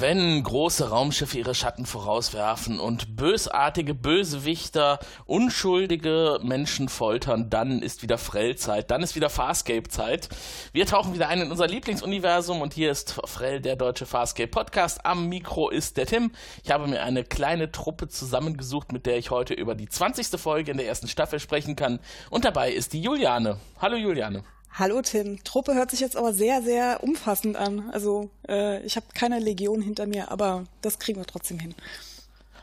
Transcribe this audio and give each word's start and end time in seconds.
Wenn 0.00 0.42
große 0.42 0.88
Raumschiffe 0.88 1.36
ihre 1.36 1.54
Schatten 1.54 1.84
vorauswerfen 1.84 2.80
und 2.80 3.16
bösartige 3.16 3.92
Bösewichter 3.92 4.98
unschuldige 5.26 6.38
Menschen 6.42 6.88
foltern, 6.88 7.50
dann 7.50 7.82
ist 7.82 8.02
wieder 8.02 8.16
Frell-Zeit, 8.16 8.90
dann 8.90 9.02
ist 9.02 9.14
wieder 9.14 9.28
Farscape-Zeit. 9.28 10.30
Wir 10.72 10.86
tauchen 10.86 11.12
wieder 11.12 11.28
ein 11.28 11.42
in 11.42 11.50
unser 11.50 11.66
Lieblingsuniversum 11.66 12.62
und 12.62 12.72
hier 12.72 12.90
ist 12.90 13.20
Frell, 13.26 13.60
der 13.60 13.76
deutsche 13.76 14.06
Farscape-Podcast. 14.06 15.04
Am 15.04 15.28
Mikro 15.28 15.68
ist 15.68 15.98
der 15.98 16.06
Tim. 16.06 16.32
Ich 16.64 16.70
habe 16.70 16.86
mir 16.86 17.02
eine 17.02 17.22
kleine 17.22 17.70
Truppe 17.70 18.08
zusammengesucht, 18.08 18.92
mit 18.92 19.04
der 19.04 19.18
ich 19.18 19.30
heute 19.30 19.52
über 19.52 19.74
die 19.74 19.90
20. 19.90 20.40
Folge 20.40 20.70
in 20.70 20.78
der 20.78 20.86
ersten 20.86 21.08
Staffel 21.08 21.40
sprechen 21.40 21.76
kann. 21.76 22.00
Und 22.30 22.46
dabei 22.46 22.72
ist 22.72 22.94
die 22.94 23.02
Juliane. 23.02 23.58
Hallo 23.78 23.98
Juliane. 23.98 24.44
Hallo 24.72 25.02
Tim. 25.02 25.42
Truppe 25.42 25.74
hört 25.74 25.90
sich 25.90 26.00
jetzt 26.00 26.16
aber 26.16 26.32
sehr, 26.32 26.62
sehr 26.62 27.02
umfassend 27.02 27.56
an. 27.56 27.90
Also 27.90 28.30
äh, 28.48 28.80
ich 28.84 28.96
habe 28.96 29.06
keine 29.14 29.38
Legion 29.38 29.82
hinter 29.82 30.06
mir, 30.06 30.30
aber 30.30 30.64
das 30.80 30.98
kriegen 30.98 31.18
wir 31.18 31.26
trotzdem 31.26 31.58
hin. 31.58 31.74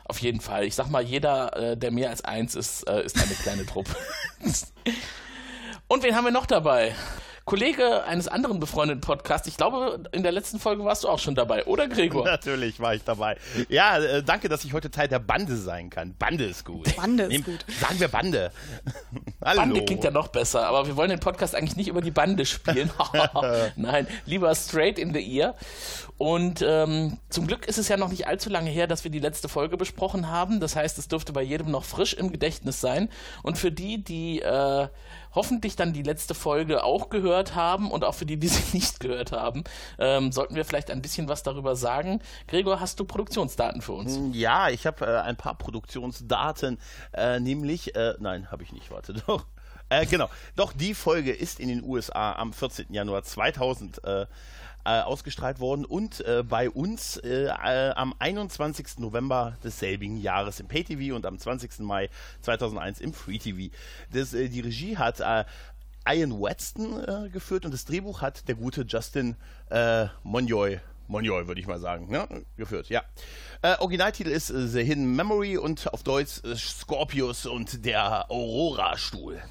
Auf 0.06 0.20
jeden 0.20 0.40
Fall. 0.40 0.64
Ich 0.64 0.76
sag 0.76 0.90
mal, 0.90 1.04
jeder, 1.04 1.56
äh, 1.56 1.78
der 1.78 1.92
mehr 1.92 2.10
als 2.10 2.24
eins 2.24 2.56
ist, 2.56 2.88
äh, 2.88 3.04
ist 3.04 3.18
eine 3.18 3.34
kleine 3.34 3.66
Truppe. 3.66 3.96
Und 5.90 6.04
wen 6.04 6.16
haben 6.16 6.24
wir 6.24 6.32
noch 6.32 6.46
dabei? 6.46 6.96
Kollege 7.48 8.04
eines 8.04 8.28
anderen 8.28 8.60
befreundeten 8.60 9.00
Podcasts. 9.00 9.48
Ich 9.48 9.56
glaube, 9.56 10.04
in 10.12 10.22
der 10.22 10.34
letzten 10.34 10.60
Folge 10.60 10.84
warst 10.84 11.06
du 11.06 11.08
auch 11.08 11.18
schon 11.18 11.34
dabei, 11.34 11.66
oder 11.66 11.88
Gregor? 11.88 12.26
Natürlich 12.26 12.82
war 12.82 12.94
ich 12.94 13.06
dabei. 13.06 13.38
Ja, 13.70 13.98
äh, 14.00 14.22
danke, 14.22 14.50
dass 14.50 14.66
ich 14.66 14.74
heute 14.74 14.92
Teil 14.92 15.08
der 15.08 15.20
Bande 15.20 15.56
sein 15.56 15.90
kann. 15.90 16.14
Bande 16.20 16.44
ist 16.44 16.66
gut. 16.66 16.94
Bande 16.98 17.24
ist 17.24 17.30
Nehm, 17.30 17.44
gut. 17.46 17.66
Sagen 17.80 18.02
wir 18.02 18.10
Bande. 18.10 18.52
Hallo. 19.46 19.62
Bande 19.62 19.86
klingt 19.86 20.04
ja 20.04 20.12
noch 20.12 20.28
besser, 20.28 20.68
aber 20.68 20.88
wir 20.88 20.98
wollen 20.98 21.10
den 21.10 21.22
Podcast 21.22 21.56
eigentlich 21.56 21.78
nicht 21.78 21.88
über 21.88 22.02
die 22.02 22.12
Bande 22.12 22.46
spielen. 22.46 22.92
Nein, 23.78 24.08
lieber 24.26 24.54
straight 24.54 25.00
in 25.00 25.14
the 25.14 25.38
ear. 25.38 25.56
Und 26.18 26.62
ähm, 26.68 27.18
zum 27.30 27.48
Glück 27.48 27.66
ist 27.66 27.78
es 27.78 27.88
ja 27.88 27.96
noch 27.96 28.10
nicht 28.10 28.28
allzu 28.28 28.50
lange 28.50 28.72
her, 28.72 28.88
dass 28.88 29.06
wir 29.06 29.12
die 29.12 29.20
letzte 29.20 29.48
Folge 29.48 29.78
besprochen 29.78 30.30
haben. 30.30 30.60
Das 30.60 30.76
heißt, 30.76 30.98
es 30.98 31.08
dürfte 31.08 31.32
bei 31.32 31.44
jedem 31.44 31.72
noch 31.72 31.86
frisch 31.86 32.14
im 32.14 32.32
Gedächtnis 32.32 32.82
sein. 32.82 33.08
Und 33.42 33.58
für 33.58 33.72
die, 33.72 34.04
die 34.04 34.42
äh, 34.42 34.88
hoffentlich 35.38 35.76
dann 35.76 35.94
die 35.94 36.02
letzte 36.02 36.34
Folge 36.34 36.84
auch 36.84 37.10
gehört 37.10 37.54
haben 37.54 37.92
und 37.92 38.04
auch 38.04 38.16
für 38.16 38.26
die, 38.26 38.38
die 38.38 38.48
sie 38.48 38.64
nicht 38.76 39.00
gehört 39.00 39.32
haben, 39.32 39.64
ähm, 40.00 40.32
sollten 40.32 40.56
wir 40.56 40.66
vielleicht 40.66 40.90
ein 40.90 41.02
bisschen 41.02 41.30
was 41.30 41.44
darüber 41.44 41.76
sagen. 41.76 42.22
Gregor, 42.48 42.80
hast 42.80 43.00
du 43.00 43.06
Produktionsdaten 43.06 43.82
für 43.82 43.94
uns? 43.94 44.16
Hm, 44.16 44.34
ja, 44.34 44.70
ich 44.70 44.88
habe 44.88 45.06
äh, 45.06 45.20
ein 45.20 45.38
paar 45.38 45.56
Produktionsdaten, 45.56 46.80
äh, 47.14 47.40
nämlich, 47.40 47.96
äh, 47.96 48.16
nein, 48.20 48.50
habe 48.50 48.64
ich 48.64 48.74
nicht, 48.74 48.90
warte 48.90 49.14
doch. 49.28 49.46
Äh, 49.90 50.08
genau, 50.08 50.30
doch 50.56 50.74
die 50.74 50.96
Folge 50.96 51.32
ist 51.32 51.60
in 51.60 51.70
den 51.70 51.84
USA 51.84 52.34
am 52.34 52.52
14. 52.52 52.88
Januar 52.90 53.24
2000 53.24 54.02
äh, 54.88 54.98
äh, 54.98 55.02
ausgestrahlt 55.02 55.60
worden 55.60 55.86
und 55.86 56.22
äh, 56.22 56.44
bei 56.48 56.70
uns 56.70 57.18
äh, 57.18 57.46
äh 57.46 57.92
am 57.92 58.14
21. 58.20 59.00
November 59.00 59.58
desselbigen 59.64 60.18
Jahres 60.18 60.60
im 60.60 60.68
Pay-TV 60.68 61.16
und 61.16 61.26
am 61.26 61.38
20. 61.38 61.80
Mai 61.80 62.10
2001 62.42 63.02
im 63.02 63.14
Free-TV. 63.14 63.74
Äh, 64.14 64.50
die 64.50 64.62
Regie 64.62 64.98
hat 64.98 65.20
äh, 65.20 65.46
Ian 66.10 66.42
Weston 66.42 67.32
geführt 67.34 67.66
und 67.66 67.74
das 67.74 67.84
Drehbuch 67.84 68.22
hat 68.22 68.48
der 68.48 68.56
gute 68.56 68.84
Justin 68.88 69.36
Monjoy 70.24 70.80
Monjoy, 71.10 71.48
würde 71.48 71.60
ich 71.60 71.68
mal 71.68 71.80
sagen, 71.80 72.10
ne? 72.10 72.46
geführt, 72.56 72.90
ja. 72.90 73.02
Äh, 73.62 73.76
Originaltitel 73.80 74.30
ist 74.30 74.50
äh, 74.50 74.68
The 74.68 74.84
Hidden 74.84 75.16
Memory 75.16 75.58
und 75.58 75.92
auf 75.94 76.04
Deutsch 76.04 76.44
äh, 76.44 76.56
Scorpius 76.56 77.46
und 77.46 77.86
der 77.86 78.32
Aurora-Stuhl. 78.32 79.42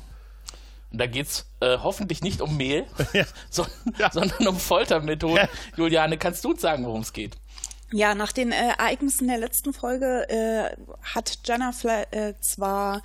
Und 0.96 1.00
da 1.00 1.06
geht 1.08 1.26
es 1.26 1.44
äh, 1.60 1.76
hoffentlich 1.76 2.22
nicht 2.22 2.40
um 2.40 2.56
Mehl, 2.56 2.86
ja. 3.12 3.26
So, 3.50 3.66
ja. 3.98 4.10
sondern 4.10 4.46
um 4.46 4.56
Foltermethoden. 4.56 5.36
Ja. 5.36 5.48
Juliane, 5.76 6.16
kannst 6.16 6.42
du 6.42 6.52
uns 6.52 6.62
sagen, 6.62 6.86
worum 6.86 7.02
es 7.02 7.12
geht? 7.12 7.36
Ja, 7.92 8.16
nach 8.16 8.32
den 8.32 8.50
äh, 8.50 8.70
Ereignissen 8.70 9.28
der 9.28 9.38
letzten 9.38 9.72
Folge 9.72 10.28
äh, 10.28 10.76
hat 11.02 11.38
Jenna 11.44 11.70
äh, 12.10 12.34
zwar 12.40 13.00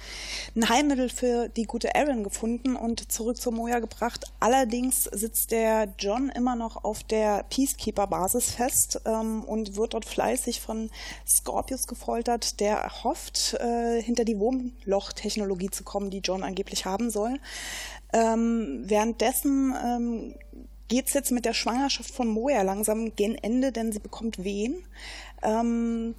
ein 0.55 0.69
Heilmittel 0.69 1.09
für 1.09 1.49
die 1.49 1.65
gute 1.65 1.93
Erin 1.93 2.23
gefunden 2.23 2.75
und 2.75 3.11
zurück 3.11 3.37
zur 3.37 3.53
Moja 3.53 3.77
gebracht. 3.77 4.25
Allerdings 4.39 5.03
sitzt 5.03 5.51
der 5.51 5.93
John 5.99 6.29
immer 6.29 6.55
noch 6.55 6.83
auf 6.83 7.03
der 7.03 7.43
Peacekeeper-Basis 7.51 8.55
fest 8.55 9.01
ähm, 9.05 9.43
und 9.43 9.75
wird 9.75 9.93
dort 9.93 10.05
fleißig 10.05 10.61
von 10.61 10.89
Scorpius 11.27 11.85
gefoltert, 11.85 12.59
der 12.59 13.03
hofft, 13.03 13.53
äh, 13.59 14.01
hinter 14.01 14.25
die 14.25 14.39
Wurmloch-Technologie 14.39 15.69
zu 15.69 15.83
kommen, 15.83 16.09
die 16.09 16.21
John 16.23 16.41
angeblich 16.41 16.85
haben 16.85 17.11
soll. 17.11 17.37
Ähm, 18.13 18.81
währenddessen 18.85 19.75
ähm, 19.85 20.35
geht 20.91 21.07
es 21.07 21.13
jetzt 21.13 21.31
mit 21.31 21.45
der 21.45 21.53
Schwangerschaft 21.53 22.13
von 22.13 22.27
Moja 22.27 22.63
langsam 22.63 23.15
gen 23.15 23.35
Ende, 23.35 23.71
denn 23.71 23.93
sie 23.93 23.99
bekommt 23.99 24.43
Wehen. 24.43 24.83
Ähm, 25.41 26.15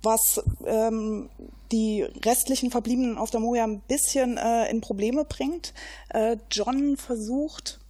was 0.00 0.40
ähm, 0.64 1.28
die 1.72 2.02
restlichen 2.24 2.70
Verbliebenen 2.70 3.18
auf 3.18 3.30
der 3.30 3.40
Moja 3.40 3.64
ein 3.64 3.80
bisschen 3.80 4.36
äh, 4.36 4.70
in 4.70 4.80
Probleme 4.80 5.24
bringt. 5.24 5.74
Äh, 6.10 6.36
John 6.52 6.96
versucht 6.96 7.80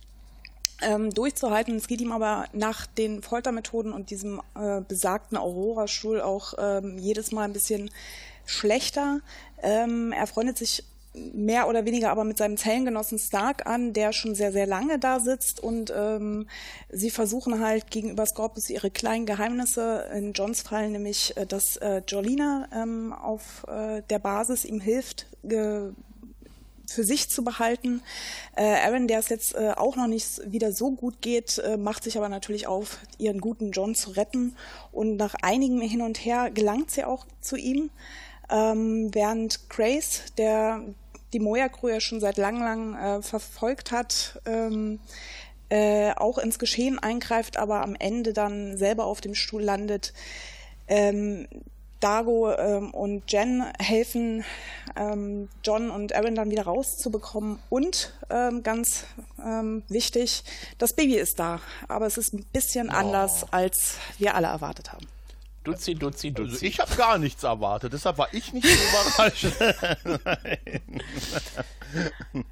ähm, 0.80 1.10
durchzuhalten. 1.10 1.76
Es 1.76 1.86
geht 1.86 2.00
ihm 2.00 2.12
aber 2.12 2.46
nach 2.54 2.86
den 2.86 3.22
Foltermethoden 3.22 3.92
und 3.92 4.08
diesem 4.08 4.40
äh, 4.54 4.80
besagten 4.80 5.36
Aurora-Stuhl 5.36 6.22
auch 6.22 6.54
ähm, 6.56 6.96
jedes 6.96 7.30
Mal 7.30 7.42
ein 7.42 7.52
bisschen 7.52 7.90
schlechter. 8.46 9.20
Ähm, 9.62 10.12
er 10.12 10.26
freundet 10.26 10.56
sich 10.56 10.82
mehr 11.14 11.68
oder 11.68 11.84
weniger 11.84 12.10
aber 12.10 12.24
mit 12.24 12.38
seinem 12.38 12.56
Zellengenossen 12.56 13.18
Stark 13.18 13.66
an, 13.66 13.92
der 13.92 14.12
schon 14.12 14.34
sehr, 14.34 14.52
sehr 14.52 14.66
lange 14.66 14.98
da 14.98 15.20
sitzt 15.20 15.62
und 15.62 15.92
ähm, 15.96 16.48
sie 16.90 17.10
versuchen 17.10 17.60
halt 17.60 17.90
gegenüber 17.90 18.26
Scorpius 18.26 18.68
ihre 18.70 18.90
kleinen 18.90 19.24
Geheimnisse, 19.24 20.08
in 20.14 20.32
Johns 20.32 20.62
Fall 20.62 20.90
nämlich, 20.90 21.36
äh, 21.36 21.46
dass 21.46 21.76
äh, 21.76 22.02
Jolina 22.06 22.68
ähm, 22.74 23.12
auf 23.12 23.64
äh, 23.68 24.02
der 24.10 24.18
Basis 24.18 24.64
ihm 24.64 24.80
hilft, 24.80 25.26
äh, 25.44 25.90
für 26.86 27.04
sich 27.04 27.30
zu 27.30 27.44
behalten. 27.44 28.02
Äh, 28.56 28.86
Aaron, 28.86 29.08
der 29.08 29.18
es 29.18 29.28
jetzt 29.28 29.54
äh, 29.54 29.72
auch 29.76 29.96
noch 29.96 30.06
nicht 30.06 30.40
wieder 30.50 30.72
so 30.72 30.90
gut 30.90 31.22
geht, 31.22 31.58
äh, 31.58 31.76
macht 31.76 32.04
sich 32.04 32.16
aber 32.16 32.28
natürlich 32.28 32.66
auf, 32.66 32.98
ihren 33.18 33.40
guten 33.40 33.70
John 33.70 33.94
zu 33.94 34.10
retten. 34.10 34.54
Und 34.92 35.16
nach 35.16 35.34
einigem 35.42 35.80
Hin 35.80 36.02
und 36.02 36.18
Her 36.18 36.50
gelangt 36.50 36.90
sie 36.90 37.04
auch 37.04 37.26
zu 37.40 37.56
ihm. 37.56 37.90
Ähm, 38.50 39.14
während 39.14 39.70
Grace, 39.70 40.22
der 40.36 40.82
die 41.34 41.40
Moja-Crew 41.40 41.88
ja 41.88 42.00
schon 42.00 42.20
seit 42.20 42.38
lang, 42.38 42.60
lang 42.60 42.94
äh, 42.94 43.22
verfolgt 43.22 43.90
hat, 43.90 44.40
ähm, 44.46 45.00
äh, 45.68 46.12
auch 46.12 46.38
ins 46.38 46.58
Geschehen 46.58 46.98
eingreift, 46.98 47.56
aber 47.56 47.82
am 47.82 47.96
Ende 47.96 48.32
dann 48.32 48.78
selber 48.78 49.04
auf 49.04 49.20
dem 49.20 49.34
Stuhl 49.34 49.62
landet. 49.62 50.14
Ähm, 50.88 51.48
Dago 52.00 52.52
ähm, 52.52 52.90
und 52.92 53.32
Jen 53.32 53.64
helfen 53.78 54.44
ähm, 54.94 55.48
John 55.64 55.90
und 55.90 56.14
Aaron 56.14 56.34
dann 56.34 56.50
wieder 56.50 56.64
rauszubekommen. 56.64 57.58
Und 57.70 58.12
ähm, 58.28 58.62
ganz 58.62 59.04
ähm, 59.42 59.82
wichtig, 59.88 60.44
das 60.76 60.92
Baby 60.92 61.16
ist 61.16 61.38
da. 61.38 61.60
Aber 61.88 62.06
es 62.06 62.18
ist 62.18 62.34
ein 62.34 62.44
bisschen 62.52 62.90
oh. 62.90 62.94
anders, 62.94 63.46
als 63.52 63.96
wir 64.18 64.34
alle 64.34 64.48
erwartet 64.48 64.92
haben. 64.92 65.06
Duzi, 65.64 65.94
Duzi, 65.94 66.30
Duzi. 66.30 66.52
Also 66.52 66.66
ich 66.66 66.78
habe 66.78 66.94
gar 66.94 67.18
nichts 67.18 67.42
erwartet, 67.42 67.92
deshalb 67.94 68.18
war 68.18 68.28
ich 68.32 68.52
nicht 68.52 68.66
so 68.66 68.74
überrascht. 68.74 69.46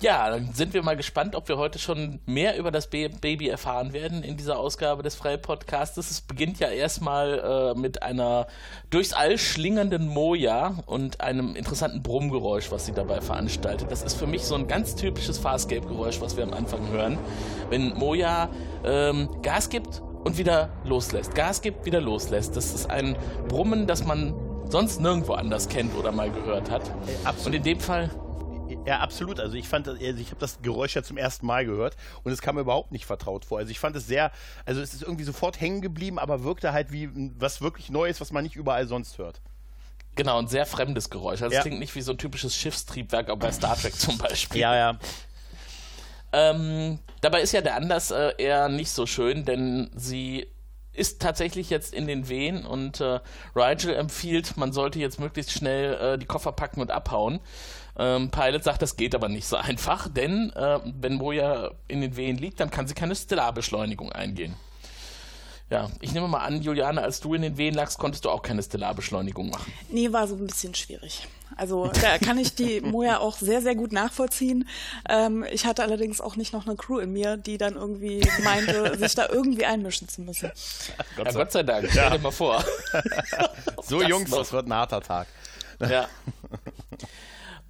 ja, 0.00 0.28
dann 0.28 0.52
sind 0.52 0.74
wir 0.74 0.82
mal 0.82 0.96
gespannt, 0.96 1.36
ob 1.36 1.48
wir 1.48 1.56
heute 1.56 1.78
schon 1.78 2.18
mehr 2.26 2.58
über 2.58 2.72
das 2.72 2.90
Baby 2.90 3.48
erfahren 3.48 3.92
werden 3.92 4.24
in 4.24 4.36
dieser 4.36 4.58
Ausgabe 4.58 5.04
des 5.04 5.14
Freie 5.14 5.38
Podcasts. 5.38 5.96
Es 5.96 6.20
beginnt 6.20 6.58
ja 6.58 6.68
erstmal 6.68 7.74
äh, 7.74 7.78
mit 7.78 8.02
einer 8.02 8.48
durchs 8.90 9.12
All 9.12 9.38
schlingernden 9.38 10.08
Moja 10.08 10.82
und 10.86 11.20
einem 11.20 11.54
interessanten 11.54 12.02
Brummgeräusch, 12.02 12.72
was 12.72 12.86
sie 12.86 12.92
dabei 12.92 13.20
veranstaltet. 13.20 13.90
Das 13.90 14.02
ist 14.02 14.14
für 14.14 14.26
mich 14.26 14.42
so 14.42 14.56
ein 14.56 14.66
ganz 14.66 14.96
typisches 14.96 15.38
Farscape-Geräusch, 15.38 16.20
was 16.20 16.36
wir 16.36 16.42
am 16.42 16.52
Anfang 16.52 16.88
hören. 16.88 17.18
Wenn 17.70 17.94
Moja 17.94 18.50
ähm, 18.84 19.28
Gas 19.42 19.68
gibt 19.68 20.02
und 20.24 20.38
wieder 20.38 20.70
loslässt. 20.84 21.34
Gas 21.34 21.60
gibt, 21.62 21.84
wieder 21.84 22.00
loslässt. 22.00 22.56
Das 22.56 22.72
ist 22.72 22.90
ein 22.90 23.16
Brummen, 23.48 23.86
das 23.86 24.04
man 24.04 24.34
sonst 24.68 25.00
nirgendwo 25.00 25.34
anders 25.34 25.68
kennt 25.68 25.94
oder 25.94 26.12
mal 26.12 26.30
gehört 26.30 26.70
hat. 26.70 26.90
Absolut. 27.24 27.46
Und 27.46 27.54
in 27.54 27.62
dem 27.62 27.80
Fall. 27.80 28.10
Ja, 28.86 29.00
absolut. 29.00 29.38
Also 29.38 29.56
ich 29.56 29.68
fand, 29.68 29.86
also 29.86 30.00
ich 30.00 30.28
habe 30.28 30.40
das 30.40 30.62
Geräusch 30.62 30.96
ja 30.96 31.02
zum 31.02 31.18
ersten 31.18 31.46
Mal 31.46 31.66
gehört 31.66 31.96
und 32.22 32.32
es 32.32 32.40
kam 32.40 32.54
mir 32.54 32.62
überhaupt 32.62 32.90
nicht 32.90 33.04
vertraut 33.04 33.44
vor. 33.44 33.58
Also 33.58 33.70
ich 33.70 33.78
fand 33.78 33.94
es 33.96 34.06
sehr, 34.06 34.32
also 34.64 34.80
es 34.80 34.94
ist 34.94 35.02
irgendwie 35.02 35.24
sofort 35.24 35.60
hängen 35.60 35.82
geblieben, 35.82 36.18
aber 36.18 36.42
wirkte 36.42 36.72
halt 36.72 36.90
wie 36.90 37.10
was 37.38 37.60
wirklich 37.60 37.90
Neues, 37.90 38.20
was 38.20 38.32
man 38.32 38.44
nicht 38.44 38.56
überall 38.56 38.86
sonst 38.86 39.18
hört. 39.18 39.42
Genau, 40.14 40.38
ein 40.38 40.46
sehr 40.46 40.66
fremdes 40.66 41.10
Geräusch. 41.10 41.42
Also 41.42 41.56
es 41.56 41.62
klingt 41.62 41.78
nicht 41.78 41.94
wie 41.94 42.02
so 42.02 42.12
ein 42.12 42.18
typisches 42.18 42.54
Schiffstriebwerk, 42.54 43.30
auch 43.30 43.38
bei 43.38 43.52
Star 43.52 43.76
Trek 43.76 43.94
zum 43.94 44.18
Beispiel. 44.18 44.60
Ja, 44.60 44.74
ja. 44.74 44.98
Ähm, 46.32 46.98
dabei 47.20 47.42
ist 47.42 47.52
ja 47.52 47.60
der 47.60 47.76
Anlass 47.76 48.10
äh, 48.10 48.32
eher 48.38 48.68
nicht 48.68 48.90
so 48.90 49.06
schön, 49.06 49.44
denn 49.44 49.90
sie 49.94 50.46
ist 50.94 51.22
tatsächlich 51.22 51.70
jetzt 51.70 51.94
in 51.94 52.06
den 52.06 52.28
Wehen 52.28 52.66
und 52.66 53.00
äh, 53.00 53.20
Rigel 53.56 53.94
empfiehlt, 53.94 54.56
man 54.56 54.72
sollte 54.72 54.98
jetzt 54.98 55.20
möglichst 55.20 55.52
schnell 55.52 55.94
äh, 55.94 56.18
die 56.18 56.26
Koffer 56.26 56.52
packen 56.52 56.80
und 56.80 56.90
abhauen. 56.90 57.40
Ähm, 57.98 58.30
Pilot 58.30 58.64
sagt, 58.64 58.82
das 58.82 58.96
geht 58.96 59.14
aber 59.14 59.28
nicht 59.28 59.46
so 59.46 59.56
einfach, 59.56 60.08
denn 60.08 60.50
äh, 60.54 60.80
wenn 60.84 61.14
Moja 61.14 61.70
in 61.88 62.00
den 62.00 62.16
Wehen 62.16 62.36
liegt, 62.36 62.60
dann 62.60 62.70
kann 62.70 62.86
sie 62.86 62.94
keine 62.94 63.14
Stellarbeschleunigung 63.14 64.12
eingehen. 64.12 64.54
Ja, 65.72 65.88
ich 66.02 66.12
nehme 66.12 66.28
mal 66.28 66.40
an, 66.40 66.60
Juliane, 66.60 67.00
als 67.00 67.20
du 67.20 67.32
in 67.32 67.40
den 67.40 67.56
Wehen 67.56 67.72
lagst, 67.72 67.98
konntest 67.98 68.26
du 68.26 68.28
auch 68.28 68.42
keine 68.42 68.62
Stellarbeschleunigung 68.62 69.48
machen. 69.48 69.72
Nee, 69.88 70.12
war 70.12 70.28
so 70.28 70.34
ein 70.34 70.46
bisschen 70.46 70.74
schwierig. 70.74 71.26
Also 71.56 71.86
da 71.86 72.18
kann 72.18 72.36
ich 72.36 72.54
die 72.54 72.80
Moja 72.82 73.20
auch 73.20 73.38
sehr, 73.38 73.62
sehr 73.62 73.74
gut 73.74 73.90
nachvollziehen. 73.90 74.68
Ähm, 75.08 75.46
ich 75.50 75.64
hatte 75.64 75.82
allerdings 75.82 76.20
auch 76.20 76.36
nicht 76.36 76.52
noch 76.52 76.66
eine 76.66 76.76
Crew 76.76 76.98
in 76.98 77.14
mir, 77.14 77.38
die 77.38 77.56
dann 77.56 77.76
irgendwie 77.76 78.20
meinte, 78.44 78.98
sich 78.98 79.14
da 79.14 79.30
irgendwie 79.30 79.64
einmischen 79.64 80.10
zu 80.10 80.20
müssen. 80.20 80.52
Gott, 81.16 81.26
ja, 81.28 81.32
Gott 81.32 81.52
sei 81.52 81.62
Dank, 81.62 81.88
stell 81.90 82.10
dir 82.10 82.18
mal 82.18 82.30
vor. 82.30 82.62
so 83.82 84.00
das 84.00 84.10
Jungs, 84.10 84.30
noch. 84.30 84.40
das 84.40 84.52
wird 84.52 84.66
ein 84.66 84.74
harter 84.74 85.00
Tag. 85.00 85.26
Ja. 85.80 86.06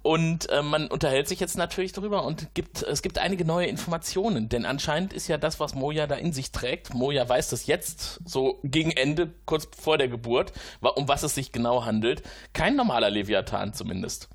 Und 0.03 0.49
äh, 0.49 0.61
man 0.61 0.87
unterhält 0.87 1.29
sich 1.29 1.39
jetzt 1.39 1.57
natürlich 1.57 1.93
darüber 1.93 2.25
und 2.25 2.53
gibt, 2.53 2.83
es 2.83 3.01
gibt 3.01 3.19
einige 3.19 3.45
neue 3.45 3.67
Informationen, 3.67 4.49
denn 4.49 4.65
anscheinend 4.65 5.13
ist 5.13 5.29
ja 5.29 5.37
das, 5.37 5.61
was 5.61 5.75
Moja 5.75 6.07
da 6.07 6.15
in 6.15 6.33
sich 6.33 6.51
trägt, 6.51 6.93
Moja 6.93 7.27
weiß 7.27 7.49
das 7.49 7.67
jetzt, 7.67 8.19
so 8.25 8.59
gegen 8.65 8.91
Ende, 8.91 9.31
kurz 9.45 9.69
vor 9.81 9.97
der 9.97 10.09
Geburt, 10.09 10.51
um 10.81 11.07
was 11.07 11.23
es 11.23 11.35
sich 11.35 11.53
genau 11.53 11.85
handelt, 11.85 12.21
kein 12.51 12.75
normaler 12.75 13.09
Leviathan 13.09 13.73
zumindest. 13.73 14.27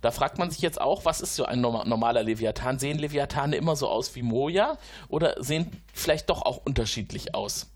Da 0.00 0.10
fragt 0.10 0.38
man 0.38 0.50
sich 0.50 0.60
jetzt 0.60 0.80
auch, 0.80 1.04
was 1.04 1.20
ist 1.20 1.36
so 1.36 1.44
ein 1.44 1.60
normaler 1.60 2.22
Leviathan? 2.22 2.78
Sehen 2.78 2.98
Leviathane 2.98 3.56
immer 3.56 3.76
so 3.76 3.88
aus 3.88 4.14
wie 4.14 4.22
Moja 4.22 4.78
oder 5.08 5.42
sehen 5.42 5.70
vielleicht 5.92 6.30
doch 6.30 6.42
auch 6.42 6.60
unterschiedlich 6.64 7.34
aus? 7.34 7.66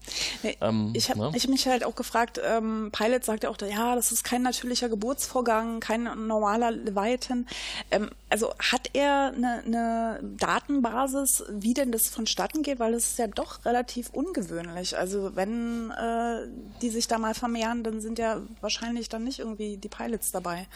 Nee, 0.43 0.57
ähm, 0.61 0.93
ich 0.95 1.11
habe 1.11 1.21
ne? 1.21 1.33
hab 1.33 1.49
mich 1.49 1.67
halt 1.67 1.85
auch 1.85 1.95
gefragt, 1.95 2.41
ähm, 2.43 2.91
Pilot 2.93 3.25
sagte 3.25 3.51
auch, 3.51 3.57
ja, 3.61 3.95
das 3.95 4.13
ist 4.13 4.25
kein 4.25 4.43
natürlicher 4.43 4.89
Geburtsvorgang, 4.89 5.81
kein 5.81 6.05
normaler 6.27 6.71
Leviathan. 6.71 7.47
Ähm, 7.91 8.11
also 8.31 8.55
hat 8.59 8.91
er 8.95 9.33
eine, 9.35 9.63
eine 9.65 10.21
Datenbasis, 10.23 11.45
wie 11.51 11.75
denn 11.75 11.93
das 11.93 12.09
vonstatten 12.09 12.63
geht? 12.63 12.79
Weil 12.79 12.95
es 12.95 13.13
ist 13.13 13.19
ja 13.19 13.27
doch 13.27 13.65
relativ 13.65 14.11
ungewöhnlich. 14.11 14.97
Also 14.97 15.37
wenn 15.37 15.91
äh, 15.91 16.49
die 16.81 16.91
sich 16.91 17.07
da 17.07 17.19
mal 17.19 17.35
vermehren, 17.35 17.85
dann 17.85 18.01
sind 18.01 18.19
ja 18.19 18.41
wahrscheinlich 18.61 19.09
dann 19.09 19.25
nicht 19.25 19.41
irgendwie 19.41 19.77
die 19.77 19.89
Pilots 19.89 20.33
dabei. 20.33 20.67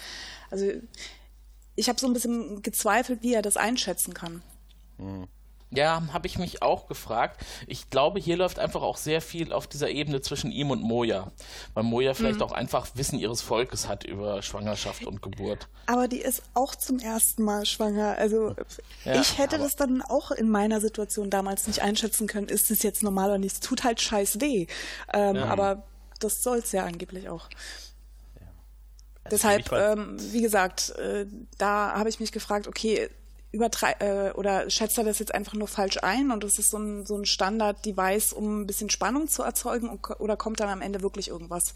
Also 0.50 0.66
ich 1.78 1.88
habe 1.88 2.00
so 2.00 2.06
ein 2.06 2.12
bisschen 2.12 2.62
gezweifelt, 2.62 3.22
wie 3.22 3.34
er 3.34 3.42
das 3.42 3.56
einschätzen 3.56 4.12
kann. 4.12 4.42
Ja, 5.70 6.02
habe 6.12 6.26
ich 6.26 6.38
mich 6.38 6.62
auch 6.62 6.88
gefragt. 6.88 7.44
Ich 7.66 7.90
glaube, 7.90 8.18
hier 8.18 8.36
läuft 8.36 8.58
einfach 8.58 8.82
auch 8.82 8.96
sehr 8.96 9.20
viel 9.20 9.52
auf 9.52 9.66
dieser 9.66 9.90
Ebene 9.90 10.22
zwischen 10.22 10.50
ihm 10.50 10.70
und 10.70 10.82
Moja. 10.82 11.30
Weil 11.74 11.84
Moja 11.84 12.14
vielleicht 12.14 12.36
mhm. 12.36 12.42
auch 12.42 12.52
einfach 12.52 12.88
Wissen 12.94 13.18
ihres 13.18 13.42
Volkes 13.42 13.86
hat 13.86 14.04
über 14.04 14.40
Schwangerschaft 14.42 15.06
und 15.06 15.20
Geburt. 15.22 15.68
Aber 15.86 16.08
die 16.08 16.20
ist 16.20 16.42
auch 16.54 16.74
zum 16.74 16.98
ersten 16.98 17.42
Mal 17.44 17.66
schwanger. 17.66 18.16
Also 18.16 18.56
ja, 19.04 19.20
ich 19.20 19.38
hätte 19.38 19.58
das 19.58 19.76
dann 19.76 20.00
auch 20.02 20.30
in 20.30 20.48
meiner 20.48 20.80
Situation 20.80 21.28
damals 21.28 21.66
nicht 21.66 21.82
einschätzen 21.82 22.26
können, 22.26 22.48
ist 22.48 22.70
es 22.70 22.82
jetzt 22.82 23.02
normal 23.02 23.28
oder 23.28 23.38
nicht. 23.38 23.52
Es 23.52 23.60
tut 23.60 23.84
halt 23.84 24.00
scheiß 24.00 24.40
weh. 24.40 24.66
Ähm, 25.12 25.36
ja. 25.36 25.44
Aber 25.44 25.82
das 26.18 26.42
soll 26.42 26.58
es 26.58 26.72
ja 26.72 26.84
angeblich 26.84 27.28
auch. 27.28 27.48
Also 29.32 29.36
Deshalb, 29.36 29.72
ähm, 29.72 30.16
wie 30.32 30.42
gesagt, 30.42 30.90
äh, 30.98 31.26
da 31.56 31.92
habe 31.94 32.08
ich 32.08 32.20
mich 32.20 32.32
gefragt, 32.32 32.66
okay, 32.66 33.08
übertrei 33.50 33.92
äh, 34.00 34.32
oder 34.32 34.68
schätzt 34.68 34.98
er 34.98 35.04
das 35.04 35.18
jetzt 35.18 35.34
einfach 35.34 35.54
nur 35.54 35.68
falsch 35.68 35.98
ein 36.02 36.30
und 36.30 36.44
das 36.44 36.58
ist 36.58 36.70
so 36.70 36.78
ein, 36.78 37.06
so 37.06 37.16
ein 37.16 37.24
Standard-Device, 37.24 38.32
um 38.32 38.60
ein 38.60 38.66
bisschen 38.66 38.90
Spannung 38.90 39.28
zu 39.28 39.42
erzeugen 39.42 39.98
oder 40.18 40.36
kommt 40.36 40.60
dann 40.60 40.68
am 40.68 40.82
Ende 40.82 41.02
wirklich 41.02 41.28
irgendwas 41.28 41.74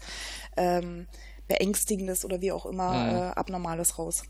ähm, 0.55 1.07
Beängstigendes 1.47 2.25
oder 2.25 2.41
wie 2.41 2.51
auch 2.51 2.65
immer 2.65 2.93
mhm. 2.93 3.15
äh, 3.15 3.21
Abnormales 3.35 3.97
raus? 3.97 4.23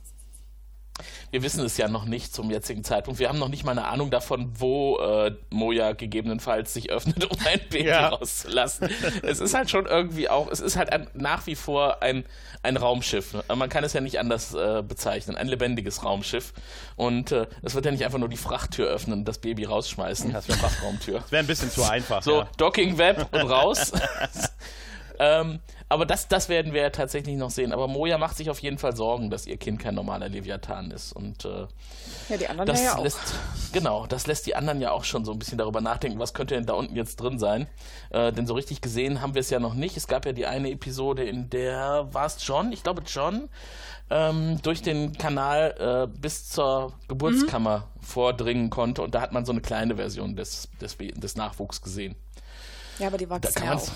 Wir 1.31 1.41
wissen 1.41 1.65
es 1.65 1.77
ja 1.77 1.87
noch 1.87 2.05
nicht 2.05 2.33
zum 2.35 2.51
jetzigen 2.51 2.83
Zeitpunkt. 2.83 3.19
Wir 3.19 3.27
haben 3.27 3.39
noch 3.39 3.49
nicht 3.49 3.63
mal 3.63 3.71
eine 3.71 3.85
Ahnung 3.85 4.11
davon, 4.11 4.51
wo 4.59 4.99
äh, 4.99 5.35
Moja 5.49 5.93
gegebenenfalls 5.93 6.73
sich 6.73 6.91
öffnet, 6.91 7.25
um 7.31 7.37
ein 7.45 7.59
Baby 7.69 7.87
ja. 7.87 8.09
rauszulassen. 8.09 8.89
es 9.23 9.39
ist 9.39 9.55
halt 9.55 9.71
schon 9.71 9.87
irgendwie 9.87 10.29
auch, 10.29 10.51
es 10.51 10.59
ist 10.59 10.75
halt 10.75 10.91
ein, 10.91 11.07
nach 11.13 11.47
wie 11.47 11.55
vor 11.55 12.03
ein, 12.03 12.25
ein 12.61 12.77
Raumschiff. 12.77 13.35
Man 13.53 13.69
kann 13.69 13.83
es 13.83 13.93
ja 13.93 14.01
nicht 14.01 14.19
anders 14.19 14.53
äh, 14.53 14.83
bezeichnen. 14.87 15.35
Ein 15.35 15.47
lebendiges 15.47 16.03
Raumschiff. 16.03 16.53
Und 16.95 17.31
äh, 17.31 17.47
es 17.63 17.73
wird 17.73 17.85
ja 17.85 17.91
nicht 17.91 18.05
einfach 18.05 18.19
nur 18.19 18.29
die 18.29 18.37
Frachttür 18.37 18.87
öffnen 18.87 19.19
und 19.19 19.25
das 19.25 19.39
Baby 19.39 19.65
rausschmeißen. 19.65 20.31
Das 20.31 20.47
wäre 20.47 20.59
Frachtraumtür. 20.59 21.19
Das 21.21 21.31
wäre 21.31 21.43
ein 21.43 21.47
bisschen 21.47 21.71
zu 21.71 21.83
einfach. 21.83 22.21
So, 22.21 22.41
ja. 22.41 22.49
Docking 22.57 22.99
Web 22.99 23.27
und 23.31 23.49
raus. 23.49 23.91
ähm, 25.19 25.59
aber 25.89 26.05
das, 26.05 26.27
das 26.27 26.49
werden 26.49 26.73
wir 26.73 26.81
ja 26.81 26.89
tatsächlich 26.89 27.35
noch 27.35 27.51
sehen. 27.51 27.71
Aber 27.71 27.87
Moja 27.87 28.17
macht 28.17 28.37
sich 28.37 28.49
auf 28.49 28.59
jeden 28.59 28.77
Fall 28.77 28.95
Sorgen, 28.95 29.29
dass 29.29 29.45
ihr 29.45 29.57
Kind 29.57 29.79
kein 29.79 29.95
normaler 29.95 30.29
Leviathan 30.29 30.91
ist. 30.91 31.13
Und 31.13 31.45
äh, 31.45 31.67
ja, 32.29 32.37
die 32.37 32.47
anderen 32.47 32.67
das 32.67 32.83
ja 32.83 32.99
lässt, 32.99 33.19
auch. 33.19 33.73
Genau, 33.73 34.07
das 34.07 34.27
lässt 34.27 34.45
die 34.47 34.55
anderen 34.55 34.81
ja 34.81 34.91
auch 34.91 35.03
schon 35.03 35.25
so 35.25 35.31
ein 35.31 35.39
bisschen 35.39 35.57
darüber 35.57 35.81
nachdenken, 35.81 36.19
was 36.19 36.33
könnte 36.33 36.55
denn 36.55 36.65
da 36.65 36.73
unten 36.73 36.95
jetzt 36.95 37.17
drin 37.17 37.37
sein. 37.39 37.67
Äh, 38.09 38.31
denn 38.31 38.47
so 38.47 38.53
richtig 38.53 38.81
gesehen 38.81 39.21
haben 39.21 39.35
wir 39.35 39.41
es 39.41 39.49
ja 39.49 39.59
noch 39.59 39.73
nicht. 39.73 39.97
Es 39.97 40.07
gab 40.07 40.25
ja 40.25 40.31
die 40.31 40.45
eine 40.45 40.71
Episode, 40.71 41.23
in 41.23 41.49
der 41.49 42.07
war 42.11 42.25
es 42.25 42.37
John, 42.45 42.71
ich 42.71 42.83
glaube 42.83 43.03
John, 43.05 43.49
ähm, 44.09 44.61
durch 44.61 44.81
den 44.81 45.17
Kanal 45.17 46.07
äh, 46.11 46.19
bis 46.19 46.49
zur 46.49 46.93
Geburtskammer 47.07 47.79
mhm. 47.95 48.03
vordringen 48.03 48.69
konnte. 48.69 49.01
Und 49.01 49.15
da 49.15 49.21
hat 49.21 49.31
man 49.31 49.45
so 49.45 49.51
eine 49.51 49.61
kleine 49.61 49.95
Version 49.95 50.35
des, 50.35 50.69
des, 50.81 50.97
des 50.97 51.35
Nachwuchs 51.35 51.81
gesehen. 51.81 52.15
Ja, 52.99 53.07
aber 53.07 53.17
die 53.17 53.29
wachsen 53.29 53.63
ja 53.63 53.75
auch. 53.75 53.87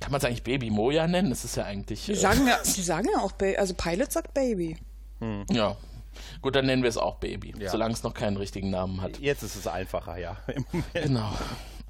Kann 0.00 0.12
man 0.12 0.18
es 0.18 0.24
eigentlich 0.24 0.42
Baby 0.42 0.70
Moja 0.70 1.06
nennen? 1.06 1.30
Das 1.30 1.44
ist 1.44 1.56
ja 1.56 1.64
eigentlich. 1.64 2.06
Die 2.06 2.14
sagen 2.14 2.46
ja, 2.46 2.58
die 2.64 2.82
sagen 2.82 3.08
ja 3.12 3.20
auch 3.20 3.32
Baby. 3.32 3.58
Also 3.58 3.74
Pilot 3.74 4.10
sagt 4.10 4.34
Baby. 4.34 4.78
Hm. 5.20 5.44
Ja. 5.50 5.76
Gut, 6.42 6.56
dann 6.56 6.66
nennen 6.66 6.82
wir 6.82 6.88
es 6.88 6.96
auch 6.96 7.16
Baby, 7.16 7.54
ja. 7.58 7.70
solange 7.70 7.94
es 7.94 8.02
noch 8.02 8.14
keinen 8.14 8.36
richtigen 8.36 8.70
Namen 8.70 9.00
hat. 9.00 9.18
Jetzt 9.20 9.42
ist 9.42 9.56
es 9.56 9.66
einfacher, 9.66 10.18
ja. 10.18 10.38
Genau. 10.94 11.30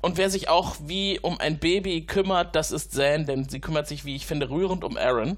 Und 0.02 0.16
wer 0.16 0.30
sich 0.30 0.48
auch 0.48 0.76
wie 0.86 1.18
um 1.20 1.38
ein 1.38 1.58
Baby 1.58 2.06
kümmert, 2.06 2.56
das 2.56 2.70
ist 2.70 2.92
Zan, 2.92 3.26
denn 3.26 3.48
sie 3.48 3.60
kümmert 3.60 3.86
sich, 3.86 4.04
wie 4.04 4.16
ich 4.16 4.26
finde, 4.26 4.50
rührend 4.50 4.82
um 4.82 4.96
Aaron. 4.96 5.36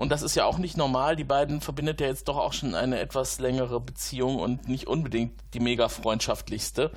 Und 0.00 0.08
das 0.08 0.22
ist 0.22 0.34
ja 0.34 0.46
auch 0.46 0.56
nicht 0.56 0.78
normal. 0.78 1.14
Die 1.14 1.24
beiden 1.24 1.60
verbindet 1.60 2.00
ja 2.00 2.06
jetzt 2.06 2.26
doch 2.28 2.38
auch 2.38 2.54
schon 2.54 2.74
eine 2.74 3.00
etwas 3.00 3.38
längere 3.38 3.80
Beziehung 3.80 4.38
und 4.38 4.66
nicht 4.66 4.86
unbedingt 4.86 5.38
die 5.52 5.60
mega 5.60 5.90
freundschaftlichste. 5.90 6.90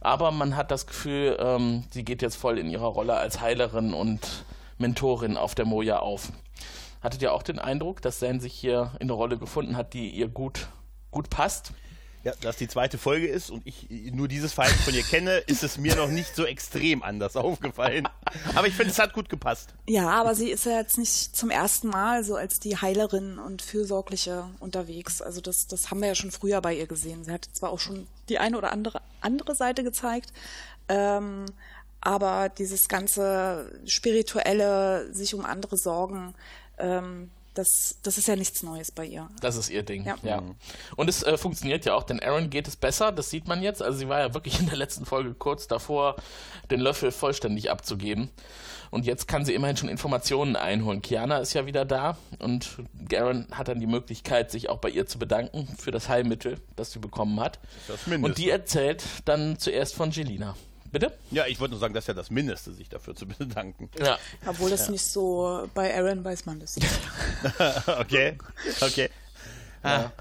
Aber 0.00 0.32
man 0.32 0.56
hat 0.56 0.72
das 0.72 0.88
Gefühl, 0.88 1.36
ähm, 1.38 1.84
sie 1.90 2.04
geht 2.04 2.20
jetzt 2.20 2.34
voll 2.34 2.58
in 2.58 2.68
ihrer 2.68 2.88
Rolle 2.88 3.14
als 3.14 3.40
Heilerin 3.40 3.94
und 3.94 4.44
Mentorin 4.76 5.36
auf 5.36 5.54
der 5.54 5.66
Moja 5.66 6.00
auf. 6.00 6.32
Hattet 7.00 7.22
ihr 7.22 7.32
auch 7.32 7.44
den 7.44 7.60
Eindruck, 7.60 8.02
dass 8.02 8.18
Zane 8.18 8.40
sich 8.40 8.54
hier 8.54 8.90
in 8.94 9.02
eine 9.02 9.12
Rolle 9.12 9.38
gefunden 9.38 9.76
hat, 9.76 9.94
die 9.94 10.10
ihr 10.10 10.26
gut, 10.26 10.66
gut 11.12 11.30
passt? 11.30 11.70
Ja, 12.24 12.32
dass 12.40 12.56
die 12.56 12.66
zweite 12.66 12.98
Folge 12.98 13.28
ist 13.28 13.50
und 13.50 13.64
ich 13.66 13.86
nur 13.90 14.26
dieses 14.26 14.52
Verhalten 14.52 14.78
von 14.80 14.92
ihr 14.92 15.04
kenne, 15.04 15.38
ist 15.46 15.62
es 15.62 15.78
mir 15.78 15.94
noch 15.94 16.08
nicht 16.08 16.34
so 16.34 16.44
extrem 16.44 17.02
anders 17.02 17.36
aufgefallen. 17.36 18.08
Aber 18.54 18.66
ich 18.66 18.74
finde, 18.74 18.90
es 18.90 18.98
hat 18.98 19.12
gut 19.12 19.28
gepasst. 19.28 19.74
Ja, 19.86 20.08
aber 20.08 20.34
sie 20.34 20.50
ist 20.50 20.66
ja 20.66 20.78
jetzt 20.78 20.98
nicht 20.98 21.36
zum 21.36 21.50
ersten 21.50 21.88
Mal 21.88 22.24
so 22.24 22.34
als 22.34 22.58
die 22.58 22.76
Heilerin 22.76 23.38
und 23.38 23.62
Fürsorgliche 23.62 24.48
unterwegs. 24.58 25.22
Also 25.22 25.40
das, 25.40 25.68
das 25.68 25.90
haben 25.90 26.00
wir 26.00 26.08
ja 26.08 26.14
schon 26.16 26.32
früher 26.32 26.60
bei 26.60 26.74
ihr 26.74 26.86
gesehen. 26.86 27.24
Sie 27.24 27.32
hat 27.32 27.48
zwar 27.52 27.70
auch 27.70 27.78
schon 27.78 28.08
die 28.28 28.38
eine 28.38 28.58
oder 28.58 28.72
andere 28.72 29.00
andere 29.20 29.54
Seite 29.54 29.84
gezeigt, 29.84 30.32
ähm, 30.88 31.46
aber 32.00 32.48
dieses 32.48 32.88
ganze 32.88 33.72
spirituelle, 33.86 35.12
sich 35.12 35.34
um 35.34 35.44
andere 35.44 35.76
Sorgen, 35.76 36.34
ähm, 36.78 37.30
das, 37.58 37.98
das 38.04 38.18
ist 38.18 38.28
ja 38.28 38.36
nichts 38.36 38.62
Neues 38.62 38.92
bei 38.92 39.04
ihr. 39.04 39.28
Das 39.40 39.56
ist 39.56 39.68
ihr 39.68 39.82
Ding, 39.82 40.04
ja. 40.04 40.16
ja. 40.22 40.42
Und 40.94 41.08
es 41.08 41.24
äh, 41.24 41.36
funktioniert 41.36 41.84
ja 41.84 41.94
auch, 41.94 42.04
denn 42.04 42.22
Aaron 42.22 42.50
geht 42.50 42.68
es 42.68 42.76
besser, 42.76 43.10
das 43.10 43.30
sieht 43.30 43.48
man 43.48 43.62
jetzt. 43.62 43.82
Also 43.82 43.98
sie 43.98 44.08
war 44.08 44.20
ja 44.20 44.32
wirklich 44.32 44.60
in 44.60 44.66
der 44.66 44.76
letzten 44.76 45.04
Folge 45.04 45.34
kurz 45.34 45.66
davor, 45.66 46.14
den 46.70 46.78
Löffel 46.78 47.10
vollständig 47.10 47.70
abzugeben. 47.70 48.30
Und 48.90 49.06
jetzt 49.06 49.26
kann 49.26 49.44
sie 49.44 49.54
immerhin 49.54 49.76
schon 49.76 49.88
Informationen 49.88 50.54
einholen. 50.54 51.02
Kiana 51.02 51.38
ist 51.38 51.52
ja 51.52 51.66
wieder 51.66 51.84
da 51.84 52.16
und 52.38 52.78
Aaron 53.12 53.48
hat 53.50 53.68
dann 53.68 53.80
die 53.80 53.86
Möglichkeit, 53.86 54.52
sich 54.52 54.70
auch 54.70 54.78
bei 54.78 54.88
ihr 54.88 55.06
zu 55.06 55.18
bedanken 55.18 55.68
für 55.76 55.90
das 55.90 56.08
Heilmittel, 56.08 56.60
das 56.76 56.92
sie 56.92 57.00
bekommen 57.00 57.40
hat. 57.40 57.58
Das 57.88 58.06
und 58.06 58.38
die 58.38 58.50
erzählt 58.50 59.02
dann 59.24 59.58
zuerst 59.58 59.94
von 59.96 60.12
Jelina. 60.12 60.54
Bitte? 60.90 61.12
Ja, 61.30 61.46
ich 61.46 61.60
wollte 61.60 61.72
nur 61.72 61.80
sagen, 61.80 61.94
das 61.94 62.04
ist 62.04 62.08
ja 62.08 62.14
das 62.14 62.30
Mindeste, 62.30 62.72
sich 62.72 62.88
dafür 62.88 63.14
zu 63.14 63.26
bedanken. 63.38 63.90
Ja. 63.98 64.18
Obwohl 64.46 64.70
das 64.70 64.86
ja. 64.86 64.92
nicht 64.92 65.04
so, 65.04 65.68
bei 65.74 65.94
Aaron 65.94 66.24
weiß 66.24 66.46
man 66.46 66.60
das 66.60 66.76
nicht. 66.76 66.88
okay, 67.98 68.38
okay. 68.80 69.10
Ja. 69.84 70.12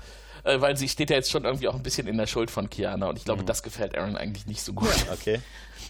Ah. 0.43 0.59
Weil 0.59 0.77
sie 0.77 0.88
steht 0.88 1.09
ja 1.09 1.17
jetzt 1.17 1.29
schon 1.29 1.43
irgendwie 1.43 1.67
auch 1.67 1.75
ein 1.75 1.83
bisschen 1.83 2.07
in 2.07 2.17
der 2.17 2.27
Schuld 2.27 2.50
von 2.50 2.69
Kiana 2.69 3.09
und 3.09 3.17
ich 3.17 3.25
glaube, 3.25 3.41
mhm. 3.41 3.47
das 3.47 3.63
gefällt 3.63 3.97
Aaron 3.97 4.15
eigentlich 4.15 4.45
nicht 4.45 4.62
so 4.62 4.74
gut. 4.74 4.88
Okay. 5.12 5.41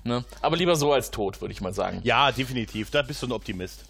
Ne? 0.04 0.24
Aber 0.42 0.56
lieber 0.56 0.76
so 0.76 0.94
als 0.94 1.12
tot, 1.12 1.42
würde 1.42 1.52
ich 1.52 1.60
mal 1.60 1.74
sagen. 1.74 2.00
Ja, 2.04 2.32
definitiv. 2.32 2.92
Da 2.92 3.02
bist 3.02 3.22
du 3.22 3.28
ein 3.28 3.32
Optimist. 3.32 3.84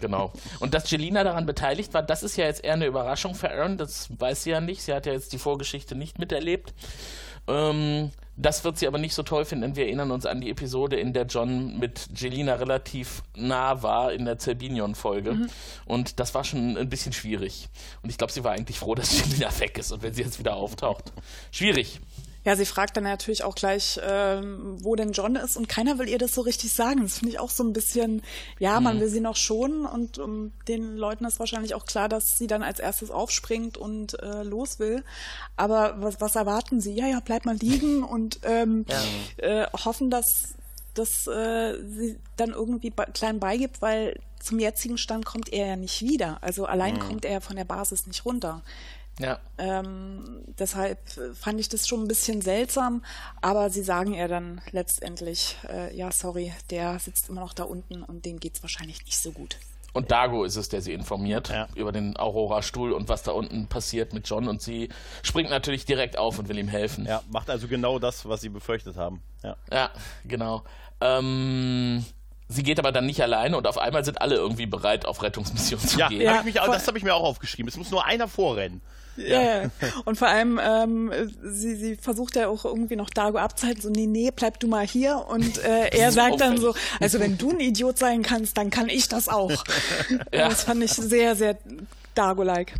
Genau. 0.00 0.32
Und 0.60 0.72
dass 0.74 0.90
Jelina 0.90 1.24
daran 1.24 1.46
beteiligt 1.46 1.94
war, 1.94 2.02
das 2.02 2.22
ist 2.22 2.36
ja 2.36 2.44
jetzt 2.44 2.62
eher 2.62 2.74
eine 2.74 2.86
Überraschung 2.86 3.34
für 3.34 3.50
Aaron. 3.50 3.76
Das 3.76 4.08
weiß 4.18 4.44
sie 4.44 4.50
ja 4.50 4.60
nicht. 4.60 4.82
Sie 4.82 4.92
hat 4.92 5.06
ja 5.06 5.12
jetzt 5.12 5.32
die 5.32 5.38
Vorgeschichte 5.38 5.96
nicht 5.96 6.18
miterlebt. 6.18 6.72
Ähm, 7.48 8.12
das 8.36 8.64
wird 8.64 8.78
sie 8.78 8.86
aber 8.86 8.98
nicht 8.98 9.14
so 9.14 9.22
toll 9.22 9.44
finden. 9.44 9.76
Wir 9.76 9.86
erinnern 9.86 10.10
uns 10.10 10.26
an 10.26 10.40
die 10.40 10.50
Episode, 10.50 10.96
in 10.96 11.12
der 11.12 11.26
John 11.26 11.78
mit 11.78 12.08
Jelina 12.16 12.54
relativ 12.54 13.22
nah 13.36 13.82
war 13.82 14.12
in 14.12 14.24
der 14.24 14.38
Zerbinion-Folge. 14.38 15.34
Mhm. 15.34 15.46
Und 15.84 16.20
das 16.20 16.34
war 16.34 16.42
schon 16.42 16.76
ein 16.76 16.88
bisschen 16.88 17.12
schwierig. 17.12 17.68
Und 18.02 18.10
ich 18.10 18.18
glaube, 18.18 18.32
sie 18.32 18.42
war 18.42 18.52
eigentlich 18.52 18.78
froh, 18.78 18.94
dass 18.94 19.18
Jelina 19.18 19.50
weg 19.60 19.78
ist 19.78 19.92
und 19.92 20.02
wenn 20.02 20.12
sie 20.12 20.22
jetzt 20.22 20.38
wieder 20.38 20.56
auftaucht. 20.56 21.12
Schwierig. 21.52 22.00
Ja, 22.44 22.56
sie 22.56 22.66
fragt 22.66 22.96
dann 22.96 23.04
natürlich 23.04 23.42
auch 23.42 23.54
gleich, 23.54 23.98
ähm, 24.02 24.76
wo 24.80 24.94
denn 24.96 25.12
John 25.12 25.34
ist 25.36 25.56
und 25.56 25.68
keiner 25.68 25.98
will 25.98 26.08
ihr 26.08 26.18
das 26.18 26.34
so 26.34 26.42
richtig 26.42 26.72
sagen. 26.72 27.02
Das 27.02 27.18
finde 27.18 27.32
ich 27.32 27.40
auch 27.40 27.50
so 27.50 27.64
ein 27.64 27.72
bisschen, 27.72 28.22
ja, 28.58 28.80
man 28.80 28.96
mhm. 28.96 29.00
will 29.00 29.08
sie 29.08 29.20
noch 29.20 29.36
schonen 29.36 29.86
und 29.86 30.18
um, 30.18 30.52
den 30.68 30.96
Leuten 30.96 31.24
ist 31.24 31.38
wahrscheinlich 31.38 31.74
auch 31.74 31.86
klar, 31.86 32.08
dass 32.08 32.36
sie 32.36 32.46
dann 32.46 32.62
als 32.62 32.80
erstes 32.80 33.10
aufspringt 33.10 33.78
und 33.78 34.20
äh, 34.22 34.42
los 34.42 34.78
will. 34.78 35.04
Aber 35.56 36.02
was, 36.02 36.20
was 36.20 36.36
erwarten 36.36 36.80
sie? 36.80 36.92
Ja, 36.92 37.06
ja, 37.06 37.20
bleib 37.24 37.46
mal 37.46 37.56
liegen 37.56 38.02
und 38.04 38.40
ähm, 38.42 38.84
ja. 38.88 39.62
äh, 39.62 39.66
hoffen, 39.72 40.10
dass, 40.10 40.54
dass 40.92 41.26
äh, 41.26 41.78
sie 41.88 42.18
dann 42.36 42.50
irgendwie 42.50 42.92
klein 43.14 43.40
beigibt, 43.40 43.80
weil 43.80 44.20
zum 44.38 44.58
jetzigen 44.58 44.98
Stand 44.98 45.24
kommt 45.24 45.50
er 45.50 45.66
ja 45.66 45.76
nicht 45.76 46.02
wieder. 46.02 46.36
Also 46.42 46.66
allein 46.66 46.96
mhm. 46.96 47.00
kommt 47.00 47.24
er 47.24 47.40
von 47.40 47.56
der 47.56 47.64
Basis 47.64 48.06
nicht 48.06 48.26
runter. 48.26 48.62
Ja. 49.18 49.38
Ähm, 49.58 50.42
deshalb 50.58 50.98
fand 51.34 51.60
ich 51.60 51.68
das 51.68 51.86
schon 51.86 52.02
ein 52.02 52.08
bisschen 52.08 52.42
seltsam, 52.42 53.04
aber 53.40 53.70
sie 53.70 53.82
sagen 53.82 54.14
ihr 54.14 54.26
dann 54.28 54.60
letztendlich, 54.72 55.56
äh, 55.68 55.96
ja, 55.96 56.10
sorry, 56.10 56.52
der 56.70 56.98
sitzt 56.98 57.28
immer 57.28 57.40
noch 57.40 57.52
da 57.52 57.64
unten 57.64 58.02
und 58.02 58.24
dem 58.24 58.40
geht 58.40 58.56
es 58.56 58.62
wahrscheinlich 58.62 59.04
nicht 59.04 59.18
so 59.18 59.30
gut. 59.30 59.56
Und 59.92 60.10
Dago 60.10 60.42
ist 60.42 60.56
es, 60.56 60.68
der 60.68 60.82
sie 60.82 60.92
informiert 60.92 61.50
ja. 61.50 61.68
über 61.76 61.92
den 61.92 62.16
Aurora-Stuhl 62.16 62.92
und 62.92 63.08
was 63.08 63.22
da 63.22 63.30
unten 63.30 63.68
passiert 63.68 64.12
mit 64.12 64.28
John. 64.28 64.48
Und 64.48 64.60
sie 64.60 64.88
springt 65.22 65.50
natürlich 65.50 65.84
direkt 65.84 66.18
auf 66.18 66.36
und 66.40 66.48
will 66.48 66.58
ihm 66.58 66.66
helfen. 66.66 67.06
Ja, 67.06 67.22
macht 67.30 67.48
also 67.48 67.68
genau 67.68 68.00
das, 68.00 68.28
was 68.28 68.40
sie 68.40 68.48
befürchtet 68.48 68.96
haben. 68.96 69.22
Ja, 69.44 69.56
ja 69.70 69.90
genau. 70.24 70.64
Ähm, 71.00 72.04
Sie 72.46 72.62
geht 72.62 72.78
aber 72.78 72.92
dann 72.92 73.06
nicht 73.06 73.22
alleine 73.22 73.56
und 73.56 73.66
auf 73.66 73.78
einmal 73.78 74.04
sind 74.04 74.20
alle 74.20 74.34
irgendwie 74.34 74.66
bereit, 74.66 75.06
auf 75.06 75.22
Rettungsmission 75.22 75.80
zu 75.80 75.98
ja, 75.98 76.08
gehen. 76.08 76.20
Ja, 76.20 76.44
hab 76.44 76.68
auch, 76.68 76.72
das 76.72 76.86
habe 76.86 76.98
ich 76.98 77.04
mir 77.04 77.14
auch 77.14 77.22
aufgeschrieben. 77.22 77.68
Es 77.68 77.76
muss 77.76 77.90
nur 77.90 78.04
einer 78.04 78.28
vorrennen. 78.28 78.82
Ja, 79.16 79.62
ja. 79.62 79.70
und 80.04 80.18
vor 80.18 80.28
allem, 80.28 80.60
ähm, 80.62 81.12
sie, 81.42 81.76
sie 81.76 81.96
versucht 81.96 82.36
ja 82.36 82.48
auch 82.48 82.64
irgendwie 82.64 82.96
noch 82.96 83.10
Dago 83.10 83.38
abzuhalten, 83.38 83.82
so, 83.82 83.90
nee, 83.90 84.06
nee, 84.06 84.30
bleib 84.34 84.60
du 84.60 84.66
mal 84.66 84.86
hier. 84.86 85.24
Und 85.28 85.58
äh, 85.58 85.88
er 85.88 86.12
sagt 86.12 86.40
dann 86.40 86.58
so, 86.58 86.74
also 87.00 87.20
wenn 87.20 87.38
du 87.38 87.50
ein 87.50 87.60
Idiot 87.60 87.98
sein 87.98 88.22
kannst, 88.22 88.56
dann 88.56 88.70
kann 88.70 88.88
ich 88.88 89.08
das 89.08 89.28
auch. 89.28 89.50
ja. 90.32 90.48
Das 90.48 90.64
fand 90.64 90.82
ich 90.82 90.92
sehr, 90.92 91.36
sehr 91.36 91.56
Dago-like. 92.14 92.74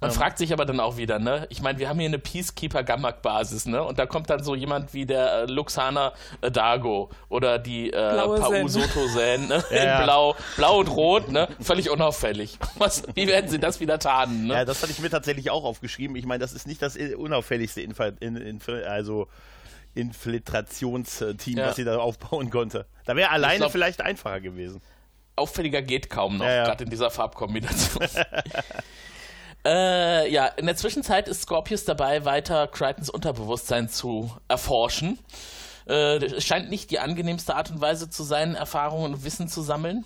Man 0.00 0.10
ähm. 0.10 0.16
fragt 0.16 0.38
sich 0.38 0.52
aber 0.52 0.64
dann 0.64 0.80
auch 0.80 0.96
wieder, 0.96 1.18
ne? 1.18 1.46
Ich 1.50 1.62
meine, 1.62 1.78
wir 1.78 1.88
haben 1.88 1.98
hier 1.98 2.08
eine 2.08 2.18
Peacekeeper-Gammak-Basis, 2.18 3.66
ne? 3.66 3.82
Und 3.82 3.98
da 3.98 4.06
kommt 4.06 4.30
dann 4.30 4.42
so 4.42 4.54
jemand 4.54 4.94
wie 4.94 5.06
der 5.06 5.32
äh, 5.32 5.44
Luxana 5.46 6.12
Dago 6.40 7.10
oder 7.28 7.58
die 7.58 7.92
äh, 7.92 8.16
Pau 8.16 8.68
Soto 8.68 9.06
Zen, 9.08 9.48
ne? 9.48 9.64
Ja, 9.70 9.98
In 9.98 10.04
Blau, 10.04 10.36
Blau 10.56 10.78
und 10.80 10.88
Rot, 10.88 11.30
ne? 11.30 11.48
Völlig 11.60 11.90
unauffällig. 11.90 12.58
Was, 12.76 13.02
wie 13.14 13.26
werden 13.26 13.48
sie 13.48 13.58
das 13.58 13.80
wieder 13.80 13.98
tarnen, 13.98 14.46
ne? 14.46 14.54
Ja, 14.54 14.64
das 14.64 14.82
hatte 14.82 14.92
ich 14.92 15.00
mir 15.00 15.10
tatsächlich 15.10 15.50
auch 15.50 15.64
aufgeschrieben. 15.64 16.16
Ich 16.16 16.26
meine, 16.26 16.40
das 16.40 16.52
ist 16.52 16.66
nicht 16.66 16.82
das 16.82 16.96
unauffälligste 16.96 17.80
Infall, 17.80 18.14
in, 18.20 18.36
in, 18.36 18.60
also 18.86 19.28
Infiltrationsteam, 19.94 21.58
ja. 21.58 21.68
was 21.68 21.76
sie 21.76 21.84
da 21.84 21.98
aufbauen 21.98 22.50
konnte. 22.50 22.86
Da 23.04 23.16
wäre 23.16 23.30
alleine 23.30 23.58
glaub, 23.58 23.72
vielleicht 23.72 24.00
einfacher 24.00 24.40
gewesen. 24.40 24.80
Auffälliger 25.36 25.82
geht 25.82 26.10
kaum 26.10 26.38
noch, 26.38 26.44
ja, 26.44 26.54
ja. 26.56 26.64
gerade 26.64 26.84
in 26.84 26.90
dieser 26.90 27.10
Farbkombination. 27.10 28.06
Äh, 29.66 30.30
ja, 30.30 30.46
in 30.46 30.66
der 30.66 30.76
Zwischenzeit 30.76 31.26
ist 31.26 31.42
Scorpius 31.42 31.84
dabei, 31.84 32.24
weiter 32.24 32.66
Crichtons 32.66 33.08
Unterbewusstsein 33.08 33.88
zu 33.88 34.30
erforschen. 34.46 35.18
Äh, 35.86 36.24
es 36.24 36.44
scheint 36.44 36.70
nicht 36.70 36.90
die 36.90 36.98
angenehmste 36.98 37.54
Art 37.54 37.70
und 37.70 37.80
Weise 37.80 38.08
zu 38.08 38.22
sein, 38.22 38.54
Erfahrungen 38.54 39.14
und 39.14 39.24
Wissen 39.24 39.48
zu 39.48 39.62
sammeln. 39.62 40.04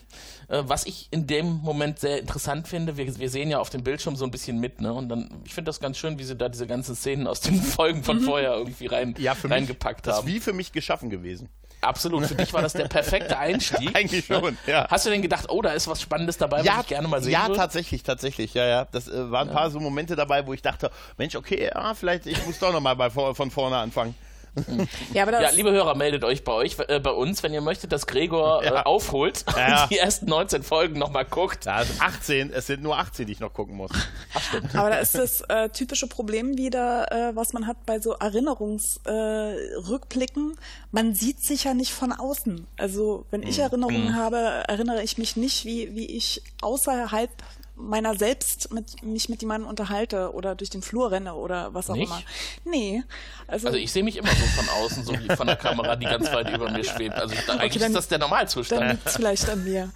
Äh, 0.49 0.63
was 0.67 0.87
ich 0.87 1.09
in 1.11 1.27
dem 1.27 1.61
Moment 1.63 1.99
sehr 1.99 2.19
interessant 2.21 2.69
finde, 2.69 2.97
wir, 2.97 3.19
wir, 3.19 3.31
sehen 3.31 3.51
ja 3.51 3.59
auf 3.59 3.71
dem 3.71 3.85
Bildschirm 3.85 4.17
so 4.17 4.25
ein 4.25 4.31
bisschen 4.31 4.59
mit, 4.59 4.81
ne? 4.81 4.93
Und 4.93 5.09
dann, 5.09 5.31
ich 5.45 5.55
finde 5.55 5.69
das 5.69 5.81
ganz 5.81 5.99
schön, 5.99 6.19
wie 6.19 6.25
sie 6.25 6.37
da 6.37 6.49
diese 6.49 6.67
ganzen 6.67 6.97
Szenen 6.97 7.27
aus 7.27 7.41
den 7.41 7.63
Folgen 7.63 8.03
von 8.03 8.19
mhm. 8.19 8.23
vorher 8.23 8.55
irgendwie 8.55 8.87
rein, 8.87 9.15
ja, 9.19 9.33
reingepackt 9.33 10.07
mich, 10.07 10.15
haben. 10.15 10.25
Das 10.25 10.31
ist 10.31 10.35
wie 10.35 10.41
für 10.41 10.53
mich 10.53 10.73
geschaffen 10.73 11.11
gewesen. 11.11 11.49
Absolut, 11.81 12.27
für 12.27 12.35
dich 12.35 12.53
war 12.53 12.63
das 12.63 12.73
der 12.73 12.89
perfekte 12.89 13.39
Einstieg. 13.39 13.95
Eigentlich 13.95 14.27
schon, 14.27 14.59
ja. 14.67 14.89
Hast 14.91 15.07
du 15.07 15.11
denn 15.11 15.23
gedacht, 15.23 15.47
oh, 15.49 15.63
da 15.63 15.71
ist 15.71 15.87
was 15.87 16.03
Spannendes 16.03 16.37
dabei, 16.37 16.63
ja, 16.63 16.79
was 16.79 16.83
ich 16.83 16.89
gerne 16.89 17.07
mal 17.07 17.23
sehen 17.23 17.33
Ja, 17.33 17.47
würde? 17.47 17.55
tatsächlich, 17.55 18.03
tatsächlich, 18.03 18.55
ja, 18.55 18.67
ja. 18.67 18.85
Das 18.91 19.07
äh, 19.07 19.31
waren 19.31 19.49
ein 19.49 19.55
paar 19.55 19.71
so 19.71 19.79
Momente 19.79 20.17
dabei, 20.17 20.47
wo 20.47 20.53
ich 20.55 20.63
dachte, 20.63 20.91
Mensch, 21.19 21.37
okay, 21.37 21.71
ja, 21.73 21.95
vielleicht, 21.95 22.27
ich 22.27 22.45
muss 22.47 22.59
doch 22.59 22.73
nochmal 22.73 23.11
von 23.11 23.51
vorne 23.51 23.77
anfangen. 23.77 24.15
Ja, 25.15 25.23
aber 25.23 25.41
ja, 25.41 25.51
liebe 25.51 25.71
Hörer, 25.71 25.95
meldet 25.95 26.25
euch 26.25 26.45
bei 26.45 26.53
euch, 26.53 26.77
äh, 26.89 27.01
bei 27.01 27.11
uns, 27.11 27.43
wenn 27.43 27.55
ihr 27.55 27.61
möchtet, 27.61 27.93
dass 27.93 28.07
Gregor 28.07 28.65
ja. 28.65 28.81
äh, 28.81 28.85
aufholt 28.85 29.45
ja. 29.57 29.83
und 29.83 29.91
die 29.91 29.99
ersten 29.99 30.27
19 30.27 30.63
Folgen 30.63 30.99
nochmal 30.99 31.25
guckt. 31.25 31.67
Ja, 31.67 31.77
also 31.77 31.93
18, 32.01 32.53
es 32.53 32.67
sind 32.67 32.83
nur 32.83 32.99
18, 32.99 33.27
die 33.27 33.33
ich 33.33 33.41
noch 33.41 33.53
gucken 33.53 33.77
muss. 33.77 33.91
Ach. 34.35 34.55
Aber 34.75 34.91
da 34.91 34.99
ist 34.99 35.15
das 35.15 35.41
äh, 35.43 35.69
typische 35.71 36.07
Problem 36.07 36.59
wieder, 36.59 37.13
äh, 37.13 37.37
was 37.37 37.53
man 37.53 37.67
hat 37.67 37.85
bei 37.87 38.01
so 38.01 38.13
Erinnerungsrückblicken. 38.13 40.57
man 40.93 41.15
sieht 41.15 41.43
sich 41.43 41.65
ja 41.65 41.75
nicht 41.75 41.93
von 41.93 42.13
außen. 42.13 42.67
Also, 42.77 43.27
wenn 43.31 43.43
ich 43.43 43.57
hm. 43.57 43.65
Erinnerungen 43.65 44.09
mhm. 44.09 44.17
habe, 44.17 44.37
erinnere 44.69 45.03
ich 45.03 45.19
mich 45.19 45.37
nicht, 45.37 45.65
wie, 45.65 45.95
wie 45.95 46.07
ich 46.07 46.43
außerhalb 46.63 47.31
meiner 47.79 48.17
selbst 48.17 48.73
mit, 48.73 49.03
mich 49.03 49.29
mit 49.29 49.41
jemandem 49.41 49.69
unterhalte 49.69 50.33
oder 50.33 50.55
durch 50.55 50.71
den 50.71 50.83
Flur 50.83 51.11
renne 51.11 51.35
oder 51.35 51.73
was 51.75 51.89
auch 51.89 51.95
Nicht? 51.95 52.09
immer. 52.09 52.23
Nee. 52.65 53.03
Also, 53.47 53.69
also 53.69 53.79
ich 53.79 53.93
sehe 53.93 54.03
mich 54.03 54.17
immer 54.17 54.29
so 54.29 54.47
von 54.61 54.69
außen, 54.69 55.05
so 55.05 55.13
wie 55.13 55.35
von 55.35 55.47
der 55.47 55.57
Kamera, 55.57 55.97
die 55.97 56.07
ganz 56.07 56.31
weit 56.33 56.51
über 56.51 56.71
mir 56.71 56.85
schwebt. 56.85 57.15
Also 57.15 57.35
ich, 57.35 57.49
eigentlich 57.49 57.73
okay, 57.73 57.79
dann, 57.79 57.93
ist 57.93 57.97
das 57.97 58.09
der 58.09 58.19
Normalzustand. 58.19 58.81
Dann 58.81 58.91
liegt 58.91 59.09
vielleicht 59.09 59.49
an 59.49 59.65
mir. 59.65 59.91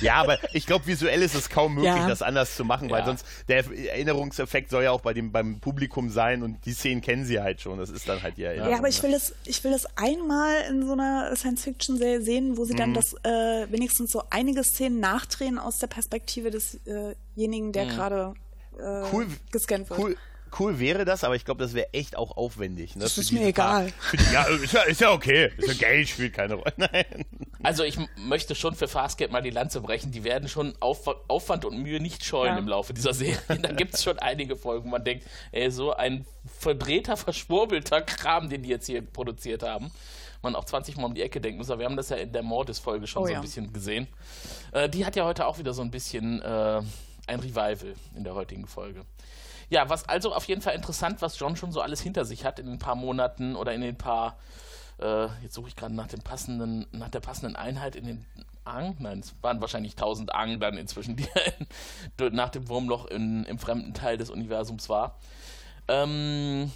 ja, 0.00 0.14
aber 0.14 0.38
ich 0.54 0.66
glaube, 0.66 0.86
visuell 0.86 1.22
ist 1.22 1.34
es 1.34 1.48
kaum 1.48 1.74
möglich, 1.74 1.94
ja. 1.94 2.08
das 2.08 2.22
anders 2.22 2.56
zu 2.56 2.64
machen, 2.64 2.90
weil 2.90 3.00
ja. 3.00 3.06
sonst 3.06 3.26
der 3.48 3.64
Erinnerungseffekt 3.66 4.70
soll 4.70 4.84
ja 4.84 4.90
auch 4.90 5.02
bei 5.02 5.12
dem, 5.12 5.30
beim 5.30 5.60
Publikum 5.60 6.10
sein 6.10 6.42
und 6.42 6.64
die 6.64 6.72
Szenen 6.72 7.00
kennen 7.00 7.24
sie 7.24 7.40
halt 7.40 7.60
schon. 7.60 7.78
Das 7.78 7.90
ist 7.90 8.08
dann 8.08 8.22
halt 8.22 8.36
die 8.36 8.44
Erinnerung. 8.44 8.72
Ja, 8.72 8.78
aber 8.78 8.88
ich 8.88 9.02
will 9.02 9.14
es, 9.14 9.34
ich 9.44 9.62
will 9.62 9.72
es 9.72 9.86
einmal 9.96 10.62
in 10.68 10.86
so 10.86 10.92
einer 10.92 11.34
Science-Fiction-Serie 11.36 12.22
sehen, 12.22 12.56
wo 12.56 12.64
sie 12.64 12.72
mhm. 12.72 12.78
dann 12.78 12.94
das 12.94 13.14
äh, 13.24 13.70
wenigstens 13.70 14.10
so 14.10 14.22
einige 14.30 14.64
Szenen 14.64 15.00
nachdrehen 15.00 15.58
aus 15.58 15.78
der 15.78 15.86
Perspektive 15.86 16.50
des 16.50 16.77
desjenigen, 16.86 17.72
der 17.72 17.86
mhm. 17.86 17.90
gerade 17.90 18.34
äh, 18.78 19.02
cool, 19.12 19.26
gescannt 19.50 19.90
wird. 19.90 19.98
Cool, 19.98 20.16
cool 20.58 20.78
wäre 20.78 21.04
das, 21.04 21.24
aber 21.24 21.36
ich 21.36 21.44
glaube, 21.44 21.62
das 21.62 21.74
wäre 21.74 21.92
echt 21.92 22.16
auch 22.16 22.36
aufwendig. 22.36 22.96
Ne? 22.96 23.02
Das 23.02 23.18
ist 23.18 23.32
mir 23.32 23.46
egal. 23.46 23.92
Die, 24.12 24.32
ja, 24.32 24.44
ist 24.44 24.72
ja, 24.72 24.82
ist 24.82 25.00
ja 25.00 25.12
okay. 25.12 25.50
Ist 25.56 25.68
ja 25.68 25.74
Geld 25.74 26.08
spielt 26.08 26.34
keine 26.34 26.54
Rolle. 26.54 26.72
Nein. 26.76 27.24
Also 27.62 27.82
ich 27.82 27.98
möchte 28.16 28.54
schon 28.54 28.74
für 28.74 28.88
Fastgate 28.88 29.32
mal 29.32 29.42
die 29.42 29.50
Lanze 29.50 29.80
brechen. 29.80 30.12
Die 30.12 30.24
werden 30.24 30.48
schon 30.48 30.74
Aufwand 30.80 31.64
und 31.64 31.82
Mühe 31.82 32.00
nicht 32.00 32.24
scheuen 32.24 32.54
ja. 32.54 32.58
im 32.58 32.68
Laufe 32.68 32.94
dieser 32.94 33.14
Serie. 33.14 33.38
Da 33.48 33.72
gibt 33.72 33.94
es 33.94 34.04
schon 34.04 34.18
einige 34.18 34.56
Folgen, 34.56 34.86
wo 34.86 34.90
man 34.90 35.04
denkt, 35.04 35.26
ey, 35.52 35.70
so 35.70 35.92
ein 35.92 36.24
verdrehter, 36.46 37.16
verschwurbelter 37.16 38.02
Kram, 38.02 38.48
den 38.48 38.62
die 38.62 38.68
jetzt 38.68 38.86
hier 38.86 39.02
produziert 39.02 39.62
haben 39.62 39.90
man 40.52 40.56
auch 40.56 40.64
20 40.64 40.96
Mal 40.96 41.04
um 41.06 41.14
die 41.14 41.22
Ecke 41.22 41.40
denken 41.40 41.58
muss. 41.58 41.70
Aber 41.70 41.80
wir 41.80 41.86
haben 41.86 41.96
das 41.96 42.08
ja 42.08 42.16
in 42.16 42.32
der 42.32 42.42
Mordes-Folge 42.42 43.06
schon 43.06 43.22
oh, 43.22 43.26
so 43.26 43.34
ein 43.34 43.40
bisschen 43.40 43.72
gesehen. 43.72 44.08
Äh, 44.72 44.88
die 44.88 45.04
hat 45.04 45.16
ja 45.16 45.24
heute 45.24 45.46
auch 45.46 45.58
wieder 45.58 45.74
so 45.74 45.82
ein 45.82 45.90
bisschen 45.90 46.40
äh, 46.42 46.82
ein 47.26 47.40
Revival 47.40 47.94
in 48.14 48.24
der 48.24 48.34
heutigen 48.34 48.66
Folge. 48.66 49.04
Ja, 49.70 49.90
was 49.90 50.08
also 50.08 50.34
auf 50.34 50.46
jeden 50.46 50.62
Fall 50.62 50.74
interessant, 50.74 51.20
was 51.20 51.38
John 51.38 51.56
schon 51.56 51.72
so 51.72 51.80
alles 51.80 52.00
hinter 52.00 52.24
sich 52.24 52.44
hat 52.44 52.58
in 52.58 52.66
den 52.66 52.78
paar 52.78 52.94
Monaten 52.94 53.54
oder 53.54 53.74
in 53.74 53.82
den 53.82 53.98
paar, 53.98 54.38
äh, 54.98 55.26
jetzt 55.42 55.54
suche 55.54 55.68
ich 55.68 55.76
gerade 55.76 55.94
nach 55.94 56.06
dem 56.06 56.20
passenden, 56.20 56.86
nach 56.92 57.10
der 57.10 57.20
passenden 57.20 57.54
Einheit 57.54 57.94
in 57.94 58.06
den 58.06 58.26
Ang, 58.64 58.96
nein, 58.98 59.20
es 59.20 59.34
waren 59.42 59.60
wahrscheinlich 59.60 59.92
1000 59.92 60.34
Ang 60.34 60.60
dann 60.60 60.76
inzwischen, 60.76 61.16
die 61.16 61.26
er 62.18 62.30
nach 62.30 62.50
dem 62.50 62.68
Wurmloch 62.68 63.06
in, 63.06 63.44
im 63.44 63.58
fremden 63.58 63.94
Teil 63.94 64.16
des 64.16 64.30
Universums 64.30 64.88
war. 64.88 65.18
Ähm, 65.88 66.70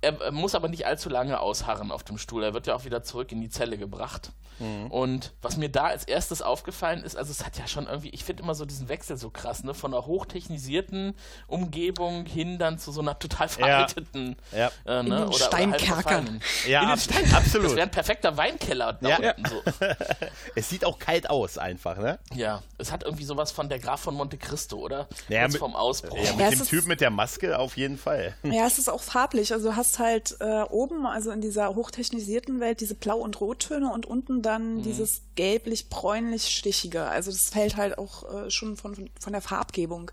er 0.00 0.30
muss 0.32 0.54
aber 0.54 0.68
nicht 0.68 0.86
allzu 0.86 1.08
lange 1.08 1.40
ausharren 1.40 1.90
auf 1.90 2.04
dem 2.04 2.18
Stuhl. 2.18 2.44
Er 2.44 2.54
wird 2.54 2.66
ja 2.66 2.74
auch 2.74 2.84
wieder 2.84 3.02
zurück 3.02 3.32
in 3.32 3.40
die 3.40 3.50
Zelle 3.50 3.78
gebracht. 3.78 4.32
Mhm. 4.58 4.90
Und 4.90 5.32
was 5.42 5.56
mir 5.56 5.68
da 5.68 5.84
als 5.84 6.04
erstes 6.04 6.42
aufgefallen 6.42 7.02
ist, 7.02 7.16
also 7.16 7.30
es 7.30 7.44
hat 7.44 7.58
ja 7.58 7.66
schon 7.66 7.86
irgendwie, 7.86 8.10
ich 8.10 8.24
finde 8.24 8.42
immer 8.42 8.54
so 8.54 8.64
diesen 8.64 8.88
Wechsel 8.88 9.16
so 9.16 9.30
krass, 9.30 9.64
ne? 9.64 9.74
Von 9.74 9.94
einer 9.94 10.06
hochtechnisierten 10.06 11.14
Umgebung 11.46 12.26
hin 12.26 12.58
dann 12.58 12.78
zu 12.78 12.92
so 12.92 13.00
einer 13.00 13.18
total 13.18 13.48
veralteten 13.48 14.36
ja. 14.52 14.70
Ja. 14.86 15.00
Äh, 15.00 15.02
ne? 15.02 15.26
oder, 15.28 15.38
Steinkerker. 15.38 16.22
Oder 16.22 16.38
ja, 16.66 16.82
in 16.82 16.88
den 16.88 16.98
Stein 16.98 17.34
absolut. 17.34 17.66
Das 17.68 17.76
wäre 17.76 17.86
ein 17.86 17.90
perfekter 17.90 18.36
Weinkeller 18.36 18.94
da 18.94 19.08
ja. 19.08 19.34
unten 19.34 19.44
so. 19.48 19.62
es 20.56 20.68
sieht 20.68 20.84
auch 20.84 20.98
kalt 20.98 21.30
aus 21.30 21.58
einfach, 21.58 21.98
ne? 21.98 22.18
Ja, 22.34 22.62
es 22.78 22.90
hat 22.90 23.04
irgendwie 23.04 23.24
sowas 23.24 23.52
von 23.52 23.68
der 23.68 23.78
Graf 23.78 24.00
von 24.00 24.14
Monte 24.14 24.38
Cristo, 24.38 24.78
oder? 24.78 25.08
Ja, 25.28 25.46
mit, 25.46 25.58
vom 25.58 25.76
Ausbruch. 25.76 26.18
Ja, 26.18 26.34
mit 26.34 26.52
dem 26.52 26.66
Typ 26.66 26.86
mit 26.86 27.00
der 27.00 27.10
Maske 27.10 27.58
auf 27.58 27.76
jeden 27.76 27.98
Fall. 27.98 28.34
Ja, 28.42 28.66
es 28.66 28.78
ist 28.78 28.88
auch 28.88 29.00
farblich. 29.00 29.52
Also 29.52 29.70
du 29.70 29.76
hast 29.88 29.98
halt 29.98 30.36
äh, 30.40 30.62
oben, 30.70 31.06
also 31.06 31.30
in 31.30 31.40
dieser 31.40 31.74
hochtechnisierten 31.74 32.60
Welt, 32.60 32.80
diese 32.80 32.94
Blau- 32.94 33.20
und 33.20 33.40
Rottöne 33.40 33.92
und 33.92 34.06
unten 34.06 34.42
dann 34.42 34.76
mhm. 34.76 34.82
dieses 34.82 35.22
gelblich-bräunlich-stichige. 35.34 37.04
Also 37.04 37.30
das 37.30 37.48
fällt 37.48 37.76
halt 37.76 37.98
auch 37.98 38.46
äh, 38.46 38.50
schon 38.50 38.76
von, 38.76 39.10
von 39.18 39.32
der 39.32 39.42
Farbgebung 39.42 40.10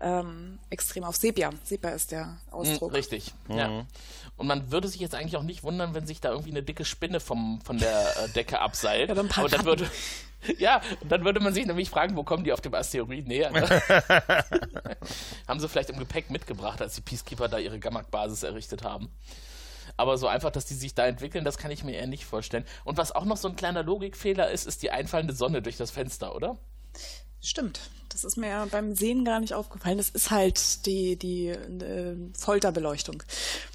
ähm, 0.00 0.58
extrem 0.70 1.04
auf. 1.04 1.16
Sepia. 1.16 1.50
Sepia 1.62 1.90
ist 1.90 2.10
der 2.10 2.38
Ausdruck. 2.50 2.90
Mhm, 2.90 2.96
richtig, 2.96 3.32
mhm. 3.48 3.56
ja. 3.56 3.86
Und 4.36 4.46
man 4.48 4.72
würde 4.72 4.88
sich 4.88 5.00
jetzt 5.00 5.14
eigentlich 5.14 5.36
auch 5.36 5.42
nicht 5.42 5.62
wundern, 5.62 5.94
wenn 5.94 6.06
sich 6.06 6.20
da 6.20 6.30
irgendwie 6.30 6.50
eine 6.50 6.62
dicke 6.62 6.84
Spinne 6.84 7.20
vom, 7.20 7.60
von 7.60 7.78
der 7.78 8.24
äh, 8.24 8.28
Decke 8.30 8.60
abseilt. 8.60 9.08
Ja, 9.14 9.14
dann 9.14 9.30
Aber 9.30 9.48
dann 9.48 9.64
würde, 9.64 9.88
ja, 10.58 10.80
und 11.00 11.10
dann 11.10 11.24
würde 11.24 11.40
man 11.40 11.54
sich 11.54 11.66
nämlich 11.66 11.90
fragen, 11.90 12.16
wo 12.16 12.24
kommen 12.24 12.44
die 12.44 12.52
auf 12.52 12.60
dem 12.60 12.74
Asteroid 12.74 13.26
näher? 13.28 13.50
Ne? 13.50 13.62
haben 15.48 15.60
sie 15.60 15.68
vielleicht 15.68 15.90
im 15.90 15.98
Gepäck 15.98 16.30
mitgebracht, 16.30 16.82
als 16.82 16.96
die 16.96 17.00
Peacekeeper 17.00 17.48
da 17.48 17.58
ihre 17.58 17.78
Gammak-Basis 17.78 18.42
errichtet 18.42 18.82
haben. 18.82 19.10
Aber 19.96 20.18
so 20.18 20.26
einfach, 20.26 20.50
dass 20.50 20.64
die 20.64 20.74
sich 20.74 20.94
da 20.94 21.06
entwickeln, 21.06 21.44
das 21.44 21.58
kann 21.58 21.70
ich 21.70 21.84
mir 21.84 21.92
eher 21.92 22.08
nicht 22.08 22.24
vorstellen. 22.24 22.64
Und 22.84 22.96
was 22.96 23.12
auch 23.12 23.24
noch 23.24 23.36
so 23.36 23.48
ein 23.48 23.56
kleiner 23.56 23.84
Logikfehler 23.84 24.50
ist, 24.50 24.66
ist 24.66 24.82
die 24.82 24.90
einfallende 24.90 25.34
Sonne 25.34 25.62
durch 25.62 25.76
das 25.76 25.92
Fenster, 25.92 26.34
oder? 26.34 26.58
Stimmt. 27.40 27.80
Das 28.08 28.24
ist 28.24 28.36
mir 28.36 28.48
ja 28.48 28.64
beim 28.64 28.94
Sehen 28.94 29.24
gar 29.24 29.40
nicht 29.40 29.54
aufgefallen. 29.54 29.98
Das 29.98 30.08
ist 30.08 30.30
halt 30.30 30.86
die, 30.86 31.16
die 31.16 31.48
äh, 31.48 32.16
Folterbeleuchtung. 32.38 33.22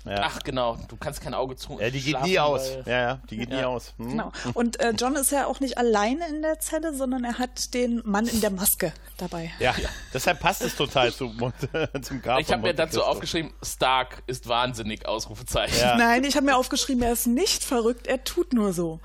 Ja. 0.09 0.21
Ach 0.23 0.39
genau, 0.43 0.77
du 0.87 0.97
kannst 0.97 1.21
kein 1.21 1.35
Auge 1.35 1.55
zu. 1.55 1.79
Ja, 1.79 1.91
die 1.91 2.01
geht 2.01 2.19
nie 2.23 2.39
aus. 2.39 2.67
Ja, 2.85 2.91
ja, 2.91 3.19
die 3.29 3.37
geht 3.37 3.51
ja. 3.51 3.57
nie 3.57 3.63
aus. 3.63 3.93
Hm. 3.97 4.09
Genau. 4.09 4.31
Und 4.55 4.79
äh, 4.79 4.93
John 4.97 5.15
ist 5.15 5.31
ja 5.31 5.45
auch 5.45 5.59
nicht 5.59 5.77
alleine 5.77 6.27
in 6.29 6.41
der 6.41 6.59
Zelle, 6.59 6.95
sondern 6.95 7.23
er 7.23 7.37
hat 7.37 7.75
den 7.75 8.01
Mann 8.05 8.25
in 8.25 8.41
der 8.41 8.49
Maske 8.49 8.91
dabei. 9.17 9.51
Ja, 9.59 9.75
ja. 9.77 9.89
deshalb 10.11 10.39
passt 10.39 10.63
es 10.63 10.75
total 10.75 11.13
zu, 11.13 11.31
zum 12.01 12.21
Grab. 12.23 12.39
Ich 12.39 12.51
habe 12.51 12.63
mir 12.63 12.73
dazu 12.73 13.03
aufgeschrieben, 13.03 13.53
Stark 13.63 14.23
ist 14.25 14.47
wahnsinnig, 14.47 15.07
Ausrufezeichen. 15.07 15.97
Nein, 15.97 16.23
ich 16.23 16.35
habe 16.35 16.47
mir 16.47 16.57
aufgeschrieben, 16.57 17.03
er 17.03 17.11
ist 17.11 17.27
nicht 17.27 17.63
verrückt, 17.63 18.07
er 18.07 18.23
tut 18.23 18.53
nur 18.53 18.73
so. 18.73 18.99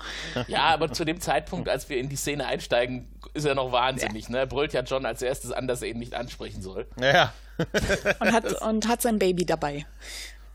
Ja, 0.47 0.63
aber 0.63 0.91
zu 0.91 1.05
dem 1.05 1.21
Zeitpunkt, 1.21 1.69
als 1.69 1.87
wir 1.89 1.97
in 1.97 2.09
die 2.09 2.15
Szene 2.15 2.47
einsteigen, 2.47 3.07
ist 3.33 3.45
er 3.45 3.53
noch 3.53 3.71
wahnsinnig. 3.71 4.29
Ne? 4.29 4.39
Er 4.39 4.45
brüllt 4.47 4.73
ja 4.73 4.81
John 4.81 5.05
als 5.05 5.21
erstes 5.21 5.51
an, 5.51 5.67
dass 5.67 5.81
er 5.81 5.89
ihn 5.89 5.99
nicht 5.99 6.15
ansprechen 6.15 6.61
soll. 6.61 6.87
Ja. 6.99 7.33
und, 8.19 8.31
hat, 8.31 8.61
und 8.61 8.87
hat 8.87 9.01
sein 9.01 9.19
Baby 9.19 9.45
dabei. 9.45 9.85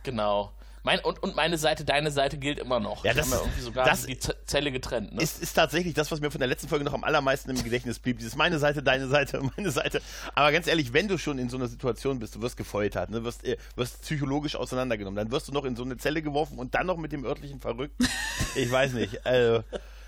Genau. 0.02 0.52
Mein, 0.82 1.00
und, 1.00 1.22
und 1.22 1.36
meine 1.36 1.58
Seite, 1.58 1.84
deine 1.84 2.10
Seite 2.10 2.38
gilt 2.38 2.58
immer 2.58 2.80
noch. 2.80 3.04
Ja, 3.04 3.12
das, 3.12 3.26
haben 3.26 3.32
ja 3.32 3.38
irgendwie 3.40 3.60
sogar 3.60 3.84
das 3.84 4.06
die 4.06 4.18
Zelle 4.18 4.72
getrennt. 4.72 5.12
Ne? 5.14 5.22
Ist, 5.22 5.42
ist 5.42 5.52
tatsächlich 5.52 5.92
das, 5.92 6.10
was 6.10 6.20
mir 6.20 6.30
von 6.30 6.38
der 6.38 6.48
letzten 6.48 6.68
Folge 6.68 6.86
noch 6.86 6.94
am 6.94 7.04
allermeisten 7.04 7.50
im 7.50 7.62
Gedächtnis 7.62 7.98
blieb. 7.98 8.18
Dieses 8.18 8.34
meine 8.34 8.58
Seite, 8.58 8.82
deine 8.82 9.06
Seite, 9.08 9.42
meine 9.56 9.70
Seite. 9.70 10.00
Aber 10.34 10.52
ganz 10.52 10.66
ehrlich, 10.66 10.94
wenn 10.94 11.06
du 11.06 11.18
schon 11.18 11.38
in 11.38 11.50
so 11.50 11.58
einer 11.58 11.68
Situation 11.68 12.18
bist, 12.18 12.34
du 12.34 12.40
wirst 12.40 12.56
gefoltert, 12.56 13.10
ne, 13.10 13.24
wirst, 13.24 13.44
äh, 13.44 13.58
wirst 13.76 14.00
psychologisch 14.02 14.56
auseinandergenommen, 14.56 15.16
dann 15.16 15.30
wirst 15.30 15.48
du 15.48 15.52
noch 15.52 15.64
in 15.64 15.76
so 15.76 15.84
eine 15.84 15.98
Zelle 15.98 16.22
geworfen 16.22 16.58
und 16.58 16.74
dann 16.74 16.86
noch 16.86 16.96
mit 16.96 17.12
dem 17.12 17.24
örtlichen 17.26 17.60
Verrückten. 17.60 18.08
Ich 18.54 18.70
weiß 18.70 18.92
nicht. 18.94 19.20
Also, 19.30 19.62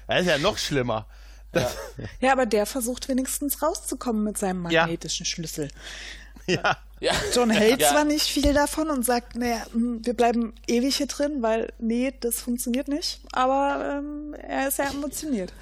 das 0.06 0.22
ist 0.22 0.26
ja 0.26 0.38
noch 0.38 0.58
schlimmer. 0.58 1.06
Ja. 1.54 1.70
ja, 2.20 2.32
aber 2.32 2.46
der 2.46 2.66
versucht 2.66 3.08
wenigstens 3.08 3.62
rauszukommen 3.62 4.24
mit 4.24 4.38
seinem 4.38 4.62
magnetischen 4.62 5.24
ja. 5.24 5.30
Schlüssel. 5.30 5.68
Ja. 6.52 6.76
ja. 7.00 7.12
John 7.34 7.50
hält 7.50 7.80
ja. 7.80 7.90
zwar 7.90 8.04
nicht 8.04 8.26
viel 8.26 8.52
davon 8.52 8.90
und 8.90 9.04
sagt, 9.04 9.36
naja, 9.36 9.62
hm, 9.72 10.04
wir 10.04 10.14
bleiben 10.14 10.54
ewig 10.66 10.96
hier 10.96 11.06
drin, 11.06 11.42
weil, 11.42 11.72
nee, 11.78 12.12
das 12.20 12.40
funktioniert 12.40 12.88
nicht, 12.88 13.20
aber 13.32 13.98
ähm, 13.98 14.34
er 14.34 14.68
ist 14.68 14.78
ja 14.78 14.90
emotioniert. 14.90 15.52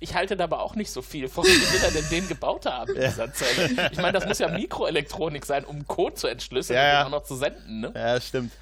Ich 0.00 0.14
halte 0.14 0.36
da 0.36 0.44
aber 0.44 0.62
auch 0.62 0.76
nicht 0.76 0.92
so 0.92 1.02
viel 1.02 1.28
von, 1.28 1.44
wie 1.44 1.48
will 1.48 1.80
er 1.82 1.90
denn 1.90 2.08
den 2.08 2.28
gebaut 2.28 2.66
haben 2.66 2.94
in 2.94 3.02
dieser 3.02 3.32
Zelle? 3.32 3.90
Ich 3.90 3.98
meine, 3.98 4.12
das 4.12 4.26
muss 4.26 4.38
ja 4.38 4.48
Mikroelektronik 4.48 5.44
sein, 5.44 5.64
um 5.64 5.86
Code 5.88 6.14
zu 6.14 6.28
entschlüsseln 6.28 6.78
ja, 6.78 7.00
und 7.00 7.06
auch 7.06 7.18
noch 7.18 7.24
zu 7.24 7.34
senden, 7.34 7.80
ne? 7.80 7.92
Ja, 7.94 8.20
stimmt. 8.20 8.52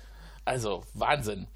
Also, 0.46 0.84
Wahnsinn. 0.94 1.46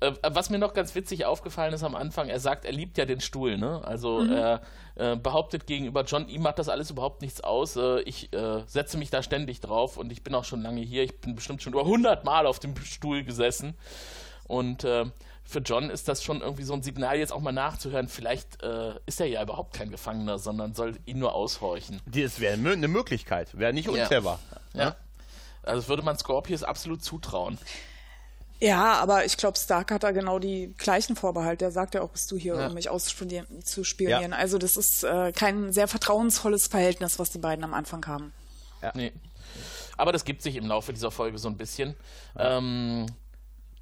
Äh, 0.00 0.12
was 0.22 0.50
mir 0.50 0.58
noch 0.58 0.74
ganz 0.74 0.94
witzig 0.94 1.24
aufgefallen 1.24 1.72
ist 1.74 1.82
am 1.82 1.94
Anfang, 1.94 2.28
er 2.28 2.40
sagt, 2.40 2.64
er 2.64 2.72
liebt 2.72 2.98
ja 2.98 3.04
den 3.04 3.20
Stuhl, 3.20 3.56
ne? 3.58 3.82
Also 3.84 4.20
mhm. 4.20 4.32
er 4.32 4.60
äh, 4.96 5.16
behauptet 5.16 5.66
gegenüber 5.66 6.04
John, 6.04 6.28
ihm 6.28 6.42
macht 6.42 6.58
das 6.58 6.68
alles 6.68 6.90
überhaupt 6.90 7.22
nichts 7.22 7.40
aus. 7.42 7.76
Äh, 7.76 8.00
ich 8.02 8.32
äh, 8.32 8.62
setze 8.66 8.98
mich 8.98 9.10
da 9.10 9.22
ständig 9.22 9.60
drauf 9.60 9.96
und 9.96 10.10
ich 10.12 10.22
bin 10.22 10.34
auch 10.34 10.44
schon 10.44 10.62
lange 10.62 10.80
hier. 10.80 11.02
Ich 11.02 11.20
bin 11.20 11.34
bestimmt 11.34 11.62
schon 11.62 11.72
über 11.72 11.82
100 11.82 12.24
Mal 12.24 12.46
auf 12.46 12.58
dem 12.58 12.76
Stuhl 12.76 13.24
gesessen. 13.24 13.74
Und 14.48 14.84
äh, 14.84 15.06
für 15.44 15.60
John 15.60 15.90
ist 15.90 16.08
das 16.08 16.22
schon 16.22 16.40
irgendwie 16.40 16.64
so 16.64 16.74
ein 16.74 16.82
Signal, 16.82 17.18
jetzt 17.18 17.32
auch 17.32 17.40
mal 17.40 17.52
nachzuhören. 17.52 18.08
Vielleicht 18.08 18.62
äh, 18.62 18.94
ist 19.06 19.20
er 19.20 19.26
ja 19.26 19.42
überhaupt 19.42 19.74
kein 19.74 19.90
Gefangener, 19.90 20.38
sondern 20.38 20.74
soll 20.74 20.96
ihn 21.04 21.18
nur 21.18 21.34
aushorchen. 21.34 22.00
Das 22.06 22.40
wäre 22.40 22.54
eine 22.54 22.88
Möglichkeit, 22.88 23.56
wäre 23.58 23.72
nicht 23.72 23.88
unclever. 23.88 24.38
Ja. 24.74 24.80
ja. 24.80 24.96
Also 25.62 25.88
würde 25.88 26.02
man 26.02 26.16
Scorpius 26.16 26.62
absolut 26.62 27.02
zutrauen. 27.02 27.58
Ja, 28.58 28.94
aber 28.94 29.24
ich 29.24 29.36
glaube, 29.36 29.58
Stark 29.58 29.90
hat 29.90 30.02
da 30.02 30.12
genau 30.12 30.38
die 30.38 30.74
gleichen 30.78 31.14
Vorbehalte. 31.16 31.66
Der 31.66 31.72
sagt 31.72 31.94
ja 31.94 32.02
auch, 32.02 32.10
bist 32.10 32.30
du 32.30 32.36
hier, 32.36 32.54
ja. 32.56 32.66
um 32.68 32.74
mich 32.74 32.88
auszuspionieren. 32.88 33.46
Ja. 34.08 34.36
Also 34.36 34.58
das 34.58 34.76
ist 34.76 35.04
äh, 35.04 35.32
kein 35.32 35.72
sehr 35.72 35.88
vertrauensvolles 35.88 36.66
Verhältnis, 36.66 37.18
was 37.18 37.30
die 37.30 37.38
beiden 37.38 37.64
am 37.64 37.74
Anfang 37.74 38.06
haben. 38.06 38.32
Ja. 38.82 38.92
Nee. 38.94 39.12
Aber 39.96 40.12
das 40.12 40.24
gibt 40.24 40.42
sich 40.42 40.56
im 40.56 40.66
Laufe 40.66 40.92
dieser 40.92 41.10
Folge 41.10 41.38
so 41.38 41.48
ein 41.48 41.56
bisschen. 41.56 41.94
Ja. 42.36 42.58
Ähm, 42.58 43.06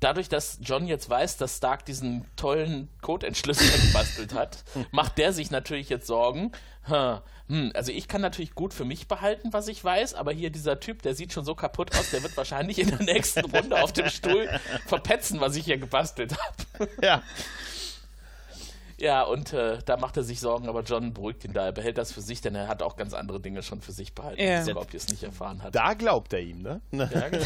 dadurch, 0.05 0.29
dass 0.29 0.59
John 0.61 0.87
jetzt 0.87 1.09
weiß, 1.09 1.39
dass 1.39 1.57
Stark 1.57 1.87
diesen 1.87 2.27
tollen 2.37 2.89
Code-Entschlüsseler 3.01 3.79
gebastelt 3.87 4.35
hat, 4.35 4.63
macht 4.91 5.19
der 5.19 5.33
sich 5.33 5.51
natürlich 5.51 5.89
jetzt 5.89 6.07
Sorgen. 6.07 6.53
Hm, 6.87 7.73
also 7.75 7.91
ich 7.91 8.09
kann 8.09 8.21
natürlich 8.21 8.55
gut 8.55 8.75
für 8.75 8.85
mich 8.85 9.09
behalten, 9.09 9.53
was 9.53 9.69
ich 9.69 9.83
weiß, 9.83 10.15
aber 10.15 10.33
hier 10.33 10.51
dieser 10.51 10.81
Typ, 10.81 11.01
der 11.03 11.15
sieht 11.15 11.33
schon 11.33 11.45
so 11.45 11.55
kaputt 11.55 11.97
aus, 11.97 12.11
der 12.11 12.23
wird 12.23 12.37
wahrscheinlich 12.37 12.79
in 12.79 12.89
der 12.89 13.03
nächsten 13.03 13.45
Runde 13.51 13.83
auf 13.83 13.93
dem 13.93 14.11
Stuhl 14.11 14.49
verpetzen, 14.87 15.41
was 15.41 15.57
ich 15.57 15.65
hier 15.65 15.79
gebastelt 15.79 16.37
habe. 16.39 16.91
Ja. 17.03 17.23
Ja, 18.99 19.23
und 19.23 19.53
äh, 19.53 19.79
da 19.85 19.97
macht 19.97 20.17
er 20.17 20.23
sich 20.23 20.41
Sorgen, 20.41 20.69
aber 20.69 20.83
John 20.83 21.13
beruhigt 21.15 21.45
ihn 21.45 21.53
da. 21.53 21.65
Er 21.65 21.73
behält 21.73 21.99
das 21.99 22.13
für 22.13 22.21
sich, 22.21 22.41
denn 22.41 22.55
er 22.55 22.69
hat 22.69 22.83
auch 22.83 22.97
ganz 22.97 23.13
andere 23.15 23.41
Dinge 23.41 23.63
schon 23.63 23.81
für 23.81 23.93
sich 23.93 24.15
behalten, 24.15 24.41
ja. 24.41 24.63
die 24.63 24.71
Scorpius 24.71 25.09
nicht 25.09 25.23
erfahren 25.23 25.63
hat. 25.63 25.75
Da 25.75 25.95
glaubt 25.95 26.33
er 26.33 26.41
ihm, 26.41 26.63
ne? 26.63 26.81
Ja, 26.93 27.29
genau. 27.29 27.45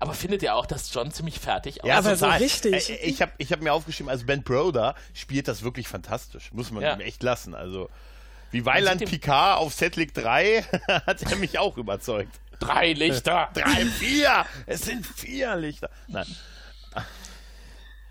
aber 0.00 0.14
findet 0.14 0.42
ihr 0.42 0.54
auch, 0.54 0.66
dass 0.66 0.92
John 0.92 1.10
ziemlich 1.12 1.38
fertig 1.38 1.82
aussieht? 1.82 1.88
Ja, 1.88 1.98
aber 1.98 2.16
so 2.16 2.26
richtig. 2.26 2.90
Ich 3.02 3.22
habe 3.22 3.32
ich 3.38 3.52
hab 3.52 3.60
mir 3.60 3.72
aufgeschrieben, 3.72 4.10
also 4.10 4.26
Ben 4.26 4.42
Broder 4.42 4.94
spielt 5.14 5.48
das 5.48 5.62
wirklich 5.62 5.88
fantastisch. 5.88 6.52
Muss 6.52 6.70
man 6.70 6.82
ja. 6.82 6.94
ihm 6.94 7.00
echt 7.00 7.22
lassen. 7.22 7.54
Also, 7.54 7.88
wie 8.50 8.66
Weiland 8.66 9.04
Picard 9.04 9.58
auf 9.58 9.72
Setlik 9.72 10.14
3 10.14 10.62
hat 10.62 11.22
er 11.22 11.36
mich 11.36 11.58
auch 11.58 11.76
überzeugt. 11.76 12.40
Drei 12.58 12.92
Lichter! 12.92 13.48
Drei, 13.54 13.86
vier! 13.86 14.44
Es 14.66 14.82
sind 14.82 15.06
vier 15.06 15.56
Lichter. 15.56 15.88
Nein. 16.08 16.26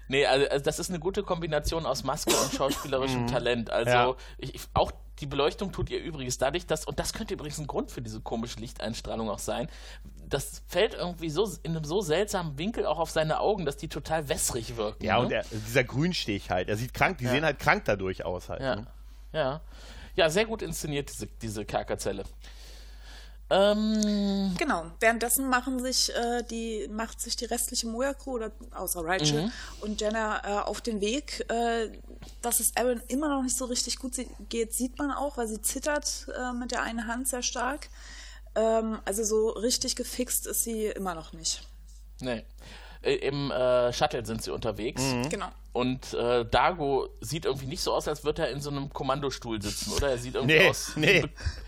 Nee, 0.10 0.26
also, 0.26 0.48
also, 0.50 0.66
das 0.66 0.80
ist 0.80 0.90
eine 0.90 1.00
gute 1.00 1.22
Kombination 1.24 1.86
aus 1.86 2.04
Maske 2.04 2.34
und 2.36 2.52
schauspielerischem 2.54 3.24
mhm. 3.24 3.28
Talent. 3.28 3.70
Also 3.70 3.92
ja. 3.92 4.16
ich, 4.40 4.56
ich, 4.56 4.62
auch 4.74 4.92
die 5.20 5.28
Beleuchtung 5.28 5.72
tut 5.72 5.92
ihr 5.92 6.00
übrigens 6.02 6.40
dadurch, 6.40 6.66
dass, 6.66 6.86
und 6.86 7.00
das 7.00 7.14
könnte 7.14 7.36
übrigens 7.36 7.60
ein 7.60 7.68
Grund 7.68 7.92
für 7.92 8.02
diese 8.02 8.20
komische 8.20 8.60
Lichteinstrahlung 8.60 9.30
auch 9.30 9.40
sein, 9.40 9.70
das 10.28 10.64
fällt 10.68 10.96
irgendwie 10.96 11.30
so 11.30 11.48
in 11.62 11.76
einem 11.76 11.84
so 11.84 12.02
seltsamen 12.02 12.58
Winkel 12.58 12.88
auch 12.88 12.98
auf 12.98 13.12
seine 13.12 13.40
Augen, 13.40 13.66
dass 13.66 13.78
die 13.78 13.88
total 13.88 14.30
wässrig 14.30 14.78
wirken. 14.78 15.06
Ja, 15.06 15.20
ne? 15.20 15.26
und 15.26 15.32
er, 15.32 15.44
dieser 15.52 15.84
Grünstich 15.84 16.50
halt, 16.50 16.70
er 16.70 16.78
sieht 16.78 16.94
krank, 16.94 17.20
die 17.20 17.26
ja. 17.26 17.32
sehen 17.32 17.46
halt 17.46 17.60
krank 17.60 17.84
dadurch 17.86 18.26
aus 18.26 18.50
halt. 18.50 18.62
Ja, 18.62 18.76
ne? 18.78 18.88
ja. 19.34 19.62
ja 20.16 20.30
sehr 20.30 20.46
gut 20.46 20.64
inszeniert, 20.64 21.10
diese, 21.10 21.28
diese 21.28 21.66
Kerkerzelle. 21.66 22.24
Ähm, 23.52 24.54
genau. 24.58 24.92
Währenddessen 25.00 25.50
machen 25.50 25.80
sich 25.80 26.14
äh, 26.16 26.44
die 26.44 26.88
macht 26.92 27.20
sich 27.20 27.36
die 27.36 27.46
restliche 27.46 27.88
Moja 27.88 28.14
Crew 28.14 28.36
oder 28.36 28.52
außer 28.72 29.04
Rachel 29.04 29.44
mhm. 29.44 29.52
und 29.82 30.02
Jenna 30.02 30.42
äh, 30.44 30.64
auf 30.64 30.82
den 30.82 31.02
Weg. 31.02 31.46
Äh, 31.50 31.90
dass 32.42 32.60
es 32.60 32.76
Aaron 32.76 33.02
immer 33.08 33.30
noch 33.30 33.42
nicht 33.42 33.58
so 33.58 33.66
richtig 33.66 33.98
gut 33.98 34.14
geht, 34.50 34.74
sieht 34.74 34.98
man 34.98 35.12
auch, 35.12 35.38
weil 35.38 35.48
sie 35.48 35.62
zittert 35.62 36.28
äh, 36.38 36.54
mit 36.54 36.72
der 36.72 36.84
einen 36.84 37.08
Hand 37.08 37.28
sehr 37.28 37.42
stark. 37.42 37.90
Ähm, 38.56 39.00
also 39.06 39.24
so 39.24 39.50
richtig 39.50 39.96
gefixt 39.96 40.48
ist 40.48 40.64
sie 40.64 40.86
immer 40.86 41.16
noch 41.16 41.34
nicht. 41.34 41.64
Nee. 42.22 42.46
Äh, 43.02 43.16
Im 43.16 43.52
äh, 43.52 43.94
Shuttle 43.94 44.26
sind 44.26 44.44
sie 44.44 44.52
unterwegs. 44.52 45.02
Mhm. 45.02 45.30
Genau. 45.30 45.48
Und 45.72 46.14
äh, 46.14 46.46
Dago 46.46 47.10
sieht 47.22 47.46
irgendwie 47.46 47.68
nicht 47.68 47.82
so 47.82 47.94
aus, 47.94 48.08
als 48.08 48.24
würde 48.24 48.42
er 48.42 48.52
in 48.52 48.60
so 48.60 48.72
einem 48.72 48.92
Kommandostuhl 48.92 49.62
sitzen, 49.62 49.94
oder? 49.94 50.10
Er 50.10 50.18
sieht 50.18 50.36
irgendwie 50.36 50.58
nee, 50.58 50.70
aus 50.70 50.94
nee. 50.96 51.24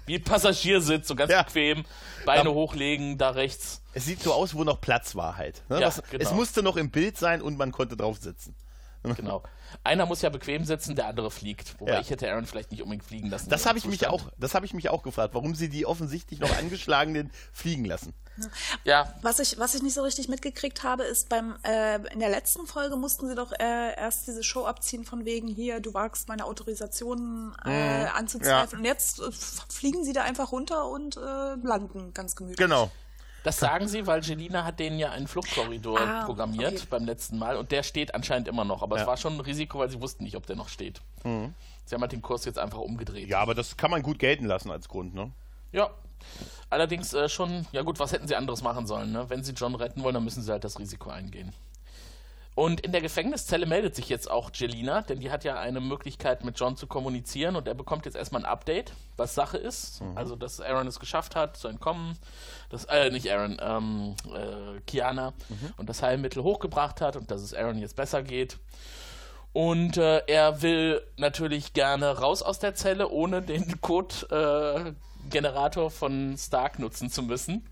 wie 0.07 0.15
ein 0.15 0.23
Passagiersitz, 0.23 1.07
so 1.07 1.15
ganz 1.15 1.31
ja. 1.31 1.43
bequem, 1.43 1.85
Beine 2.25 2.49
ja. 2.49 2.55
hochlegen, 2.55 3.17
da 3.19 3.29
rechts. 3.29 3.81
Es 3.93 4.05
sieht 4.05 4.23
so 4.23 4.33
aus, 4.33 4.55
wo 4.55 4.63
noch 4.63 4.81
Platz 4.81 5.15
war 5.15 5.37
halt. 5.37 5.61
Ne? 5.69 5.79
Ja, 5.79 5.87
Was, 5.87 6.01
genau. 6.09 6.23
Es 6.23 6.33
musste 6.33 6.63
noch 6.63 6.77
im 6.77 6.89
Bild 6.89 7.17
sein 7.17 7.41
und 7.41 7.57
man 7.57 7.71
konnte 7.71 7.95
drauf 7.95 8.17
sitzen. 8.19 8.55
Genau. 9.21 9.43
Einer 9.83 10.05
muss 10.05 10.21
ja 10.21 10.29
bequem 10.29 10.65
sitzen, 10.65 10.95
der 10.95 11.07
andere 11.07 11.31
fliegt. 11.31 11.79
Wobei 11.79 11.93
ja. 11.93 11.99
ich 12.01 12.09
hätte 12.09 12.29
Aaron 12.29 12.45
vielleicht 12.45 12.71
nicht 12.71 12.81
unbedingt 12.81 13.05
fliegen 13.05 13.29
lassen. 13.29 13.49
Das 13.49 13.65
habe 13.65 13.77
ich 13.77 13.85
mich 13.85 14.07
auch, 14.07 14.21
das 14.37 14.53
habe 14.53 14.65
ich 14.65 14.73
mich 14.73 14.89
auch 14.89 15.01
gefragt, 15.01 15.33
warum 15.33 15.55
sie 15.55 15.69
die 15.69 15.85
offensichtlich 15.85 16.39
noch 16.39 16.55
angeschlagenen 16.57 17.31
fliegen 17.53 17.85
lassen. 17.85 18.13
Ja. 18.83 19.13
Was 19.21 19.39
ich, 19.39 19.59
was 19.59 19.75
ich 19.75 19.81
nicht 19.81 19.93
so 19.93 20.03
richtig 20.03 20.27
mitgekriegt 20.27 20.83
habe, 20.83 21.03
ist 21.03 21.29
beim 21.29 21.55
äh, 21.63 21.95
in 22.11 22.19
der 22.19 22.29
letzten 22.29 22.67
Folge 22.67 22.95
mussten 22.95 23.27
sie 23.27 23.35
doch 23.35 23.51
äh, 23.53 23.95
erst 23.95 24.27
diese 24.27 24.43
Show 24.43 24.65
abziehen 24.65 25.05
von 25.05 25.25
wegen 25.25 25.47
hier, 25.47 25.79
du 25.79 25.93
wagst 25.93 26.27
meine 26.27 26.45
Autorisationen 26.45 27.55
äh, 27.65 28.01
mhm. 28.03 28.09
anzuzweifeln. 28.15 28.71
Ja. 28.71 28.77
Und 28.77 28.85
jetzt 28.85 29.19
äh, 29.19 29.31
fliegen 29.69 30.03
sie 30.03 30.13
da 30.13 30.23
einfach 30.23 30.51
runter 30.51 30.89
und 30.89 31.17
äh, 31.17 31.19
landen 31.21 32.13
ganz 32.13 32.35
gemütlich. 32.35 32.57
Genau. 32.57 32.91
Das 33.43 33.57
sagen 33.57 33.87
sie, 33.87 34.05
weil 34.05 34.21
Jelina 34.21 34.63
hat 34.63 34.79
denen 34.79 34.99
ja 34.99 35.11
einen 35.11 35.27
Fluchtkorridor 35.27 35.99
ah, 35.99 36.25
programmiert 36.25 36.73
okay. 36.73 36.87
beim 36.89 37.05
letzten 37.05 37.39
Mal 37.39 37.57
und 37.57 37.71
der 37.71 37.81
steht 37.83 38.13
anscheinend 38.13 38.47
immer 38.47 38.65
noch. 38.65 38.83
Aber 38.83 38.97
ja. 38.97 39.01
es 39.01 39.07
war 39.07 39.17
schon 39.17 39.33
ein 39.33 39.39
Risiko, 39.39 39.79
weil 39.79 39.89
sie 39.89 39.99
wussten 39.99 40.23
nicht, 40.23 40.35
ob 40.35 40.45
der 40.45 40.55
noch 40.55 40.69
steht. 40.69 41.01
Mhm. 41.23 41.53
Sie 41.85 41.95
haben 41.95 42.01
halt 42.01 42.11
den 42.11 42.21
Kurs 42.21 42.45
jetzt 42.45 42.59
einfach 42.59 42.77
umgedreht. 42.77 43.27
Ja, 43.27 43.39
aber 43.39 43.55
das 43.55 43.77
kann 43.77 43.89
man 43.89 44.03
gut 44.03 44.19
gelten 44.19 44.45
lassen 44.45 44.69
als 44.69 44.87
Grund, 44.87 45.15
ne? 45.15 45.31
Ja. 45.71 45.89
Allerdings 46.69 47.13
äh, 47.13 47.27
schon, 47.27 47.65
ja 47.71 47.81
gut, 47.81 47.99
was 47.99 48.13
hätten 48.13 48.27
sie 48.27 48.35
anderes 48.35 48.61
machen 48.61 48.85
sollen, 48.85 49.11
ne? 49.11 49.29
Wenn 49.29 49.43
sie 49.43 49.53
John 49.53 49.73
retten 49.73 50.03
wollen, 50.03 50.13
dann 50.13 50.23
müssen 50.23 50.43
sie 50.43 50.51
halt 50.51 50.63
das 50.63 50.77
Risiko 50.77 51.09
eingehen. 51.09 51.51
Und 52.61 52.81
in 52.81 52.91
der 52.91 53.01
Gefängniszelle 53.01 53.65
meldet 53.65 53.95
sich 53.95 54.07
jetzt 54.07 54.29
auch 54.29 54.51
Jelina, 54.53 55.01
denn 55.01 55.19
die 55.19 55.31
hat 55.31 55.43
ja 55.43 55.59
eine 55.59 55.79
Möglichkeit, 55.79 56.43
mit 56.43 56.59
John 56.59 56.77
zu 56.77 56.85
kommunizieren 56.85 57.55
und 57.55 57.67
er 57.67 57.73
bekommt 57.73 58.05
jetzt 58.05 58.13
erstmal 58.13 58.43
ein 58.43 58.45
Update, 58.45 58.93
was 59.17 59.33
Sache 59.33 59.57
ist. 59.57 59.99
Mhm. 59.99 60.15
Also, 60.15 60.35
dass 60.35 60.61
Aaron 60.61 60.85
es 60.85 60.99
geschafft 60.99 61.35
hat, 61.35 61.57
zu 61.57 61.69
entkommen. 61.69 62.19
Dass, 62.69 62.85
äh, 62.85 63.09
nicht 63.09 63.31
Aaron, 63.31 63.57
ähm, 63.59 64.15
äh, 64.27 64.79
Kiana 64.85 65.33
mhm. 65.49 65.73
und 65.77 65.89
das 65.89 66.03
Heilmittel 66.03 66.43
hochgebracht 66.43 67.01
hat 67.01 67.15
und 67.15 67.31
dass 67.31 67.41
es 67.41 67.55
Aaron 67.55 67.79
jetzt 67.79 67.95
besser 67.95 68.21
geht. 68.21 68.59
Und 69.53 69.97
äh, 69.97 70.21
er 70.27 70.61
will 70.61 71.01
natürlich 71.17 71.73
gerne 71.73 72.19
raus 72.19 72.43
aus 72.43 72.59
der 72.59 72.75
Zelle, 72.75 73.09
ohne 73.09 73.41
den 73.41 73.81
Code-Generator 73.81 75.89
von 75.89 76.37
Stark 76.37 76.77
nutzen 76.77 77.09
zu 77.09 77.23
müssen 77.23 77.67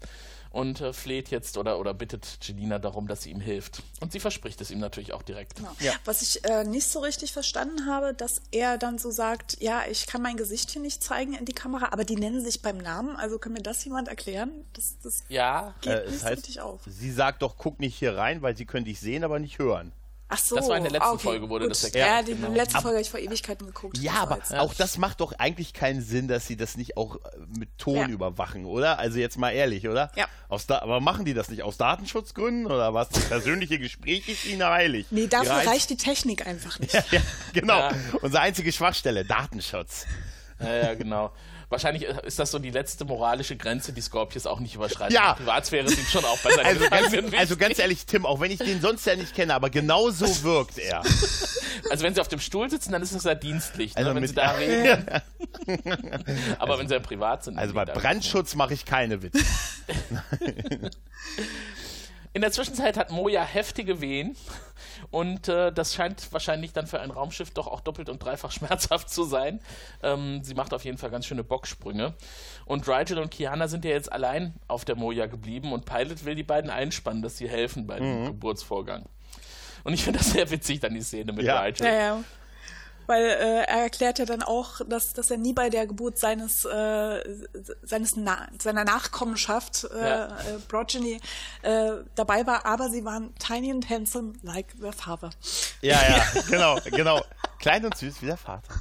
und 0.52 0.82
äh, 0.82 0.94
fleht 0.94 1.30
jetzt 1.30 1.58
oder, 1.58 1.80
oder 1.80 1.94
bittet 1.94 2.40
Jelina 2.42 2.80
darum, 2.80 3.08
dass 3.08 3.24
sie 3.24 3.32
ihm 3.32 3.40
hilft. 3.40 3.84
Und 4.00 4.12
sie 4.12 4.20
verspricht 4.20 4.60
es 4.62 4.72
ihm 4.72 4.80
natürlich 4.80 5.14
auch 5.14 5.22
direkt. 5.22 5.56
Genau. 5.56 5.76
Ja. 5.80 5.94
Was 6.06 6.22
ich 6.22 6.44
äh, 6.46 6.64
nicht 6.64 6.88
so 6.88 7.00
richtig 7.00 7.34
verstanden 7.34 7.86
habe, 7.86 8.14
dass 8.14 8.42
er 8.52 8.78
dann 8.78 8.98
so 8.98 9.12
sagt, 9.12 9.62
ja, 9.62 9.84
ich 9.90 10.08
kann 10.08 10.22
mein 10.22 10.38
Gesicht 10.38 10.72
hier 10.72 10.82
nicht 10.82 11.04
zeigen 11.04 11.34
in 11.34 11.46
die 11.46 11.54
Kamera, 11.54 11.90
aber 11.92 12.04
die 12.04 12.16
nennen 12.16 12.44
sich 12.44 12.62
beim 12.62 12.78
Namen, 12.78 13.16
also 13.16 13.38
kann 13.38 13.54
mir 13.54 13.62
das 13.62 13.84
jemand 13.86 14.08
erklären? 14.08 14.66
Das, 14.74 14.98
das 15.04 15.24
ja, 15.30 15.76
geht 15.82 15.94
äh, 15.94 16.10
nicht 16.10 16.20
so 16.20 16.28
richtig 16.28 16.62
auf. 16.62 16.82
Sie 16.88 17.12
sagt 17.12 17.42
doch, 17.42 17.58
guck 17.58 17.80
nicht 17.80 17.96
hier 17.96 18.18
rein, 18.18 18.42
weil 18.42 18.58
sie 18.58 18.66
können 18.66 18.86
dich 18.86 19.00
sehen, 19.00 19.24
aber 19.24 19.40
nicht 19.40 19.60
hören. 19.60 19.92
Ach 20.32 20.38
so. 20.38 20.56
Das 20.56 20.70
war 20.70 20.78
in 20.78 20.84
der 20.84 20.92
letzten 20.92 21.10
okay, 21.10 21.24
Folge, 21.24 21.50
wurde 21.50 21.65
gut. 21.65 21.72
das 21.72 21.84
erklärt. 21.84 22.08
Ja, 22.08 22.22
die 22.22 22.36
genau. 22.36 22.54
letzte 22.54 22.80
Folge 22.82 22.98
habe 22.98 23.02
ich 23.02 23.10
vor 23.10 23.20
Ewigkeiten 23.20 23.65
geguckt. 23.65 23.98
Ja, 23.98 24.13
aber 24.22 24.39
ja. 24.50 24.60
auch 24.60 24.76
das 24.76 25.00
macht 25.00 25.22
doch 25.22 25.34
eigentlich 25.34 25.74
keinen 25.74 26.02
Sinn, 26.02 26.28
dass 26.28 26.46
sie 26.46 26.56
das 26.56 26.78
nicht 26.78 26.98
auch 26.98 27.15
äh, 27.15 27.20
mit 27.58 27.78
Ton 27.80 27.96
ja. 27.98 28.08
überwachen, 28.08 28.65
oder? 28.65 29.00
Also 29.00 29.18
jetzt 29.18 29.39
mal 29.39 29.50
ehrlich, 29.50 29.88
oder? 29.88 30.12
Ja. 30.15 30.28
Aus 30.48 30.68
da 30.68 30.80
aber 30.80 31.00
machen 31.00 31.26
die 31.26 31.34
das 31.34 31.50
nicht 31.50 31.63
aus 31.63 31.78
Datenschutzgründen 31.78 32.68
oder 32.68 32.94
was? 32.94 33.10
Das 33.10 33.26
persönliche 33.26 33.80
Gespräch 33.80 34.30
ist 34.30 34.46
ihnen 34.46 34.63
heilig. 34.63 35.08
Nee, 35.10 35.26
dafür 35.26 35.54
reicht, 35.54 35.68
reicht 35.68 35.89
die 35.89 35.98
Technik 35.98 36.46
einfach 36.46 36.78
nicht. 36.80 36.94
ja, 36.94 37.04
ja, 37.12 37.22
genau. 37.54 37.89
Unsere 38.22 38.44
einzige 38.44 38.72
Schwachstelle, 38.72 39.26
Datenschutz. 39.26 40.06
Ja, 40.60 40.76
ja, 40.76 40.93
genau 40.93 41.32
wahrscheinlich 41.69 42.04
ist 42.04 42.39
das 42.39 42.52
so 42.52 42.60
die 42.60 42.72
letzte 42.72 43.06
moralische 43.06 43.56
Grenze, 43.56 43.93
die 43.93 44.02
Scorpius 44.02 44.45
auch 44.45 44.60
nicht 44.60 44.76
überschreitet. 44.76 45.13
Ja. 45.13 45.34
Privatsphäre 45.34 45.88
sind 45.88 46.08
schon 46.08 46.26
auch 46.26 46.38
bei 46.39 46.52
seinen 46.52 46.65
also 46.65 46.89
ganz, 46.89 47.34
also 47.38 47.58
ganz 47.58 47.80
ehrlich, 47.80 48.06
Tim, 48.06 48.26
auch 48.26 48.39
wenn 48.39 48.52
ich 48.52 48.60
den 48.60 48.82
sonst 48.82 49.06
ja 49.06 49.15
nicht 49.15 49.34
kenne, 49.36 49.54
aber 49.54 49.69
genau 49.69 50.10
so 50.10 50.26
wirkt 50.43 50.78
er. 50.80 51.04
Also 51.89 52.04
wenn 52.04 52.13
sie 52.13 52.22
auf 52.22 52.28
dem 52.28 52.39
Stuhl 52.39 52.69
sitzen, 52.69 52.91
dann 52.91 53.02
ist 53.02 53.13
das 53.13 53.24
ja 53.24 53.36
dienstlich, 53.36 53.93
ne, 53.93 54.00
also 54.00 54.10
ne, 54.13 54.22
wenn 54.22 54.28
sie 54.28 54.36
da 54.36 54.52
reden. 54.58 55.06
aber 56.60 56.80
wenn 56.80 56.88
sie 56.88 56.95
ja 56.95 57.00
privat 57.00 57.43
sind. 57.43 57.58
Also 57.58 57.74
bei 57.74 57.86
Brandschutz 57.86 58.56
mache 58.56 58.74
ich 58.74 58.86
keine 58.86 59.22
Witze. 59.22 59.39
In 62.32 62.42
der 62.42 62.52
Zwischenzeit 62.52 62.96
hat 62.96 63.12
Moja 63.12 63.44
heftige 63.44 64.02
Wehen 64.02 64.36
und 65.10 65.48
äh, 65.48 65.72
das 65.72 65.96
scheint 65.96 66.32
wahrscheinlich 66.32 66.74
dann 66.74 66.86
für 66.86 67.00
ein 67.00 67.10
Raumschiff 67.10 67.50
doch 67.52 67.65
auch 67.65 67.82
doppelt 67.82 68.08
und 68.08 68.24
dreifach 68.24 68.52
schmerzhaft 68.54 69.10
zu 69.10 69.24
sein. 69.24 69.60
Ähm, 70.04 70.44
sie 70.44 70.54
macht 70.54 70.74
auf 70.74 70.86
jeden 70.86 71.00
Fall 71.00 71.10
ganz 71.10 71.26
schöne 71.26 71.44
Bocksprünge. 71.44 72.13
Und 72.65 72.88
Rigel 72.88 73.18
und 73.18 73.32
Kiana 73.32 73.68
sind 73.68 73.84
ja 73.84 73.92
jetzt 73.92 74.12
allein 74.12 74.54
auf 74.68 74.86
der 74.86 74.96
Moja 74.96 75.26
geblieben 75.26 75.74
und 75.74 75.86
Pilot 75.86 76.24
will 76.24 76.36
die 76.36 76.44
beiden 76.44 76.70
einspannen, 76.70 77.24
dass 77.24 77.38
sie 77.38 77.50
helfen 77.50 77.88
bei 77.88 77.98
dem 77.98 78.22
mhm. 78.22 78.26
Geburtsvorgang. 78.28 79.06
Und 79.84 79.94
ich 79.94 80.04
finde 80.04 80.20
das 80.20 80.32
sehr 80.32 80.52
witzig, 80.52 80.82
dann 80.82 80.94
die 80.94 81.02
Szene 81.02 81.34
mit 81.34 81.46
ja. 81.46 81.62
Rigel. 81.62 81.88
Ja, 81.88 81.94
ja 81.94 82.24
weil 83.10 83.26
äh, 83.26 83.63
er 83.63 83.82
erklärt 83.82 84.19
ja 84.19 84.26
dann 84.26 84.43
auch, 84.43 84.82
dass, 84.88 85.13
dass 85.13 85.32
er 85.32 85.38
nie 85.38 85.54
bei 85.54 85.72
der 85.72 85.88
Geburt 85.88 86.19
seines, 86.19 86.63
äh, 86.63 87.19
seines 87.82 88.15
Na 88.15 88.48
seiner 88.62 88.84
Nachkommenschaft, 88.84 89.86
äh, 89.86 90.00
ja. 90.00 90.26
äh, 90.28 90.60
Progeny, 90.67 91.19
äh, 91.63 91.91
dabei 92.13 92.45
war, 92.45 92.67
aber 92.67 92.89
sie 92.89 93.04
waren 93.04 93.34
tiny 93.39 93.72
and 93.72 93.89
handsome 93.89 94.34
like 94.43 94.80
their 94.80 94.93
father. 94.93 95.32
Ja, 95.82 96.00
ja, 96.08 96.41
genau, 96.50 96.78
genau. 96.86 97.22
Klein 97.60 97.84
und 97.84 97.98
süß 97.98 98.22
wie 98.22 98.28
der 98.28 98.38
Vater. 98.38 98.76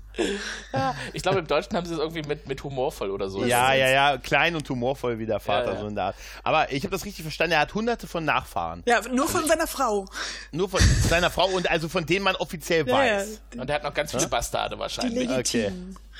Ja, 0.73 0.95
ich 1.13 1.23
glaube, 1.23 1.41
im 1.41 1.47
Deutschen 1.49 1.77
haben 1.77 1.87
sie 1.87 1.95
es 1.95 1.99
irgendwie 1.99 2.23
mit, 2.23 2.47
mit 2.47 2.63
humorvoll 2.63 3.11
oder 3.11 3.29
so. 3.29 3.45
Ja, 3.45 3.73
ja, 3.73 3.89
ja, 3.89 4.19
klein 4.19 4.55
und 4.55 4.69
humorvoll 4.69 5.19
wie 5.19 5.27
der 5.27 5.41
Vater, 5.41 5.69
ja, 5.69 5.75
ja. 5.75 5.81
so 5.81 5.87
in 5.89 5.95
der 5.97 6.05
Art. 6.05 6.17
Aber 6.45 6.71
ich 6.71 6.85
habe 6.85 6.93
das 6.93 7.05
richtig 7.05 7.23
verstanden, 7.23 7.55
er 7.55 7.61
hat 7.61 7.75
hunderte 7.75 8.07
von 8.07 8.25
Nachfahren. 8.25 8.85
Ja, 8.87 9.01
nur 9.11 9.29
von 9.29 9.45
seiner 9.47 9.67
Frau. 9.67 10.07
Nur 10.53 10.69
von 10.69 10.81
seiner 11.09 11.31
Frau 11.31 11.47
und 11.47 11.69
also 11.69 11.89
von 11.89 12.07
denen 12.07 12.25
man 12.25 12.37
offiziell 12.37 12.87
weiß. 12.87 13.41
Und 13.57 13.69
er 13.69 13.77
hat 13.77 13.83
noch 13.83 13.95
ganz 13.95 14.13
viele 14.13 14.18
Bastarde 14.27 14.79
wahrscheinlich. 14.79 15.31
Okay. 15.31 15.73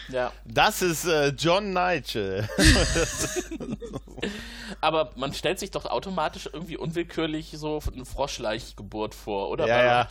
Ja. 0.09 0.33
Das 0.45 0.81
ist 0.81 1.05
äh, 1.05 1.29
John 1.29 1.73
Nigel. 1.73 2.49
Aber 4.81 5.13
man 5.17 5.35
stellt 5.35 5.59
sich 5.59 5.71
doch 5.71 5.87
automatisch 5.87 6.49
irgendwie 6.53 6.77
unwillkürlich 6.77 7.53
so 7.57 7.83
eine 7.93 8.05
Froschleichgeburt 8.05 9.15
vor, 9.15 9.51
oder? 9.51 9.67
Ja, 9.67 9.85
ja. 9.85 10.09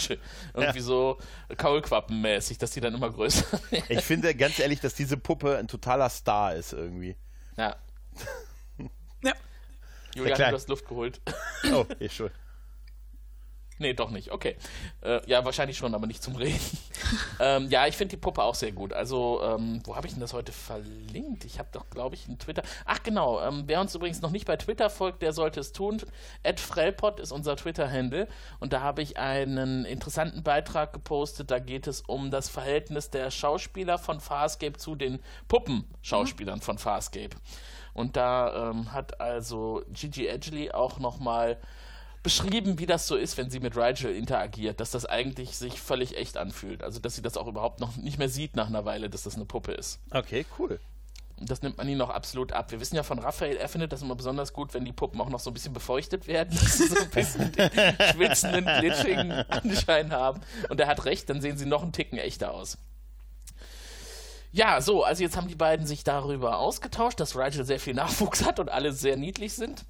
Irgendwie 0.53 0.79
ja. 0.79 0.83
so 0.83 1.17
Kaulquappenmäßig, 1.55 2.57
dass 2.57 2.71
die 2.71 2.81
dann 2.81 2.93
immer 2.93 3.09
größer 3.09 3.45
werden. 3.71 3.85
Ich 3.89 4.01
finde 4.01 4.35
ganz 4.35 4.59
ehrlich, 4.59 4.81
dass 4.81 4.93
diese 4.93 5.17
Puppe 5.17 5.57
ein 5.57 5.67
totaler 5.67 6.09
Star 6.09 6.55
ist 6.55 6.73
irgendwie. 6.73 7.15
Ja. 7.55 7.75
ja. 9.23 9.33
Julian, 10.15 10.37
du 10.37 10.51
hast 10.53 10.69
Luft 10.69 10.87
geholt. 10.87 11.21
Oh, 11.73 11.85
ich 11.99 12.13
schon. 12.13 12.29
Nee, 13.79 13.93
doch 13.93 14.09
nicht. 14.09 14.31
Okay. 14.31 14.55
Äh, 15.01 15.21
ja, 15.29 15.45
wahrscheinlich 15.45 15.77
schon, 15.77 15.93
aber 15.93 16.07
nicht 16.07 16.23
zum 16.23 16.35
Reden. 16.35 16.59
ähm, 17.39 17.69
ja, 17.69 17.85
ich 17.85 17.95
finde 17.95 18.15
die 18.15 18.21
Puppe 18.21 18.41
auch 18.43 18.55
sehr 18.55 18.71
gut. 18.71 18.91
Also, 18.91 19.41
ähm, 19.43 19.81
wo 19.85 19.95
habe 19.95 20.07
ich 20.07 20.13
denn 20.13 20.21
das 20.21 20.33
heute 20.33 20.51
verlinkt? 20.51 21.45
Ich 21.45 21.59
habe 21.59 21.69
doch, 21.71 21.89
glaube 21.89 22.15
ich, 22.15 22.27
einen 22.27 22.39
Twitter. 22.39 22.63
Ach, 22.85 23.03
genau. 23.03 23.39
Ähm, 23.41 23.63
wer 23.67 23.79
uns 23.79 23.93
übrigens 23.93 24.21
noch 24.21 24.31
nicht 24.31 24.45
bei 24.45 24.57
Twitter 24.57 24.89
folgt, 24.89 25.21
der 25.21 25.31
sollte 25.31 25.59
es 25.59 25.73
tun. 25.73 26.01
Ed 26.41 26.59
Frellpott 26.59 27.19
ist 27.19 27.31
unser 27.31 27.55
Twitter-Handle. 27.55 28.27
Und 28.59 28.73
da 28.73 28.81
habe 28.81 29.01
ich 29.01 29.17
einen 29.17 29.85
interessanten 29.85 30.41
Beitrag 30.41 30.93
gepostet. 30.93 31.51
Da 31.51 31.59
geht 31.59 31.85
es 31.85 32.01
um 32.01 32.31
das 32.31 32.49
Verhältnis 32.49 33.11
der 33.11 33.29
Schauspieler 33.29 33.99
von 33.99 34.19
Farscape 34.19 34.77
zu 34.77 34.95
den 34.95 35.19
Puppenschauspielern 35.47 36.59
mhm. 36.59 36.63
von 36.63 36.77
Farscape. 36.79 37.35
Und 37.97 38.15
da 38.15 38.69
ähm, 38.69 38.93
hat 38.93 39.19
also 39.19 39.81
Gigi 39.91 40.27
Edgley 40.27 40.71
auch 40.71 40.99
nochmal 40.99 41.57
beschrieben, 42.27 42.77
wie 42.77 42.85
das 42.85 43.07
so 43.07 43.15
ist, 43.15 43.37
wenn 43.37 43.49
sie 43.49 43.61
mit 43.61 43.77
Rigel 43.77 44.13
interagiert, 44.13 44.81
dass 44.81 44.91
das 44.91 45.05
eigentlich 45.05 45.55
sich 45.55 45.79
völlig 45.79 46.17
echt 46.17 46.35
anfühlt. 46.35 46.83
Also, 46.83 46.99
dass 46.99 47.15
sie 47.15 47.21
das 47.21 47.37
auch 47.37 47.47
überhaupt 47.47 47.79
noch 47.79 47.95
nicht 47.95 48.19
mehr 48.19 48.27
sieht 48.27 48.57
nach 48.57 48.67
einer 48.67 48.83
Weile, 48.83 49.09
dass 49.09 49.23
das 49.23 49.35
eine 49.35 49.45
Puppe 49.45 49.71
ist. 49.71 50.01
Okay, 50.11 50.45
cool. 50.59 50.77
Das 51.39 51.61
nimmt 51.61 51.77
man 51.77 51.87
ihnen 51.87 51.99
noch 51.99 52.09
absolut 52.09 52.51
ab. 52.51 52.69
Wir 52.71 52.81
wissen 52.81 52.97
ja 52.97 53.03
von 53.03 53.19
Raphael, 53.19 53.55
er 53.55 53.69
findet 53.69 53.93
das 53.93 54.01
immer 54.01 54.15
besonders 54.15 54.51
gut, 54.51 54.73
wenn 54.73 54.83
die 54.83 54.91
Puppen 54.91 55.21
auch 55.21 55.29
noch 55.29 55.39
so 55.39 55.51
ein 55.51 55.53
bisschen 55.53 55.71
befeuchtet 55.71 56.27
werden, 56.27 56.53
dass 56.59 56.79
sie 56.79 56.87
so 56.87 56.97
ein 56.99 57.09
bisschen 57.09 57.49
den 57.53 57.69
schwitzenden, 58.11 58.65
glitschigen 58.65 59.31
Anschein 59.31 60.11
haben. 60.11 60.41
Und 60.67 60.81
er 60.81 60.87
hat 60.87 61.05
recht, 61.05 61.29
dann 61.29 61.39
sehen 61.39 61.57
sie 61.57 61.65
noch 61.65 61.81
einen 61.81 61.93
Ticken 61.93 62.17
echter 62.17 62.51
aus. 62.53 62.77
Ja, 64.51 64.81
so, 64.81 65.03
also 65.03 65.23
jetzt 65.23 65.37
haben 65.37 65.47
die 65.47 65.55
beiden 65.55 65.85
sich 65.85 66.03
darüber 66.03 66.59
ausgetauscht, 66.59 67.19
dass 67.19 67.35
Rigel 67.35 67.65
sehr 67.65 67.79
viel 67.79 67.93
Nachwuchs 67.93 68.45
hat 68.45 68.59
und 68.59 68.69
alle 68.69 68.91
sehr 68.93 69.17
niedlich 69.17 69.53
sind. 69.53 69.83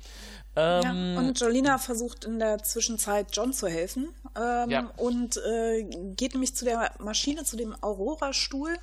Ähm, 0.56 0.82
ja, 0.84 1.20
und 1.20 1.40
Jolina 1.40 1.78
versucht 1.78 2.26
in 2.26 2.40
der 2.40 2.58
Zwischenzeit 2.64 3.28
John 3.32 3.54
zu 3.54 3.68
helfen 3.68 4.10
ähm, 4.36 4.70
ja. 4.72 4.92
und 4.98 5.38
äh, 5.38 5.84
geht 6.16 6.34
nämlich 6.34 6.56
zu 6.56 6.66
der 6.66 6.92
Maschine, 6.98 7.44
zu 7.44 7.58
dem 7.58 7.76
Aurora-Stuhl 7.82 8.76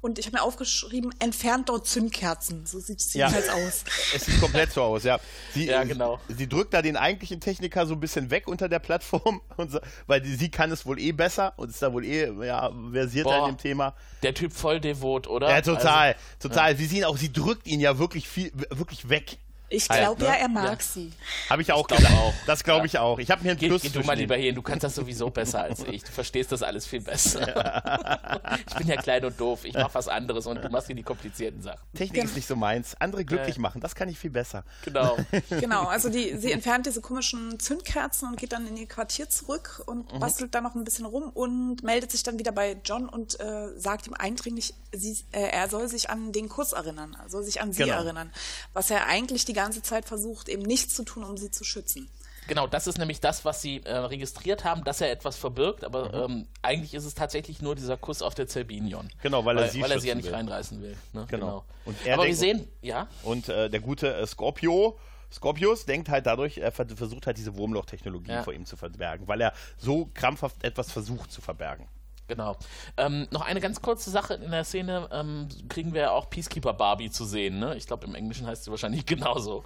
und 0.00 0.18
ich 0.18 0.26
habe 0.26 0.38
mir 0.38 0.42
aufgeschrieben, 0.42 1.14
entfernt 1.18 1.68
dort 1.68 1.86
Zündkerzen. 1.86 2.64
So 2.66 2.80
sieht 2.80 3.00
es 3.00 3.12
ja. 3.14 3.30
halt 3.30 3.48
aus. 3.50 3.84
Es 4.14 4.26
sieht 4.26 4.40
komplett 4.40 4.72
so 4.72 4.82
aus, 4.82 5.04
ja. 5.04 5.20
Sie, 5.54 5.66
ja, 5.66 5.84
genau. 5.84 6.18
Sie 6.28 6.48
drückt 6.48 6.74
da 6.74 6.82
den 6.82 6.96
eigentlichen 6.96 7.40
Techniker 7.40 7.86
so 7.86 7.94
ein 7.94 8.00
bisschen 8.00 8.30
weg 8.30 8.48
unter 8.48 8.68
der 8.68 8.78
Plattform, 8.78 9.40
so, 9.68 9.78
weil 10.06 10.20
die, 10.20 10.34
sie 10.34 10.50
kann 10.50 10.72
es 10.72 10.86
wohl 10.86 10.98
eh 10.98 11.12
besser 11.12 11.52
und 11.56 11.70
ist 11.70 11.82
da 11.82 11.92
wohl 11.92 12.04
eh 12.04 12.30
ja, 12.44 12.70
versierter 12.92 13.30
Boah, 13.30 13.48
in 13.48 13.54
dem 13.54 13.58
Thema. 13.58 13.94
Der 14.22 14.34
Typ 14.34 14.52
voll 14.52 14.80
devot, 14.80 15.26
oder? 15.26 15.50
Ja, 15.50 15.60
total. 15.60 16.14
Also, 16.14 16.48
total. 16.48 16.72
Ja. 16.72 16.76
Sie 16.78 16.86
sehen 16.86 17.04
auch, 17.04 17.16
sie 17.16 17.32
drückt 17.32 17.66
ihn 17.66 17.80
ja 17.80 17.98
wirklich 17.98 18.28
viel, 18.28 18.52
wirklich 18.70 19.08
weg. 19.08 19.38
Ich 19.72 19.88
glaube 19.88 20.04
halt, 20.04 20.18
ne? 20.18 20.24
ja, 20.26 20.32
er 20.34 20.48
mag 20.48 20.64
ja. 20.64 20.76
sie. 20.80 21.12
Habe 21.48 21.62
ich 21.62 21.72
auch 21.72 21.88
ich 21.88 21.96
gedacht. 21.96 22.12
Auch. 22.12 22.34
Das 22.44 22.64
glaube 22.64 22.86
ich 22.86 22.98
auch. 22.98 23.20
Ich 23.20 23.30
habe 23.30 23.44
mir 23.44 23.50
einen 23.52 23.60
geh, 23.60 23.68
Plus 23.68 23.82
geh 23.82 23.88
du 23.88 24.00
mal 24.00 24.16
lieber 24.16 24.34
hin, 24.34 24.52
du 24.52 24.62
kannst 24.62 24.82
das 24.82 24.96
sowieso 24.96 25.30
besser 25.30 25.62
als 25.62 25.84
ich. 25.84 26.02
Du 26.02 26.10
verstehst 26.10 26.50
das 26.50 26.64
alles 26.64 26.86
viel 26.86 27.00
besser. 27.00 27.40
ich 28.68 28.74
bin 28.74 28.88
ja 28.88 28.96
klein 28.96 29.24
und 29.24 29.38
doof. 29.38 29.64
Ich 29.64 29.74
mache 29.74 29.94
was 29.94 30.08
anderes 30.08 30.48
und 30.48 30.62
du 30.62 30.68
machst 30.70 30.88
hier 30.88 30.96
die 30.96 31.04
komplizierten 31.04 31.62
Sachen. 31.62 31.80
Technik 31.94 32.18
ja. 32.18 32.24
ist 32.24 32.34
nicht 32.34 32.48
so 32.48 32.56
meins. 32.56 32.96
Andere 32.98 33.24
glücklich 33.24 33.58
äh. 33.58 33.60
machen, 33.60 33.80
das 33.80 33.94
kann 33.94 34.08
ich 34.08 34.18
viel 34.18 34.30
besser. 34.30 34.64
Genau. 34.84 35.16
genau, 35.50 35.86
also 35.86 36.08
die, 36.08 36.36
sie 36.36 36.50
entfernt 36.50 36.86
diese 36.86 37.00
komischen 37.00 37.60
Zündkerzen 37.60 38.28
und 38.28 38.36
geht 38.38 38.52
dann 38.52 38.66
in 38.66 38.76
ihr 38.76 38.88
Quartier 38.88 39.30
zurück 39.30 39.84
und 39.86 40.12
mhm. 40.12 40.18
bastelt 40.18 40.52
da 40.52 40.60
noch 40.60 40.74
ein 40.74 40.82
bisschen 40.82 41.06
rum 41.06 41.30
und 41.30 41.84
meldet 41.84 42.10
sich 42.10 42.24
dann 42.24 42.40
wieder 42.40 42.50
bei 42.50 42.76
John 42.84 43.08
und 43.08 43.38
äh, 43.38 43.68
sagt 43.78 44.08
ihm 44.08 44.14
eindringlich, 44.14 44.74
sie, 44.92 45.16
äh, 45.30 45.42
er 45.42 45.68
soll 45.68 45.86
sich 45.86 46.10
an 46.10 46.32
den 46.32 46.48
Kuss 46.48 46.72
erinnern, 46.72 47.16
er 47.22 47.28
soll 47.28 47.44
sich 47.44 47.60
an 47.60 47.72
sie 47.72 47.84
genau. 47.84 47.96
erinnern. 47.96 48.32
Was 48.72 48.90
er 48.90 49.06
eigentlich 49.06 49.44
die 49.44 49.59
ganze 49.60 49.82
Zeit 49.82 50.04
versucht, 50.04 50.48
eben 50.48 50.62
nichts 50.62 50.94
zu 50.94 51.04
tun, 51.04 51.24
um 51.24 51.36
sie 51.36 51.50
zu 51.50 51.64
schützen. 51.64 52.08
Genau, 52.48 52.66
das 52.66 52.86
ist 52.86 52.98
nämlich 52.98 53.20
das, 53.20 53.44
was 53.44 53.62
sie 53.62 53.80
äh, 53.84 53.94
registriert 53.94 54.64
haben, 54.64 54.82
dass 54.82 55.00
er 55.00 55.10
etwas 55.12 55.36
verbirgt, 55.36 55.84
aber 55.84 56.26
mhm. 56.28 56.32
ähm, 56.32 56.46
eigentlich 56.62 56.94
ist 56.94 57.04
es 57.04 57.14
tatsächlich 57.14 57.62
nur 57.62 57.76
dieser 57.76 57.96
Kuss 57.96 58.22
auf 58.22 58.34
der 58.34 58.48
Zerbinion. 58.48 59.08
Genau, 59.22 59.44
weil 59.44 59.56
er 59.56 59.64
weil, 59.64 59.70
sie, 59.70 59.80
weil 59.82 59.92
er 59.92 60.00
sie 60.00 60.08
ja 60.08 60.14
nicht 60.14 60.26
will. 60.26 60.34
reinreißen 60.34 60.82
will. 60.82 60.96
Ne? 61.12 61.26
Genau. 61.28 61.46
genau. 61.46 61.64
Und 61.84 61.96
er 62.04 62.14
aber 62.14 62.26
wir 62.26 62.34
sehen, 62.34 62.66
ja. 62.82 63.06
Und 63.22 63.48
äh, 63.48 63.70
der 63.70 63.80
gute 63.80 64.14
äh, 64.14 64.26
Scorpio 64.26 64.98
Scorpius 65.32 65.86
denkt 65.86 66.08
halt 66.08 66.26
dadurch, 66.26 66.58
er 66.58 66.72
versucht 66.72 67.26
halt 67.26 67.38
diese 67.38 67.56
Wurmloch-Technologie 67.56 68.32
Ja. 68.32 68.42
vor 68.42 68.52
ihm 68.52 68.66
zu 68.66 68.76
verbergen, 68.76 69.28
weil 69.28 69.40
er 69.40 69.52
so 69.78 70.10
krampfhaft 70.12 70.64
etwas 70.64 70.90
versucht 70.90 71.30
zu 71.30 71.40
verbergen. 71.40 71.86
Genau. 72.30 72.56
Ähm, 72.96 73.26
noch 73.32 73.40
eine 73.40 73.60
ganz 73.60 73.82
kurze 73.82 74.08
Sache 74.08 74.34
in 74.34 74.52
der 74.52 74.62
Szene 74.62 75.08
ähm, 75.10 75.48
kriegen 75.68 75.94
wir 75.94 76.02
ja 76.02 76.10
auch 76.12 76.30
Peacekeeper 76.30 76.72
Barbie 76.72 77.10
zu 77.10 77.24
sehen. 77.24 77.58
Ne? 77.58 77.74
Ich 77.74 77.88
glaube, 77.88 78.06
im 78.06 78.14
Englischen 78.14 78.46
heißt 78.46 78.62
sie 78.62 78.70
wahrscheinlich 78.70 79.04
genauso. 79.14 79.64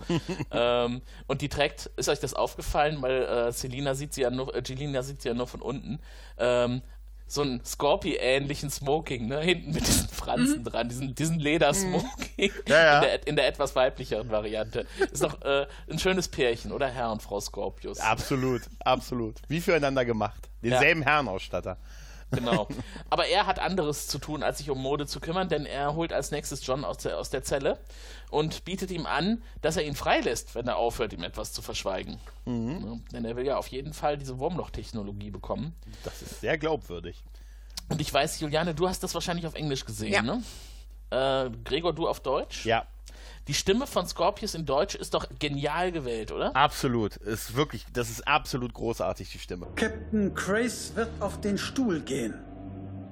ähm, 0.51 1.03
und 1.27 1.43
die 1.43 1.51
trägt, 1.51 1.91
ist 1.97 2.09
euch 2.09 2.21
das 2.21 2.33
aufgefallen, 2.33 3.03
weil 3.03 3.23
äh, 3.23 3.53
Selina 3.53 3.95
sieht 3.95 4.15
sie 4.15 4.23
ja 4.23 4.31
nur, 4.31 4.55
äh, 4.55 4.63
Jelina 4.65 5.03
sieht 5.03 5.21
sie 5.21 5.29
ja 5.29 5.35
nur 5.35 5.47
von 5.47 5.61
unten. 5.61 6.01
Ähm, 6.39 6.81
so 7.27 7.43
einen 7.43 7.63
Scorpy-ähnlichen 7.63 8.71
Smoking, 8.71 9.29
ne? 9.29 9.41
Hinten 9.41 9.73
mit 9.73 9.87
diesen 9.87 10.09
Fransen 10.09 10.65
dran, 10.65 10.89
diesen, 10.89 11.15
diesen 11.15 11.39
Leder-Smoking 11.39 12.53
Ja, 12.67 12.77
ja. 12.77 12.97
In, 12.97 13.03
der, 13.03 13.27
in 13.27 13.37
der 13.37 13.47
etwas 13.47 13.77
weiblicheren 13.77 14.31
Variante. 14.31 14.87
Ist 15.13 15.23
doch 15.23 15.43
äh, 15.43 15.67
ein 15.91 15.99
schönes 15.99 16.29
Pärchen, 16.29 16.73
oder 16.73 16.89
Herr 16.89 17.13
und 17.13 17.23
Frau 17.23 17.41
Scorpius? 17.41 17.99
Absolut, 18.01 18.63
absolut. 18.81 19.41
Wie 19.49 19.61
füreinander 19.61 20.05
gemacht. 20.05 20.49
Denselben 20.63 21.03
Herrenausstatter. 21.03 21.79
Genau. 22.31 22.69
Aber 23.11 23.27
er 23.27 23.47
hat 23.47 23.59
anderes 23.59 24.09
zu 24.09 24.19
tun, 24.19 24.43
als 24.43 24.59
sich 24.59 24.71
um 24.71 24.81
Mode 24.81 25.07
zu 25.07 25.21
kümmern, 25.21 25.49
denn 25.49 25.67
er 25.67 25.95
holt 25.95 26.13
als 26.13 26.31
nächstes 26.31 26.67
John 26.67 26.85
aus 26.85 26.99
der, 26.99 27.19
aus 27.19 27.31
der 27.31 27.43
Zelle 27.43 27.79
und 28.31 28.65
bietet 28.65 28.91
ihm 28.91 29.07
an, 29.07 29.43
dass 29.63 29.77
er 29.77 29.85
ihn 29.85 29.95
freilässt, 29.95 30.55
wenn 30.55 30.67
er 30.67 30.77
aufhört, 30.77 31.13
ihm 31.13 31.23
etwas 31.23 31.53
zu 31.53 31.63
verschweigen. 31.63 32.19
Ja, 32.47 32.53
denn 33.13 33.25
er 33.25 33.37
will 33.37 33.47
ja 33.47 33.57
auf 33.57 33.69
jeden 33.69 33.93
Fall 33.95 34.19
diese 34.19 34.39
Wurmloch-Technologie 34.39 35.31
bekommen. 35.31 35.75
Das 36.05 36.23
ist 36.23 36.41
sehr 36.41 36.59
glaubwürdig. 36.59 37.23
Und 37.89 38.01
ich 38.01 38.13
weiß, 38.13 38.41
Juliane, 38.41 38.75
du 38.75 38.89
hast 38.89 39.03
das 39.03 39.15
wahrscheinlich 39.15 39.47
auf 39.47 39.55
Englisch 39.55 39.85
gesehen, 39.85 40.13
Ja. 40.13 40.23
ne? 40.23 40.43
Äh, 41.11 41.51
Gregor, 41.65 41.93
du 41.95 42.09
auf 42.09 42.21
Deutsch? 42.21 42.65
Ja, 42.67 42.87
Die 43.47 43.55
Stimme 43.55 43.87
von 43.87 44.07
Scorpius 44.07 44.55
in 44.55 44.65
Deutsch 44.65 44.95
ist 44.95 45.13
doch 45.13 45.27
genial 45.39 45.93
gewählt, 45.93 46.33
oder? 46.33 46.57
absolut. 46.57 47.17
Ist 47.17 47.57
wirklich, 47.57 47.85
das 47.93 48.09
ist 48.09 48.27
absolut 48.27 48.73
großartig, 48.73 49.31
die 49.31 49.39
Stimme. 49.39 49.67
Captain 49.77 50.35
Crace 50.35 50.93
wird 50.95 51.11
auf 51.21 51.41
den 51.41 51.59
Stuhl 51.59 52.01
gehen. 52.01 52.35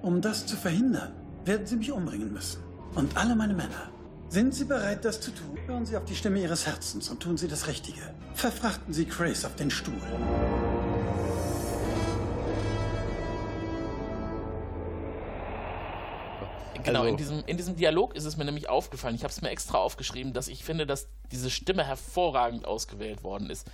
Um 0.01 0.21
das 0.23 0.47
zu 0.47 0.57
verhindern, 0.57 1.13
werden 1.45 1.67
Sie 1.67 1.77
mich 1.77 1.93
umbringen 1.93 2.33
müssen. 2.33 2.63
Und 2.95 3.17
alle 3.17 3.35
meine 3.37 3.55
Männer. 3.55 3.91
Sind 4.31 4.55
Sie 4.55 4.65
bereit, 4.65 5.05
das 5.05 5.21
zu 5.21 5.31
tun? 5.33 5.59
Hören 5.67 5.85
Sie 5.85 5.97
auf 5.97 6.07
die 6.07 6.15
Stimme 6.17 6.41
Ihres 6.41 6.67
Herzens 6.67 7.11
und 7.11 7.21
tun 7.21 7.37
Sie 7.37 7.49
das 7.49 7.67
Richtige. 7.67 8.01
Verfrachten 8.35 8.95
Sie 8.95 9.05
Crace 9.05 9.45
auf 9.45 9.55
den 9.57 9.71
Stuhl. 9.71 10.01
Genau, 16.85 17.01
Also- 17.01 17.11
in, 17.11 17.17
diesem, 17.17 17.45
in 17.47 17.57
diesem 17.57 17.77
Dialog 17.77 18.15
ist 18.15 18.25
es 18.25 18.37
mir 18.37 18.45
nämlich 18.45 18.69
aufgefallen, 18.69 19.15
ich 19.15 19.23
habe 19.25 19.33
es 19.33 19.41
mir 19.43 19.51
extra 19.51 19.79
aufgeschrieben, 19.79 20.33
dass 20.33 20.49
ich 20.49 20.65
finde, 20.65 20.87
dass 20.87 21.07
diese 21.31 21.51
Stimme 21.51 21.85
hervorragend 21.85 22.65
ausgewählt 22.67 23.23
worden 23.23 23.51
ist. 23.51 23.67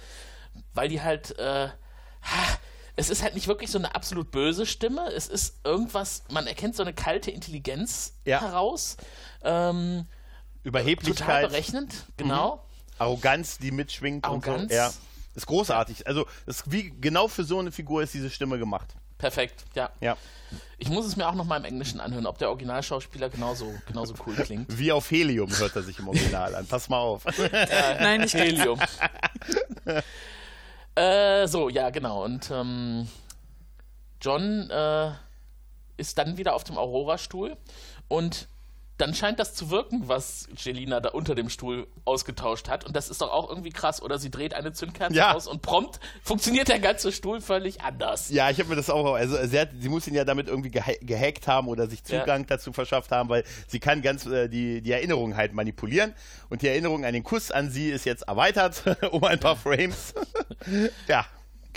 Weil 0.74 0.88
die 0.88 1.00
halt, 1.00 1.38
äh, 1.38 1.68
ha, 1.68 2.58
es 2.96 3.08
ist 3.10 3.22
halt 3.22 3.34
nicht 3.34 3.46
wirklich 3.46 3.70
so 3.70 3.78
eine 3.78 3.94
absolut 3.94 4.30
böse 4.32 4.66
Stimme, 4.66 5.06
es 5.12 5.28
ist 5.28 5.60
irgendwas, 5.64 6.24
man 6.30 6.46
erkennt 6.48 6.74
so 6.74 6.82
eine 6.82 6.92
kalte 6.92 7.30
Intelligenz 7.30 8.14
Ja. 8.24 8.40
heraus, 8.40 8.96
ähm, 9.42 10.06
total 10.06 10.64
Überheblichkeit, 10.64 11.48
berechnend, 11.50 12.06
genau. 12.16 12.64
Arroganz, 12.98 13.58
die 13.58 13.70
mitschwingt. 13.70 14.26
Und 14.26 14.44
Arroganz. 14.46 14.72
so. 14.72 14.76
Ja, 14.76 14.92
ist 15.36 15.46
großartig. 15.46 16.08
Also, 16.08 16.26
ist 16.46 16.70
wie, 16.72 16.90
genau 17.00 17.28
für 17.28 17.44
so 17.44 17.60
eine 17.60 17.70
Figur 17.70 18.02
ist 18.02 18.12
diese 18.12 18.28
Stimme 18.28 18.58
gemacht. 18.58 18.88
Perfekt, 19.18 19.64
ja. 19.74 19.90
Ja. 20.00 20.16
Ich 20.78 20.88
muss 20.88 21.04
es 21.04 21.16
mir 21.16 21.28
auch 21.28 21.35
noch 21.35 21.44
mal 21.44 21.57
im 21.57 21.64
Englischen 21.64 22.00
anhören, 22.00 22.24
ob 22.24 22.38
der 22.38 22.48
Originalschauspieler 22.50 23.28
genauso, 23.28 23.74
genauso 23.87 24.14
cool 24.26 24.35
klingt. 24.37 24.78
Wie 24.78 24.92
auf 24.92 25.11
Helium 25.11 25.50
hört 25.59 25.74
er 25.74 25.83
sich 25.83 25.98
im 25.98 26.09
Original 26.09 26.54
an. 26.54 26.66
Pass 26.66 26.88
mal 26.88 27.00
auf. 27.00 27.24
Nein, 28.00 28.20
nicht. 28.20 28.35
Helium. 28.35 28.78
äh, 30.94 31.48
so, 31.48 31.68
ja, 31.68 31.90
genau. 31.90 32.24
Und 32.24 32.48
ähm, 32.52 33.09
John 34.20 34.70
äh, 34.70 35.11
ist 35.96 36.16
dann 36.16 36.38
wieder 36.38 36.54
auf 36.54 36.62
dem 36.62 36.78
Aurora-Stuhl 36.78 37.57
und 38.07 38.48
dann 38.98 39.14
scheint 39.14 39.38
das 39.38 39.54
zu 39.54 39.70
wirken, 39.70 40.02
was 40.08 40.48
Jelina 40.56 41.00
da 41.00 41.11
unter 41.11 41.34
dem 41.34 41.48
Stuhl 41.48 41.87
ausgetauscht 42.04 42.68
hat. 42.68 42.84
Und 42.84 42.96
das 42.96 43.08
ist 43.08 43.20
doch 43.22 43.30
auch 43.32 43.48
irgendwie 43.48 43.70
krass, 43.70 44.02
oder? 44.02 44.18
Sie 44.18 44.30
dreht 44.30 44.54
eine 44.54 44.72
Zündkerze 44.72 45.14
Ja. 45.16 45.34
aus 45.34 45.46
und 45.46 45.62
prompt 45.62 46.00
funktioniert 46.22 46.68
der 46.68 46.80
ganze 46.80 47.12
Stuhl 47.12 47.40
völlig 47.40 47.80
anders. 47.80 48.28
Ja, 48.30 48.50
ich 48.50 48.58
habe 48.58 48.68
mir 48.70 48.76
das 48.76 48.90
auch. 48.90 49.14
Also 49.14 49.37
sie, 49.46 49.58
hat, 49.61 49.70
sie 49.78 49.88
muss 49.88 50.06
ihn 50.08 50.14
ja 50.14 50.24
damit 50.24 50.48
irgendwie 50.48 50.70
geha 50.70 50.92
gehackt 51.00 51.46
haben 51.46 51.68
oder 51.68 51.87
sich 51.88 52.00
Ja. 52.08 52.20
Zugang 52.20 52.46
dazu 52.46 52.72
verschafft 52.72 53.11
haben, 53.12 53.28
weil 53.28 53.44
sie 53.68 53.78
kann 53.80 54.02
ganz 54.02 54.26
äh, 54.26 54.48
die, 54.48 54.82
die 54.82 54.92
Erinnerung 54.92 55.37
halt 55.37 55.54
manipulieren. 55.54 56.12
Und 56.50 56.62
die 56.62 56.68
Erinnerung 56.68 57.04
an 57.04 57.12
den 57.14 57.22
Kuss 57.22 57.50
an 57.50 57.70
sie 57.70 57.90
ist 57.90 58.04
jetzt 58.04 58.22
erweitert 58.28 58.82
um 59.12 59.22
ein 59.24 59.38
paar 59.38 59.56
Frames. 59.56 60.12
ja. 61.08 61.24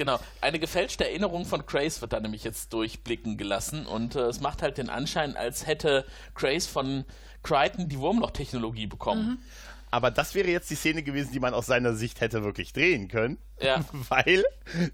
Genau. 0.02 0.20
Eine 0.42 0.58
gefälschte 0.58 1.08
Erinnerung 1.08 1.46
von 1.46 1.64
Craze 1.64 2.02
wird 2.02 2.12
da 2.12 2.20
nämlich 2.20 2.44
jetzt 2.44 2.74
durchblicken 2.74 3.38
gelassen 3.38 3.86
und 3.86 4.16
äh, 4.16 4.22
es 4.22 4.42
macht 4.42 4.64
halt 4.64 4.80
den 4.80 4.90
Anschein, 4.90 5.38
als 5.38 5.68
hätte 5.68 6.08
Craze 6.34 6.68
von 6.68 7.06
Crichton 7.44 7.88
die 7.88 8.00
Wurmloch-Technologie 8.00 8.88
bekommen. 8.88 9.44
Aber 9.92 10.10
das 10.10 10.34
wäre 10.34 10.50
jetzt 10.50 10.72
die 10.72 10.76
Szene 10.76 11.04
gewesen, 11.04 11.34
die 11.34 11.40
man 11.40 11.54
aus 11.54 11.68
seiner 11.68 11.94
Sicht 11.94 12.20
hätte 12.20 12.44
wirklich 12.44 12.74
drehen 12.74 13.10
können. 13.10 13.38
Ja. 13.60 13.86
Weil 14.10 14.44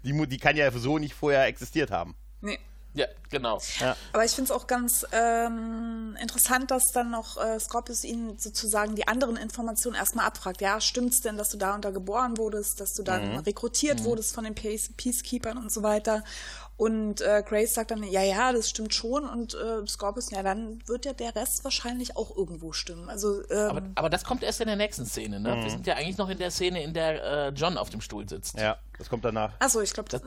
die, 0.02 0.26
die 0.28 0.36
kann 0.36 0.58
ja 0.58 0.70
so 0.72 0.98
nicht 0.98 1.14
vorher 1.14 1.46
existiert 1.46 1.90
haben. 1.90 2.14
Nee. 2.42 2.58
Ja, 2.98 3.06
genau. 3.30 3.60
Aber 4.12 4.24
ich 4.24 4.32
finde 4.32 4.50
es 4.50 4.50
auch 4.50 4.66
ganz 4.66 5.06
ähm, 5.12 6.16
interessant, 6.20 6.72
dass 6.72 6.90
dann 6.90 7.12
noch 7.12 7.36
äh, 7.36 7.60
Scorpius 7.60 8.02
ihn 8.02 8.36
sozusagen 8.38 8.96
die 8.96 9.06
anderen 9.06 9.36
Informationen 9.36 9.94
erstmal 9.94 10.26
abfragt. 10.26 10.60
Ja, 10.60 10.80
stimmt's 10.80 11.20
denn, 11.20 11.38
dass 11.38 11.50
du 11.50 11.58
da 11.58 11.76
und 11.76 11.84
da 11.84 11.92
geboren 11.92 12.36
wurdest, 12.38 12.80
dass 12.80 12.94
du 12.94 13.04
dann 13.04 13.38
rekrutiert 13.38 14.02
wurdest 14.02 14.34
von 14.34 14.42
den 14.42 14.56
Peace 14.56 14.90
Peacekeepers 14.96 15.54
und 15.54 15.70
so 15.70 15.84
weiter? 15.84 16.24
Und 16.78 17.20
äh, 17.22 17.42
Grace 17.44 17.74
sagt 17.74 17.90
dann, 17.90 18.04
ja, 18.04 18.22
ja, 18.22 18.52
das 18.52 18.70
stimmt 18.70 18.94
schon. 18.94 19.28
Und 19.28 19.54
äh, 19.54 19.84
Scorpius, 19.88 20.30
ja, 20.30 20.44
dann 20.44 20.78
wird 20.86 21.06
ja 21.06 21.12
der 21.12 21.34
Rest 21.34 21.64
wahrscheinlich 21.64 22.16
auch 22.16 22.36
irgendwo 22.36 22.72
stimmen. 22.72 23.10
Also, 23.10 23.42
ähm, 23.50 23.68
Aber, 23.68 23.82
aber 23.96 24.10
das 24.10 24.22
kommt 24.22 24.44
erst 24.44 24.60
in 24.60 24.68
der 24.68 24.76
nächsten 24.76 25.04
Szene, 25.04 25.40
ne? 25.40 25.56
Wir 25.60 25.70
sind 25.70 25.88
ja 25.88 25.96
eigentlich 25.96 26.18
noch 26.18 26.28
in 26.28 26.38
der 26.38 26.52
Szene, 26.52 26.80
in 26.84 26.94
der 26.94 27.24
äh, 27.24 27.48
John 27.48 27.76
auf 27.78 27.90
dem 27.90 28.00
Stuhl 28.00 28.28
sitzt. 28.28 28.56
Ja, 28.56 28.78
das 28.96 29.08
kommt 29.08 29.24
danach. 29.24 29.54
achso, 29.58 29.80
ich 29.80 29.92
glaube, 29.92 30.14
äh, 30.14 30.20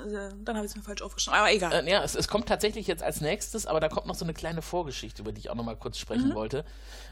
dann 0.44 0.58
habe 0.58 0.66
ich 0.66 0.72
es 0.72 0.76
mir 0.76 0.84
falsch 0.84 1.02
aufgeschrieben. 1.02 1.40
Aber 1.40 1.54
egal. 1.54 1.72
Äh, 1.72 1.90
ja, 1.90 2.04
es, 2.04 2.16
es 2.16 2.28
kommt 2.28 2.50
tatsächlich 2.50 2.86
jetzt 2.86 3.02
als 3.02 3.22
nächstes, 3.22 3.66
aber 3.66 3.80
da 3.80 3.88
kommt 3.88 4.08
noch 4.08 4.16
so 4.16 4.26
eine 4.26 4.34
kleine 4.34 4.62
Vorgeschichte, 4.62 5.22
über 5.22 5.32
die 5.32 5.40
ich 5.40 5.50
auch 5.50 5.56
noch 5.56 5.64
mal 5.64 5.78
kurz 5.78 6.00
sprechen 6.00 6.36
wollte. 6.36 6.66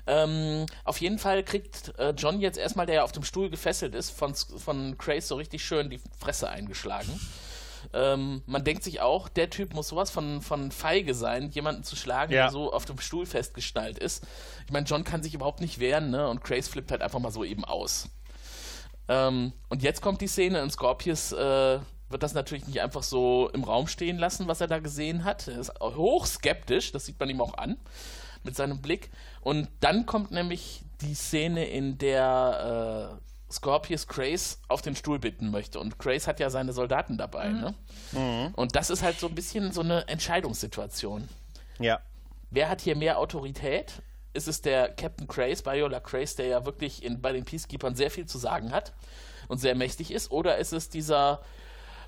Ähm, 0.05 0.65
auf 0.83 0.99
jeden 0.99 1.17
Fall 1.17 1.43
kriegt 1.43 1.97
äh, 1.97 2.09
John 2.09 2.41
jetzt 2.41 2.57
erstmal, 2.57 2.87
der 2.87 2.95
ja 2.95 3.03
auf 3.03 3.13
dem 3.13 3.23
Stuhl 3.23 3.49
gefesselt 3.49 3.95
ist, 3.95 4.09
von, 4.09 4.35
von 4.35 4.97
Crace 4.97 5.29
so 5.29 5.35
richtig 5.35 5.63
schön 5.63 5.89
die 5.89 6.01
Fresse 6.19 6.49
eingeschlagen. 6.49 7.17
Ähm, 7.93 8.43
man 8.45 8.63
denkt 8.63 8.83
sich 8.83 9.01
auch, 9.01 9.29
der 9.29 9.49
Typ 9.49 9.73
muss 9.73 9.87
sowas 9.87 10.11
von, 10.11 10.41
von 10.41 10.71
feige 10.71 11.13
sein, 11.15 11.49
jemanden 11.49 11.83
zu 11.83 11.95
schlagen, 11.95 12.31
Ja. 12.33 12.43
der 12.43 12.51
so 12.51 12.71
auf 12.71 12.85
dem 12.85 12.99
Stuhl 12.99 13.25
festgeschnallt 13.25 13.97
ist. 13.97 14.25
Ich 14.65 14.71
meine, 14.71 14.85
John 14.85 15.03
kann 15.03 15.23
sich 15.23 15.33
überhaupt 15.33 15.59
nicht 15.61 15.79
wehren, 15.79 16.11
ne? 16.11 16.27
Und 16.29 16.43
Crace 16.43 16.67
flippt 16.67 16.91
halt 16.91 17.01
einfach 17.01 17.19
mal 17.19 17.31
so 17.31 17.43
eben 17.43 17.65
aus. 17.65 18.09
Ähm, 19.07 19.53
und 19.69 19.81
jetzt 19.81 20.01
kommt 20.01 20.21
die 20.21 20.27
Szene 20.27 20.61
und 20.61 20.71
Scorpius 20.71 21.31
äh, 21.31 21.79
wird 22.09 22.23
das 22.23 22.33
natürlich 22.33 22.67
nicht 22.67 22.81
einfach 22.81 23.03
so 23.03 23.49
im 23.53 23.63
Raum 23.63 23.87
stehen 23.87 24.17
lassen, 24.17 24.47
was 24.47 24.61
er 24.61 24.67
da 24.67 24.79
gesehen 24.79 25.23
hat. 25.23 25.47
Er 25.47 25.59
ist 25.59 25.71
hoch 25.81 26.25
skeptisch, 26.25 26.91
das 26.91 27.05
sieht 27.05 27.19
man 27.19 27.29
ihm 27.29 27.41
auch 27.41 27.55
an 27.57 27.77
mit 28.43 28.55
seinem 28.55 28.81
Blick. 28.81 29.09
Und 29.41 29.67
dann 29.79 30.05
kommt 30.05 30.31
nämlich 30.31 30.81
die 31.01 31.13
Szene, 31.15 31.65
in 31.65 31.97
der 31.97 33.17
äh, 33.19 33.28
Scorpius 33.51 34.07
Crace 34.07 34.59
auf 34.67 34.81
den 34.81 34.95
Stuhl 34.95 35.19
bitten 35.19 35.49
möchte. 35.49 35.79
Und 35.79 35.97
Crace 35.97 36.27
hat 36.27 36.39
ja 36.39 36.49
seine 36.49 36.73
Soldaten 36.73 37.17
dabei. 37.17 37.49
Ne? 37.49 37.73
Und 38.55 38.75
das 38.75 38.89
ist 38.89 39.01
halt 39.01 39.19
so 39.19 39.27
ein 39.27 39.35
bisschen 39.35 39.71
so 39.71 39.81
eine 39.81 40.07
Entscheidungssituation. 40.07 41.27
Ja. 41.79 41.99
Wer 42.51 42.69
hat 42.69 42.81
hier 42.81 42.95
mehr 42.95 43.17
Autorität? 43.19 44.01
Ist 44.33 44.47
es 44.47 44.61
der 44.61 44.89
Captain 44.89 45.27
Crace, 45.27 45.65
Viola 45.65 45.99
Crace, 45.99 46.35
der 46.35 46.47
ja 46.47 46.65
wirklich 46.65 47.03
in, 47.03 47.21
bei 47.21 47.31
den 47.31 47.45
Peacekeepers 47.45 47.97
sehr 47.97 48.11
viel 48.11 48.27
zu 48.27 48.37
sagen 48.37 48.71
hat 48.71 48.93
und 49.47 49.57
sehr 49.57 49.75
mächtig 49.75 50.11
ist? 50.11 50.31
Oder 50.31 50.57
ist 50.57 50.71
es 50.71 50.89
dieser 50.89 51.41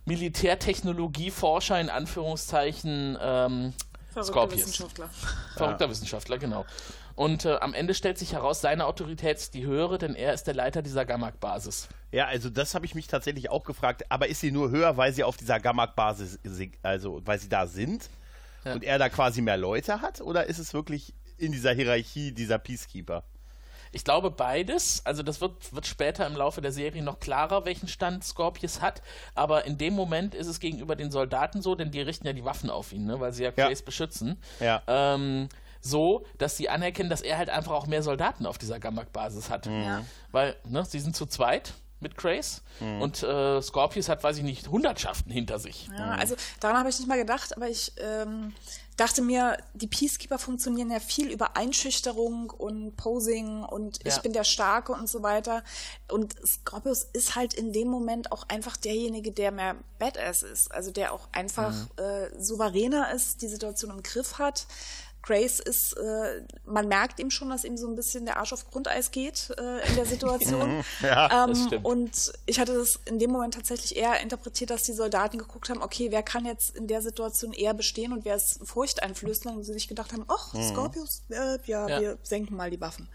Militärtechnologieforscher 0.05 1.79
in 1.79 1.89
Anführungszeichen 1.89 3.17
ähm, 3.19 3.73
Verrückter 4.11 4.23
Scorpius? 4.23 4.59
Wissenschaftler. 4.61 5.09
Verrückter 5.55 5.89
Wissenschaftler, 5.89 6.37
genau. 6.37 6.65
Und 7.15 7.45
äh, 7.45 7.55
am 7.61 7.73
Ende 7.73 7.93
stellt 7.93 8.17
sich 8.17 8.33
heraus, 8.33 8.61
seine 8.61 8.85
Autorität 8.85 9.37
ist 9.37 9.53
die 9.53 9.65
höhere, 9.65 9.97
denn 9.97 10.15
er 10.15 10.33
ist 10.33 10.45
der 10.45 10.53
Leiter 10.53 10.81
dieser 10.81 11.05
Gamak-Basis. 11.05 11.89
Ja, 12.11 12.25
also 12.27 12.49
das 12.49 12.73
habe 12.75 12.85
ich 12.85 12.95
mich 12.95 13.07
tatsächlich 13.07 13.49
auch 13.49 13.63
gefragt. 13.63 14.03
Aber 14.09 14.27
ist 14.27 14.39
sie 14.41 14.51
nur 14.51 14.69
höher, 14.71 14.97
weil 14.97 15.13
sie 15.13 15.23
auf 15.23 15.37
dieser 15.37 15.59
Gamak-Basis, 15.59 16.39
si- 16.43 16.71
also 16.81 17.21
weil 17.25 17.39
sie 17.39 17.49
da 17.49 17.67
sind 17.67 18.09
Ja. 18.63 18.73
und 18.73 18.83
er 18.83 18.97
da 18.99 19.09
quasi 19.09 19.41
mehr 19.41 19.57
Leute 19.57 20.01
hat? 20.01 20.21
Oder 20.21 20.45
ist 20.47 20.59
es 20.59 20.73
wirklich 20.73 21.13
in 21.37 21.51
dieser 21.51 21.73
Hierarchie 21.73 22.31
dieser 22.31 22.59
Peacekeeper? 22.59 23.23
Ich 23.93 24.05
glaube 24.05 24.31
beides. 24.31 25.05
Also 25.05 25.21
das 25.21 25.41
wird, 25.41 25.73
wird 25.75 25.85
später 25.85 26.25
im 26.25 26.35
Laufe 26.35 26.61
der 26.61 26.71
Serie 26.71 27.03
noch 27.03 27.19
klarer, 27.19 27.65
welchen 27.65 27.89
Stand 27.89 28.23
Scorpius 28.23 28.79
hat. 28.81 29.01
Aber 29.35 29.65
in 29.65 29.77
dem 29.77 29.93
Moment 29.95 30.33
ist 30.33 30.47
es 30.47 30.61
gegenüber 30.61 30.95
den 30.95 31.11
Soldaten 31.11 31.61
so, 31.61 31.75
denn 31.75 31.91
die 31.91 31.99
richten 32.01 32.25
ja 32.25 32.31
die 32.33 32.45
Waffen 32.45 32.69
auf 32.69 32.93
ihn, 32.93 33.05
ne? 33.05 33.19
weil 33.19 33.33
sie 33.33 33.43
ja 33.43 33.51
Ja. 33.55 33.67
Crace 33.67 33.81
beschützen. 33.81 34.37
Ja. 34.61 34.81
Ähm, 34.87 35.49
so, 35.81 36.23
dass 36.37 36.57
sie 36.57 36.69
anerkennen, 36.69 37.09
dass 37.09 37.21
er 37.21 37.37
halt 37.37 37.49
einfach 37.49 37.71
auch 37.73 37.87
mehr 37.87 38.03
Soldaten 38.03 38.45
auf 38.45 38.57
dieser 38.57 38.79
Gamak-Basis 38.79 39.49
hat. 39.49 39.65
Ja. 39.65 40.05
Weil, 40.31 40.55
ne, 40.67 40.85
sie 40.85 40.99
sind 40.99 41.15
zu 41.15 41.25
zweit. 41.25 41.73
mit 42.03 42.17
Grace 42.17 42.63
und 42.79 43.21
äh, 43.21 43.61
Scorpius 43.61 44.09
hat, 44.09 44.23
weiß 44.23 44.37
ich 44.37 44.43
nicht, 44.43 44.67
Hundertschaften 44.69 45.31
hinter 45.31 45.59
sich. 45.59 45.87
Ja, 45.95 46.15
also 46.15 46.33
daran 46.59 46.77
habe 46.79 46.89
ich 46.89 46.97
nicht 46.97 47.07
mal 47.07 47.19
gedacht, 47.19 47.55
aber 47.55 47.69
ich 47.69 47.91
ähm, 47.99 48.55
dachte 48.97 49.21
mir, 49.21 49.55
die 49.75 49.85
Peacekeeper 49.85 50.39
funktionieren 50.39 50.89
ja 50.89 50.99
viel 50.99 51.29
über 51.29 51.55
Einschüchterung 51.57 52.49
und 52.49 52.95
Posing 52.97 53.61
und 53.63 53.99
ich 54.03 54.15
Ja. 54.15 54.21
bin 54.23 54.33
der 54.33 54.45
Starke 54.45 54.93
und 54.93 55.07
so 55.09 55.21
weiter. 55.21 55.63
Und 56.09 56.33
Scorpius 56.43 57.03
ist 57.13 57.35
halt 57.35 57.53
in 57.53 57.71
dem 57.71 57.89
Moment 57.89 58.31
auch 58.31 58.45
einfach 58.49 58.77
derjenige, 58.77 59.31
der 59.31 59.51
mehr 59.51 59.75
Badass 59.99 60.41
ist. 60.41 60.71
Also 60.71 60.89
der 60.89 61.13
auch 61.13 61.29
einfach 61.33 61.75
äh, 61.97 62.29
souveräner 62.41 63.11
ist, 63.13 63.43
die 63.43 63.47
Situation 63.47 63.91
im 63.91 64.01
Griff 64.01 64.39
hat. 64.39 64.65
Grace 65.23 65.59
ist, 65.59 65.93
äh, 65.93 66.41
man 66.65 66.87
merkt 66.87 67.19
ihm 67.19 67.29
schon, 67.29 67.49
dass 67.49 67.63
ihm 67.63 67.77
so 67.77 67.87
ein 67.87 67.95
bisschen 67.95 68.25
der 68.25 68.37
Arsch 68.37 68.53
auf 68.53 68.69
Grundeis 68.69 69.11
geht 69.11 69.51
äh, 69.57 69.87
in 69.89 69.95
der 69.95 70.05
Situation. 70.05 70.83
Ja, 71.01 71.47
das 71.47 71.59
ähm, 71.59 71.67
stimmt. 71.67 71.85
und 71.85 72.33
ich 72.45 72.59
hatte 72.59 72.73
das 72.73 72.99
in 73.05 73.19
dem 73.19 73.31
Moment 73.31 73.53
tatsächlich 73.53 73.95
eher 73.95 74.19
interpretiert, 74.21 74.69
dass 74.69 74.83
die 74.83 74.93
Soldaten 74.93 75.37
geguckt 75.37 75.69
haben, 75.69 75.81
okay, 75.81 76.11
wer 76.11 76.23
kann 76.23 76.45
jetzt 76.45 76.75
in 76.75 76.87
der 76.87 77.01
Situation 77.01 77.53
eher 77.53 77.73
bestehen 77.73 78.13
und 78.13 78.25
wer 78.25 78.35
ist 78.35 78.59
furchteinflößend 78.67 79.55
und 79.55 79.63
sie 79.63 79.73
sich 79.73 79.87
gedacht 79.87 80.11
haben, 80.13 80.25
ach, 80.27 80.53
Scorpius, 80.61 81.23
äh, 81.29 81.57
ja, 81.65 81.87
Ja. 81.87 81.99
wir 81.99 82.17
senken 82.23 82.55
mal 82.55 82.69
die 82.71 82.81
Waffen. 82.81 83.07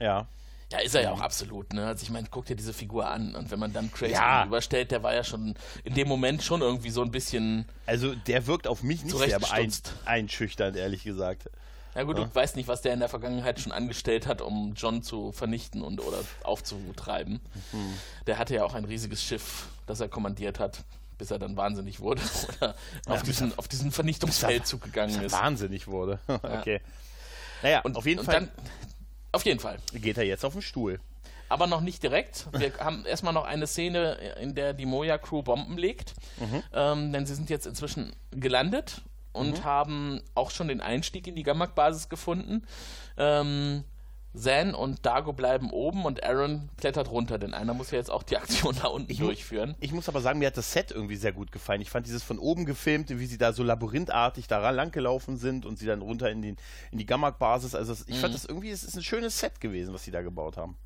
Ja. 0.00 0.26
Ja, 0.70 0.80
ist 0.80 0.94
er 0.94 1.02
ja 1.02 1.12
auch 1.12 1.20
absolut, 1.20 1.72
ne? 1.72 1.86
Also 1.86 2.02
ich 2.02 2.10
meine, 2.10 2.28
guck 2.30 2.44
dir 2.44 2.54
diese 2.56 2.74
Figur 2.74 3.08
an 3.08 3.34
und 3.34 3.50
wenn 3.50 3.58
man 3.58 3.72
dann 3.72 3.90
Grace 3.90 4.12
Ja. 4.12 4.40
gegenüberstellt, 4.40 4.90
der 4.90 5.02
war 5.02 5.14
ja 5.14 5.24
schon 5.24 5.54
in 5.82 5.94
dem 5.94 6.08
Moment 6.08 6.42
schon 6.42 6.60
irgendwie 6.60 6.90
so 6.90 7.00
ein 7.02 7.10
bisschen, 7.10 7.64
Also 7.86 8.14
der 8.14 8.46
wirkt 8.46 8.66
auf 8.66 8.82
mich 8.82 9.02
nicht 9.02 9.16
sehr 9.16 9.40
Zurechtgestutzt. 9.40 9.94
einschüchternd, 10.04 10.76
ehrlich 10.76 11.04
gesagt. 11.04 11.48
ja 11.94 12.02
gut, 12.02 12.18
du 12.18 12.34
weißt 12.34 12.56
nicht, 12.56 12.68
was 12.68 12.82
der 12.82 12.92
in 12.92 13.00
der 13.00 13.08
Vergangenheit 13.08 13.58
schon 13.60 13.72
angestellt 13.72 14.26
hat, 14.26 14.42
um 14.42 14.74
John 14.74 15.02
zu 15.02 15.32
vernichten 15.32 15.80
und 15.80 16.00
oder 16.04 16.18
aufzutreiben. 16.44 17.40
Mhm. 17.72 17.94
Der 18.26 18.36
hatte 18.38 18.54
ja 18.54 18.64
auch 18.64 18.74
ein 18.74 18.84
riesiges 18.84 19.22
Schiff, 19.22 19.68
das 19.86 20.00
er 20.00 20.08
kommandiert 20.08 20.60
hat, 20.60 20.84
bis 21.16 21.30
er 21.30 21.38
dann 21.38 21.56
wahnsinnig 21.56 22.00
wurde 22.00 22.20
oder 22.60 22.74
auf, 23.06 23.22
diesen, 23.22 23.56
auf 23.58 23.68
diesen 23.68 23.90
Vernichtungsfeldzug 23.90 24.82
gegangen 24.82 25.18
ist. 25.22 25.32
Wahnsinnig 25.32 25.86
wurde. 25.88 26.18
okay. 26.28 26.82
Naja, 27.62 27.80
Und 27.80 27.96
auf 27.96 28.04
jeden 28.06 28.20
und 28.20 28.26
Fall 28.26 28.34
Dann, 28.34 28.50
auf 29.32 29.44
jeden 29.44 29.60
Fall. 29.60 29.78
geht 29.94 30.18
er 30.18 30.24
jetzt 30.24 30.44
auf 30.44 30.52
den 30.52 30.62
Stuhl. 30.62 31.00
Aber 31.48 31.66
noch 31.66 31.80
nicht 31.80 32.02
direkt. 32.02 32.46
Wir 32.52 32.72
haben 32.80 33.06
erstmal 33.06 33.32
noch 33.32 33.44
eine 33.44 33.66
Szene, 33.66 34.14
in 34.40 34.54
der 34.54 34.74
die 34.74 34.86
Moja-Crew 34.86 35.42
Bomben 35.42 35.78
legt. 35.78 36.14
Ähm, 36.72 37.12
denn 37.12 37.26
sie 37.26 37.34
sind 37.34 37.50
jetzt 37.50 37.66
inzwischen 37.66 38.14
gelandet 38.30 39.02
und 39.32 39.64
haben 39.64 40.20
auch 40.34 40.50
schon 40.50 40.68
den 40.68 40.80
Einstieg 40.80 41.26
in 41.26 41.36
die 41.36 41.42
Gammak-Basis 41.42 42.08
gefunden. 42.08 42.66
Ähm, 43.16 43.84
Zan 44.34 44.74
und 44.74 45.04
Dago 45.06 45.32
bleiben 45.32 45.70
oben 45.70 46.04
und 46.04 46.22
Aaron 46.22 46.68
klettert 46.76 47.10
runter, 47.10 47.38
denn 47.38 47.54
einer 47.54 47.74
muss 47.74 47.90
ja 47.90 47.98
jetzt 47.98 48.10
auch 48.10 48.22
die 48.22 48.36
Aktion 48.36 48.76
da 48.80 48.88
unten 48.88 49.12
mu- 49.12 49.18
durchführen. 49.26 49.74
Ich 49.80 49.92
muss 49.92 50.08
aber 50.08 50.20
sagen, 50.20 50.38
mir 50.38 50.46
hat 50.48 50.56
das 50.56 50.72
Set 50.72 50.90
irgendwie 50.90 51.16
sehr 51.16 51.32
gut 51.32 51.50
gefallen. 51.50 51.80
Ich 51.80 51.90
fand 51.90 52.06
dieses 52.06 52.22
von 52.22 52.38
oben 52.38 52.64
gefilmte, 52.66 53.18
wie 53.18 53.26
sie 53.26 53.38
da 53.38 53.52
so 53.52 53.62
labyrinthartig 53.62 54.46
da 54.46 54.68
langgelaufen 54.70 55.36
sind 55.38 55.64
und 55.66 55.78
sie 55.78 55.86
dann 55.86 56.02
runter 56.02 56.30
in, 56.30 56.42
den, 56.42 56.56
in 56.92 56.98
die 56.98 57.06
Gammak-Basis. 57.06 57.74
Also 57.74 57.92
es- 57.92 58.06
ich 58.06 58.18
fand 58.18 58.34
das 58.34 58.44
irgendwie, 58.44 58.70
es 58.70 58.84
ist 58.84 58.96
ein 58.96 59.02
schönes 59.02 59.38
Set 59.40 59.60
gewesen, 59.60 59.92
was 59.94 60.04
sie 60.04 60.10
da 60.10 60.22
gebaut 60.22 60.56
haben. 60.56 60.76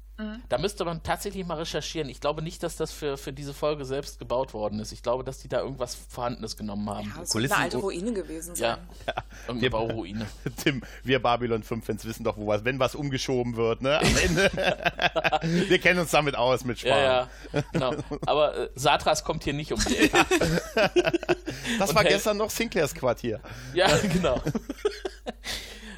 Da 0.48 0.58
müsste 0.58 0.84
man 0.84 1.02
tatsächlich 1.02 1.44
mal 1.44 1.56
recherchieren. 1.56 2.08
Ich 2.08 2.20
glaube 2.20 2.42
nicht, 2.42 2.62
dass 2.62 2.76
das 2.76 2.92
für, 2.92 3.16
für 3.16 3.32
diese 3.32 3.52
Folge 3.54 3.84
selbst 3.84 4.18
gebaut 4.20 4.52
worden 4.54 4.78
ist. 4.78 4.92
Ich 4.92 5.02
glaube, 5.02 5.24
dass 5.24 5.38
die 5.38 5.48
da 5.48 5.60
irgendwas 5.60 5.96
Vorhandenes 5.96 6.56
genommen 6.56 6.88
haben. 6.88 7.08
Ja, 7.14 7.20
das 7.20 7.30
Kulissen- 7.30 7.54
eine 7.54 7.64
alte 7.64 7.78
Ruine 7.78 8.12
gewesen 8.12 8.54
Ja, 8.54 8.78
sein. 9.06 9.14
irgendeine 9.48 9.70
Bauruine. 9.70 10.26
Tim, 10.62 10.82
wir 11.02 11.20
Babylon 11.20 11.64
5-Fans 11.64 12.04
wissen 12.04 12.22
doch, 12.24 12.36
wo 12.36 12.46
was, 12.46 12.64
wenn 12.64 12.78
was 12.78 12.94
umgeschoben 12.94 13.56
wird, 13.56 13.82
ne? 13.82 13.98
Am 13.98 14.16
Ende. 14.16 14.50
wir 15.68 15.78
kennen 15.80 15.98
uns 15.98 16.10
damit 16.12 16.36
aus 16.36 16.64
mit 16.64 16.78
Sparen. 16.78 17.02
Ja, 17.02 17.28
ja, 17.52 17.62
genau. 17.72 17.94
Aber 18.26 18.56
äh, 18.56 18.68
Satras 18.76 19.24
kommt 19.24 19.42
hier 19.44 19.54
nicht 19.54 19.72
um 19.72 19.80
die 19.88 19.96
Ecke. 19.96 20.24
Das 21.78 21.90
Und 21.90 21.96
war 21.96 22.04
gestern 22.04 22.36
noch 22.36 22.50
Sinclairs 22.50 22.94
Quartier. 22.94 23.40
Ja, 23.74 23.88
genau. 23.98 24.40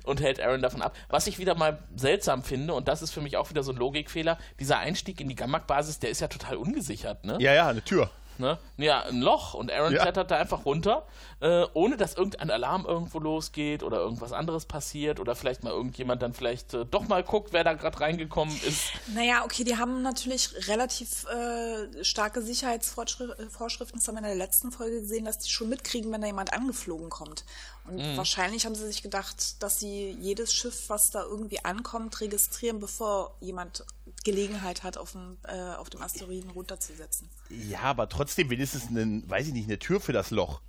Und 0.04 0.20
hält 0.20 0.40
Aaron 0.40 0.62
davon 0.62 0.82
ab. 0.82 0.94
Was 1.08 1.26
ich 1.26 1.38
wieder 1.38 1.54
mal 1.54 1.78
seltsam 1.96 2.42
finde, 2.42 2.74
und 2.74 2.86
das 2.88 3.02
ist 3.02 3.10
für 3.10 3.20
mich 3.20 3.36
auch 3.36 3.50
wieder 3.50 3.62
so 3.62 3.72
ein 3.72 3.76
Logikfehler, 3.76 4.38
dieser 4.60 4.78
Einstieg 4.78 5.20
in 5.20 5.28
die 5.28 5.34
Gammak-Basis, 5.34 5.98
der 5.98 6.10
ist 6.10 6.20
ja 6.20 6.28
total 6.28 6.56
ungesichert, 6.56 7.24
ne? 7.24 7.38
Ja, 7.40 7.52
ja, 7.54 7.68
eine 7.68 7.82
Tür. 7.82 8.10
Ne? 8.38 8.58
Ja, 8.78 9.02
ein 9.04 9.20
Loch 9.20 9.54
und 9.54 9.70
Aaron 9.70 9.92
Ja. 9.92 10.02
klettert 10.02 10.30
da 10.30 10.36
einfach 10.38 10.64
runter, 10.64 11.06
äh, 11.40 11.64
ohne 11.74 11.96
dass 11.96 12.14
irgendein 12.14 12.50
Alarm 12.50 12.84
irgendwo 12.84 13.18
losgeht 13.20 13.82
oder 13.82 13.98
irgendwas 13.98 14.32
anderes 14.32 14.66
passiert 14.66 15.20
oder 15.20 15.34
vielleicht 15.36 15.62
mal 15.62 15.70
irgendjemand 15.70 16.20
dann 16.22 16.34
vielleicht 16.34 16.74
äh, 16.74 16.84
doch 16.84 17.06
mal 17.06 17.22
guckt, 17.22 17.52
wer 17.52 17.62
da 17.64 17.74
gerade 17.74 18.00
reingekommen 18.00 18.56
ist. 18.66 18.90
Naja, 19.14 19.44
okay, 19.44 19.64
die 19.64 19.76
haben 19.76 20.02
natürlich 20.02 20.68
relativ 20.68 21.26
äh, 21.26 22.02
starke 22.04 22.42
Sicherheitsvorschriften. 22.42 23.98
Das 23.98 24.08
haben 24.08 24.14
wir 24.14 24.18
in 24.18 24.24
der 24.24 24.34
letzten 24.34 24.72
Folge 24.72 25.00
gesehen, 25.00 25.24
dass 25.24 25.38
die 25.38 25.50
schon 25.50 25.68
mitkriegen, 25.68 26.10
wenn 26.12 26.20
da 26.20 26.26
jemand 26.26 26.52
angeflogen 26.52 27.10
kommt. 27.10 27.44
Und 27.86 27.96
Mhm. 27.98 28.16
wahrscheinlich 28.16 28.64
haben 28.66 28.74
sie 28.74 28.86
sich 28.86 29.02
gedacht, 29.02 29.62
dass 29.62 29.78
sie 29.78 30.10
jedes 30.20 30.52
Schiff, 30.54 30.88
was 30.88 31.10
da 31.10 31.22
irgendwie 31.22 31.64
ankommt, 31.64 32.20
registrieren, 32.20 32.80
bevor 32.80 33.36
jemand 33.40 33.84
Gelegenheit 34.24 34.82
hat, 34.82 34.96
auf 34.98 35.12
dem, 35.12 35.36
äh, 35.46 35.74
auf 35.76 35.90
dem 35.90 36.02
Asteroiden 36.02 36.50
runterzusetzen. 36.50 37.28
Ja, 37.50 37.80
aber 37.80 38.08
trotzdem 38.08 38.50
wenigstens 38.50 38.88
eine, 38.88 39.22
weiß 39.28 39.46
ich 39.48 39.52
nicht, 39.52 39.68
eine 39.68 39.78
Tür 39.78 40.00
für 40.00 40.12
das 40.12 40.30
Loch. 40.30 40.60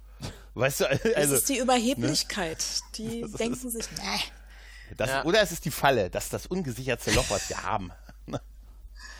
Weißt 0.53 0.81
du, 0.81 0.85
Das 0.85 1.15
also, 1.15 1.35
ist 1.35 1.49
die 1.49 1.57
Überheblichkeit. 1.57 2.63
Die 2.97 3.25
denken 3.37 3.69
sich, 3.69 3.85
nee. 3.91 4.93
das, 4.97 5.09
Ja. 5.09 5.25
oder 5.25 5.41
es 5.41 5.51
ist 5.51 5.65
die 5.65 5.71
Falle, 5.71 6.09
das 6.09 6.25
ist 6.25 6.33
das 6.33 6.45
ungesichertste 6.47 7.11
Loch, 7.11 7.29
was 7.29 7.49
wir 7.49 7.63
haben. 7.63 7.91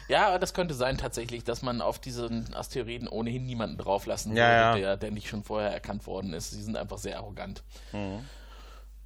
Ja, 0.08 0.38
das 0.38 0.54
könnte 0.54 0.76
sein 0.76 1.00
tatsächlich, 1.00 1.44
dass 1.44 1.64
man 1.64 1.82
auf 1.82 1.98
diesen 1.98 2.54
Asteroiden 2.54 3.08
ohnehin 3.08 3.44
niemanden 3.48 3.78
drauflassen 3.80 4.36
Ja, 4.36 4.74
würde, 4.74 4.82
ja. 4.82 4.88
Der, 4.90 4.98
der 4.98 5.10
nicht 5.12 5.28
schon 5.28 5.44
vorher 5.44 5.72
erkannt 5.72 6.06
worden 6.06 6.34
ist. 6.34 6.52
Sie 6.52 6.62
sind 6.62 6.78
einfach 6.78 7.00
sehr 7.00 7.18
arrogant. 7.18 7.64
Mhm. 7.92 8.24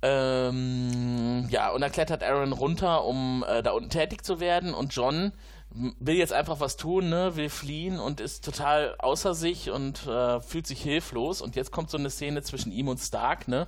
Ähm, 0.01 1.47
ja, 1.49 1.71
und 1.71 1.81
dann 1.81 1.91
klettert 1.91 2.23
Aaron 2.23 2.53
runter, 2.53 3.03
um 3.03 3.43
äh, 3.47 3.62
da 3.62 3.71
unten 3.71 3.89
tätig 3.89 4.23
zu 4.23 4.39
werden. 4.39 4.73
Und 4.73 4.93
John 4.93 5.33
will 5.71 6.15
jetzt 6.15 6.33
einfach 6.33 6.59
was 6.59 6.77
tun, 6.77 7.09
ne, 7.09 7.35
will 7.35 7.49
fliehen 7.49 7.99
und 7.99 8.21
ist 8.21 8.43
total 8.43 8.95
außer 8.97 9.35
sich 9.35 9.69
und 9.69 10.07
äh, 10.07 10.39
fühlt 10.39 10.67
sich 10.67 10.81
hilflos. 10.81 11.41
Und 11.41 11.55
jetzt 11.55 11.71
kommt 11.71 11.89
so 11.89 11.97
eine 11.97 12.09
Szene 12.09 12.41
zwischen 12.41 12.71
ihm 12.71 12.88
und 12.88 12.97
Stark, 12.99 13.47
ne, 13.47 13.67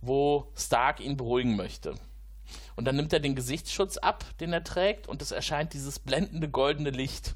wo 0.00 0.50
Stark 0.56 1.00
ihn 1.00 1.16
beruhigen 1.16 1.56
möchte. 1.56 1.94
Und 2.74 2.86
dann 2.86 2.96
nimmt 2.96 3.12
er 3.12 3.20
den 3.20 3.34
Gesichtsschutz 3.34 3.96
ab, 3.96 4.24
den 4.40 4.52
er 4.52 4.64
trägt, 4.64 5.08
und 5.08 5.22
es 5.22 5.32
erscheint 5.32 5.72
dieses 5.72 5.98
blendende 5.98 6.48
goldene 6.48 6.90
Licht 6.90 7.34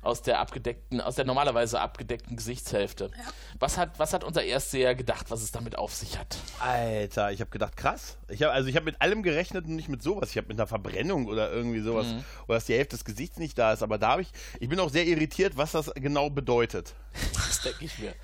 aus 0.00 0.22
der 0.22 0.38
abgedeckten, 0.38 1.00
aus 1.00 1.16
der 1.16 1.24
normalerweise 1.24 1.80
abgedeckten 1.80 2.36
Gesichtshälfte. 2.36 3.10
Was 3.58 3.76
hat, 3.76 3.98
was 3.98 4.12
hat 4.12 4.24
unser 4.24 4.44
Erstseher 4.44 4.94
gedacht, 4.94 5.30
was 5.30 5.42
es 5.42 5.50
damit 5.50 5.76
auf 5.76 5.94
sich 5.94 6.18
hat? 6.18 6.36
Alter, 6.60 7.32
ich 7.32 7.40
habe 7.40 7.50
gedacht, 7.50 7.76
krass. 7.76 8.16
Ich 8.28 8.42
hab, 8.42 8.52
also 8.52 8.68
ich 8.68 8.76
habe 8.76 8.84
mit 8.84 9.00
allem 9.00 9.22
gerechnet 9.22 9.66
und 9.66 9.76
nicht 9.76 9.88
mit 9.88 10.02
sowas. 10.02 10.30
Ich 10.30 10.36
habe 10.36 10.48
mit 10.48 10.58
einer 10.58 10.66
Verbrennung 10.66 11.26
oder 11.26 11.50
irgendwie 11.50 11.80
sowas. 11.80 12.06
Mhm. 12.06 12.24
Oder 12.46 12.56
dass 12.56 12.66
die 12.66 12.74
Hälfte 12.74 12.96
des 12.96 13.04
Gesichts 13.04 13.38
nicht 13.38 13.58
da 13.58 13.72
ist. 13.72 13.82
Aber 13.82 13.98
da 13.98 14.10
habe 14.10 14.22
ich, 14.22 14.28
ich 14.60 14.68
bin 14.68 14.78
auch 14.80 14.90
sehr 14.90 15.06
irritiert, 15.06 15.56
was 15.56 15.72
das 15.72 15.92
genau 15.94 16.30
bedeutet. 16.30 16.94
Das 17.34 17.62
denke 17.62 17.84
ich 17.84 17.98
mir. 17.98 18.14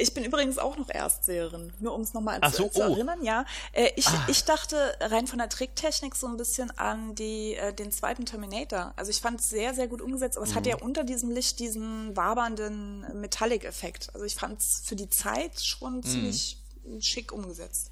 Ich 0.00 0.14
bin 0.14 0.24
übrigens 0.24 0.58
auch 0.58 0.76
noch 0.76 0.88
Erstseherin, 0.88 1.72
nur 1.80 1.92
um 1.94 2.02
es 2.02 2.14
nochmal 2.14 2.38
Ach 2.40 2.52
zu, 2.52 2.62
so, 2.64 2.68
zu 2.68 2.80
oh. 2.80 2.84
Ah. 2.84 2.88
erinnern. 2.90 3.24
Ja, 3.24 3.44
äh, 3.72 3.90
ich, 3.96 4.06
ich 4.28 4.44
dachte 4.44 4.96
rein 5.00 5.26
von 5.26 5.38
der 5.38 5.48
Tricktechnik 5.48 6.14
so 6.14 6.26
ein 6.28 6.36
bisschen 6.36 6.70
an 6.78 7.14
die, 7.16 7.56
äh, 7.56 7.72
den 7.74 7.90
zweiten 7.90 8.24
Terminator. 8.24 8.92
Also 8.96 9.10
ich 9.10 9.20
fand 9.20 9.40
es 9.40 9.48
sehr, 9.50 9.74
sehr 9.74 9.88
gut 9.88 10.00
umgesetzt, 10.00 10.36
aber 10.36 10.46
es 10.46 10.52
Mhm. 10.52 10.56
hat 10.56 10.66
ja 10.66 10.76
unter 10.76 11.04
diesem 11.04 11.30
Licht 11.30 11.58
diesen 11.58 12.16
wabernden 12.16 13.20
Metallic-Effekt. 13.20 14.10
Also 14.14 14.24
ich 14.24 14.34
fand 14.36 14.60
es 14.60 14.82
für 14.84 14.96
die 14.96 15.10
Zeit 15.10 15.54
Mhm. 15.54 15.58
schon 15.60 16.02
ziemlich 16.02 16.58
schick 17.00 17.32
umgesetzt. 17.32 17.90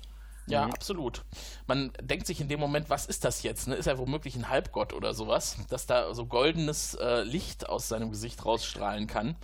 Ja, 0.48 0.64
absolut. 0.64 1.24
Man 1.66 1.92
denkt 2.00 2.26
sich 2.26 2.40
in 2.40 2.48
dem 2.48 2.60
Moment, 2.60 2.88
was 2.88 3.06
ist 3.06 3.24
das 3.24 3.42
jetzt? 3.42 3.66
Ne? 3.66 3.74
Ist 3.74 3.86
er 3.86 3.98
womöglich 3.98 4.36
ein 4.36 4.48
Halbgott 4.48 4.92
oder 4.92 5.12
sowas, 5.12 5.56
dass 5.70 5.86
da 5.86 6.14
so 6.14 6.26
goldenes 6.26 6.94
äh, 6.94 7.22
Licht 7.22 7.68
aus 7.68 7.88
seinem 7.88 8.10
Gesicht 8.10 8.44
rausstrahlen 8.44 9.06
kann. 9.08 9.36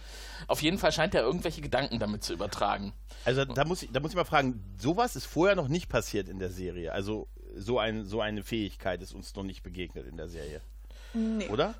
Auf 0.46 0.62
jeden 0.62 0.78
Fall 0.78 0.92
scheint 0.92 1.14
er 1.14 1.22
irgendwelche 1.22 1.60
Gedanken 1.60 1.98
damit 1.98 2.22
zu 2.22 2.32
übertragen. 2.32 2.92
Also 3.24 3.44
da 3.44 3.64
muss 3.64 3.82
ich, 3.82 3.90
da 3.92 4.00
muss 4.00 4.10
ich 4.12 4.16
mal 4.16 4.24
fragen, 4.24 4.62
sowas 4.78 5.16
ist 5.16 5.26
vorher 5.26 5.56
noch 5.56 5.68
nicht 5.68 5.88
passiert 5.88 6.28
in 6.28 6.38
der 6.38 6.50
Serie. 6.50 6.92
Also 6.92 7.26
so, 7.56 7.78
ein, 7.78 8.04
so 8.04 8.20
eine 8.20 8.42
Fähigkeit 8.42 9.02
ist 9.02 9.12
uns 9.14 9.34
noch 9.34 9.44
nicht 9.44 9.62
begegnet 9.62 10.06
in 10.06 10.16
der 10.16 10.28
Serie. 10.28 10.60
Nee. 11.14 11.48
Oder? 11.48 11.74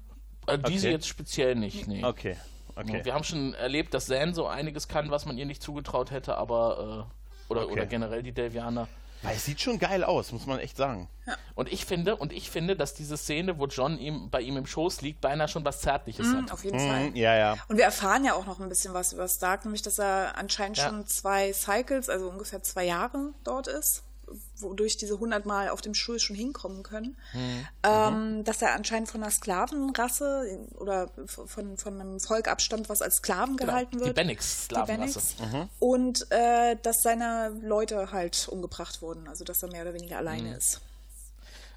Äh, 0.47 0.59
diese 0.59 0.89
Okay. 0.89 0.95
jetzt 0.95 1.07
speziell 1.07 1.55
nicht, 1.55 1.87
nee. 1.87 2.05
Okay. 2.05 2.37
Okay. 2.75 3.05
Wir 3.05 3.15
haben 3.15 3.25
schon 3.25 3.55
erlebt, 3.55 3.95
dass 3.95 4.07
Zan 4.07 4.35
so 4.35 4.47
einiges 4.47 4.89
kann, 4.89 5.11
was 5.11 5.27
man 5.27 5.37
ihr 5.39 5.47
nicht 5.47 5.63
zugetraut 5.63 6.11
hätte, 6.11 6.37
aber 6.39 7.07
äh, 7.49 7.51
oder, 7.53 7.65
Okay. 7.65 7.73
oder 7.73 7.87
generell 7.87 8.23
die 8.23 8.33
Delvianer. 8.33 8.89
Weil 9.23 9.37
es 9.37 9.45
sieht 9.45 9.61
schon 9.61 9.79
geil 9.79 10.03
aus, 10.05 10.33
muss 10.33 10.47
man 10.47 10.59
echt 10.59 10.77
sagen. 10.77 11.09
Und 11.55 11.73
ich 11.73 11.85
finde, 11.85 12.17
und 12.17 12.33
ich 12.33 12.51
finde, 12.51 12.75
dass 12.77 12.95
diese 12.95 13.17
Szene, 13.17 13.59
wo 13.59 13.67
John 13.67 13.97
ihm 13.99 14.31
bei 14.31 14.41
ihm 14.41 14.57
im 14.57 14.67
Schoß 14.67 15.01
liegt, 15.03 15.21
beinahe 15.21 15.47
schon 15.47 15.65
was 15.65 15.81
Zärtliches 15.81 16.27
Mhm, 16.27 16.43
hat. 16.43 16.53
auf 16.53 16.65
jeden 16.65 16.79
Fall. 16.79 17.11
Mhm, 17.11 17.17
ja, 17.17 17.35
ja. 17.37 17.57
Und 17.69 17.77
wir 17.77 17.85
erfahren 17.85 18.25
ja 18.25 18.35
auch 18.35 18.47
noch 18.47 18.59
ein 18.59 18.69
bisschen 18.69 18.95
was 18.95 19.13
über 19.13 19.29
Stark, 19.29 19.65
nämlich 19.65 19.83
dass 19.83 19.99
er 20.01 20.37
anscheinend 20.37 20.79
Ja. 20.79 20.89
schon 20.89 21.07
zwei 21.07 21.53
Cycles, 21.53 22.09
also 22.09 22.29
ungefähr 22.29 22.63
zwei 22.63 22.85
Jahre 22.85 23.33
dort 23.45 23.69
ist. 23.69 24.03
Wodurch 24.57 24.97
diese 24.97 25.19
hundertmal 25.19 25.69
auf 25.69 25.81
dem 25.81 25.95
Stuhl 25.95 26.19
schon 26.19 26.37
hinkommen 26.37 26.83
können, 26.83 27.17
ähm, 27.83 28.45
dass 28.45 28.63
er 28.63 28.75
anscheinend 28.75 29.09
von 29.09 29.23
einer 29.23 29.31
Sklavenrasse 29.31 30.69
oder 30.75 31.11
von, 31.27 31.77
von 31.77 32.01
einem 32.01 32.21
Volk 32.21 32.49
abstammt, 32.49 32.89
was 32.89 33.03
als 33.03 33.17
Sklaven 33.17 33.57
gehalten 33.57 33.99
Die 33.99 34.05
wird. 34.05 34.19
Die 34.19 34.37
Sklavenrasse. 34.41 35.21
Bennix. 35.39 35.71
Und 35.79 36.27
äh, 36.31 36.77
dass 36.83 37.03
seine 37.03 37.51
Leute 37.63 38.13
halt 38.13 38.49
umgebracht 38.49 39.03
wurden, 39.03 39.29
also 39.29 39.45
dass 39.45 39.63
er 39.63 39.71
mehr 39.71 39.83
oder 39.83 39.95
weniger 39.95 40.19
alleine 40.19 40.57
ist. 40.57 40.81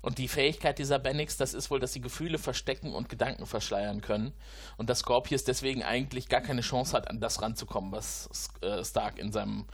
Und 0.05 0.19
die 0.19 0.27
Fähigkeit 0.27 0.77
dieser 0.77 0.99
Bennix, 0.99 1.35
das 1.35 1.55
ist 1.55 1.71
wohl, 1.71 1.79
dass 1.79 1.93
sie 1.93 1.99
Gefühle 1.99 2.37
verstecken 2.37 2.93
und 2.93 3.09
Gedanken 3.09 3.47
verschleiern 3.47 4.01
können. 4.01 4.33
Und 4.77 4.87
dass 4.87 4.99
Scorpius 4.99 5.45
deswegen 5.45 5.81
eigentlich 5.81 6.29
gar 6.29 6.41
keine 6.41 6.61
Chance 6.61 6.95
hat, 6.95 7.09
an 7.09 7.19
das 7.19 7.41
ranzukommen, 7.41 7.91
was 7.91 8.29
äh, 8.61 8.85
Stark 8.85 9.17
in 9.17 9.31
seinem 9.31 9.65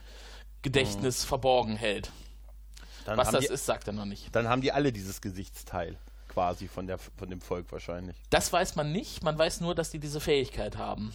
Gedächtnis 0.61 1.25
verborgen 1.25 1.75
hält. 1.75 2.13
Dann 3.06 3.18
Was 3.18 3.32
das 3.32 3.47
die, 3.47 3.54
ist, 3.54 3.66
sagt 3.66 3.88
er 3.88 3.93
noch 3.93 4.06
nicht. 4.06 4.34
Dann 4.36 4.47
haben 4.47 4.62
die 4.62 4.72
alle 4.72 4.91
dieses 4.91 5.22
Gesichtsteil 5.22 5.95
quasi 6.28 6.68
von, 6.68 6.88
der, 6.88 6.97
von 6.97 7.30
dem 7.30 7.41
Volk 7.41 7.72
wahrscheinlich. 7.72 8.16
Das 8.30 8.54
weiß 8.54 8.76
man 8.76 8.91
nicht. 8.91 9.22
Man 9.24 9.38
weiß 9.38 9.60
nur, 9.62 9.76
dass 9.76 9.89
die 9.91 9.99
diese 9.99 10.20
Fähigkeit 10.22 10.78
haben, 10.78 11.14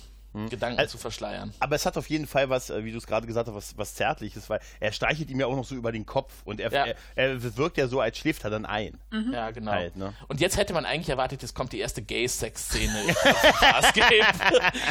Gedanken 0.50 0.78
Also- 0.78 0.92
zu 0.92 0.98
verschleiern. 0.98 1.54
Aber 1.60 1.76
es 1.76 1.86
hat 1.86 1.96
auf 1.96 2.10
jeden 2.10 2.26
Fall 2.26 2.50
was, 2.50 2.68
äh, 2.68 2.84
wie 2.84 2.92
du 2.92 2.98
es 2.98 3.06
gerade 3.06 3.26
gesagt 3.26 3.48
hast, 3.48 3.54
was, 3.54 3.78
was 3.78 3.94
Zärtliches, 3.94 4.50
weil 4.50 4.60
er 4.80 4.92
streichelt 4.92 5.30
ihm 5.30 5.40
ja 5.40 5.46
auch 5.46 5.56
noch 5.56 5.64
so 5.64 5.74
über 5.74 5.92
den 5.92 6.04
Kopf 6.04 6.30
und 6.44 6.60
er, 6.60 6.70
Ja. 6.70 6.84
er, 6.84 6.96
er 7.14 7.56
wirkt 7.56 7.78
ja 7.78 7.88
so, 7.88 8.00
als 8.02 8.18
schläft 8.18 8.44
er 8.44 8.50
dann 8.50 8.66
ein. 8.66 8.98
Ja, 9.32 9.50
genau. 9.50 9.70
Halt, 9.72 9.96
ne? 9.96 10.12
Und 10.28 10.42
jetzt 10.42 10.58
hätte 10.58 10.74
man 10.74 10.84
eigentlich 10.84 11.08
erwartet, 11.08 11.40
jetzt 11.40 11.54
kommt 11.54 11.72
die 11.72 11.78
erste 11.78 12.02
Gay-Sex-Szene. 12.02 12.92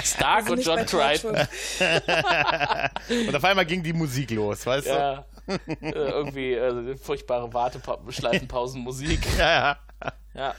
Stark 0.03 0.49
und 0.49 0.65
John. 0.65 0.85
Torchwood. 0.87 1.35
Und 3.27 3.35
auf 3.35 3.43
einmal 3.43 3.65
ging 3.67 3.83
die 3.83 3.93
Musik 3.93 4.31
los, 4.31 4.65
weißt 4.65 4.87
Ja, 4.87 5.25
äh, 5.81 5.91
irgendwie 5.91 6.53
äh, 6.53 6.97
furchtbare 6.97 7.53
Warteschleifenpausenmusik. 7.53 9.25
Ja, 9.37 9.77
ja. 10.01 10.13
Ja. 10.33 10.55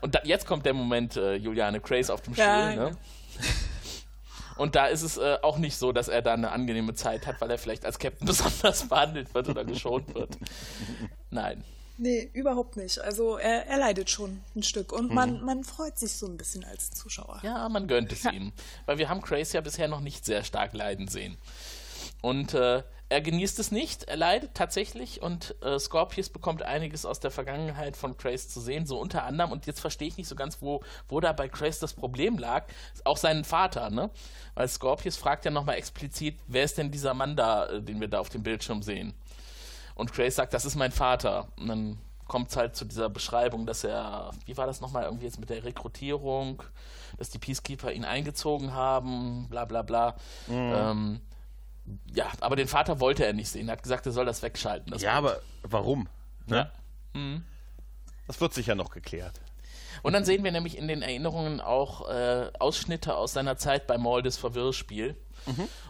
Und 0.00 0.14
da, 0.14 0.20
jetzt 0.24 0.46
kommt 0.46 0.66
der 0.66 0.74
Moment, 0.74 1.16
äh, 1.16 1.34
Juliane 1.34 1.80
Craze 1.80 2.12
auf 2.12 2.22
dem 2.22 2.34
Stuhl. 2.34 2.44
Ja, 2.44 2.74
ne? 2.74 2.90
ja. 2.90 2.90
Und 4.56 4.76
da 4.76 4.86
ist 4.86 5.02
es 5.02 5.16
äh, 5.16 5.38
auch 5.42 5.58
nicht 5.58 5.76
so, 5.76 5.92
dass 5.92 6.08
er 6.08 6.22
da 6.22 6.34
eine 6.34 6.52
angenehme 6.52 6.94
Zeit 6.94 7.26
hat, 7.26 7.40
weil 7.40 7.50
er 7.50 7.58
vielleicht 7.58 7.84
als 7.84 7.98
Captain 7.98 8.26
besonders 8.26 8.88
behandelt 8.88 9.34
wird 9.34 9.48
oder 9.48 9.64
geschont 9.64 10.14
wird. 10.14 10.38
Nein. 11.30 11.64
Nee, 11.96 12.28
überhaupt 12.32 12.76
nicht. 12.76 12.98
Also 13.00 13.36
er, 13.36 13.66
er 13.66 13.78
leidet 13.78 14.10
schon 14.10 14.40
ein 14.56 14.64
Stück 14.64 14.92
und 14.92 15.12
man, 15.12 15.44
man 15.44 15.62
freut 15.62 15.96
sich 15.96 16.12
so 16.12 16.26
ein 16.26 16.36
bisschen 16.36 16.64
als 16.64 16.90
Zuschauer. 16.90 17.40
Ja, 17.44 17.68
man 17.68 17.86
gönnt 17.86 18.10
es 18.10 18.24
ihm. 18.24 18.52
Weil 18.86 18.98
wir 18.98 19.08
haben 19.08 19.22
Craze 19.22 19.54
ja 19.54 19.60
bisher 19.60 19.86
noch 19.86 20.00
nicht 20.00 20.24
sehr 20.24 20.42
stark 20.42 20.72
leiden 20.72 21.06
sehen. 21.06 21.36
Und 22.24 22.54
äh, 22.54 22.82
er 23.10 23.20
genießt 23.20 23.58
es 23.58 23.70
nicht, 23.70 24.04
er 24.04 24.16
leidet 24.16 24.54
tatsächlich 24.54 25.20
und 25.20 25.54
äh, 25.62 25.78
Scorpius 25.78 26.30
bekommt 26.30 26.62
einiges 26.62 27.04
aus 27.04 27.20
der 27.20 27.30
Vergangenheit 27.30 27.98
von 27.98 28.16
Craze 28.16 28.48
zu 28.48 28.62
sehen, 28.62 28.86
so 28.86 28.98
unter 28.98 29.24
anderem, 29.24 29.52
und 29.52 29.66
jetzt 29.66 29.80
verstehe 29.80 30.08
ich 30.08 30.16
nicht 30.16 30.28
so 30.28 30.34
ganz, 30.34 30.62
wo, 30.62 30.82
wo 31.06 31.20
da 31.20 31.34
bei 31.34 31.50
Craze 31.50 31.82
das 31.82 31.92
Problem 31.92 32.38
lag, 32.38 32.64
auch 33.04 33.18
seinen 33.18 33.44
Vater, 33.44 33.90
ne? 33.90 34.08
Weil 34.54 34.68
Scorpius 34.68 35.18
fragt 35.18 35.44
ja 35.44 35.50
nochmal 35.50 35.74
explizit, 35.74 36.38
wer 36.46 36.64
ist 36.64 36.78
denn 36.78 36.90
dieser 36.90 37.12
Mann 37.12 37.36
da, 37.36 37.66
äh, 37.66 37.82
den 37.82 38.00
wir 38.00 38.08
da 38.08 38.20
auf 38.20 38.30
dem 38.30 38.42
Bildschirm 38.42 38.82
sehen? 38.82 39.12
Und 39.94 40.14
Craze 40.14 40.36
sagt, 40.36 40.54
das 40.54 40.64
ist 40.64 40.76
mein 40.76 40.92
Vater. 40.92 41.48
Und 41.58 41.68
dann 41.68 41.98
kommt 42.26 42.48
es 42.48 42.56
halt 42.56 42.74
zu 42.74 42.86
dieser 42.86 43.10
Beschreibung, 43.10 43.66
dass 43.66 43.84
er, 43.84 44.30
wie 44.46 44.56
war 44.56 44.66
das 44.66 44.80
nochmal 44.80 45.04
irgendwie 45.04 45.26
jetzt 45.26 45.40
mit 45.40 45.50
der 45.50 45.62
Rekrutierung, 45.62 46.62
dass 47.18 47.28
die 47.28 47.38
Peacekeeper 47.38 47.92
ihn 47.92 48.06
eingezogen 48.06 48.72
haben, 48.72 49.46
bla 49.50 49.66
bla 49.66 49.82
bla. 49.82 50.16
Ähm, 50.48 51.20
ja, 52.12 52.26
aber 52.40 52.56
den 52.56 52.68
Vater 52.68 53.00
wollte 53.00 53.24
er 53.24 53.32
nicht 53.32 53.48
sehen. 53.48 53.68
Er 53.68 53.72
hat 53.72 53.82
gesagt, 53.82 54.06
er 54.06 54.12
soll 54.12 54.24
das 54.24 54.42
wegschalten. 54.42 54.92
Das 54.92 55.02
ja, 55.02 55.20
Bild. 55.20 55.34
aber 55.34 55.42
warum? 55.62 56.08
Ne? 56.46 56.70
Ja. 57.14 57.40
Das 58.26 58.40
wird 58.40 58.54
sicher 58.54 58.74
noch 58.74 58.90
geklärt. 58.90 59.40
Und 60.02 60.12
dann 60.12 60.24
sehen 60.24 60.44
wir 60.44 60.52
nämlich 60.52 60.76
in 60.76 60.88
den 60.88 61.02
Erinnerungen 61.02 61.60
auch 61.60 62.08
äh, 62.08 62.50
Ausschnitte 62.58 63.16
aus 63.16 63.32
seiner 63.32 63.56
Zeit 63.56 63.86
bei 63.86 63.96
Maldes 63.96 64.36
Verwirrspiel. 64.36 65.16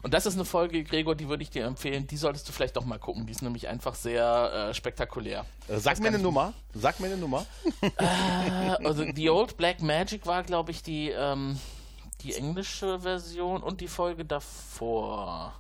Und 0.03 0.15
das 0.15 0.27
ist 0.27 0.35
eine 0.35 0.45
Folge, 0.45 0.83
Gregor, 0.83 1.15
die 1.15 1.29
würde 1.29 1.43
ich 1.43 1.51
dir 1.51 1.65
empfehlen. 1.65 2.07
Die 2.07 2.17
solltest 2.17 2.49
du 2.49 2.53
vielleicht 2.53 2.77
doch 2.77 2.85
mal 2.85 2.99
gucken. 2.99 3.27
Die 3.27 3.33
ist 3.33 3.43
nämlich 3.43 3.69
einfach 3.69 3.95
sehr 3.95 4.69
äh, 4.71 4.75
spektakulär. 4.75 5.47
Äh, 5.69 5.79
Sag 5.79 6.01
mir 6.01 6.09
eine 6.09 6.19
Nummer. 6.19 6.53
Sag 6.75 6.99
mir 7.01 7.07
eine 7.07 7.17
Nummer. 7.17 7.47
Also 8.85 9.05
The 9.15 9.31
Old 9.31 9.57
Black 9.57 9.81
Magic 9.81 10.27
war, 10.27 10.43
glaube 10.43 10.73
ich, 10.73 10.83
die, 10.83 11.11
ähm, 11.11 11.59
die 12.23 12.35
englische 12.35 13.01
Version 13.01 13.63
und 13.63 13.81
die 13.81 13.89
Folge 13.89 14.25
davor. 14.25 15.55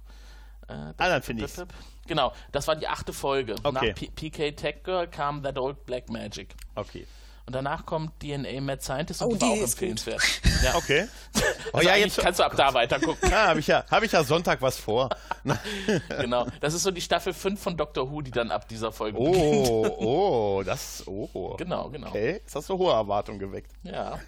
Äh, 0.68 0.72
Ah, 0.72 1.08
dann 1.08 1.22
finde 1.22 1.44
ich's. 1.44 1.62
Genau, 2.06 2.32
das 2.52 2.66
war 2.68 2.76
die 2.76 2.86
achte 2.88 3.12
Folge. 3.12 3.54
Okay. 3.62 3.72
Nach 3.72 3.94
P 3.94 4.10
PK 4.14 4.52
Tech 4.52 4.76
Girl 4.84 5.06
kam 5.08 5.42
That 5.42 5.58
Old 5.58 5.84
Black 5.86 6.08
Magic. 6.10 6.54
Okay. 6.74 7.06
Und 7.46 7.54
danach 7.54 7.84
kommt 7.84 8.18
DNA 8.20 8.58
Mad 8.62 8.82
Scientist 8.82 9.20
und 9.20 9.32
Oh, 9.32 9.34
die 9.36 9.40
war 9.42 9.48
auch 9.50 9.56
empfehlenswert. 9.58 10.22
Ja. 10.64 10.74
Okay. 10.76 11.06
Oh 11.72 11.78
Also 11.78 11.88
ja, 11.88 11.96
jetzt 11.96 12.18
kannst 12.18 12.38
du 12.40 12.44
ab 12.44 12.54
da 12.56 12.72
weiter 12.72 13.00
gucken. 13.00 13.32
ah, 13.32 13.48
habe 13.48 13.60
ich, 13.60 13.66
ja, 13.66 13.84
hab 13.90 14.02
ich 14.02 14.12
ja 14.12 14.22
Sonntag 14.22 14.62
was 14.62 14.78
vor. 14.78 15.08
genau. 16.20 16.46
Das 16.60 16.72
ist 16.72 16.82
so 16.84 16.90
die 16.90 17.00
Staffel 17.00 17.32
5 17.32 17.60
von 17.60 17.76
Doctor 17.76 18.10
Who, 18.10 18.22
die 18.22 18.30
dann 18.30 18.50
ab 18.50 18.68
dieser 18.68 18.92
Folge 18.92 19.18
beginnt. 19.18 19.36
Oh, 19.36 19.86
oh, 19.98 20.62
das, 20.64 21.02
oh. 21.06 21.56
Genau, 21.56 21.90
genau. 21.90 22.08
Okay, 22.08 22.34
jetzt 22.34 22.54
hast 22.54 22.68
du 22.68 22.78
hohe 22.78 22.92
Erwartungen 22.92 23.38
geweckt. 23.38 23.72
Ja. 23.82 24.18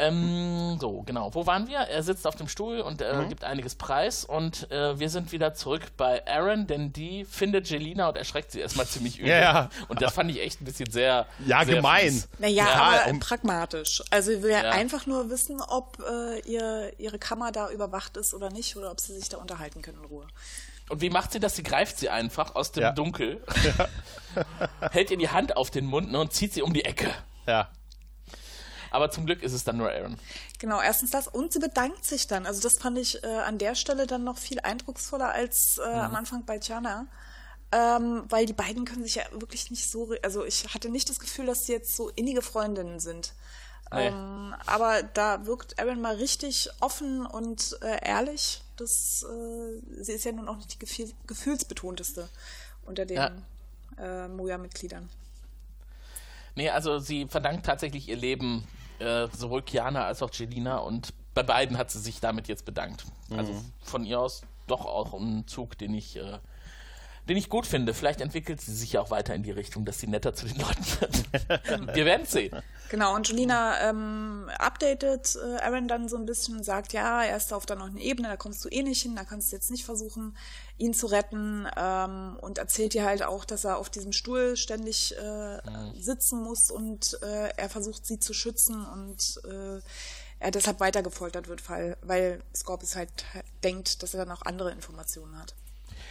Ähm, 0.00 0.78
so, 0.80 1.02
genau. 1.02 1.34
Wo 1.34 1.46
waren 1.46 1.66
wir? 1.66 1.78
Er 1.78 2.02
sitzt 2.02 2.26
auf 2.26 2.36
dem 2.36 2.48
Stuhl 2.48 2.80
und 2.80 3.02
äh, 3.02 3.12
Mhm. 3.14 3.28
gibt 3.28 3.42
einiges 3.44 3.74
Preis. 3.74 4.24
Und 4.24 4.70
äh, 4.70 4.98
wir 4.98 5.10
sind 5.10 5.32
wieder 5.32 5.54
zurück 5.54 5.82
bei 5.96 6.24
Aaron, 6.26 6.66
denn 6.66 6.92
die 6.92 7.24
findet 7.24 7.68
Jelina 7.68 8.08
und 8.08 8.16
erschreckt 8.16 8.52
sie 8.52 8.60
erstmal 8.60 8.86
ziemlich 8.86 9.18
übel. 9.18 9.30
Ja. 9.30 9.70
Und 9.88 10.00
das 10.00 10.14
fand 10.14 10.30
ich 10.30 10.40
echt 10.40 10.60
ein 10.60 10.64
bisschen 10.64 10.90
sehr. 10.90 11.26
Ja, 11.44 11.64
sehr 11.64 11.76
gemein. 11.76 12.10
fies. 12.12 12.28
Naja, 12.38 12.64
Ja, 12.64 12.74
aber 13.04 13.10
um- 13.10 13.20
pragmatisch. 13.20 14.02
Also 14.10 14.30
ich 14.30 14.42
will 14.42 14.50
ja, 14.52 14.62
Ja. 14.64 14.70
einfach 14.70 15.06
nur 15.06 15.30
wissen, 15.30 15.60
ob 15.60 15.98
äh, 16.08 16.40
ihr, 16.48 16.92
ihre 16.98 17.18
Kammer 17.18 17.50
da 17.52 17.70
überwacht 17.70 18.16
ist 18.16 18.34
oder 18.34 18.50
nicht 18.50 18.76
oder 18.76 18.90
ob 18.92 19.00
sie 19.00 19.18
sich 19.18 19.28
da 19.28 19.38
unterhalten 19.38 19.82
können 19.82 19.98
in 19.98 20.04
Ruhe. 20.04 20.26
Und 20.90 21.00
wie 21.02 21.10
macht 21.10 21.32
sie 21.32 21.40
das? 21.40 21.54
Sie 21.56 21.62
greift 21.62 21.98
sie 21.98 22.08
einfach 22.08 22.54
aus 22.54 22.72
dem 22.72 22.82
Ja. 22.82 22.92
Dunkel, 22.92 23.42
hält 24.92 25.10
ihr 25.10 25.18
die 25.18 25.28
Hand 25.28 25.56
auf 25.56 25.70
den 25.70 25.84
Mund 25.86 26.10
ne, 26.12 26.18
und 26.20 26.32
zieht 26.32 26.52
sie 26.54 26.62
um 26.62 26.72
die 26.72 26.84
Ecke. 26.84 27.10
Ja. 27.46 27.68
Aber 28.90 29.10
zum 29.10 29.26
Glück 29.26 29.42
ist 29.42 29.52
es 29.52 29.64
dann 29.64 29.76
nur 29.76 29.90
Aaron. 29.90 30.16
Genau, 30.58 30.80
erstens 30.80 31.10
das 31.10 31.28
und 31.28 31.52
sie 31.52 31.58
bedankt 31.58 32.04
sich 32.04 32.26
dann. 32.26 32.46
Also 32.46 32.60
das 32.60 32.78
fand 32.78 32.98
ich 32.98 33.22
äh, 33.22 33.26
an 33.26 33.58
der 33.58 33.74
Stelle 33.74 34.06
dann 34.06 34.24
noch 34.24 34.38
viel 34.38 34.60
eindrucksvoller 34.60 35.30
als 35.32 35.78
äh, 35.78 35.82
am 35.82 36.14
Anfang 36.14 36.44
bei 36.44 36.58
Jana. 36.58 37.06
Ähm, 37.70 38.24
weil 38.30 38.46
die 38.46 38.54
beiden 38.54 38.86
können 38.86 39.02
sich 39.02 39.16
ja 39.16 39.24
wirklich 39.32 39.70
nicht 39.70 39.90
so, 39.90 40.14
also 40.22 40.42
ich 40.46 40.72
hatte 40.72 40.88
nicht 40.88 41.10
das 41.10 41.20
Gefühl, 41.20 41.44
dass 41.44 41.66
sie 41.66 41.72
jetzt 41.72 41.94
so 41.96 42.08
innige 42.08 42.40
Freundinnen 42.40 42.98
sind. 42.98 43.34
Ähm, 43.92 44.54
aber 44.66 45.02
da 45.02 45.46
wirkt 45.46 45.78
Aaron 45.78 46.00
mal 46.00 46.14
richtig 46.16 46.68
offen 46.80 47.26
und 47.26 47.78
äh, 47.82 47.98
ehrlich. 48.06 48.62
Das, 48.76 49.22
äh, 49.24 50.02
sie 50.02 50.12
ist 50.12 50.24
ja 50.24 50.32
nun 50.32 50.48
auch 50.48 50.56
nicht 50.56 50.72
die 50.74 50.78
gefühl 50.78 51.10
gefühlsbetonteste 51.26 52.28
unter 52.86 53.04
den 53.06 53.16
Ja. 53.16 53.30
äh, 53.98 54.28
Moja-Mitgliedern. 54.28 55.08
Nee, 56.54 56.70
also 56.70 56.98
sie 56.98 57.26
verdankt 57.28 57.66
tatsächlich 57.66 58.08
ihr 58.08 58.16
Leben 58.16 58.66
äh, 58.98 59.28
sowohl 59.32 59.62
Kiana 59.62 60.04
als 60.04 60.22
auch 60.22 60.32
Jelina 60.32 60.78
und 60.78 61.12
bei 61.34 61.42
beiden 61.42 61.78
hat 61.78 61.90
sie 61.90 62.00
sich 62.00 62.20
damit 62.20 62.48
jetzt 62.48 62.64
bedankt. 62.64 63.04
Also 63.36 63.52
von 63.82 64.04
ihr 64.04 64.18
aus 64.18 64.42
doch 64.66 64.84
auch 64.84 65.14
ein 65.14 65.46
Zug, 65.46 65.78
den 65.78 65.94
ich, 65.94 66.16
äh, 66.16 66.38
den 67.28 67.36
ich 67.36 67.48
gut 67.48 67.66
finde. 67.66 67.94
Vielleicht 67.94 68.20
entwickelt 68.20 68.60
sie 68.60 68.74
sich 68.74 68.92
ja 68.92 69.00
auch 69.00 69.10
weiter 69.10 69.34
in 69.34 69.42
die 69.42 69.50
Richtung, 69.50 69.84
dass 69.84 69.98
sie 69.98 70.06
netter 70.06 70.34
zu 70.34 70.46
den 70.46 70.58
Leuten 70.58 70.84
wird. 71.00 71.94
Wir 71.94 72.04
werden 72.04 72.26
sehen. 72.26 72.62
Genau, 72.88 73.14
und 73.14 73.28
Julina 73.28 73.88
ähm, 73.88 74.48
updatet 74.58 75.36
äh, 75.36 75.62
Aaron 75.62 75.88
dann 75.88 76.08
so 76.08 76.16
ein 76.16 76.24
bisschen 76.24 76.56
und 76.56 76.64
sagt, 76.64 76.94
ja, 76.94 77.22
er 77.22 77.36
ist 77.36 77.52
da 77.52 77.56
auf 77.56 77.68
noch 77.68 77.86
eine 77.86 78.00
Ebene, 78.00 78.28
da 78.28 78.36
kommst 78.36 78.64
du 78.64 78.70
eh 78.70 78.82
nicht 78.82 79.02
hin, 79.02 79.14
da 79.14 79.24
kannst 79.24 79.52
du 79.52 79.56
jetzt 79.56 79.70
nicht 79.70 79.84
versuchen, 79.84 80.36
ihn 80.78 80.94
zu 80.94 81.06
retten 81.06 81.66
ähm, 81.76 82.38
und 82.40 82.56
erzählt 82.56 82.94
ihr 82.94 83.04
halt 83.04 83.22
auch, 83.22 83.44
dass 83.44 83.64
er 83.64 83.76
auf 83.76 83.90
diesem 83.90 84.12
Stuhl 84.12 84.56
ständig 84.56 85.14
äh, 85.18 85.58
sitzen 86.00 86.42
muss 86.42 86.70
und 86.70 87.18
äh, 87.22 87.50
er 87.56 87.68
versucht, 87.68 88.06
sie 88.06 88.18
zu 88.18 88.32
schützen 88.32 88.86
und 88.86 89.42
äh, 89.44 89.80
er 90.40 90.50
deshalb 90.50 90.80
weiter 90.80 91.02
gefoltert 91.02 91.48
wird, 91.48 91.68
weil, 91.68 91.98
weil 92.00 92.40
Scorpius 92.54 92.96
halt 92.96 93.10
denkt, 93.64 94.02
dass 94.02 94.14
er 94.14 94.24
dann 94.24 94.34
auch 94.34 94.42
andere 94.42 94.70
Informationen 94.70 95.38
hat. 95.38 95.54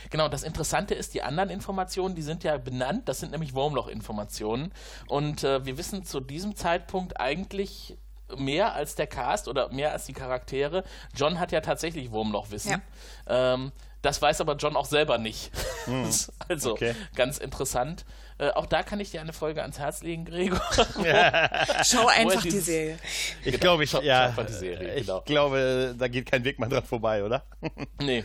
Genau, 0.09 0.27
das 0.29 0.43
Interessante 0.43 0.93
ist, 0.95 1.13
die 1.13 1.21
anderen 1.21 1.49
Informationen, 1.49 2.15
die 2.15 2.21
sind 2.21 2.43
ja 2.43 2.57
benannt, 2.57 3.07
das 3.09 3.19
sind 3.19 3.31
nämlich 3.31 3.53
Wurmloch-Informationen. 3.53 4.71
Und 5.07 5.43
äh, 5.43 5.65
wir 5.65 5.77
wissen 5.77 6.03
zu 6.05 6.19
diesem 6.19 6.55
Zeitpunkt 6.55 7.19
eigentlich 7.19 7.97
mehr 8.37 8.73
als 8.73 8.95
der 8.95 9.07
Cast 9.07 9.47
oder 9.47 9.71
mehr 9.71 9.93
als 9.93 10.05
die 10.05 10.13
Charaktere. 10.13 10.83
John 11.15 11.39
hat 11.39 11.51
ja 11.51 11.61
tatsächlich 11.61 12.11
Wurmlochwissen. 12.11 12.81
Ähm, 13.27 13.71
das 14.01 14.21
weiß 14.21 14.41
aber 14.41 14.55
John 14.57 14.75
auch 14.75 14.85
selber 14.85 15.17
nicht. 15.17 15.51
also 16.47 16.73
Okay. 16.73 16.93
ganz 17.15 17.37
interessant. 17.37 18.05
Äh, 18.37 18.49
auch 18.51 18.67
da 18.67 18.83
kann 18.83 18.99
ich 18.99 19.09
dir 19.11 19.21
eine 19.21 19.33
Folge 19.33 19.61
ans 19.61 19.79
Herz 19.79 20.03
legen, 20.03 20.25
Gregor. 20.25 20.61
Schau 21.83 22.07
einfach 22.07 22.41
die 22.43 22.49
dieses- 22.49 22.65
Serie. 22.65 22.97
Ich 23.43 23.59
glaube, 23.59 23.83
ich, 23.85 23.89
Schau- 23.89 24.01
ja, 24.01 24.31
schau 24.35 24.43
die 24.43 24.53
Serie, 24.53 24.95
ich 24.95 25.07
genau. 25.07 25.21
glaube, 25.21 25.95
da 25.97 26.07
geht 26.07 26.29
kein 26.29 26.43
Weg 26.43 26.59
mehr 26.59 26.69
dran 26.69 26.83
vorbei, 26.83 27.23
oder? 27.23 27.43
Nee. 28.01 28.23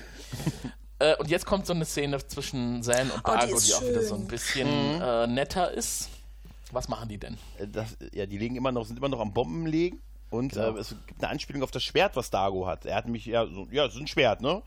Äh, 1.03 1.17
und 1.17 1.29
jetzt 1.31 1.47
kommt 1.47 1.67
so 1.67 1.73
eine 1.73 1.85
Szene 1.85 2.25
zwischen 2.27 2.83
Zan 2.83 3.11
und 3.11 3.23
Oh, 3.25 3.33
die 3.43 3.47
die, 3.49 3.75
auch 3.75 3.83
wieder 3.83 4.01
schön. 4.01 4.07
so 4.09 4.15
ein 4.15 4.27
bisschen 4.29 4.69
Mhm. 4.97 5.03
äh, 5.03 5.27
netter 5.27 5.71
ist. 5.73 6.09
Was 6.71 6.89
machen 6.89 7.09
die 7.09 7.19
denn? 7.19 7.35
Äh, 7.59 7.67
Das, 7.69 7.97
ja, 8.13 8.25
die 8.27 8.39
liegen 8.39 8.57
immer 8.57 8.73
noch, 8.73 8.87
sind 8.87 8.97
immer 8.99 9.09
noch 9.09 9.21
am 9.21 9.33
Bomben 9.33 9.67
legen. 9.67 10.01
Und 10.31 10.53
Genau. 10.55 10.77
äh, 10.77 10.81
es 10.81 10.95
gibt 11.07 11.23
eine 11.23 11.31
Anspielung 11.31 11.63
auf 11.63 11.71
das 11.71 11.83
Schwert, 11.85 12.17
was 12.17 12.31
Dago 12.31 12.67
hat. 12.67 12.87
Er 12.87 12.95
hat 12.97 13.05
nämlich, 13.05 13.27
ja, 13.27 13.45
so, 13.47 13.67
ja, 13.71 13.87
ist 13.87 13.97
ein 13.97 14.07
Schwert, 14.07 14.41
ne? 14.41 14.63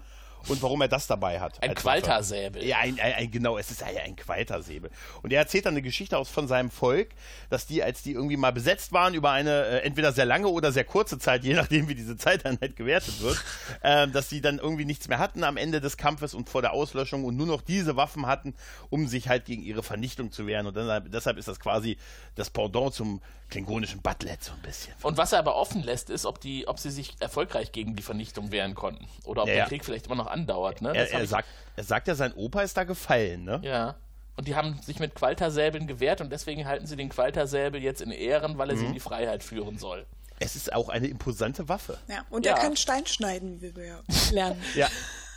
Und 0.47 0.61
warum 0.61 0.81
er 0.81 0.87
das 0.87 1.07
dabei 1.07 1.39
hat. 1.39 1.61
Ein 1.61 1.75
Qualtersäbel. 1.75 2.63
Ja, 2.63 2.77
ein, 2.79 2.99
ein, 2.99 3.13
ein, 3.13 3.31
genau, 3.31 3.57
es 3.57 3.71
ist 3.71 3.83
ein, 3.83 3.97
ein 3.97 4.15
Qualtersäbel. 4.15 4.91
Und 5.21 5.33
er 5.33 5.39
erzählt 5.39 5.65
dann 5.65 5.73
eine 5.73 5.81
Geschichte 5.81 6.17
aus 6.17 6.29
von 6.29 6.47
seinem 6.47 6.69
Volk, 6.69 7.09
dass 7.49 7.65
die, 7.65 7.83
als 7.83 8.03
die 8.03 8.11
irgendwie 8.11 8.37
mal 8.37 8.51
besetzt 8.51 8.93
waren, 8.93 9.13
über 9.13 9.31
eine 9.31 9.65
äh, 9.65 9.79
entweder 9.79 10.11
sehr 10.11 10.25
lange 10.25 10.47
oder 10.47 10.71
sehr 10.71 10.83
kurze 10.83 11.17
Zeit, 11.17 11.43
je 11.43 11.53
nachdem 11.53 11.87
wie 11.87 11.95
diese 11.95 12.17
Zeiteinheit 12.17 12.75
gewertet 12.75 13.21
wird, 13.21 13.43
ähm, 13.83 14.11
dass 14.11 14.29
sie 14.29 14.41
dann 14.41 14.59
irgendwie 14.59 14.85
nichts 14.85 15.07
mehr 15.07 15.19
hatten 15.19 15.43
am 15.43 15.57
Ende 15.57 15.81
des 15.81 15.97
Kampfes 15.97 16.33
und 16.33 16.49
vor 16.49 16.61
der 16.61 16.73
Auslöschung 16.73 17.23
und 17.23 17.35
nur 17.35 17.47
noch 17.47 17.61
diese 17.61 17.95
Waffen 17.95 18.27
hatten, 18.27 18.53
um 18.89 19.07
sich 19.07 19.29
halt 19.29 19.45
gegen 19.45 19.63
ihre 19.63 19.83
Vernichtung 19.83 20.31
zu 20.31 20.47
wehren. 20.47 20.67
Und 20.67 20.75
dann, 20.75 21.09
deshalb 21.11 21.37
ist 21.37 21.47
das 21.47 21.59
quasi 21.59 21.97
das 22.35 22.49
Pendant 22.49 22.93
zum 22.93 23.21
klingonischen 23.49 24.01
Butlet 24.01 24.43
so 24.43 24.51
ein 24.53 24.61
bisschen. 24.61 24.93
Und 25.01 25.17
was 25.17 25.31
er 25.31 25.39
aber 25.39 25.55
offen 25.55 25.83
lässt, 25.83 26.09
ist, 26.09 26.25
ob, 26.25 26.41
die, 26.41 26.67
ob 26.67 26.79
sie 26.79 26.89
sich 26.89 27.15
erfolgreich 27.19 27.71
gegen 27.71 27.95
die 27.95 28.03
Vernichtung 28.03 28.51
wehren 28.51 28.75
konnten. 28.75 29.07
Oder 29.23 29.43
ob 29.43 29.47
Ja, 29.47 29.55
der. 29.55 29.65
Krieg 29.65 29.85
vielleicht 29.85 30.07
immer 30.07 30.15
noch 30.15 30.27
andauert. 30.35 30.81
Ne? 30.81 30.95
Er, 30.95 31.11
er, 31.11 31.25
sagt, 31.25 31.47
er 31.75 31.83
sagt 31.83 32.07
ja, 32.07 32.15
sein 32.15 32.33
Opa 32.33 32.61
ist 32.61 32.75
da 32.77 32.83
gefallen, 32.83 33.43
ne? 33.45 33.59
Ja. 33.63 33.95
Und 34.37 34.47
die 34.49 34.55
haben 34.55 34.79
sich 34.83 34.99
mit 34.99 35.15
Qualtersäbeln 35.15 35.87
gewehrt 35.87 36.19
und 36.21 36.29
deswegen 36.29 36.65
halten 36.65 36.85
sie 36.87 36.97
den 36.97 37.07
Qualtersäbel 37.09 37.81
jetzt 37.81 38.01
in 38.01 38.11
Ehren, 38.11 38.57
weil 38.57 38.69
er 38.69 38.75
Mhm. 38.75 38.79
sie 38.79 38.85
in 38.87 38.93
die 38.93 38.99
Freiheit 38.99 39.43
führen 39.43 39.77
soll. 39.77 40.05
Es 40.39 40.57
ist 40.57 40.73
auch 40.73 40.89
eine 40.89 41.07
imposante 41.07 41.69
Waffe. 41.69 41.97
Ja, 42.09 42.25
und 42.29 42.45
Ja. 42.45 42.55
er 42.55 42.59
kann 42.61 42.75
Stein 42.75 43.05
schneiden, 43.05 43.61
wie 43.61 43.73
wir 43.75 43.85
ja 43.85 43.99
lernen. 44.31 44.61
Ja. 44.75 44.87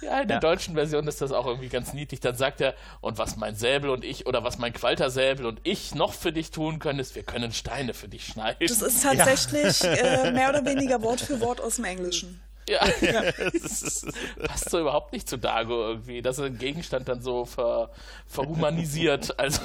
Ja, 0.01 0.21
in 0.21 0.29
der 0.29 0.37
Ja. 0.37 0.41
deutschen 0.41 0.75
Version 0.75 1.09
ist 1.09 1.21
das 1.21 1.33
auch 1.33 1.45
irgendwie 1.47 1.69
ganz 1.69 1.93
niedlich. 1.93 2.21
Dann 2.21 2.37
sagt 2.37 2.61
er, 2.61 2.75
und 3.01 3.19
was 3.19 3.37
mein 3.37 3.57
Säbel 3.57 3.91
und 3.91 4.05
ich, 4.05 4.27
oder 4.27 4.45
was 4.45 4.57
mein 4.59 4.73
Qualtersäbel 4.73 5.45
und 5.45 5.61
ich 5.65 5.93
noch 5.95 6.13
für 6.13 6.33
dich 6.33 6.53
tun 6.53 6.79
können, 6.79 7.01
ist, 7.01 7.17
wir 7.17 7.25
können 7.25 7.53
Steine 7.53 7.95
für 7.95 8.07
dich 8.09 8.25
schneiden. 8.25 8.59
Das 8.61 8.81
ist 8.81 9.03
tatsächlich 9.03 9.83
äh, 9.83 10.31
mehr 10.33 10.51
oder 10.51 10.65
weniger 10.65 11.03
Wort 11.03 11.21
für 11.21 11.41
Wort 11.41 11.61
aus 11.61 11.77
dem 11.77 11.85
Englischen. 11.87 12.41
Ja, 12.69 12.87
das 13.53 13.83
ist, 13.83 14.07
passt 14.45 14.71
so 14.71 14.79
überhaupt 14.79 15.13
nicht 15.13 15.29
zu 15.29 15.39
Dago 15.39 15.89
irgendwie, 15.89 16.21
dass 16.21 16.39
er 16.39 16.51
den 16.51 16.59
Gegenstand 16.59 17.09
dann 17.09 17.23
so 17.23 17.45
ver, 17.47 17.91
verhumanisiert, 18.27 19.39
also 19.39 19.63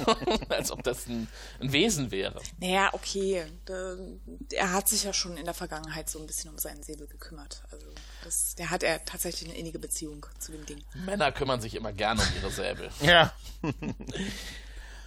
als 0.48 0.70
ob 0.70 0.82
das 0.82 1.06
ein, 1.06 1.28
ein 1.60 1.72
Wesen 1.72 2.10
wäre. 2.10 2.40
Naja, 2.60 2.88
okay. 2.92 3.44
Da, 3.66 3.96
er 4.52 4.72
hat 4.72 4.88
sich 4.88 5.04
ja 5.04 5.12
schon 5.12 5.36
in 5.36 5.44
der 5.44 5.54
Vergangenheit 5.54 6.08
so 6.08 6.18
ein 6.18 6.26
bisschen 6.26 6.50
um 6.50 6.58
seinen 6.58 6.82
Säbel 6.82 7.06
gekümmert. 7.06 7.62
Also 7.70 7.86
das, 8.24 8.54
der 8.54 8.70
hat 8.70 8.82
er 8.82 9.04
tatsächlich 9.04 9.50
eine 9.50 9.58
innige 9.58 9.78
Beziehung 9.78 10.24
zu 10.38 10.52
dem 10.52 10.64
Ding. 10.64 10.82
Männer 11.04 11.30
kümmern 11.30 11.60
sich 11.60 11.74
immer 11.74 11.92
gerne 11.92 12.22
um 12.22 12.28
ihre 12.40 12.50
Säbel. 12.50 12.88
Ja. 13.02 13.32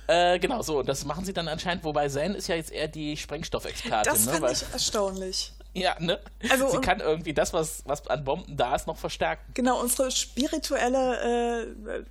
Äh, 0.07 0.39
genau, 0.39 0.61
so, 0.61 0.83
das 0.83 1.03
machen 1.03 1.25
sie 1.25 1.33
dann 1.33 1.49
anscheinend, 1.49 1.83
wobei 1.83 2.07
Zen 2.07 2.33
ist 2.33 2.47
ja 2.47 2.55
jetzt 2.55 2.71
eher 2.71 2.87
die 2.87 3.17
Sprengstoffexpertin, 3.17 4.13
Das 4.13 4.25
ne? 4.25 4.31
fand 4.31 4.43
Weil, 4.43 4.53
ich 4.53 4.63
erstaunlich. 4.71 5.51
Ja, 5.77 5.95
ne? 5.99 6.19
Also, 6.49 6.69
sie 6.69 6.79
kann 6.79 6.99
irgendwie 6.99 7.33
das, 7.33 7.53
was, 7.53 7.83
was 7.85 8.07
an 8.07 8.23
Bomben 8.23 8.57
da 8.57 8.75
ist, 8.75 8.87
noch 8.87 8.97
verstärken. 8.97 9.51
Genau, 9.53 9.79
unsere 9.79 10.11
spirituelle 10.11 11.65
äh, 11.85 12.03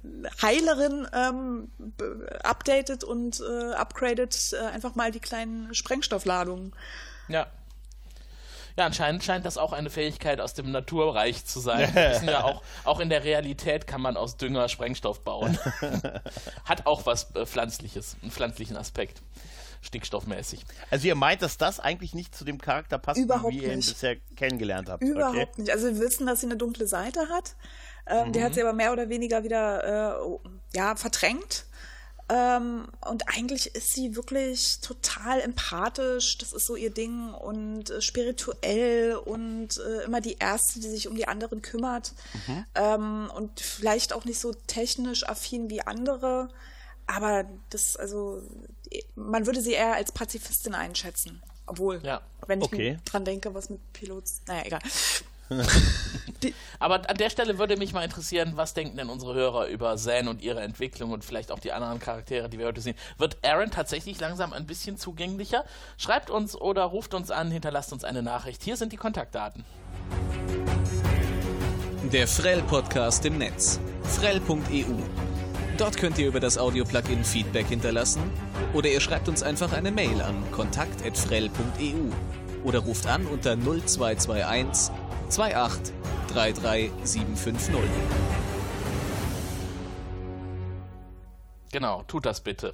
Heilerin 0.42 1.08
ähm, 1.12 1.70
updatet 2.42 3.04
und 3.04 3.40
äh, 3.40 3.74
upgradet 3.74 4.52
äh, 4.52 4.64
einfach 4.66 4.94
mal 4.94 5.10
die 5.10 5.20
kleinen 5.20 5.74
Sprengstoffladungen. 5.74 6.74
Ja. 7.28 7.46
Ja, 8.78 8.84
anscheinend 8.84 9.24
scheint 9.24 9.46
das 9.46 9.56
auch 9.56 9.72
eine 9.72 9.88
Fähigkeit 9.88 10.38
aus 10.38 10.52
dem 10.52 10.70
Naturreich 10.70 11.46
zu 11.46 11.60
sein. 11.60 11.90
Wir 11.94 12.10
wissen 12.10 12.28
ja 12.28 12.44
auch, 12.44 12.62
auch 12.84 13.00
in 13.00 13.08
der 13.08 13.24
Realität 13.24 13.86
kann 13.86 14.02
man 14.02 14.18
aus 14.18 14.36
Dünger 14.36 14.68
Sprengstoff 14.68 15.20
bauen. 15.20 15.58
Hat 16.64 16.86
auch 16.86 17.06
was 17.06 17.34
äh, 17.34 17.46
Pflanzliches, 17.46 18.16
einen 18.20 18.30
pflanzlichen 18.30 18.76
Aspekt. 18.76 19.22
Stickstoffmäßig. 19.82 20.64
Also 20.90 21.06
ihr 21.08 21.14
meint, 21.14 21.42
dass 21.42 21.58
das 21.58 21.80
eigentlich 21.80 22.14
nicht 22.14 22.34
zu 22.34 22.44
dem 22.44 22.60
Charakter 22.60 22.98
passt, 22.98 23.20
Überhaupt 23.20 23.52
wie 23.52 23.62
ihr 23.62 23.70
ihn 23.72 23.76
nicht. 23.78 23.88
bisher 23.88 24.16
kennengelernt 24.36 24.88
habt. 24.88 25.02
Überhaupt 25.02 25.36
okay. 25.36 25.48
nicht. 25.62 25.70
Also 25.70 25.86
wir 25.86 25.98
wissen, 26.00 26.26
dass 26.26 26.40
sie 26.40 26.46
eine 26.46 26.56
dunkle 26.56 26.86
Seite 26.86 27.28
hat. 27.28 27.54
Ähm, 28.06 28.32
Die 28.32 28.42
hat 28.42 28.54
sie 28.54 28.62
aber 28.62 28.72
mehr 28.72 28.92
oder 28.92 29.08
weniger 29.08 29.42
wieder 29.44 30.16
äh, 30.16 30.38
ja, 30.76 30.94
verdrängt. 30.96 31.64
Ähm, 32.28 32.88
und 33.08 33.28
eigentlich 33.28 33.74
ist 33.76 33.94
sie 33.94 34.16
wirklich 34.16 34.80
total 34.80 35.40
empathisch. 35.40 36.38
Das 36.38 36.52
ist 36.52 36.66
so 36.66 36.74
ihr 36.74 36.90
Ding 36.90 37.32
und 37.32 37.90
äh, 37.90 38.00
spirituell 38.00 39.14
und 39.14 39.78
äh, 39.78 40.04
immer 40.04 40.20
die 40.20 40.36
Erste, 40.38 40.80
die 40.80 40.88
sich 40.88 41.06
um 41.06 41.14
die 41.14 41.28
anderen 41.28 41.62
kümmert. 41.62 42.12
Ähm, 42.74 43.30
und 43.34 43.60
vielleicht 43.60 44.12
auch 44.12 44.24
nicht 44.24 44.40
so 44.40 44.52
technisch 44.66 45.28
affin 45.28 45.70
wie 45.70 45.82
andere. 45.82 46.48
Aber 47.06 47.44
das, 47.70 47.96
also, 47.96 48.42
man 49.14 49.46
würde 49.46 49.60
sie 49.60 49.72
eher 49.72 49.94
als 49.94 50.12
Pazifistin 50.12 50.74
einschätzen. 50.74 51.42
Obwohl, 51.66 52.00
Ja. 52.04 52.20
wenn 52.46 52.60
ich 52.60 52.66
Okay. 52.66 52.98
dran 53.04 53.24
denke, 53.24 53.54
was 53.54 53.70
mit 53.70 53.80
Pilots. 53.92 54.42
Naja, 54.46 54.62
egal. 54.64 54.80
Aber 56.80 57.08
an 57.08 57.16
der 57.16 57.30
Stelle 57.30 57.58
würde 57.58 57.76
mich 57.76 57.92
mal 57.92 58.02
interessieren, 58.02 58.52
was 58.56 58.74
denken 58.74 58.96
denn 58.96 59.08
unsere 59.08 59.34
Hörer 59.34 59.66
über 59.68 59.96
Zan 59.96 60.26
und 60.26 60.42
ihre 60.42 60.60
Entwicklung 60.60 61.12
und 61.12 61.24
vielleicht 61.24 61.52
auch 61.52 61.60
die 61.60 61.70
anderen 61.72 62.00
Charaktere, 62.00 62.48
die 62.48 62.58
wir 62.58 62.66
heute 62.66 62.80
sehen. 62.80 62.96
Wird 63.18 63.38
Aaron 63.44 63.70
tatsächlich 63.70 64.18
langsam 64.18 64.52
ein 64.52 64.66
bisschen 64.66 64.96
zugänglicher? 64.98 65.64
Schreibt 65.98 66.30
uns 66.30 66.56
oder 66.56 66.82
ruft 66.84 67.14
uns 67.14 67.30
an, 67.30 67.50
hinterlasst 67.52 67.92
uns 67.92 68.02
eine 68.02 68.22
Nachricht. 68.22 68.62
Hier 68.64 68.76
sind 68.76 68.92
die 68.92 68.96
Kontaktdaten. 68.96 69.64
Der 72.12 72.26
Frell-Podcast 72.28 73.24
im 73.24 73.38
Netz. 73.38 73.78
Frell.eu. 74.04 74.94
Dort 75.78 75.98
könnt 75.98 76.16
ihr 76.16 76.28
über 76.28 76.40
das 76.40 76.56
Audio-Plugin 76.56 77.22
Feedback 77.22 77.66
hinterlassen 77.66 78.22
oder 78.72 78.88
ihr 78.88 79.00
schreibt 79.00 79.28
uns 79.28 79.42
einfach 79.42 79.74
eine 79.74 79.90
Mail 79.90 80.22
an 80.22 80.42
kontakt.frell.eu 80.50 82.64
oder 82.64 82.78
ruft 82.78 83.06
an 83.06 83.26
unter 83.26 83.56
0221 83.56 84.94
28 85.28 85.94
33 86.28 86.90
750. 87.04 87.74
Genau, 91.72 92.04
tut 92.04 92.24
das 92.24 92.40
bitte. 92.40 92.72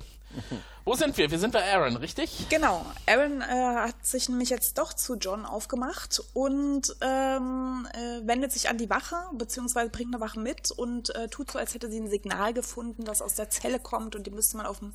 Wo 0.84 0.94
sind 0.94 1.16
wir? 1.16 1.30
Wir 1.30 1.38
sind 1.38 1.52
bei 1.52 1.62
Aaron, 1.72 1.96
richtig? 1.96 2.46
Genau. 2.48 2.84
Aaron 3.06 3.40
äh, 3.40 3.44
hat 3.44 4.04
sich 4.04 4.28
nämlich 4.28 4.50
jetzt 4.50 4.78
doch 4.78 4.92
zu 4.92 5.14
John 5.14 5.46
aufgemacht 5.46 6.20
und 6.34 6.96
ähm, 7.00 7.86
äh, 7.92 8.26
wendet 8.26 8.50
sich 8.50 8.68
an 8.68 8.78
die 8.78 8.90
Wache, 8.90 9.14
beziehungsweise 9.32 9.90
bringt 9.90 10.12
eine 10.12 10.20
Wache 10.20 10.40
mit 10.40 10.72
und 10.72 11.14
äh, 11.14 11.28
tut 11.28 11.52
so, 11.52 11.58
als 11.60 11.74
hätte 11.74 11.88
sie 11.88 12.00
ein 12.00 12.10
Signal 12.10 12.52
gefunden, 12.52 13.04
das 13.04 13.22
aus 13.22 13.36
der 13.36 13.48
Zelle 13.48 13.78
kommt 13.78 14.16
und 14.16 14.26
die 14.26 14.32
müsste 14.32 14.56
man 14.56 14.66
auf 14.66 14.80
den, 14.80 14.92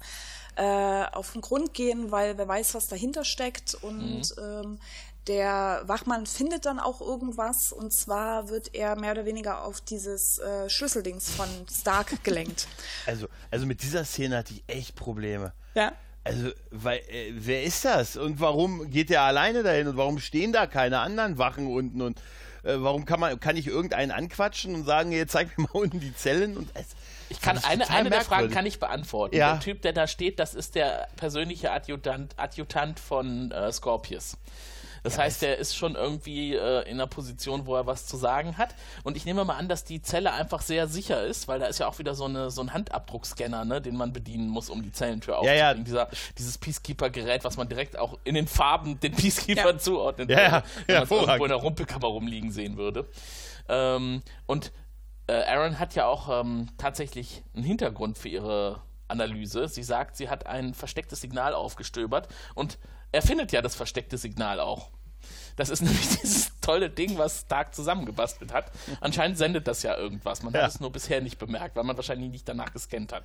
äh, 0.58 1.06
auf 1.14 1.32
den 1.32 1.42
Grund 1.42 1.74
gehen, 1.74 2.12
weil 2.12 2.38
wer 2.38 2.48
weiß, 2.50 2.76
was 2.76 2.88
dahinter 2.88 3.24
steckt. 3.24 3.76
Und 3.82 4.36
ähm, 4.42 4.80
der 5.28 5.84
Wachmann 5.86 6.26
findet 6.26 6.66
dann 6.66 6.80
auch 6.80 7.02
irgendwas 7.02 7.72
und 7.72 7.92
zwar 7.94 8.50
wird 8.50 8.74
er 8.74 8.96
mehr 8.96 9.12
oder 9.12 9.26
weniger 9.26 9.64
auf 9.64 9.82
dieses 9.82 10.40
äh, 10.40 10.70
Schlüsseldings 10.70 11.30
von 11.30 11.48
Stark 11.72 12.12
gelenkt. 12.24 12.68
Also, 13.06 13.28
also 13.52 13.66
mit 13.66 13.84
dieser 13.84 14.06
Szene 14.06 14.38
hatte 14.38 14.54
ich 14.54 14.64
echt 14.68 14.96
Probleme. 14.96 15.54
ja. 15.76 15.94
Also, 16.24 16.50
weil, 16.72 16.98
äh, 17.08 17.32
wer 17.32 17.64
ist 17.64 17.86
das? 17.86 18.18
Und 18.18 18.42
warum 18.42 18.90
geht 18.90 19.10
er 19.10 19.22
alleine 19.22 19.64
dahin? 19.64 19.88
Und 19.88 19.96
warum 19.96 20.20
stehen 20.20 20.52
da 20.52 20.68
keine 20.68 21.00
anderen 21.00 21.38
Wachen 21.38 21.68
unten? 21.68 22.02
Und 22.02 22.20
äh, 22.64 22.76
warum 22.80 23.06
kann 23.06 23.22
man, 23.22 23.40
kann 23.40 23.56
ich 23.56 23.68
irgendeinen 23.68 24.12
anquatschen 24.12 24.76
und 24.76 24.84
sagen, 24.84 25.12
hier, 25.12 25.26
zeig 25.30 25.58
mir 25.58 25.64
mal 25.64 25.70
unten 25.74 26.02
die 26.02 26.14
Zellen? 26.14 26.58
Und 26.58 26.70
es, 26.74 26.88
Ich 27.30 27.40
kann 27.40 27.58
eine, 27.64 27.90
eine 27.90 28.10
der 28.10 28.22
Fragen 28.22 28.52
kann 28.52 28.66
ich 28.66 28.78
beantworten. 28.78 29.38
Ja. 29.38 29.54
Der 29.54 29.62
Typ, 29.62 29.82
der 29.84 29.94
da 29.94 30.06
steht, 30.06 30.40
das 30.40 30.54
ist 30.54 30.76
der 30.76 31.08
persönliche 31.16 31.72
Adjutant, 31.72 32.34
Adjutant 32.38 33.00
von 33.00 33.52
äh, 33.52 33.72
Scorpius. 33.72 34.36
Das 35.08 35.18
heißt, 35.18 35.42
der 35.42 35.58
ist 35.58 35.74
schon 35.76 35.96
irgendwie 35.96 36.54
äh, 36.54 36.82
in 36.82 36.96
einer 36.96 37.08
Position, 37.08 37.66
wo 37.66 37.76
er 37.76 37.86
was 37.88 38.06
zu 38.06 38.18
sagen 38.18 38.58
hat. 38.58 38.76
Und 39.04 39.16
ich 39.16 39.26
nehme 39.26 39.46
mal 39.46 39.56
an, 39.56 39.70
dass 39.70 39.86
die 39.86 40.02
Zelle 40.02 40.34
einfach 40.34 40.62
sehr 40.62 40.88
sicher 40.88 41.24
ist, 41.26 41.48
weil 41.48 41.60
da 41.60 41.68
ist 41.68 41.80
ja 41.80 41.88
auch 41.88 41.98
wieder 41.98 42.14
so, 42.14 42.26
eine, 42.26 42.52
so 42.52 42.60
ein 42.62 42.74
Handabdruckscanner, 42.74 43.64
ne, 43.64 43.80
den 43.82 43.96
man 43.96 44.12
bedienen 44.12 44.50
muss, 44.50 44.70
um 44.70 44.84
die 44.84 44.92
Zellentür 44.92 45.36
Ja, 45.36 45.40
aufzukriegen. 45.40 45.60
ja. 45.60 45.74
Dieser, 45.76 46.10
dieses 46.38 46.58
Peacekeeper-Gerät, 46.58 47.46
was 47.46 47.56
man 47.56 47.70
direkt 47.70 47.98
auch 47.98 48.18
in 48.26 48.36
den 48.36 48.48
Farben 48.48 49.00
den 49.00 49.14
Peacekeepern 49.16 49.76
Ja. 49.76 49.80
zuordnen 49.80 50.28
Ja, 50.30 50.42
ja. 50.42 50.64
wenn 50.88 50.96
Ja, 50.96 51.00
man 51.02 51.04
es 51.04 51.12
irgendwo 51.12 51.44
in 51.46 51.50
der 51.50 51.58
Rumpelkammer 51.58 52.08
rumliegen 52.08 52.52
sehen 52.52 52.76
würde. 52.76 53.08
Ähm, 53.70 54.22
und 54.46 54.74
äh, 55.28 55.34
Aaron 55.44 55.80
hat 55.80 55.96
ja 55.96 56.06
auch 56.08 56.42
ähm, 56.42 56.68
tatsächlich 56.78 57.44
einen 57.56 57.64
Hintergrund 57.64 58.18
für 58.18 58.30
ihre 58.30 58.82
Analyse. 59.08 59.68
Sie 59.70 59.84
sagt, 59.84 60.18
sie 60.18 60.30
hat 60.30 60.46
ein 60.48 60.74
verstecktes 60.74 61.22
Signal 61.22 61.54
aufgestöbert 61.54 62.28
und 62.56 62.78
er 63.14 63.22
findet 63.22 63.54
ja 63.54 63.62
das 63.62 63.74
versteckte 63.74 64.18
Signal 64.18 64.60
auch. 64.60 64.90
Das 65.58 65.70
ist 65.70 65.82
nämlich 65.84 66.08
dieses 66.22 66.52
tolle 66.62 66.90
Ding, 66.90 67.18
was 67.18 67.42
Stark 67.42 67.76
zusammengebastelt 67.76 68.54
hat. 68.54 68.72
Anscheinend 69.02 69.38
sendet 69.38 69.68
das 69.68 69.84
ja 69.84 69.98
irgendwas. 69.98 70.44
Man 70.44 70.54
Ja. 70.54 70.64
hat 70.64 70.72
es 70.72 70.80
nur 70.80 70.92
bisher 70.92 71.22
nicht 71.22 71.38
bemerkt, 71.38 71.76
weil 71.76 71.84
man 71.84 71.96
wahrscheinlich 71.98 72.30
nicht 72.30 72.48
danach 72.48 72.72
gescannt 72.74 73.12
hat. 73.14 73.24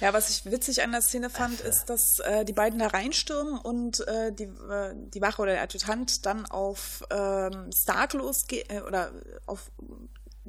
Ja, 0.00 0.12
was 0.12 0.30
ich 0.30 0.50
witzig 0.50 0.82
an 0.82 0.92
der 0.92 1.02
Szene 1.02 1.30
fand, 1.30 1.60
ist, 1.60 1.86
dass 1.86 2.20
äh, 2.20 2.44
die 2.44 2.52
beiden 2.52 2.78
da 2.78 2.86
reinstürmen 2.88 3.58
und 3.58 4.06
äh, 4.06 4.32
die, 4.32 4.44
äh, 4.44 4.94
die 4.94 5.20
Wache 5.20 5.42
oder 5.42 5.52
der 5.52 5.62
Adjutant 5.62 6.24
dann 6.24 6.46
auf 6.46 7.02
ähm, 7.10 7.70
Stark 7.74 8.12
losgeht 8.14 8.70
äh, 8.70 8.80
oder 8.80 9.10
auf 9.46 9.70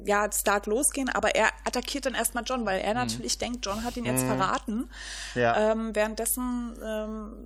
ja, 0.04 0.30
Stark 0.30 0.66
losgehen, 0.66 1.08
aber 1.08 1.34
er 1.34 1.48
attackiert 1.64 2.04
dann 2.04 2.14
erstmal 2.14 2.44
John, 2.44 2.66
weil 2.66 2.80
er 2.82 2.92
natürlich 2.92 3.38
denkt, 3.38 3.64
John 3.64 3.82
hat 3.82 3.96
ihn 3.96 4.04
jetzt 4.04 4.24
verraten. 4.24 4.90
Ja. 5.34 5.72
Ähm, 5.72 5.94
währenddessen 5.94 6.78
ähm, 6.84 7.45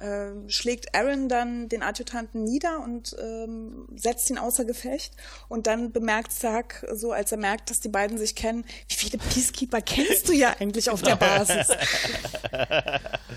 äh, 0.00 0.48
schlägt 0.50 0.94
Aaron 0.94 1.28
dann 1.28 1.68
den 1.68 1.82
Adjutanten 1.82 2.42
nieder 2.44 2.80
und 2.82 3.16
ähm, 3.20 3.86
setzt 3.96 4.30
ihn 4.30 4.38
außer 4.38 4.64
Gefecht. 4.64 5.14
Und 5.48 5.66
dann 5.66 5.92
bemerkt 5.92 6.32
Stark, 6.32 6.84
so 6.92 7.12
als 7.12 7.32
er 7.32 7.38
merkt, 7.38 7.70
dass 7.70 7.80
die 7.80 7.88
beiden 7.88 8.18
sich 8.18 8.34
kennen, 8.34 8.64
wie 8.88 8.94
viele 8.94 9.18
Peacekeeper 9.18 9.80
kennst 9.80 10.28
du 10.28 10.32
ja 10.32 10.54
eigentlich 10.60 10.90
auf 10.90 11.02
der 11.02 11.16
Basis? 11.16 11.68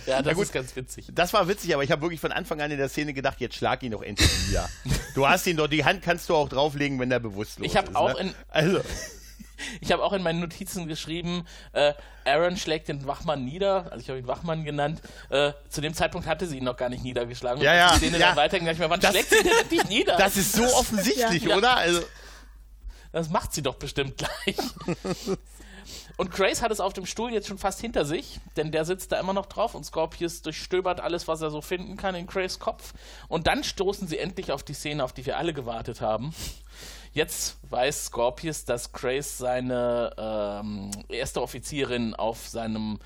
Ja, 0.06 0.22
das 0.22 0.34
gut. 0.34 0.44
ist 0.44 0.54
ganz 0.54 0.76
witzig. 0.76 1.08
Das 1.14 1.32
war 1.34 1.48
witzig, 1.48 1.74
aber 1.74 1.84
ich 1.84 1.92
habe 1.92 2.02
wirklich 2.02 2.20
von 2.20 2.32
Anfang 2.32 2.60
an 2.62 2.72
in 2.72 2.78
der 2.78 2.90
Szene 2.90 3.14
gedacht, 3.14 3.40
jetzt 3.40 3.56
schlag 3.56 3.84
ihn 3.84 3.92
doch 3.92 4.02
endlich 4.02 4.30
nieder. 4.48 4.70
du 5.16 5.28
hast 5.28 5.48
ihn 5.48 5.56
doch, 5.58 5.68
die 5.68 5.86
Hand 5.86 6.02
kannst 6.02 6.28
du 6.30 6.36
auch 6.36 6.50
drauflegen, 6.50 7.00
wenn 7.00 7.12
er 7.12 7.20
bewusstlos 7.20 7.66
Ich 7.66 7.78
hab 7.78 7.90
ist. 7.90 7.96
auch 7.96 8.14
ne? 8.14 8.20
in- 8.20 8.36
Also, 8.50 8.82
Ich 9.82 9.92
habe 9.92 10.04
auch 10.04 10.14
in 10.14 10.24
meinen 10.24 10.40
Notizen 10.40 10.88
geschrieben, 10.88 11.46
äh, 11.74 11.94
Aaron 12.26 12.58
schlägt 12.58 12.88
den 12.88 13.06
Wachmann 13.08 13.44
nieder, 13.46 13.86
also 13.92 13.98
ich 13.98 14.10
habe 14.10 14.20
ihn 14.20 14.28
Wachmann 14.28 14.64
genannt. 14.64 15.02
Äh, 15.30 15.54
zu 15.70 15.82
dem 15.82 15.94
Zeitpunkt 15.94 16.28
hatte 16.28 16.46
sie 16.48 16.58
ihn 16.58 16.64
noch 16.64 16.78
gar 16.78 16.90
nicht 16.90 17.04
niedergeschlagen. 17.04 17.62
Ja, 17.62 17.74
ja, 17.74 17.92
Die 17.94 17.98
Szene 17.98 18.18
ja. 18.20 18.28
dann 18.28 18.38
weiterging, 18.38 18.66
dachte 18.66 18.76
ich 18.76 18.80
mir, 18.80 18.90
wann 18.90 19.00
Das- 19.00 19.12
schlägt 19.12 19.30
sie 19.30 19.44
denn 19.44 19.58
endlich 19.60 19.84
nieder? 19.90 20.18
das 20.18 20.38
ist 20.38 20.54
so 20.54 20.64
offensichtlich, 20.64 21.44
Ja. 21.48 21.58
oder? 21.58 21.76
Also, 21.78 22.02
Das 23.12 23.30
macht 23.30 23.54
sie 23.54 23.62
doch 23.62 23.76
bestimmt 23.76 24.18
gleich. 24.18 24.58
Und 26.16 26.32
Grace 26.32 26.62
hat 26.62 26.72
es 26.72 26.80
auf 26.80 26.94
dem 26.94 27.06
Stuhl 27.06 27.34
jetzt 27.34 27.48
schon 27.48 27.58
fast 27.58 27.82
hinter 27.82 28.06
sich, 28.06 28.40
denn 28.56 28.72
der 28.72 28.86
sitzt 28.86 29.12
da 29.12 29.20
immer 29.20 29.34
noch 29.34 29.48
drauf 29.48 29.74
und 29.74 29.84
Scorpius 29.84 30.44
durchstöbert 30.44 31.00
alles, 31.02 31.28
was 31.28 31.42
er 31.42 31.50
so 31.50 31.60
finden 31.62 31.98
kann 31.98 32.14
in 32.16 32.28
Grace 32.28 32.60
Kopf. 32.60 32.94
Und 33.28 33.48
dann 33.48 33.64
stoßen 33.64 34.08
sie 34.08 34.20
endlich 34.20 34.52
auf 34.52 34.62
die 34.64 34.74
Szene, 34.76 35.04
auf 35.04 35.12
die 35.12 35.26
wir 35.26 35.38
alle 35.38 35.54
gewartet 35.54 36.02
haben. 36.02 36.34
Jetzt 37.14 37.58
weiß 37.70 38.06
Scorpius, 38.06 38.66
dass 38.66 38.92
Grace 38.92 39.38
seine 39.38 40.14
ähm, 40.18 40.92
erste 41.10 41.42
Offizierin 41.42 42.16
auf 42.16 42.48
seinem 42.48 43.00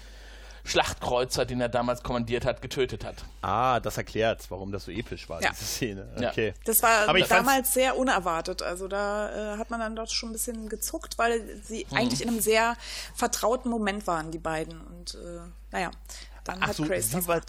Schlachtkreuzer, 0.63 1.45
den 1.45 1.61
er 1.61 1.69
damals 1.69 2.03
kommandiert 2.03 2.43
hat, 2.45 2.61
getötet 2.61 3.05
hat. 3.05 3.15
ah, 3.41 3.79
das 3.79 3.95
erklärt, 3.97 4.45
warum 4.49 4.71
das 4.73 4.83
so 4.85 4.91
episch 4.91 5.29
war, 5.29 5.41
Ja. 5.41 5.51
diese 5.51 5.63
Szene. 5.63 6.07
Ja. 6.19 6.29
Okay. 6.29 6.53
Das 6.65 6.81
war 6.83 7.07
Aber 7.07 7.19
damals 7.21 7.73
sehr 7.73 7.97
unerwartet. 7.97 8.61
Also 8.61 8.89
da 8.89 9.53
äh, 9.53 9.57
hat 9.57 9.69
man 9.69 9.79
dann 9.79 9.95
doch 9.95 10.09
schon 10.09 10.29
ein 10.29 10.33
bisschen 10.33 10.67
gezuckt, 10.67 11.17
weil 11.17 11.61
sie 11.63 11.85
Mhm. 11.89 11.97
eigentlich 11.97 12.21
in 12.21 12.27
einem 12.27 12.41
sehr 12.41 12.75
vertrauten 13.15 13.69
Moment 13.71 14.07
waren, 14.07 14.31
die 14.31 14.39
beiden. 14.39 14.81
Und 14.81 15.15
äh, 15.15 15.39
naja, 15.71 15.91
dann 16.43 16.59
Ach 16.61 16.67
hat 16.67 16.75
so, 16.75 16.83
Grace 16.83 17.11
sie 17.11 17.15
das 17.17 17.27
war. 17.27 17.41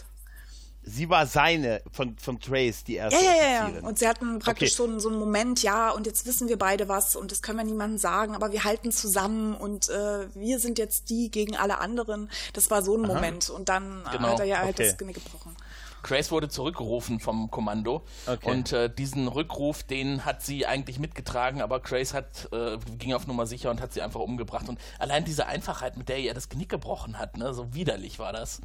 Sie 0.89 1.09
war 1.09 1.27
seine, 1.27 1.83
von, 1.93 2.17
von 2.19 2.41
Trace, 2.41 2.85
die 2.85 2.97
erste 2.97 3.23
Ja, 3.25 3.31
ja, 3.31 3.37
ja, 3.69 3.69
ja. 3.81 3.87
Und 3.87 3.99
sie 3.99 4.09
hatten 4.09 4.39
praktisch 4.39 4.71
Okay. 4.71 4.77
so, 4.77 4.85
einen, 4.85 5.01
so 5.01 5.09
einen 5.09 5.19
Moment, 5.19 5.63
ja, 5.63 5.91
und 5.91 6.07
jetzt 6.07 6.27
wissen 6.27 6.49
wir 6.49 6.59
beide 6.59 6.89
was 6.89 7.15
und 7.17 7.31
das 7.31 7.43
können 7.43 7.59
wir 7.59 7.65
niemandem 7.65 7.99
sagen, 7.99 8.35
aber 8.35 8.53
wir 8.53 8.65
halten 8.65 8.91
zusammen 8.93 9.55
und 9.55 9.89
äh, 9.89 10.27
wir 10.35 10.59
sind 10.59 10.79
jetzt 10.79 11.11
die 11.11 11.31
gegen 11.31 11.57
alle 11.57 11.79
anderen. 11.79 12.31
Das 12.55 12.71
war 12.71 12.83
so 12.83 12.97
ein 12.97 13.03
Moment. 13.03 13.51
Und 13.51 13.69
dann 13.69 14.03
Genau, 14.11 14.29
hat 14.29 14.41
er 14.41 14.47
ja 14.47 14.59
halt 14.59 14.71
okay. 14.81 14.89
das 14.89 14.97
Genick 14.97 15.23
gebrochen. 15.23 15.55
Grace 16.05 16.31
wurde 16.31 16.49
zurückgerufen 16.49 17.19
vom 17.19 17.51
Kommando 17.51 18.05
Okay. 18.27 18.49
und 18.51 18.73
äh, 18.73 18.89
diesen 18.89 19.27
Rückruf, 19.27 19.83
den 19.83 20.25
hat 20.25 20.43
sie 20.43 20.65
eigentlich 20.65 21.01
mitgetragen, 21.01 21.61
aber 21.61 21.81
Grace 21.81 22.15
hat, 22.15 22.49
äh, 22.53 22.79
ging 22.99 23.13
auf 23.15 23.27
Nummer 23.27 23.47
sicher 23.47 23.71
und 23.71 23.81
hat 23.81 23.93
sie 23.93 24.01
einfach 24.01 24.21
umgebracht. 24.21 24.69
Und 24.69 24.79
allein 25.01 25.25
diese 25.25 25.47
Einfachheit, 25.47 25.97
mit 25.97 26.09
der 26.09 26.19
ihr 26.21 26.35
das 26.35 26.49
Genick 26.49 26.69
gebrochen 26.69 27.19
hat, 27.19 27.37
ne, 27.37 27.53
so 27.53 27.75
widerlich 27.75 28.21
war 28.21 28.33
das. 28.33 28.61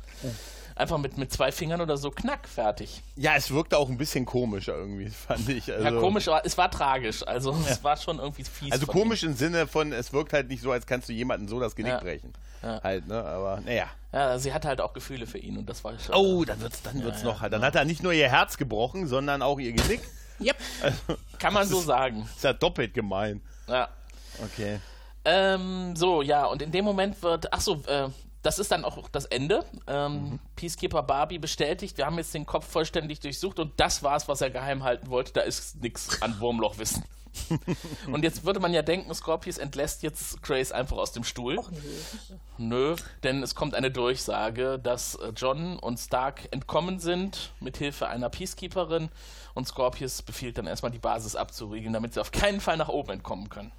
Einfach 0.76 0.98
mit, 0.98 1.18
mit 1.18 1.32
zwei 1.32 1.52
Fingern 1.52 1.82
oder 1.82 1.98
so, 1.98 2.10
knack, 2.12 2.48
fertig. 2.48 3.02
Ja, 3.16 3.36
es 3.36 3.52
wirkte 3.52 3.78
auch 3.78 3.90
ein 3.90 3.98
bisschen 3.98 4.26
komisch 4.26 4.68
irgendwie, 4.68 5.10
fand 5.28 5.48
ich. 5.50 5.72
Also, 5.72 5.84
Ja, 5.86 5.92
komisch, 6.00 6.28
aber 6.28 6.46
es 6.46 6.58
war 6.58 6.72
tragisch. 6.72 7.26
Also 7.28 7.56
es 7.68 7.84
war 7.84 7.98
schon 7.98 8.20
irgendwie 8.20 8.44
fies. 8.44 8.72
Also 8.72 8.86
von 8.86 8.96
ihm. 8.96 9.02
komisch 9.02 9.24
im 9.24 9.34
Sinne 9.36 9.68
von, 9.68 9.92
es 9.94 10.14
wirkt 10.14 10.34
halt 10.34 10.50
nicht 10.50 10.62
so, 10.64 10.72
als 10.72 10.86
kannst 10.88 11.10
du 11.10 11.14
jemanden 11.14 11.48
so 11.48 11.60
das 11.60 11.76
Genick 11.76 11.94
Ja. 11.94 12.00
brechen. 12.00 12.34
Ja. 12.64 12.82
Halt, 12.82 13.08
ne? 13.08 13.24
Aber 13.24 13.62
naja. 13.62 13.86
Ja, 14.12 14.38
sie 14.40 14.54
hatte 14.54 14.68
halt 14.68 14.80
auch 14.82 14.94
Gefühle 14.94 15.28
für 15.28 15.38
ihn 15.38 15.58
und 15.58 15.68
das 15.70 15.84
war 15.84 15.98
schon. 16.00 16.16
Oh, 16.16 16.46
dann 16.46 16.60
wird's, 16.62 16.82
dann 16.82 17.04
wird's 17.04 17.24
noch 17.24 17.42
halt. 17.42 17.52
Dann 17.54 17.64
hat 17.64 17.76
er 17.76 17.84
nicht 17.86 18.02
nur 18.04 18.14
ihr 18.14 18.30
Herz 18.30 18.58
gebrochen, 18.58 19.08
sondern 19.08 19.42
auch 19.42 19.60
ihr 19.60 19.74
Genick. 19.74 20.02
Yep. 20.40 20.58
Kann 21.38 21.54
man 21.54 21.68
so 21.68 21.80
sagen. 21.80 22.28
Ist 22.36 22.44
ja 22.44 22.54
doppelt 22.54 22.94
gemein. 22.96 23.40
Ja. 23.68 23.88
Okay. 24.44 24.80
Ähm, 25.24 25.96
so, 25.96 26.22
ja, 26.24 26.46
und 26.48 26.62
in 26.64 26.72
dem 26.72 26.84
Moment 26.84 27.22
wird, 27.22 27.54
ach 27.54 27.62
so, 27.62 27.76
äh, 27.88 28.10
das 28.44 28.60
ist 28.60 28.72
dann 28.72 28.86
auch 28.86 29.10
das 29.10 29.26
Ende. 29.26 29.66
Ähm, 29.88 30.40
Peacekeeper 30.56 31.02
Barbie 31.02 31.40
bestätigt, 31.40 31.98
wir 31.98 32.06
haben 32.06 32.18
jetzt 32.18 32.34
den 32.34 32.46
Kopf 32.46 32.68
vollständig 32.68 33.20
durchsucht 33.22 33.58
und 33.60 33.74
das 33.78 34.04
war 34.04 34.16
es, 34.16 34.28
was 34.28 34.42
er 34.42 34.52
geheim 34.52 34.84
halten 34.84 35.10
wollte. 35.10 35.34
Da 35.34 35.42
ist 35.42 35.82
nichts 35.82 36.22
an 36.22 36.40
Wurmlochwissen. 36.40 37.04
und 38.12 38.24
jetzt 38.24 38.46
würde 38.46 38.60
man 38.60 38.74
ja 38.74 38.82
denken, 38.82 39.14
Scorpius 39.14 39.58
entlässt 39.58 40.04
jetzt 40.04 40.44
Grace 40.44 40.72
einfach 40.72 40.98
aus 40.98 41.14
dem 41.14 41.24
Stuhl. 41.24 41.60
Nö, 42.58 42.96
denn 43.24 43.42
es 43.42 43.56
kommt 43.56 43.74
eine 43.74 43.90
Durchsage, 43.90 44.78
dass 44.78 45.16
äh, 45.16 45.32
John 45.36 45.80
und 45.80 46.00
Stark 46.00 46.48
entkommen 46.52 47.00
sind 47.00 47.54
mit 47.60 47.78
Hilfe 47.78 48.08
einer 48.08 48.30
Peacekeeperin 48.30 49.10
und 49.56 49.68
Scorpius 49.68 50.22
befiehlt 50.22 50.58
dann 50.58 50.68
erstmal 50.68 50.92
die 50.92 51.00
Basis 51.00 51.36
abzuriegeln, 51.36 51.94
damit 51.94 52.14
sie 52.14 52.22
auf 52.22 52.32
keinen 52.32 52.60
Fall 52.60 52.78
nach 52.78 52.90
oben 52.90 53.12
entkommen 53.12 53.50
können. 53.50 53.72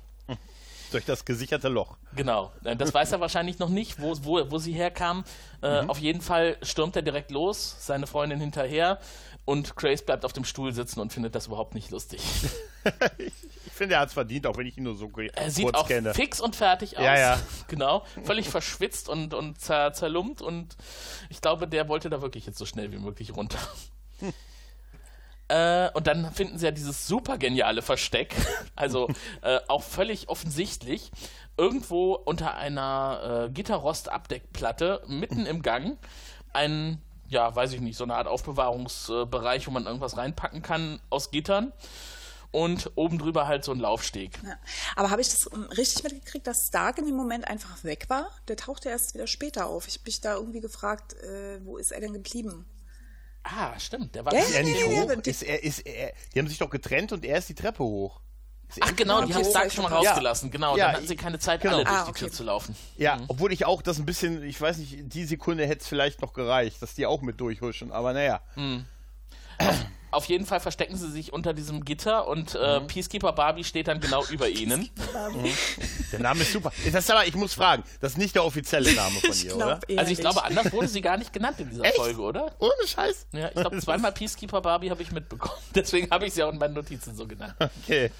Durch 0.94 1.04
das 1.04 1.24
gesicherte 1.24 1.68
Loch. 1.68 1.96
Genau, 2.14 2.52
Äh, 2.64 2.76
das 2.76 2.94
weiß 2.94 3.12
er 3.12 3.20
wahrscheinlich 3.20 3.58
noch 3.58 3.68
nicht, 3.68 4.00
wo, 4.00 4.14
wo, 4.22 4.50
wo 4.50 4.58
sie 4.58 4.72
herkam. 4.72 5.24
Äh, 5.60 5.80
Auf 5.86 5.98
jeden 5.98 6.20
Fall 6.20 6.56
stürmt 6.62 6.94
er 6.96 7.02
direkt 7.02 7.30
los, 7.32 7.76
seine 7.80 8.06
Freundin 8.06 8.38
hinterher 8.40 9.00
und 9.44 9.74
Grace 9.76 10.02
bleibt 10.02 10.24
auf 10.24 10.32
dem 10.32 10.44
Stuhl 10.44 10.72
sitzen 10.72 11.00
und 11.00 11.12
findet 11.12 11.34
das 11.34 11.48
überhaupt 11.48 11.74
nicht 11.74 11.90
lustig. 11.90 12.20
Ich 13.66 13.72
finde, 13.78 13.96
er 13.96 14.02
hat's 14.02 14.12
verdient, 14.12 14.46
auch 14.46 14.56
wenn 14.56 14.66
ich 14.68 14.76
ihn 14.78 14.84
nur 14.84 14.94
so 14.94 15.08
ku- 15.08 15.22
Er 15.22 15.50
sieht 15.50 15.64
kurz 15.64 15.76
auch 15.78 15.88
kenne. 15.88 16.14
fix 16.14 16.40
und 16.40 16.54
fertig 16.54 16.96
aus. 16.96 17.04
Ja, 17.04 17.18
ja. 17.18 17.40
Genau, 17.66 18.04
völlig 18.22 18.48
verschwitzt 18.48 19.08
und, 19.08 19.34
und 19.34 19.60
zer, 19.60 19.92
zerlumpt 19.92 20.40
und 20.42 20.76
ich 21.28 21.40
glaube, 21.40 21.66
der 21.66 21.88
wollte 21.88 22.08
da 22.08 22.22
wirklich 22.22 22.46
jetzt 22.46 22.58
so 22.58 22.66
schnell 22.66 22.92
wie 22.92 22.98
möglich 22.98 23.34
runter. 23.34 23.58
Äh, 25.48 25.90
und 25.90 26.06
dann 26.06 26.32
finden 26.32 26.58
sie 26.58 26.64
ja 26.64 26.70
dieses 26.70 27.06
super 27.06 27.36
geniale 27.36 27.82
Versteck, 27.82 28.34
also 28.76 29.08
äh, 29.42 29.60
auch 29.68 29.82
völlig 29.82 30.28
offensichtlich, 30.28 31.10
irgendwo 31.56 32.14
unter 32.14 32.54
einer 32.54 33.46
äh, 33.46 33.50
Gitterrost-Abdeckplatte, 33.50 35.02
mitten 35.06 35.46
im 35.46 35.62
Gang, 35.62 35.98
ein, 36.52 37.00
ja, 37.28 37.54
weiß 37.54 37.72
ich 37.72 37.80
nicht, 37.80 37.96
so 37.96 38.04
eine 38.04 38.14
Art 38.14 38.26
Aufbewahrungsbereich, 38.26 39.66
wo 39.66 39.70
man 39.70 39.86
irgendwas 39.86 40.16
reinpacken 40.16 40.62
kann 40.62 41.00
aus 41.10 41.30
Gittern. 41.30 41.72
Und 42.50 42.92
oben 42.94 43.18
drüber 43.18 43.48
halt 43.48 43.64
so 43.64 43.72
ein 43.72 43.80
Laufsteg. 43.80 44.38
Ja. 44.44 44.56
Aber 44.94 45.10
habe 45.10 45.20
ich 45.20 45.28
das 45.28 45.50
ähm, 45.52 45.64
richtig 45.76 46.04
mitgekriegt, 46.04 46.46
dass 46.46 46.68
Stark 46.68 46.98
in 46.98 47.06
dem 47.06 47.16
Moment 47.16 47.48
einfach 47.48 47.82
weg 47.82 48.04
war? 48.06 48.30
Der 48.46 48.56
tauchte 48.56 48.90
erst 48.90 49.14
wieder 49.14 49.26
später 49.26 49.66
auf. 49.66 49.88
Ich 49.88 49.94
habe 49.94 50.04
mich 50.06 50.20
da 50.20 50.36
irgendwie 50.36 50.60
gefragt, 50.60 51.14
äh, 51.14 51.58
wo 51.64 51.78
ist 51.78 51.90
er 51.90 52.00
denn 52.00 52.12
geblieben? 52.12 52.64
Ah, 53.44 53.78
stimmt. 53.78 54.14
Der 54.14 54.24
war 54.24 54.32
Ja, 54.34 54.40
Ist 54.40 54.54
er 54.54 54.62
nicht 54.64 54.80
Ja, 54.80 54.86
hoch? 54.86 55.08
ja, 55.10 55.16
die- 55.16 55.30
Ist 55.30 55.42
er, 55.42 55.62
ist 55.62 55.80
er, 55.86 56.12
die 56.34 56.38
haben 56.38 56.48
sich 56.48 56.58
doch 56.58 56.70
getrennt 56.70 57.12
und 57.12 57.24
er 57.24 57.38
ist 57.38 57.48
die 57.48 57.54
Treppe 57.54 57.84
hoch. 57.84 58.20
Ist 58.68 58.78
Ach 58.80 58.96
genau, 58.96 59.18
die 59.20 59.34
Okay, 59.34 59.44
haben 59.54 59.66
ich 59.66 59.72
schon 59.74 59.84
mal 59.84 59.92
rausgelassen. 59.92 60.50
Genau, 60.50 60.76
Ja, 60.76 60.86
dann 60.86 60.96
hatten 60.96 61.06
sie 61.06 61.16
keine 61.16 61.38
Zeit, 61.38 61.60
genau. 61.60 61.76
alle 61.76 61.84
durch 61.84 61.96
Ah, 61.96 62.04
die 62.06 62.12
Tür 62.12 62.26
okay. 62.28 62.36
zu 62.36 62.42
laufen. 62.44 62.74
Ja, 62.96 63.20
obwohl 63.28 63.52
ich 63.52 63.66
auch 63.66 63.82
das 63.82 63.98
ein 63.98 64.06
bisschen, 64.06 64.42
ich 64.42 64.58
weiß 64.60 64.78
nicht, 64.78 64.96
die 65.14 65.24
Sekunde 65.26 65.66
hätte 65.66 65.82
es 65.82 65.86
vielleicht 65.88 66.22
noch 66.22 66.32
gereicht, 66.32 66.80
dass 66.80 66.94
die 66.94 67.04
auch 67.06 67.20
mit 67.20 67.38
durchhuschen, 67.40 67.92
aber 67.92 68.14
naja. 68.14 68.40
Auf 70.14 70.24
jeden 70.26 70.46
Fall 70.46 70.60
verstecken 70.60 70.96
sie 70.96 71.10
sich 71.10 71.32
unter 71.32 71.52
diesem 71.54 71.84
Gitter 71.84 72.26
und 72.28 72.54
äh, 72.54 72.80
Mhm. 72.80 72.86
Peacekeeper 72.86 73.32
Barbie 73.32 73.64
steht 73.64 73.88
dann 73.88 74.00
genau 74.00 74.24
über 74.30 74.48
ihnen. 74.48 74.88
Der 76.12 76.20
Name 76.20 76.42
ist 76.42 76.52
super. 76.52 76.72
Das 76.92 77.04
ist 77.04 77.10
aber, 77.10 77.26
ich 77.26 77.34
muss 77.34 77.54
fragen, 77.54 77.82
das 78.00 78.12
ist 78.12 78.18
nicht 78.18 78.34
der 78.34 78.44
offizielle 78.44 78.92
Name 78.94 79.18
von 79.20 79.34
ihr, 79.44 79.56
oder? 79.56 79.80
Also 79.96 80.12
ich 80.12 80.18
glaube, 80.18 80.44
anders 80.44 80.72
wurde 80.72 80.88
sie 80.88 81.00
gar 81.00 81.16
nicht 81.16 81.32
genannt 81.32 81.58
in 81.60 81.70
dieser 81.70 81.84
Echt? 81.84 81.96
Folge, 81.96 82.20
oder? 82.20 82.54
Ohne 82.58 82.86
Scheiß. 82.86 83.26
Ja, 83.32 83.48
ich 83.48 83.54
glaube, 83.54 83.78
zweimal 83.80 84.12
Peacekeeper 84.12 84.60
Barbie 84.60 84.90
habe 84.90 85.02
ich 85.02 85.12
mitbekommen. 85.12 85.58
Deswegen 85.74 86.10
habe 86.10 86.26
ich 86.26 86.34
sie 86.34 86.42
auch 86.42 86.52
in 86.52 86.58
meinen 86.58 86.74
Notizen 86.74 87.14
so 87.16 87.26
genannt. 87.26 87.54
Okay. 87.84 88.10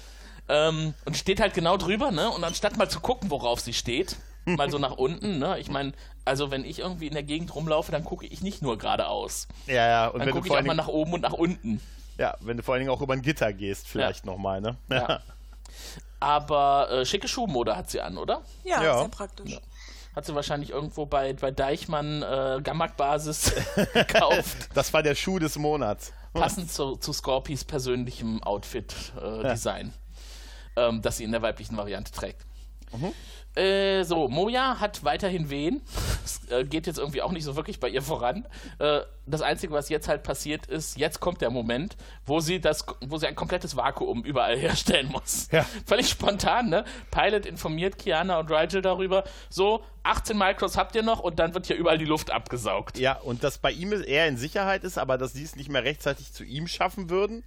Ähm, 0.47 0.93
und 1.05 1.17
steht 1.17 1.39
halt 1.39 1.53
genau 1.53 1.77
drüber, 1.77 2.11
ne? 2.11 2.29
Und 2.29 2.43
anstatt 2.43 2.77
mal 2.77 2.89
zu 2.89 2.99
gucken, 2.99 3.29
worauf 3.31 3.59
sie 3.59 3.73
steht, 3.73 4.15
mal 4.45 4.69
so 4.69 4.77
nach 4.77 4.91
unten, 4.91 5.39
ne? 5.39 5.57
Ich 5.59 5.69
meine, 5.69 5.93
also 6.25 6.51
wenn 6.51 6.65
ich 6.65 6.79
irgendwie 6.79 7.07
in 7.07 7.13
der 7.13 7.23
Gegend 7.23 7.53
rumlaufe, 7.55 7.91
dann 7.91 8.03
gucke 8.03 8.25
ich 8.25 8.41
nicht 8.41 8.61
nur 8.61 8.77
geradeaus. 8.77 9.47
Ja, 9.67 9.75
ja. 9.87 10.07
Und 10.07 10.19
Dann 10.19 10.27
wenn 10.27 10.27
du, 10.35 10.41
gucke 10.41 10.47
ich 10.47 10.53
auch 10.59 10.65
mal 10.65 10.73
nach 10.75 10.87
oben 10.87 11.13
und 11.13 11.21
nach 11.21 11.33
unten. 11.33 11.79
ja, 12.17 12.35
wenn 12.41 12.57
du 12.57 12.63
vor 12.63 12.73
allen 12.73 12.81
Dingen 12.81 12.91
auch 12.91 13.01
über 13.01 13.13
ein 13.13 13.21
Gitter 13.21 13.53
gehst, 13.53 13.87
vielleicht 13.87 14.25
Ja. 14.25 14.31
nochmal, 14.31 14.59
ne? 14.61 14.75
Ja. 14.89 15.21
Aber 16.19 16.89
äh, 16.91 17.05
schicke 17.05 17.27
Schuhmode 17.27 17.75
hat 17.75 17.89
sie 17.89 18.01
an, 18.01 18.17
oder? 18.17 18.41
Ja, 18.63 18.81
Ja. 18.83 18.97
sehr 18.99 19.09
praktisch. 19.09 19.59
Hat 20.15 20.25
sie 20.25 20.33
wahrscheinlich 20.33 20.69
irgendwo 20.69 21.05
bei, 21.05 21.33
bei 21.33 21.51
Deichmann 21.51 22.23
äh, 22.23 22.61
Gammak-Basis 22.63 23.53
gekauft. 23.93 24.69
Das 24.73 24.93
war 24.93 25.03
der 25.03 25.13
Schuh 25.13 25.39
des 25.39 25.57
Monats. 25.57 26.13
Passend 26.33 26.71
zu, 26.71 26.95
zu 26.95 27.13
Scorpies 27.13 27.63
persönlichem 27.65 28.41
Outfit-Design, 28.43 29.93
ähm, 30.77 31.01
das 31.01 31.17
sie 31.17 31.23
in 31.25 31.31
der 31.31 31.41
weiblichen 31.41 31.77
Variante 31.77 32.11
trägt. 32.11 32.41
Äh, 33.55 34.03
so, 34.03 34.27
Moja 34.27 34.79
hat 34.79 35.03
weiterhin 35.03 35.49
Wehen. 35.49 35.81
Es 36.23 36.41
äh, 36.49 36.65
geht 36.65 36.87
jetzt 36.87 36.99
irgendwie 36.99 37.21
auch 37.21 37.31
nicht 37.31 37.45
so 37.45 37.55
wirklich 37.55 37.79
bei 37.79 37.87
ihr 37.87 38.01
voran. 38.01 38.45
Äh, 38.79 39.01
das 39.25 39.41
Einzige, 39.41 39.73
was 39.73 39.89
jetzt 39.89 40.07
halt 40.07 40.23
passiert 40.23 40.67
ist, 40.67 40.97
jetzt 40.97 41.19
kommt 41.19 41.41
der 41.41 41.49
Moment, 41.49 41.95
wo 42.25 42.41
sie 42.41 42.59
das, 42.59 42.85
wo 43.07 43.17
sie 43.17 43.27
ein 43.27 43.35
komplettes 43.35 43.75
Vakuum 43.77 44.23
überall 44.23 44.57
herstellen 44.57 45.09
muss. 45.09 45.47
Ja. 45.51 45.65
Völlig 45.85 46.09
spontan, 46.09 46.69
ne? 46.69 46.83
Pilot 47.11 47.45
informiert 47.45 47.97
Kiana 47.97 48.39
und 48.39 48.51
Rigel 48.51 48.81
darüber. 48.81 49.23
So, 49.49 49.83
18 50.03 50.37
Micros 50.37 50.77
habt 50.77 50.95
ihr 50.95 51.03
noch 51.03 51.21
und 51.21 51.39
dann 51.39 51.53
wird 51.53 51.67
hier 51.67 51.77
überall 51.77 51.97
die 51.97 52.05
Luft 52.05 52.31
abgesaugt. 52.31 52.97
Ja, 52.99 53.13
und 53.13 53.43
dass 53.43 53.57
bei 53.57 53.71
ihm 53.71 53.93
er 53.93 54.27
in 54.27 54.37
Sicherheit 54.37 54.83
ist, 54.83 54.97
aber 54.97 55.17
dass 55.17 55.33
sie 55.33 55.43
es 55.43 55.55
nicht 55.55 55.69
mehr 55.69 55.83
rechtzeitig 55.83 56.33
zu 56.33 56.43
ihm 56.43 56.67
schaffen 56.67 57.09
würden. 57.09 57.43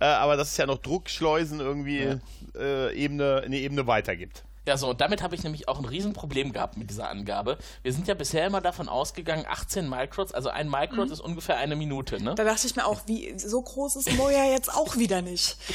Äh, 0.00 0.06
aber 0.06 0.36
dass 0.36 0.52
es 0.52 0.56
ja 0.56 0.66
noch 0.66 0.78
Druckschleusen 0.78 1.60
irgendwie 1.60 2.18
äh, 2.58 2.94
Ebene, 2.96 3.42
eine 3.44 3.58
Ebene 3.58 3.86
weitergibt. 3.86 4.44
Ja, 4.66 4.76
so, 4.76 4.90
und 4.90 5.00
damit 5.00 5.22
habe 5.22 5.34
ich 5.34 5.42
nämlich 5.42 5.68
auch 5.68 5.78
ein 5.78 5.84
Riesenproblem 5.84 6.52
gehabt 6.52 6.76
mit 6.76 6.88
dieser 6.88 7.08
Angabe. 7.08 7.58
Wir 7.82 7.92
sind 7.92 8.06
ja 8.06 8.14
bisher 8.14 8.46
immer 8.46 8.60
davon 8.60 8.88
ausgegangen, 8.88 9.44
18 9.48 9.88
Microns, 9.88 10.32
also 10.32 10.50
ein 10.50 10.68
Micron 10.68 11.10
ist 11.10 11.20
ungefähr 11.20 11.56
eine 11.56 11.74
Minute, 11.74 12.22
ne? 12.22 12.34
Da 12.36 12.44
dachte 12.44 12.66
ich 12.66 12.76
mir 12.76 12.86
auch, 12.86 13.00
wie 13.06 13.36
so 13.38 13.60
groß 13.60 13.96
ist 13.96 14.12
Moja 14.16 14.44
jetzt 14.44 14.72
auch 14.72 14.96
wieder 14.96 15.20
nicht. 15.22 15.56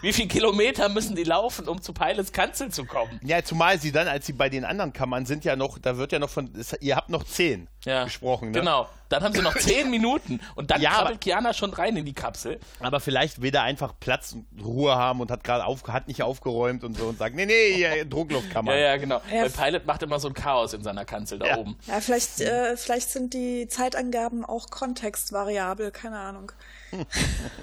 Wie 0.00 0.12
viele 0.12 0.28
Kilometer 0.28 0.88
müssen 0.88 1.14
die 1.14 1.24
laufen, 1.24 1.68
um 1.68 1.80
zu 1.80 1.92
Pilots 1.92 2.32
Kanzel 2.32 2.70
zu 2.70 2.84
kommen? 2.84 3.20
Ja, 3.22 3.44
zumal 3.44 3.78
sie 3.78 3.92
dann, 3.92 4.08
als 4.08 4.26
sie 4.26 4.32
bei 4.32 4.48
den 4.48 4.64
anderen 4.64 4.92
Kammern 4.92 5.24
sind, 5.24 5.44
ja 5.44 5.56
noch, 5.56 5.78
da 5.78 5.96
wird 5.96 6.10
ja 6.10 6.18
noch 6.18 6.30
von, 6.30 6.50
ihr 6.80 6.96
habt 6.96 7.10
noch 7.10 7.22
10 7.22 7.68
Ja, 7.84 8.04
gesprochen, 8.04 8.50
ne? 8.50 8.58
Genau. 8.58 8.88
Dann 9.08 9.22
haben 9.22 9.34
sie 9.34 9.42
noch 9.42 9.54
10 9.58 9.90
Minuten 9.90 10.40
und 10.54 10.70
dann 10.70 10.80
Ja, 10.80 10.90
krabbelt 10.92 11.20
Kiana 11.20 11.52
schon 11.52 11.72
rein 11.72 11.96
in 11.96 12.04
die 12.04 12.12
Kapsel. 12.14 12.58
Aber 12.80 13.00
vielleicht 13.00 13.42
will 13.42 13.54
er 13.54 13.62
einfach 13.62 13.94
Platz 14.00 14.32
und 14.32 14.46
Ruhe 14.64 14.94
haben 14.96 15.20
und 15.20 15.30
hat 15.30 15.44
gerade 15.44 15.64
auf, 15.66 15.86
hat 15.88 16.08
nicht 16.08 16.22
aufgeräumt 16.22 16.84
und 16.84 16.96
so 16.96 17.06
und 17.06 17.18
sagt, 17.18 17.34
nee, 17.36 17.46
nee, 17.46 17.74
hier, 17.74 18.04
Druckluftkammer. 18.04 18.72
Ja, 18.74 18.80
ja, 18.92 18.96
genau. 18.96 19.20
Ja. 19.32 19.42
Weil 19.42 19.50
Pilot 19.50 19.86
macht 19.86 20.02
immer 20.02 20.18
so 20.18 20.28
ein 20.28 20.34
Chaos 20.34 20.72
in 20.72 20.82
seiner 20.82 21.04
Kanzel 21.04 21.38
da 21.38 21.46
Ja. 21.46 21.56
oben. 21.58 21.76
Ja, 21.86 22.00
vielleicht, 22.00 22.40
äh, 22.40 22.76
vielleicht 22.76 23.10
sind 23.10 23.34
die 23.34 23.68
Zeitangaben 23.68 24.44
auch 24.44 24.68
kontextvariabel, 24.70 25.90
keine 25.90 26.18
Ahnung. 26.18 26.52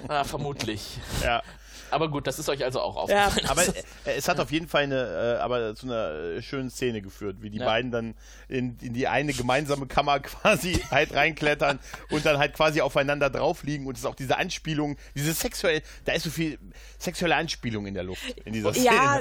Ah, 0.08 0.24
vermutlich. 0.24 0.98
ja. 1.22 1.42
Aber 1.92 2.10
gut, 2.10 2.26
das 2.26 2.38
ist 2.38 2.48
euch 2.48 2.64
also 2.64 2.80
auch 2.80 3.08
Ja. 3.08 3.26
aufgefallen. 3.26 3.48
Aber 3.48 3.62
äh, 4.06 4.16
es 4.16 4.28
hat 4.28 4.40
auf 4.40 4.50
jeden 4.50 4.66
Fall 4.68 4.84
eine, 4.84 5.36
äh, 5.38 5.40
aber 5.42 5.74
zu 5.74 5.86
einer 5.86 6.10
äh, 6.10 6.42
schönen 6.42 6.70
Szene 6.70 7.02
geführt, 7.02 7.36
wie 7.40 7.50
die 7.50 7.58
Ja. 7.58 7.66
beiden 7.66 7.90
dann 7.90 8.14
in, 8.48 8.76
in 8.80 8.92
die 8.94 9.06
eine 9.08 9.32
gemeinsame 9.32 9.86
Kammer 9.86 10.20
quasi 10.20 10.80
halt 10.90 11.14
reinklettern 11.14 11.78
und 12.10 12.24
dann 12.26 12.38
halt 12.38 12.54
quasi 12.54 12.80
aufeinander 12.80 13.30
drauf 13.30 13.62
liegen 13.62 13.86
und 13.86 13.94
es 13.96 14.00
ist 14.02 14.06
auch 14.06 14.14
diese 14.14 14.36
Anspielung, 14.38 14.96
diese 15.14 15.32
sexuelle, 15.32 15.82
da 16.04 16.12
ist 16.12 16.24
so 16.24 16.30
viel 16.30 16.58
sexuelle 17.02 17.36
Anspielung 17.36 17.86
in 17.86 17.94
der 17.94 18.04
Luft 18.04 18.22
in 18.44 18.52
dieser 18.52 18.72
Szene. 18.72 18.86
Ja, 18.86 19.20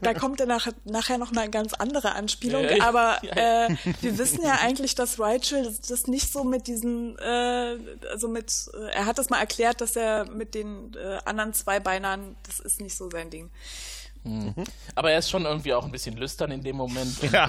da 0.00 0.14
kommt 0.14 0.40
ja 0.40 0.46
nach, 0.46 0.68
nachher 0.84 1.18
noch 1.18 1.32
eine 1.32 1.50
ganz 1.50 1.72
andere 1.74 2.12
Anspielung, 2.14 2.64
Ja, 2.64 2.76
ja. 2.76 2.84
aber 2.84 3.22
äh, 3.22 3.74
wir 4.00 4.18
wissen 4.18 4.42
ja 4.44 4.58
eigentlich, 4.60 4.94
dass 4.94 5.18
Rachel 5.18 5.64
das, 5.64 5.80
das 5.80 6.06
nicht 6.06 6.32
so 6.32 6.44
mit 6.44 6.66
diesen, 6.66 7.18
äh, 7.18 7.76
also 8.10 8.28
mit, 8.28 8.70
äh, 8.74 8.90
er 8.92 9.06
hat 9.06 9.18
das 9.18 9.30
mal 9.30 9.38
erklärt, 9.38 9.80
dass 9.80 9.96
er 9.96 10.30
mit 10.30 10.54
den 10.54 10.94
äh, 10.94 11.18
anderen 11.24 11.54
zwei 11.54 11.80
Beinern, 11.80 12.36
das 12.42 12.60
ist 12.60 12.80
nicht 12.80 12.96
so 12.96 13.10
sein 13.10 13.30
Ding. 13.30 13.50
Aber 14.94 15.10
er 15.10 15.18
ist 15.18 15.30
schon 15.30 15.44
irgendwie 15.44 15.74
auch 15.74 15.84
ein 15.84 15.90
bisschen 15.90 16.16
lüstern 16.16 16.50
in 16.52 16.62
dem 16.62 16.76
Moment. 16.76 17.10
Und, 17.22 17.32
Ja. 17.32 17.48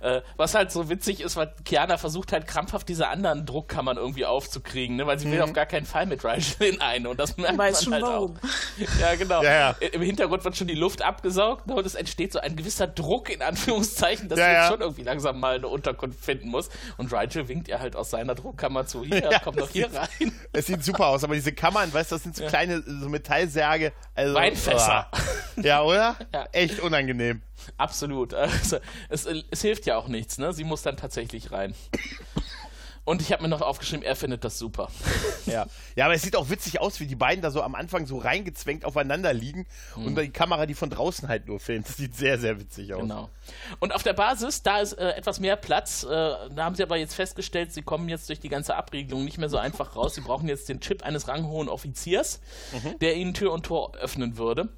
äh, 0.00 0.16
äh, 0.18 0.22
was 0.36 0.54
halt 0.54 0.70
so 0.70 0.88
witzig 0.90 1.20
ist, 1.20 1.36
weil 1.36 1.52
Kiana 1.64 1.96
versucht 1.96 2.32
halt 2.32 2.46
krampfhaft 2.46 2.88
diese 2.88 3.08
anderen 3.08 3.46
Druckkammern 3.46 3.96
irgendwie 3.96 4.26
aufzukriegen, 4.26 4.96
ne? 4.96 5.06
weil 5.06 5.18
sie 5.18 5.30
will 5.30 5.40
auf 5.40 5.52
gar 5.52 5.66
keinen 5.66 5.86
Fall 5.86 6.06
mit 6.06 6.24
Rigel 6.24 6.66
in 6.74 6.80
eine. 6.80 7.08
Und 7.08 7.18
das 7.20 7.36
merkt 7.36 7.56
Weiß 7.58 7.74
man 7.74 7.84
schon 7.84 7.92
halt 7.94 8.02
warum. 8.04 8.36
auch. 8.36 9.00
Ja, 9.00 9.14
genau. 9.14 9.42
Ja, 9.42 9.52
ja. 9.52 9.70
Im 9.92 10.02
Hintergrund 10.02 10.44
wird 10.44 10.56
schon 10.56 10.66
die 10.66 10.74
Luft 10.74 11.02
abgesaugt 11.02 11.66
ne? 11.66 11.74
und 11.74 11.86
es 11.86 11.94
entsteht 11.94 12.32
so 12.32 12.40
ein 12.40 12.54
gewisser 12.56 12.86
Druck, 12.86 13.30
in 13.30 13.40
Anführungszeichen, 13.42 14.28
dass 14.28 14.38
Ja, 14.38 14.44
sie 14.44 14.50
jetzt 14.50 14.60
ja. 14.64 14.68
schon 14.68 14.80
irgendwie 14.80 15.02
langsam 15.02 15.40
mal 15.40 15.54
eine 15.56 15.68
Unterkunft 15.68 16.22
finden 16.24 16.48
muss. 16.48 16.68
Und 16.98 17.12
Rigel 17.12 17.48
winkt 17.48 17.68
ihr 17.68 17.80
halt 17.80 17.96
aus 17.96 18.10
seiner 18.10 18.34
Druckkammer 18.34 18.86
zu. 18.86 19.04
Hier, 19.04 19.20
Ja, 19.30 19.38
komm 19.38 19.56
doch 19.56 19.70
hier 19.70 19.86
ist- 19.86 19.96
rein. 19.96 20.32
Es 20.52 20.66
sieht 20.66 20.84
super 20.84 21.06
aus, 21.06 21.24
aber 21.24 21.34
diese 21.34 21.52
Kammern, 21.52 21.92
weißt 21.92 22.10
du, 22.10 22.16
das 22.16 22.22
sind 22.24 22.36
so 22.36 22.44
kleine 22.46 22.82
so 22.82 23.08
Metallsärge. 23.08 23.92
Also, 24.14 24.34
Weinfässer. 24.34 25.06
Ah. 25.10 25.18
Ja, 25.62 25.82
oder? 25.82 26.09
Ja. 26.32 26.48
Echt 26.52 26.80
unangenehm. 26.80 27.42
Absolut. 27.76 28.34
Also, 28.34 28.78
es, 29.08 29.26
es 29.26 29.62
hilft 29.62 29.86
ja 29.86 29.96
auch 29.96 30.08
nichts, 30.08 30.38
ne? 30.38 30.52
Sie 30.52 30.64
muss 30.64 30.82
dann 30.82 30.96
tatsächlich 30.96 31.50
rein. 31.52 31.74
Und 33.04 33.22
ich 33.22 33.32
habe 33.32 33.42
mir 33.42 33.48
noch 33.48 33.62
aufgeschrieben, 33.62 34.04
er 34.04 34.14
findet 34.14 34.44
das 34.44 34.58
super. 34.58 34.88
Ja. 35.46 35.66
ja, 35.96 36.04
aber 36.04 36.14
es 36.14 36.22
sieht 36.22 36.36
auch 36.36 36.50
witzig 36.50 36.80
aus, 36.80 37.00
wie 37.00 37.06
die 37.06 37.16
beiden 37.16 37.42
da 37.42 37.50
so 37.50 37.62
am 37.62 37.74
Anfang 37.74 38.06
so 38.06 38.18
reingezwängt 38.18 38.84
aufeinander 38.84 39.32
liegen 39.32 39.66
und 39.96 40.16
die 40.16 40.30
Kamera, 40.30 40.66
die 40.66 40.74
von 40.74 40.90
draußen 40.90 41.26
halt 41.26 41.48
nur 41.48 41.58
filmt. 41.58 41.88
Das 41.88 41.96
sieht 41.96 42.14
sehr, 42.14 42.38
sehr 42.38 42.60
witzig 42.60 42.94
aus. 42.94 43.00
Genau. 43.00 43.30
Und 43.80 43.94
auf 43.94 44.02
der 44.02 44.12
Basis, 44.12 44.62
da 44.62 44.78
ist 44.78 44.92
äh, 44.92 45.12
etwas 45.12 45.40
mehr 45.40 45.56
Platz. 45.56 46.04
Äh, 46.04 46.08
da 46.08 46.58
haben 46.58 46.76
sie 46.76 46.82
aber 46.82 46.98
jetzt 46.98 47.14
festgestellt, 47.14 47.72
sie 47.72 47.82
kommen 47.82 48.08
jetzt 48.08 48.28
durch 48.28 48.38
die 48.38 48.50
ganze 48.50 48.76
Abriegelung 48.76 49.24
nicht 49.24 49.38
mehr 49.38 49.48
so 49.48 49.56
einfach 49.56 49.96
raus. 49.96 50.14
Sie 50.14 50.20
brauchen 50.20 50.46
jetzt 50.46 50.68
den 50.68 50.80
Chip 50.80 51.02
eines 51.02 51.26
ranghohen 51.26 51.68
Offiziers, 51.68 52.40
der 53.00 53.16
ihnen 53.16 53.34
Tür 53.34 53.52
und 53.52 53.64
Tor 53.64 53.96
öffnen 53.96 54.36
würde. 54.36 54.68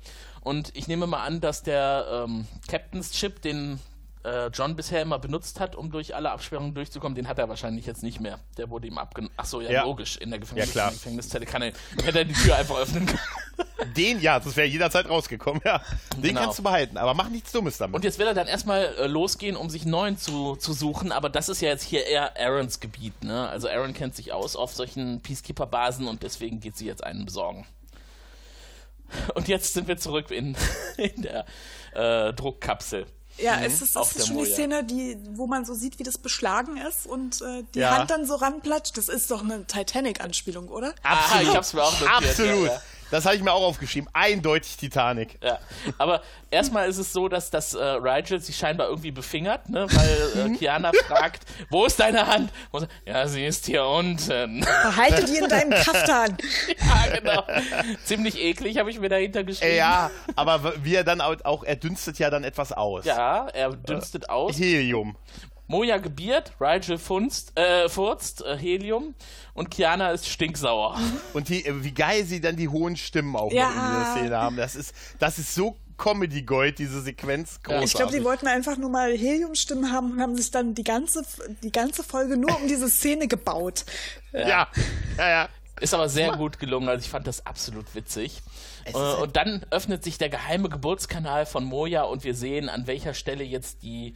Und 0.43 0.71
ich 0.77 0.89
nehme 0.89 1.07
mal 1.07 1.23
an, 1.25 1.41
dass 1.41 1.63
der 1.63 2.25
ähm, 2.27 2.47
Captain's 2.69 3.13
Chip, 3.13 3.41
den 3.43 3.79
äh, 4.25 4.49
John 4.49 4.77
bisher 4.77 5.03
immer 5.03 5.19
benutzt 5.19 5.59
hat, 5.61 5.75
um 5.77 5.91
durch 5.91 6.15
alle 6.15 6.31
Absperrungen 6.31 6.75
durchzukommen, 6.75 7.15
den 7.17 7.27
hat 7.29 7.39
er 7.39 7.49
wahrscheinlich 7.49 7.87
jetzt 7.87 8.03
nicht 8.03 8.21
mehr. 8.21 8.39
Der 8.57 8.71
wurde 8.71 8.87
ihm 8.87 8.99
abgenommen. 8.99 9.33
Achso, 9.37 9.61
ja, 9.61 9.71
Ja. 9.71 9.85
logisch. 9.85 10.17
In 10.17 10.31
der 10.31 10.39
Gefängnis 10.39 10.67
Ja, 10.67 10.73
klar. 10.73 10.89
in 10.89 10.91
der 10.95 10.99
Gefängniszelle 10.99 11.47
kann 11.47 11.63
er, 11.63 11.73
hätte 12.05 12.19
er 12.19 12.25
die 12.25 12.35
Tür 12.35 12.57
einfach 12.57 12.77
öffnen 12.79 13.07
können. 13.07 13.19
Den, 13.97 14.21
ja, 14.21 14.39
das 14.39 14.55
wäre 14.57 14.67
jederzeit 14.69 15.09
rausgekommen, 15.09 15.61
ja. 15.65 15.81
Den 16.17 16.23
Genau. 16.23 16.41
kannst 16.43 16.59
du 16.59 16.63
behalten, 16.63 16.97
aber 16.97 17.15
mach 17.15 17.29
nichts 17.29 17.51
Dummes 17.53 17.79
damit. 17.79 17.97
Und 17.97 18.05
jetzt 18.05 18.19
will 18.21 18.27
er 18.29 18.35
dann 18.35 18.47
erstmal 18.47 18.85
äh, 18.97 19.07
losgehen, 19.09 19.57
um 19.57 19.71
sich 19.71 19.85
neuen 19.85 20.17
zu, 20.19 20.55
zu 20.57 20.73
suchen, 20.73 21.11
aber 21.13 21.29
das 21.29 21.49
ist 21.49 21.61
ja 21.61 21.69
jetzt 21.69 21.83
hier 21.83 22.07
eher 22.07 22.37
Aarons 22.39 22.79
Gebiet, 22.81 23.25
ne? 23.25 23.49
Also 23.49 23.69
Aaron 23.69 23.93
kennt 23.93 24.15
sich 24.15 24.33
aus 24.33 24.55
auf 24.57 24.73
solchen 24.73 25.21
Peacekeeper-Basen 25.21 26.07
und 26.07 26.23
deswegen 26.23 26.61
geht 26.61 26.77
sie 26.77 26.87
jetzt 26.87 27.03
einen 27.05 27.25
besorgen. 27.25 27.67
Und 29.35 29.49
jetzt 29.49 29.75
sind 29.75 29.89
wir 29.89 29.97
zurück 29.99 30.31
in, 30.31 30.57
in 30.97 31.23
der 31.23 31.45
äh, 31.95 32.33
Druckkapsel. 32.33 33.07
Ja, 33.39 33.61
es 33.65 33.81
ist, 33.81 33.95
Mhm. 33.97 34.03
Es 34.03 34.17
ist 34.17 34.27
schon 34.27 34.37
die 34.37 34.43
Moja. 34.43 34.53
Szene, 34.55 34.85
die, 34.85 35.17
wo 35.31 35.47
man 35.47 35.65
so 35.65 35.73
sieht, 35.75 35.99
wie 35.99 36.03
das 36.03 36.19
beschlagen 36.19 36.77
ist 36.77 37.07
und 37.07 37.41
äh, 37.41 37.63
die 37.75 37.79
Ja. 37.79 37.97
Hand 37.99 38.11
dann 38.11 38.27
so 38.27 38.35
ranplatscht. 38.35 38.97
Das 38.99 39.09
ist 39.09 39.31
doch 39.31 39.43
eine 39.43 39.67
Titanic-Anspielung, 39.67 40.69
oder? 40.69 40.95
Ah, 41.03 41.41
ich 41.41 41.49
hab's 41.49 41.73
mir 41.73 41.83
auch 41.83 41.93
notiert. 41.99 42.11
Absolut. 42.31 42.67
Ja, 42.67 42.73
ja. 42.75 42.83
Das 43.13 43.27
habe 43.27 43.37
ich 43.37 43.43
mir 43.43 43.53
auch 43.53 43.63
aufgeschrieben. 43.63 44.09
Eindeutig 44.13 44.77
Titanic. 44.77 45.39
Ja, 45.43 45.59
aber 45.99 46.23
erstmal 46.51 46.89
ist 46.89 46.99
es 46.99 47.13
so, 47.13 47.29
dass 47.29 47.51
das 47.51 47.75
äh, 47.75 47.83
Rigel 47.85 48.41
sich 48.41 48.57
scheinbar 48.57 48.89
irgendwie 48.89 49.11
befingert, 49.13 49.69
ne? 49.69 49.87
weil 49.91 50.47
Mhm. 50.49 50.55
äh, 50.55 50.59
Kiana 50.59 50.91
fragt, 51.07 51.45
wo 51.71 51.85
ist 51.85 52.01
deine 52.01 52.27
Hand? 52.27 52.51
Und 52.71 52.89
ja, 53.07 53.29
sie 53.29 53.45
ist 53.45 53.67
hier 53.67 53.85
unten. 53.87 54.61
Behalte 54.61 55.25
die 55.27 55.37
in 55.37 55.49
deinem 55.49 55.71
Kaftan. 55.85 56.37
ja, 56.79 57.19
genau. 57.19 57.45
Ziemlich 58.05 58.39
eklig 58.43 58.79
habe 58.79 58.91
ich 58.91 58.99
mir 58.99 59.09
dahinter 59.11 59.45
geschrieben. 59.45 59.73
Äh, 59.73 59.77
ja, 59.77 60.11
aber 60.35 60.73
wie 60.83 60.95
er 60.95 61.05
dann 61.05 61.21
auch, 61.21 61.37
auch, 61.45 61.65
er 61.65 61.77
dünstet 61.77 62.19
ja 62.19 62.31
dann 62.31 62.45
etwas 62.45 62.73
aus. 62.73 63.05
Ja, 63.05 63.47
er 63.49 63.71
dünstet 63.77 64.31
aus. 64.31 64.57
Helium. 64.59 65.17
Moja 65.67 65.99
gebiert, 65.99 66.53
Rigel 66.61 66.99
funzt, 66.99 67.59
äh, 67.59 67.89
furzt, 67.89 68.43
äh, 68.45 68.57
Helium 68.57 69.15
und 69.55 69.71
Kiana 69.71 70.11
ist 70.11 70.29
stinksauer. 70.29 70.99
Und 71.35 71.49
die, 71.49 71.65
äh, 71.65 71.83
wie 71.85 71.93
geil 71.93 72.25
sie 72.25 72.41
dann 72.41 72.57
die 72.57 72.69
hohen 72.69 72.97
Stimmen 72.97 73.37
auch 73.37 73.51
Ja. 73.53 73.69
in 73.69 73.75
dieser 73.75 74.13
Szene 74.17 74.37
haben. 74.39 74.57
Das 74.57 74.75
ist, 74.77 74.95
das 75.19 75.39
ist 75.39 75.55
so 75.55 75.77
Comedy-Gold, 75.99 76.79
diese 76.79 77.01
Sequenz. 77.01 77.61
Großartig. 77.63 77.91
Ich 77.91 77.95
glaube, 77.97 78.13
die 78.13 78.25
wollten 78.25 78.49
einfach 78.49 78.77
nur 78.77 78.91
mal 78.91 79.17
Heliumstimmen 79.17 79.93
haben 79.93 80.13
und 80.13 80.21
haben 80.21 80.37
sich 80.37 80.51
dann 80.51 80.75
die 80.75 80.83
ganze, 80.85 81.23
die 81.63 81.71
ganze 81.71 82.03
Folge 82.03 82.37
nur 82.37 82.55
um 82.57 82.67
diese 82.67 82.89
Szene 82.91 83.29
gebaut. 83.29 83.85
Ja, 84.33 84.69
ja, 85.17 85.29
ja. 85.29 85.49
Ist 85.81 85.95
aber 85.95 86.09
sehr 86.09 86.37
gut 86.37 86.59
gelungen, 86.59 86.89
also 86.89 87.03
ich 87.05 87.11
fand 87.11 87.27
das 87.27 87.45
absolut 87.47 87.95
witzig. 87.95 88.43
Äh, 88.85 88.93
und 88.97 89.37
dann 89.37 89.65
öffnet 89.71 90.05
sich 90.05 90.19
der 90.19 90.29
geheime 90.29 90.69
Geburtskanal 90.69 91.47
von 91.47 91.65
Moja 91.65 92.03
und 92.03 92.25
wir 92.25 92.35
sehen, 92.35 92.69
an 92.69 92.87
welcher 92.87 93.15
Stelle 93.15 93.45
jetzt 93.45 93.83
die, 93.83 94.15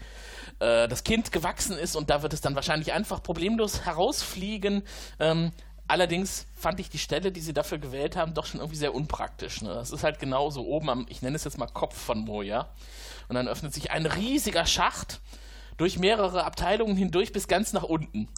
äh, 0.59 0.89
das 0.89 1.05
Kind 1.05 1.33
gewachsen 1.33 1.79
ist 1.79 1.97
und 1.97 2.11
da 2.11 2.23
wird 2.23 2.33
es 2.33 2.41
dann 2.41 2.55
wahrscheinlich 2.55 2.93
einfach 2.93 3.23
problemlos 3.23 3.85
herausfliegen. 3.85 4.83
Ähm, 5.19 5.53
allerdings 5.89 6.47
fand 6.55 6.81
ich 6.81 6.91
die 6.91 6.99
Stelle, 6.99 7.33
die 7.33 7.41
sie 7.41 7.53
dafür 7.53 7.79
gewählt 7.79 8.17
haben, 8.17 8.35
doch 8.35 8.47
schon 8.47 8.61
irgendwie 8.61 8.79
sehr 8.79 8.95
unpraktisch. 8.95 9.63
Ne? 9.63 9.69
Das 9.69 9.91
ist 9.91 10.05
halt 10.05 10.19
genauso 10.19 10.65
oben 10.67 10.91
am, 10.91 11.07
ich 11.09 11.23
nenne 11.23 11.37
es 11.37 11.45
jetzt 11.45 11.59
mal 11.59 11.67
Kopf 11.67 11.97
von 11.97 12.21
Moja. 12.21 12.69
Und 13.29 13.35
dann 13.35 13.49
öffnet 13.49 13.75
sich 13.75 13.91
ein 13.91 14.07
riesiger 14.07 14.67
Schacht 14.67 15.21
durch 15.77 15.99
mehrere 15.99 16.45
Abteilungen 16.45 16.97
hindurch 16.97 17.33
bis 17.33 17.49
ganz 17.49 17.73
nach 17.73 17.83
unten. 17.83 18.29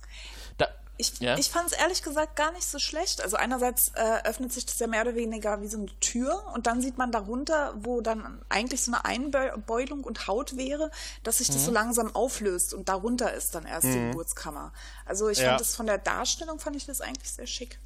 Ich, 1.00 1.18
Ja? 1.20 1.38
ich 1.38 1.48
fand 1.48 1.66
es 1.70 1.72
ehrlich 1.72 2.02
gesagt 2.02 2.34
gar 2.36 2.50
nicht 2.52 2.66
so 2.66 2.78
schlecht. 2.80 3.22
Also 3.22 3.36
einerseits 3.36 3.92
äh, 3.94 4.22
öffnet 4.24 4.52
sich 4.52 4.66
das 4.66 4.78
ja 4.80 4.88
mehr 4.88 5.02
oder 5.02 5.14
weniger 5.14 5.62
wie 5.62 5.68
so 5.68 5.78
eine 5.78 5.86
Tür 6.00 6.44
und 6.54 6.66
dann 6.66 6.82
sieht 6.82 6.98
man 6.98 7.12
darunter, 7.12 7.72
wo 7.78 8.00
dann 8.00 8.42
eigentlich 8.48 8.82
so 8.82 8.92
eine 8.92 9.04
Einbeulung 9.04 10.02
und 10.04 10.26
Haut 10.26 10.56
wäre, 10.56 10.90
dass 11.22 11.38
sich 11.38 11.46
das 11.46 11.58
Mhm. 11.62 11.66
so 11.66 11.70
langsam 11.70 12.14
auflöst 12.16 12.74
und 12.74 12.88
darunter 12.88 13.32
ist 13.32 13.54
dann 13.54 13.64
erst 13.64 13.86
die 13.86 14.00
Geburtskammer. 14.10 14.72
Also 15.06 15.28
ich 15.28 15.38
Ja. 15.38 15.50
fand 15.50 15.60
das 15.60 15.76
von 15.76 15.86
der 15.86 15.98
Darstellung 15.98 16.58
fand 16.58 16.74
ich 16.76 16.84
das 16.86 17.00
eigentlich 17.00 17.30
sehr 17.30 17.46
schick. 17.46 17.78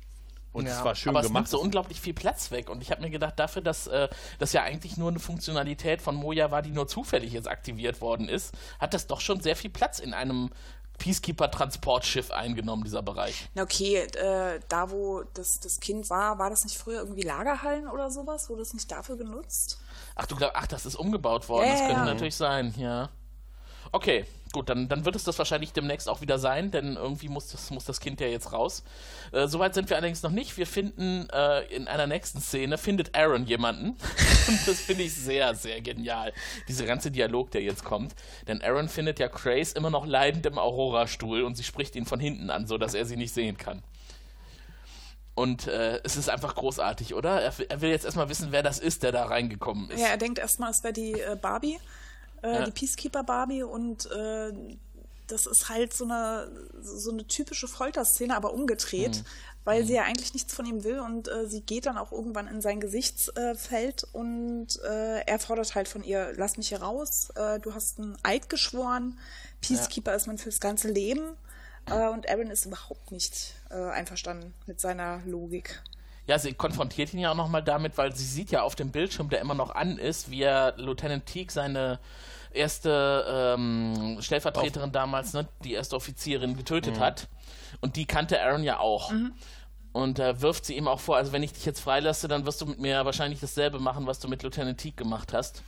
Und 0.54 0.66
es 0.66 0.78
Ja, 0.78 0.84
war 0.84 0.94
schön 0.94 1.10
aber 1.10 1.20
es 1.20 1.26
gemacht. 1.26 1.40
nimmt 1.42 1.48
so 1.48 1.60
unglaublich 1.60 1.98
viel 2.00 2.12
Platz 2.12 2.50
weg. 2.50 2.68
Und 2.68 2.82
ich 2.82 2.90
habe 2.90 3.00
mir 3.00 3.08
gedacht, 3.10 3.38
dafür, 3.38 3.62
dass 3.62 3.86
äh, 3.86 4.08
das 4.38 4.52
ja 4.52 4.62
eigentlich 4.62 4.96
nur 4.98 5.08
eine 5.10 5.18
Funktionalität 5.18 6.02
von 6.02 6.14
Moja 6.14 6.50
war, 6.50 6.60
die 6.60 6.70
nur 6.70 6.86
zufällig 6.88 7.32
jetzt 7.32 7.48
aktiviert 7.48 8.00
worden 8.02 8.28
ist, 8.28 8.52
hat 8.78 8.92
das 8.92 9.06
doch 9.06 9.20
schon 9.22 9.40
sehr 9.40 9.56
viel 9.56 9.70
Platz 9.70 9.98
in 9.98 10.12
einem 10.12 10.50
Peacekeeper-Transportschiff 11.02 12.30
eingenommen, 12.30 12.84
dieser 12.84 13.02
Bereich. 13.02 13.48
Na 13.54 13.64
okay, 13.64 13.96
äh, 13.96 14.60
da 14.68 14.90
wo 14.90 15.24
das, 15.34 15.58
das 15.58 15.80
Kind 15.80 16.08
war, 16.10 16.38
war 16.38 16.48
das 16.48 16.62
nicht 16.62 16.78
früher 16.78 17.00
irgendwie 17.00 17.22
Lagerhallen 17.22 17.88
oder 17.88 18.08
sowas? 18.08 18.48
Wurde 18.48 18.60
das 18.60 18.72
nicht 18.72 18.88
dafür 18.90 19.16
genutzt? 19.16 19.80
Ach, 20.14 20.26
du 20.26 20.36
glaubst, 20.36 20.56
ach, 20.56 20.66
das 20.68 20.86
ist 20.86 20.94
umgebaut 20.94 21.48
worden. 21.48 21.66
Ja, 21.66 21.72
das 21.72 21.80
könnte 21.80 22.04
natürlich 22.04 22.36
sein, 22.36 22.72
ja. 22.76 23.10
Okay, 23.90 24.26
gut, 24.52 24.68
dann, 24.68 24.88
dann 24.88 25.04
wird 25.04 25.16
es 25.16 25.24
das 25.24 25.38
wahrscheinlich 25.38 25.72
demnächst 25.72 26.08
auch 26.08 26.20
wieder 26.20 26.38
sein, 26.38 26.70
denn 26.70 26.96
irgendwie 26.96 27.28
muss 27.28 27.48
das, 27.48 27.70
muss 27.70 27.84
das 27.84 28.00
Kind 28.00 28.20
ja 28.20 28.26
jetzt 28.26 28.52
raus. 28.52 28.84
Äh, 29.32 29.48
Soweit 29.48 29.74
sind 29.74 29.90
wir 29.90 29.96
allerdings 29.96 30.22
noch 30.22 30.30
nicht. 30.30 30.56
Wir 30.56 30.66
finden 30.66 31.28
äh, 31.30 31.62
in 31.74 31.88
einer 31.88 32.06
nächsten 32.06 32.40
Szene, 32.40 32.78
findet 32.78 33.16
Aaron 33.16 33.44
jemanden. 33.46 33.90
Und 34.48 34.60
das 34.66 34.80
finde 34.80 35.04
ich 35.04 35.14
sehr, 35.14 35.54
sehr 35.54 35.80
genial. 35.80 36.32
Dieser 36.68 36.84
ganze 36.84 37.10
Dialog, 37.10 37.50
der 37.50 37.62
jetzt 37.62 37.84
kommt. 37.84 38.14
Denn 38.46 38.62
Aaron 38.62 38.88
findet 38.88 39.18
ja 39.18 39.28
Grace 39.28 39.72
immer 39.72 39.90
noch 39.90 40.06
leidend 40.06 40.46
im 40.46 40.58
Aurora-Stuhl 40.58 41.42
und 41.42 41.56
sie 41.56 41.64
spricht 41.64 41.96
ihn 41.96 42.06
von 42.06 42.20
hinten 42.20 42.50
an, 42.50 42.66
so 42.66 42.78
dass 42.78 42.94
er 42.94 43.04
sie 43.04 43.16
nicht 43.16 43.34
sehen 43.34 43.56
kann. 43.56 43.82
Und 45.34 45.66
äh, 45.66 46.00
es 46.04 46.16
ist 46.16 46.28
einfach 46.28 46.54
großartig, 46.54 47.14
oder? 47.14 47.40
Er, 47.40 47.52
er 47.68 47.80
will 47.80 47.90
jetzt 47.90 48.04
erstmal 48.04 48.28
wissen, 48.28 48.48
wer 48.50 48.62
das 48.62 48.78
ist, 48.78 49.02
der 49.02 49.12
da 49.12 49.24
reingekommen 49.24 49.88
ist. 49.90 50.00
Ja, 50.00 50.08
er 50.08 50.18
denkt 50.18 50.38
erstmal, 50.38 50.70
es 50.70 50.82
wäre 50.84 50.92
die 50.92 51.12
äh, 51.12 51.36
Barbie, 51.40 51.78
äh, 52.42 52.52
Ja. 52.52 52.64
die 52.64 52.70
Peacekeeper 52.72 53.22
Barbie 53.24 53.62
und 53.62 54.10
äh, 54.10 54.52
das 55.28 55.46
ist 55.46 55.68
halt 55.70 55.94
so 55.94 56.04
eine, 56.04 56.50
so 56.82 57.10
eine 57.10 57.26
typische 57.26 57.66
Folterszene, 57.68 58.36
aber 58.36 58.52
umgedreht, 58.52 59.16
Mhm. 59.18 59.24
weil 59.64 59.86
sie 59.86 59.94
ja 59.94 60.02
eigentlich 60.02 60.34
nichts 60.34 60.52
von 60.52 60.66
ihm 60.66 60.84
will 60.84 60.98
und 61.00 61.28
äh, 61.28 61.46
sie 61.48 61.62
geht 61.62 61.86
dann 61.86 61.96
auch 61.96 62.12
irgendwann 62.12 62.48
in 62.48 62.60
sein 62.60 62.80
Gesichtsfeld 62.80 64.04
und 64.12 64.80
äh, 64.84 65.20
er 65.20 65.38
fordert 65.38 65.74
halt 65.74 65.88
von 65.88 66.02
ihr, 66.04 66.32
lass 66.36 66.56
mich 66.56 66.68
hier 66.68 66.82
raus, 66.82 67.30
äh, 67.36 67.58
du 67.60 67.72
hast 67.74 67.98
einen 67.98 68.16
Eid 68.22 68.48
geschworen, 68.50 69.18
Peacekeeper 69.60 70.14
ist 70.14 70.26
man 70.26 70.38
fürs 70.38 70.60
ganze 70.60 70.88
Leben 70.88 71.22
äh, 71.86 72.08
und 72.08 72.28
Aaron 72.28 72.50
ist 72.50 72.66
überhaupt 72.66 73.10
nicht 73.12 73.54
äh, 73.70 73.74
einverstanden 73.74 74.52
mit 74.66 74.80
seiner 74.80 75.20
Logik. 75.24 75.82
Ja, 76.26 76.38
sie 76.38 76.54
konfrontiert 76.54 77.12
ihn 77.12 77.20
ja 77.20 77.32
auch 77.32 77.36
nochmal 77.36 77.62
damit, 77.62 77.98
weil 77.98 78.14
sie 78.14 78.24
sieht 78.24 78.50
ja 78.50 78.62
auf 78.62 78.76
dem 78.76 78.92
Bildschirm, 78.92 79.28
der 79.28 79.40
immer 79.40 79.54
noch 79.54 79.74
an 79.74 79.98
ist, 79.98 80.30
wie 80.30 80.42
er 80.42 80.74
Lieutenant 80.76 81.26
Teague, 81.26 81.50
seine 81.50 81.98
erste 82.52 83.54
ähm, 83.56 84.18
Stellvertreterin 84.20 84.92
damals, 84.92 85.32
ne, 85.32 85.48
die 85.64 85.72
erste 85.72 85.96
Offizierin, 85.96 86.56
getötet 86.56 87.00
hat. 87.00 87.28
Und 87.80 87.96
die 87.96 88.04
kannte 88.04 88.40
Aaron 88.40 88.62
ja 88.62 88.78
auch. 88.78 89.10
Und 89.92 90.18
da 90.18 90.40
wirft 90.40 90.64
sie 90.64 90.76
ihm 90.76 90.88
auch 90.88 91.00
vor, 91.00 91.16
also 91.16 91.32
wenn 91.32 91.42
ich 91.42 91.52
dich 91.52 91.64
jetzt 91.64 91.80
freilasse, 91.80 92.28
dann 92.28 92.46
wirst 92.46 92.60
du 92.60 92.66
mit 92.66 92.78
mir 92.78 93.04
wahrscheinlich 93.04 93.40
dasselbe 93.40 93.78
machen, 93.78 94.06
was 94.06 94.20
du 94.20 94.28
mit 94.28 94.42
Lieutenant 94.42 94.78
Teague 94.78 94.96
gemacht 94.96 95.32
hast. 95.32 95.62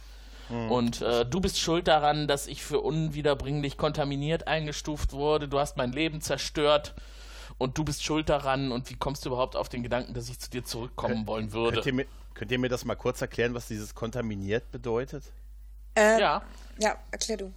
Und 0.68 1.00
äh, 1.00 1.24
du 1.24 1.40
bist 1.40 1.58
schuld 1.58 1.88
daran, 1.88 2.28
dass 2.28 2.46
ich 2.46 2.62
für 2.62 2.80
unwiederbringlich 2.80 3.78
kontaminiert 3.78 4.46
eingestuft 4.46 5.12
wurde. 5.12 5.48
Du 5.48 5.58
hast 5.58 5.76
mein 5.76 5.92
Leben 5.92 6.20
zerstört 6.20 6.94
und 7.58 7.78
du 7.78 7.84
bist 7.84 8.02
schuld 8.04 8.28
daran. 8.28 8.72
Und 8.72 8.88
wie 8.90 8.94
kommst 8.96 9.24
du 9.24 9.28
überhaupt 9.30 9.56
auf 9.56 9.68
den 9.68 9.82
Gedanken, 9.82 10.14
dass 10.14 10.28
ich 10.28 10.38
zu 10.38 10.50
dir 10.50 10.64
zurückkommen 10.64 11.26
wollen 11.26 11.52
würde? 11.52 11.74
Könnt 11.76 11.86
ihr, 11.86 11.92
mir, 11.94 12.06
könnt 12.34 12.50
ihr 12.52 12.58
mir 12.58 12.68
das 12.68 12.84
mal 12.84 12.94
kurz 12.96 13.20
erklären, 13.20 13.54
was 13.54 13.68
dieses 13.68 13.94
kontaminiert 13.94 14.70
bedeutet? 14.70 15.24
Äh, 15.96 16.20
Ja, 16.20 16.42
ja, 16.78 16.96
erklär 17.10 17.36
du. 17.38 17.52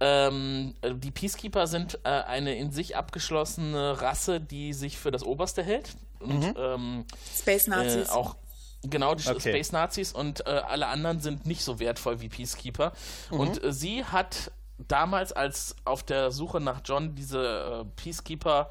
ähm, 0.00 0.74
äh, 0.80 0.94
die 0.94 1.10
Peacekeeper 1.10 1.66
sind 1.66 1.98
äh, 2.04 2.08
eine 2.08 2.54
in 2.56 2.70
sich 2.70 2.96
abgeschlossene 2.96 4.00
Rasse, 4.00 4.40
die 4.40 4.72
sich 4.72 4.96
für 4.98 5.10
das 5.10 5.24
Oberste 5.24 5.62
hält. 5.62 5.96
Und 6.20 6.54
ähm, 6.56 7.04
Space 7.36 7.66
äh, 7.66 7.70
Nazis. 7.70 8.08
auch 8.10 8.36
genau 8.82 9.14
die 9.16 9.26
Okay. 9.28 9.40
Space 9.50 9.72
Nazis 9.72 10.12
und 10.12 10.46
äh, 10.46 10.50
alle 10.50 10.86
anderen 10.86 11.20
sind 11.20 11.46
nicht 11.46 11.64
so 11.64 11.80
wertvoll 11.80 12.20
wie 12.20 12.28
Peacekeeper. 12.28 12.92
Und 13.30 13.62
äh, 13.62 13.72
sie 13.72 14.04
hat 14.04 14.52
damals, 14.86 15.32
als 15.32 15.76
auf 15.84 16.02
der 16.02 16.30
Suche 16.30 16.60
nach 16.60 16.80
John 16.84 17.14
diese 17.14 17.84
äh, 17.84 17.84
Peacekeeper 17.96 18.68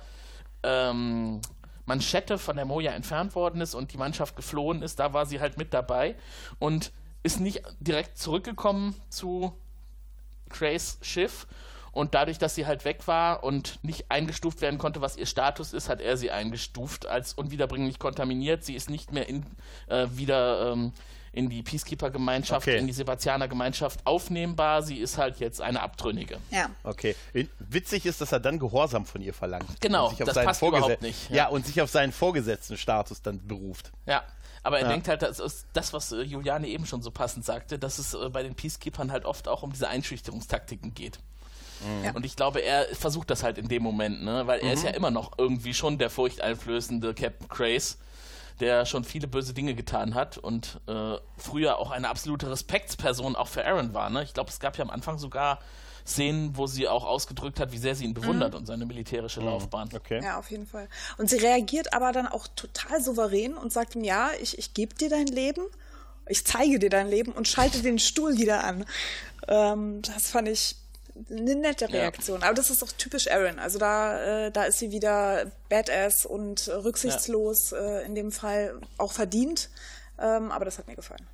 ähm, 0.63 1.41
Manschette 1.85 2.37
von 2.37 2.55
der 2.55 2.65
Moja 2.65 2.91
entfernt 2.91 3.35
worden 3.35 3.61
ist 3.61 3.73
und 3.73 3.93
die 3.93 3.97
Mannschaft 3.97 4.35
geflohen 4.35 4.81
ist, 4.81 4.99
da 4.99 5.13
war 5.13 5.25
sie 5.25 5.39
halt 5.39 5.57
mit 5.57 5.73
dabei 5.73 6.15
und 6.59 6.91
ist 7.23 7.39
nicht 7.39 7.61
direkt 7.79 8.17
zurückgekommen 8.17 8.95
zu 9.09 9.53
Grace 10.49 10.97
Schiff. 11.01 11.47
Und 11.93 12.13
dadurch, 12.13 12.37
dass 12.37 12.53
sie 12.53 12.67
halt 12.67 12.85
weg 12.85 13.07
war 13.07 13.43
und 13.43 13.83
nicht 13.83 14.11
eingestuft 14.11 14.61
werden 14.61 14.77
konnte, 14.77 15.01
was 15.01 15.17
ihr 15.17 15.25
Status 15.25 15.73
ist, 15.73 15.89
hat 15.89 15.99
er 15.99 16.15
sie 16.15 16.29
eingestuft 16.29 17.07
als 17.07 17.33
unwiederbringlich 17.33 17.97
kontaminiert. 17.97 18.63
Sie 18.63 18.75
ist 18.75 18.89
nicht 18.89 19.13
mehr 19.13 19.27
in, 19.27 19.43
äh, 19.87 20.05
wieder 20.11 20.73
ähm, 20.73 20.93
in 21.37 21.49
die 21.49 21.61
Peacekeeper-Gemeinschaft, 21.63 22.67
Okay. 22.67 22.77
in 22.79 22.87
die 22.87 22.93
Sebastianer-Gemeinschaft 22.93 23.99
aufnehmbar. 24.05 24.81
Sie 24.83 24.97
ist 24.97 25.17
halt 25.17 25.39
jetzt 25.39 25.61
eine 25.61 25.81
Abtrünnige. 25.81 26.37
ja. 26.51 26.69
Okay. 26.83 27.15
In- 27.33 27.49
Witzig 27.59 28.05
ist, 28.05 28.19
dass 28.21 28.31
er 28.31 28.39
dann 28.39 28.59
Gehorsam 28.59 29.05
von 29.05 29.21
ihr 29.21 29.33
verlangt. 29.33 29.79
Genau, 29.81 30.05
Und 30.05 30.11
sich 30.11 30.21
auf 30.23 30.25
das 30.27 30.35
seinen 30.35 30.45
passt 30.47 30.61
Vorgese- 30.61 30.77
überhaupt 30.79 31.01
nicht, 31.01 31.29
Ja. 31.29 31.35
ja. 31.35 31.47
und 31.49 31.65
sich 31.65 31.81
auf 31.81 31.89
seinen 31.89 32.11
vorgesetzten 32.11 32.77
Status 32.77 33.21
dann 33.21 33.45
beruft. 33.47 33.91
Ja, 34.05 34.23
aber 34.63 34.79
er 34.79 34.85
Ja. 34.85 34.91
denkt 34.91 35.07
halt, 35.07 35.21
das 35.21 35.39
ist 35.39 35.67
das, 35.73 35.93
was 35.93 36.11
äh, 36.11 36.21
Juliane 36.21 36.67
eben 36.67 36.85
schon 36.85 37.01
so 37.01 37.11
passend 37.11 37.45
sagte, 37.45 37.77
dass 37.79 37.99
es 37.99 38.13
äh, 38.13 38.29
bei 38.29 38.43
den 38.43 38.55
Peacekeepers 38.55 39.09
halt 39.09 39.25
oft 39.25 39.47
auch 39.47 39.63
um 39.63 39.71
diese 39.71 39.87
Einschüchterungstaktiken 39.87 40.93
geht. 40.93 41.19
Ja. 42.03 42.11
Und 42.15 42.25
ich 42.25 42.35
glaube, 42.35 42.59
er 42.61 42.87
versucht 42.95 43.29
das 43.29 43.43
halt 43.43 43.59
in 43.59 43.67
dem 43.67 43.83
Moment, 43.83 44.23
ne? 44.23 44.47
weil 44.47 44.59
er 44.61 44.73
ist 44.73 44.83
ja 44.83 44.89
immer 44.89 45.11
noch 45.11 45.33
irgendwie 45.37 45.75
schon 45.75 45.99
der 45.99 46.09
furchteinflößende 46.09 47.13
Captain 47.13 47.47
Craze, 47.47 47.97
der 48.59 48.85
schon 48.85 49.03
viele 49.03 49.27
böse 49.27 49.53
Dinge 49.53 49.75
getan 49.75 50.15
hat 50.15 50.37
und 50.37 50.79
äh, 50.87 51.15
früher 51.37 51.77
auch 51.77 51.91
eine 51.91 52.09
absolute 52.09 52.49
Respektsperson 52.49 53.35
auch 53.35 53.47
für 53.47 53.65
Aaron 53.65 53.93
war. 53.93 54.09
Ne? 54.09 54.23
Ich 54.23 54.33
glaube, 54.33 54.49
es 54.49 54.59
gab 54.59 54.77
ja 54.77 54.83
am 54.83 54.89
Anfang 54.89 55.17
sogar 55.17 55.59
Szenen, 56.07 56.55
wo 56.55 56.67
sie 56.67 56.87
auch 56.87 57.05
ausgedrückt 57.05 57.59
hat, 57.59 57.73
wie 57.73 57.77
sehr 57.77 57.93
sie 57.93 58.05
ihn 58.05 58.13
bewundert 58.13 58.55
und 58.55 58.65
seine 58.65 58.85
militärische 58.85 59.41
Laufbahn. 59.41 59.89
Okay. 59.93 60.21
Ja, 60.23 60.37
auf 60.37 60.49
jeden 60.49 60.65
Fall. 60.65 60.87
Und 61.17 61.29
sie 61.29 61.35
reagiert 61.35 61.93
aber 61.93 62.13
dann 62.13 62.27
auch 62.27 62.47
total 62.55 63.01
souverän 63.01 63.55
und 63.55 63.73
sagt 63.73 63.95
ihm, 63.95 64.05
ja, 64.05 64.29
ich, 64.41 64.57
ich 64.57 64.73
gebe 64.73 64.95
dir 64.95 65.09
dein 65.09 65.27
Leben, 65.27 65.63
ich 66.29 66.45
zeige 66.45 66.79
dir 66.79 66.89
dein 66.89 67.09
Leben 67.09 67.33
und 67.33 67.47
schalte 67.47 67.81
den 67.81 67.99
Stuhl 67.99 68.37
wieder 68.37 68.63
an. 68.63 68.85
Ähm, 69.49 70.01
das 70.01 70.31
fand 70.31 70.47
ich 70.47 70.77
eine 71.29 71.55
nette 71.55 71.91
Reaktion. 71.91 72.43
Aber 72.43 72.53
das 72.53 72.69
ist 72.69 72.83
auch 72.83 72.91
typisch 72.91 73.29
Aaron. 73.29 73.59
Also 73.59 73.79
da, 73.79 74.45
äh, 74.45 74.51
da 74.51 74.63
ist 74.63 74.79
sie 74.79 74.91
wieder 74.91 75.51
badass 75.69 76.25
und 76.25 76.67
rücksichtslos, 76.67 77.71
äh, 77.71 78.05
in 78.05 78.15
dem 78.15 78.31
Fall 78.31 78.79
auch 78.97 79.11
verdient. 79.11 79.69
Ähm, 80.19 80.51
aber 80.51 80.65
das 80.65 80.77
hat 80.77 80.87
mir 80.87 80.95
gefallen. 80.95 81.27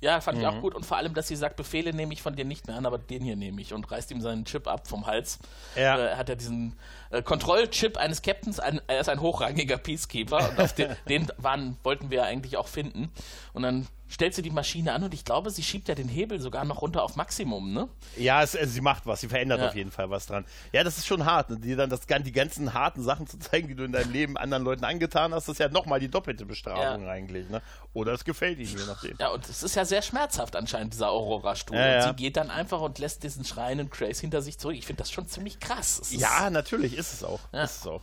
Ja, 0.00 0.22
fand 0.22 0.38
ich 0.38 0.46
auch 0.46 0.60
gut 0.62 0.74
und 0.74 0.86
vor 0.86 0.96
allem, 0.96 1.12
dass 1.12 1.28
sie 1.28 1.36
sagt, 1.36 1.56
Befehle 1.56 1.92
nehme 1.92 2.14
ich 2.14 2.22
von 2.22 2.34
dir 2.34 2.46
nicht 2.46 2.66
mehr 2.66 2.76
an, 2.76 2.86
aber 2.86 2.96
den 2.96 3.22
hier 3.22 3.36
nehme 3.36 3.60
ich 3.60 3.74
und 3.74 3.90
reißt 3.90 4.10
ihm 4.12 4.22
seinen 4.22 4.46
Chip 4.46 4.66
ab 4.66 4.88
vom 4.88 5.06
Hals. 5.06 5.38
Ja. 5.76 5.98
Äh, 5.98 6.06
er 6.12 6.16
hat 6.16 6.30
ja 6.30 6.36
diesen 6.36 6.74
äh, 7.10 7.22
Kontrollchip 7.22 7.98
eines 7.98 8.22
Captains, 8.22 8.60
ein, 8.60 8.80
er 8.86 9.00
ist 9.00 9.10
ein 9.10 9.20
hochrangiger 9.20 9.76
Peacekeeper 9.76 10.50
und 10.50 10.58
auf 10.58 10.72
den, 10.72 10.96
den 11.08 11.30
waren, 11.36 11.76
wollten 11.82 12.10
wir 12.10 12.18
ja 12.18 12.24
eigentlich 12.24 12.56
auch 12.56 12.68
finden. 12.68 13.12
Und 13.52 13.62
dann 13.62 13.88
stellt 14.10 14.34
sie 14.34 14.42
die 14.42 14.50
Maschine 14.50 14.92
an 14.92 15.02
und 15.04 15.14
ich 15.14 15.24
glaube, 15.24 15.50
sie 15.50 15.62
schiebt 15.62 15.88
ja 15.88 15.94
den 15.94 16.08
Hebel 16.08 16.38
sogar 16.40 16.64
noch 16.66 16.82
runter 16.82 17.02
auf 17.02 17.16
Maximum, 17.16 17.72
ne? 17.72 17.88
Ja, 18.18 18.42
es, 18.42 18.54
also 18.54 18.70
sie 18.70 18.80
macht 18.82 19.06
was, 19.06 19.20
sie 19.20 19.28
verändert 19.28 19.60
Ja. 19.60 19.68
auf 19.68 19.74
jeden 19.76 19.90
Fall 19.90 20.10
was 20.10 20.26
dran. 20.26 20.44
Ja, 20.72 20.84
das 20.84 20.98
ist 20.98 21.06
schon 21.06 21.24
hart, 21.24 21.48
ne? 21.48 21.58
dir 21.58 21.76
dann 21.76 21.88
das, 21.88 22.00
die 22.06 22.32
ganzen 22.32 22.74
harten 22.74 23.02
Sachen 23.02 23.26
zu 23.26 23.38
zeigen, 23.38 23.68
die 23.68 23.74
du 23.74 23.84
in 23.84 23.92
deinem 23.92 24.12
Leben 24.12 24.36
anderen 24.36 24.64
Leuten 24.64 24.84
angetan 24.84 25.32
hast, 25.32 25.48
das 25.48 25.54
ist 25.54 25.58
ja 25.60 25.68
nochmal 25.68 26.00
die 26.00 26.08
doppelte 26.08 26.44
Bestrafung 26.44 27.04
Ja. 27.04 27.10
eigentlich. 27.10 27.48
Ne? 27.48 27.62
Oder 27.94 28.12
es 28.12 28.24
gefällt 28.24 28.58
ihnen, 28.58 28.76
je 28.76 28.84
nachdem. 28.86 29.16
Ja, 29.18 29.28
und 29.30 29.48
es 29.48 29.62
ist 29.62 29.74
ja 29.76 29.84
sehr 29.84 30.02
schmerzhaft 30.02 30.56
anscheinend, 30.56 30.92
dieser 30.92 31.10
Aurora-Stuhl. 31.10 31.76
Ja, 31.76 31.86
ja. 31.86 32.02
sie 32.08 32.14
geht 32.14 32.36
dann 32.36 32.50
einfach 32.50 32.80
und 32.80 32.98
lässt 32.98 33.22
diesen 33.22 33.44
schreienden 33.44 33.90
Grace 33.90 34.20
hinter 34.20 34.42
sich 34.42 34.58
zurück. 34.58 34.76
Ich 34.76 34.86
finde 34.86 34.98
das 35.02 35.10
schon 35.12 35.26
ziemlich 35.28 35.60
krass. 35.60 36.00
Es 36.02 36.10
Ja, 36.12 36.50
natürlich 36.50 36.96
ist 36.96 37.12
es 37.12 37.22
auch. 37.24 37.40
Ist 37.52 37.80
es 37.80 37.86
auch. 37.86 38.02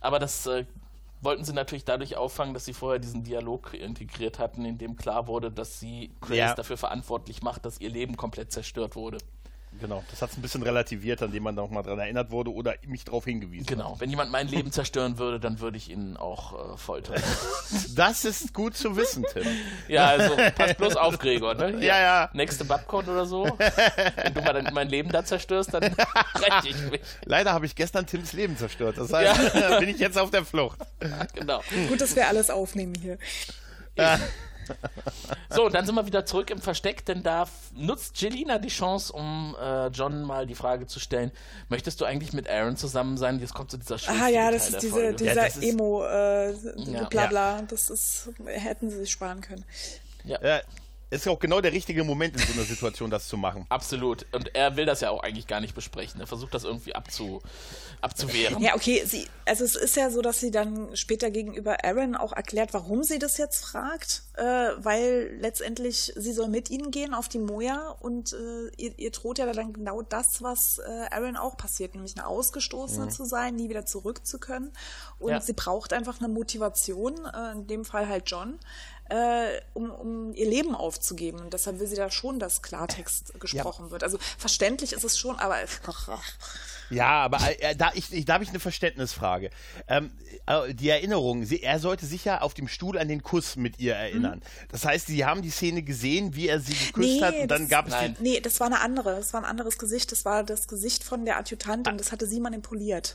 Aber 0.00 0.18
das 0.18 0.46
äh, 0.46 0.64
wollten 1.20 1.44
sie 1.44 1.52
natürlich 1.52 1.84
dadurch 1.84 2.16
auffangen, 2.16 2.54
dass 2.54 2.64
sie 2.64 2.72
vorher 2.72 2.98
diesen 2.98 3.24
Dialog 3.24 3.74
integriert 3.74 4.38
hatten, 4.38 4.64
in 4.64 4.78
dem 4.78 4.96
klar 4.96 5.26
wurde, 5.26 5.50
dass 5.50 5.80
sie 5.80 6.12
Grace 6.20 6.36
Ja. 6.38 6.54
dafür 6.54 6.76
verantwortlich 6.76 7.42
macht, 7.42 7.64
dass 7.64 7.80
ihr 7.80 7.90
Leben 7.90 8.16
komplett 8.16 8.52
zerstört 8.52 8.96
wurde. 8.96 9.18
Genau. 9.80 10.02
Das 10.10 10.22
hat 10.22 10.30
es 10.30 10.36
ein 10.36 10.42
bisschen 10.42 10.62
relativiert, 10.62 11.22
an 11.22 11.30
dem 11.30 11.42
man 11.42 11.54
noch 11.54 11.70
mal 11.70 11.82
dran 11.82 11.98
erinnert 11.98 12.30
wurde 12.30 12.52
oder 12.52 12.74
mich 12.86 13.04
darauf 13.04 13.24
hingewiesen 13.24 13.66
Genau. 13.66 13.96
Wenn 13.98 14.10
jemand 14.10 14.30
mein 14.30 14.48
Leben 14.48 14.72
zerstören 14.72 15.18
würde, 15.18 15.38
dann 15.38 15.60
würde 15.60 15.76
ich 15.76 15.90
ihn 15.90 16.16
auch 16.16 16.74
äh, 16.74 16.76
foltern. 16.76 17.16
hat. 17.16 17.24
Das 17.94 18.24
ist 18.24 18.54
gut 18.54 18.76
zu 18.76 18.96
wissen, 18.96 19.24
Tim. 19.32 19.44
ja, 19.88 20.06
also 20.06 20.36
pass 20.56 20.74
bloß 20.74 20.96
auf, 20.96 21.18
Gregor. 21.18 21.54
Ne? 21.54 21.84
Ja, 21.84 22.00
ja. 22.00 22.30
Nächste 22.32 22.64
Babcon 22.64 23.06
oder 23.08 23.26
so. 23.26 23.44
Wenn 23.44 24.34
du 24.34 24.40
mal 24.42 24.52
dann 24.52 24.72
mein 24.72 24.88
Leben 24.88 25.10
da 25.10 25.24
zerstörst, 25.24 25.74
dann 25.74 25.82
rette 26.34 26.68
ich 26.68 26.76
mich. 26.90 27.00
Leider 27.24 27.52
habe 27.52 27.66
ich 27.66 27.74
gestern 27.74 28.06
Tims 28.06 28.32
Leben 28.32 28.56
zerstört. 28.56 28.98
Das 28.98 29.12
heißt, 29.12 29.78
bin 29.80 29.88
ich 29.88 29.98
jetzt 29.98 30.18
auf 30.18 30.30
der 30.30 30.44
Flucht. 30.44 30.78
Genau. 31.34 31.60
Gut, 31.88 32.00
dass 32.00 32.14
wir 32.16 32.28
alles 32.28 32.50
aufnehmen 32.50 32.94
hier. 32.94 33.18
So, 35.50 35.64
und 35.66 35.74
dann 35.74 35.86
sind 35.86 35.94
wir 35.94 36.04
wieder 36.06 36.26
zurück 36.26 36.50
im 36.50 36.60
Versteck, 36.60 37.04
denn 37.06 37.22
da 37.22 37.46
nutzt 37.74 38.20
Jelina 38.20 38.58
die 38.58 38.68
Chance, 38.68 39.12
um 39.12 39.56
äh, 39.60 39.86
John 39.88 40.22
mal 40.22 40.46
die 40.46 40.54
Frage 40.54 40.86
zu 40.86 41.00
stellen: 41.00 41.32
Möchtest 41.68 42.00
du 42.00 42.04
eigentlich 42.04 42.32
mit 42.34 42.48
Aaron 42.48 42.76
zusammen 42.76 43.16
sein? 43.16 43.40
Jetzt 43.40 43.54
kommt 43.54 43.70
so 43.70 43.78
dieser 43.78 43.98
schwierige 43.98 44.24
Ah 44.24 44.28
ja, 44.28 44.50
das 44.50 44.68
ist 44.68 44.82
diese, 44.82 44.92
Folge. 44.92 45.14
dieser 45.14 45.34
das 45.34 45.56
ist- 45.56 45.62
Emo, 45.64 46.04
äh, 46.04 46.52
Ja. 46.76 47.04
Blabla. 47.08 47.62
Das 47.62 47.88
ist, 47.90 48.30
hätten 48.46 48.90
sie 48.90 48.98
sich 48.98 49.10
sparen 49.10 49.40
können. 49.40 49.64
Ja, 50.24 50.38
ist 51.10 51.26
auch 51.28 51.38
genau 51.38 51.60
der 51.60 51.72
richtige 51.72 52.04
Moment 52.04 52.34
in 52.34 52.42
so 52.46 52.52
einer 52.52 52.64
Situation, 52.64 53.10
das 53.10 53.28
zu 53.28 53.36
machen. 53.36 53.64
Absolut. 53.70 54.26
Und 54.32 54.54
er 54.54 54.76
will 54.76 54.84
das 54.86 55.00
ja 55.00 55.10
auch 55.10 55.22
eigentlich 55.22 55.46
gar 55.46 55.60
nicht 55.60 55.74
besprechen. 55.74 56.20
Er 56.20 56.26
versucht 56.26 56.52
das 56.54 56.64
irgendwie 56.64 56.94
abzu, 56.94 57.40
abzuwehren. 58.00 58.60
Ja, 58.62 58.74
okay, 58.74 59.02
sie, 59.06 59.26
also 59.46 59.64
es 59.64 59.74
ist 59.76 59.96
ja 59.96 60.10
so, 60.10 60.20
dass 60.22 60.40
sie 60.40 60.50
dann 60.50 60.94
später 60.96 61.30
gegenüber 61.30 61.84
Aaron 61.84 62.14
auch 62.14 62.32
erklärt, 62.32 62.74
warum 62.74 63.02
sie 63.02 63.18
das 63.18 63.38
jetzt 63.38 63.64
fragt, 63.64 64.22
äh, 64.34 64.42
weil 64.42 65.36
letztendlich 65.40 66.12
sie 66.14 66.32
soll 66.32 66.48
mit 66.48 66.70
ihnen 66.70 66.90
gehen 66.90 67.14
auf 67.14 67.28
die 67.28 67.38
Moja 67.38 67.88
und 68.00 68.32
äh, 68.34 68.68
ihr, 68.76 68.98
ihr 68.98 69.10
droht 69.10 69.38
ja 69.38 69.50
dann 69.52 69.72
genau 69.72 70.02
das, 70.02 70.42
was 70.42 70.78
äh, 70.78 71.06
Aaron 71.10 71.36
auch 71.36 71.56
passiert, 71.56 71.94
nämlich 71.94 72.16
eine 72.16 72.26
Ausgestoßene 72.26 73.08
zu 73.08 73.24
sein, 73.24 73.56
nie 73.56 73.68
wieder 73.68 73.86
zurück 73.86 74.26
zu 74.26 74.38
können. 74.38 74.72
Und 75.18 75.30
Ja. 75.30 75.40
sie 75.40 75.52
braucht 75.54 75.92
einfach 75.92 76.18
eine 76.18 76.28
Motivation, 76.28 77.14
äh, 77.24 77.52
in 77.52 77.66
dem 77.66 77.84
Fall 77.84 78.08
halt 78.08 78.24
John. 78.30 78.58
Äh, 79.10 79.60
um, 79.74 79.90
um 79.90 80.34
ihr 80.34 80.48
Leben 80.48 80.74
aufzugeben. 80.74 81.40
Und 81.40 81.54
deshalb 81.54 81.78
will 81.80 81.86
sie 81.86 81.96
da 81.96 82.10
schon, 82.10 82.38
dass 82.38 82.60
Klartext 82.62 83.40
gesprochen 83.40 83.90
wird. 83.90 84.02
Also 84.04 84.18
verständlich 84.36 84.92
ist 84.92 85.04
es 85.04 85.18
schon, 85.18 85.38
aber 85.38 85.56
Ja, 86.90 87.22
aber 87.24 87.38
äh, 87.60 87.76
da, 87.76 87.90
ich, 87.94 88.12
ich, 88.12 88.24
da 88.24 88.34
habe 88.34 88.44
ich 88.44 88.50
eine 88.50 88.60
Verständnisfrage. 88.60 89.50
Ähm, 89.88 90.10
äh, 90.46 90.72
die 90.74 90.88
Erinnerung, 90.88 91.44
sie, 91.44 91.62
er 91.62 91.80
sollte 91.80 92.06
sich 92.06 92.24
ja 92.24 92.40
auf 92.40 92.54
dem 92.54 92.66
Stuhl 92.68 92.98
an 92.98 93.08
den 93.08 93.22
Kuss 93.22 93.56
mit 93.56 93.78
ihr 93.78 93.94
erinnern. 93.94 94.42
Das 94.70 94.84
heißt, 94.84 95.06
sie 95.06 95.24
haben 95.24 95.42
die 95.42 95.50
Szene 95.50 95.82
gesehen, 95.82 96.34
wie 96.34 96.48
er 96.48 96.60
sie 96.60 96.72
geküsst 96.72 96.96
Nee, 96.96 97.20
hat 97.22 97.34
und 97.34 97.48
dann 97.48 97.62
das- 97.62 97.70
gab 97.70 97.86
es 97.88 97.92
Nein. 97.92 98.16
die, 98.18 98.22
Nee, 98.22 98.40
das 98.40 98.58
war 98.60 98.68
eine 98.68 98.80
andere. 98.80 99.16
Das 99.16 99.32
war 99.34 99.42
ein 99.42 99.46
anderes 99.46 99.78
Gesicht. 99.78 100.12
Das 100.12 100.24
war 100.24 100.44
das 100.44 100.66
Gesicht 100.68 101.04
von 101.04 101.24
der 101.24 101.38
Adjutantin. 101.38 101.94
Ah. 101.94 101.96
Das 101.96 102.10
hatte 102.12 102.26
sie 102.26 102.40
manipuliert. 102.40 103.12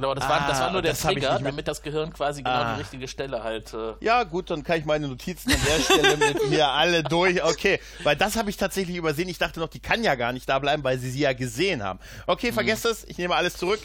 Genau, 0.00 0.14
das 0.14 0.28
war, 0.28 0.48
das 0.48 0.58
war 0.60 0.68
Ah, 0.68 0.72
nur 0.72 0.82
der 0.82 0.94
Trigger, 0.94 1.38
damit 1.42 1.68
das 1.68 1.82
Gehirn 1.82 2.12
quasi 2.12 2.42
genau 2.42 2.54
Ah. 2.56 2.74
die 2.74 2.80
richtige 2.80 3.06
Stelle 3.06 3.42
halt. 3.44 3.74
Äh, 3.74 3.92
Ja, 4.00 4.22
gut, 4.24 4.50
dann 4.50 4.62
kann 4.64 4.78
ich 4.78 4.84
meine 4.86 5.08
Notizen 5.08 5.52
an 5.52 5.58
der 5.66 5.82
Stelle 5.82 6.16
mit 6.16 6.48
mir 6.50 6.68
alle 6.68 7.02
durch. 7.02 7.42
Okay, 7.44 7.80
weil 8.02 8.16
das 8.16 8.36
habe 8.36 8.48
ich 8.50 8.56
tatsächlich 8.56 8.96
übersehen. 8.96 9.28
Ich 9.28 9.38
dachte 9.38 9.60
noch, 9.60 9.68
die 9.68 9.80
kann 9.80 10.02
ja 10.02 10.14
gar 10.14 10.32
nicht 10.32 10.48
da 10.48 10.58
bleiben, 10.58 10.82
weil 10.84 10.98
sie 10.98 11.10
sie 11.10 11.20
ja 11.20 11.34
gesehen 11.34 11.82
haben. 11.82 11.98
Okay, 12.26 12.50
vergesst 12.52 12.86
es. 12.86 13.04
Ich 13.04 13.18
nehme 13.18 13.34
alles 13.34 13.56
zurück. 13.58 13.80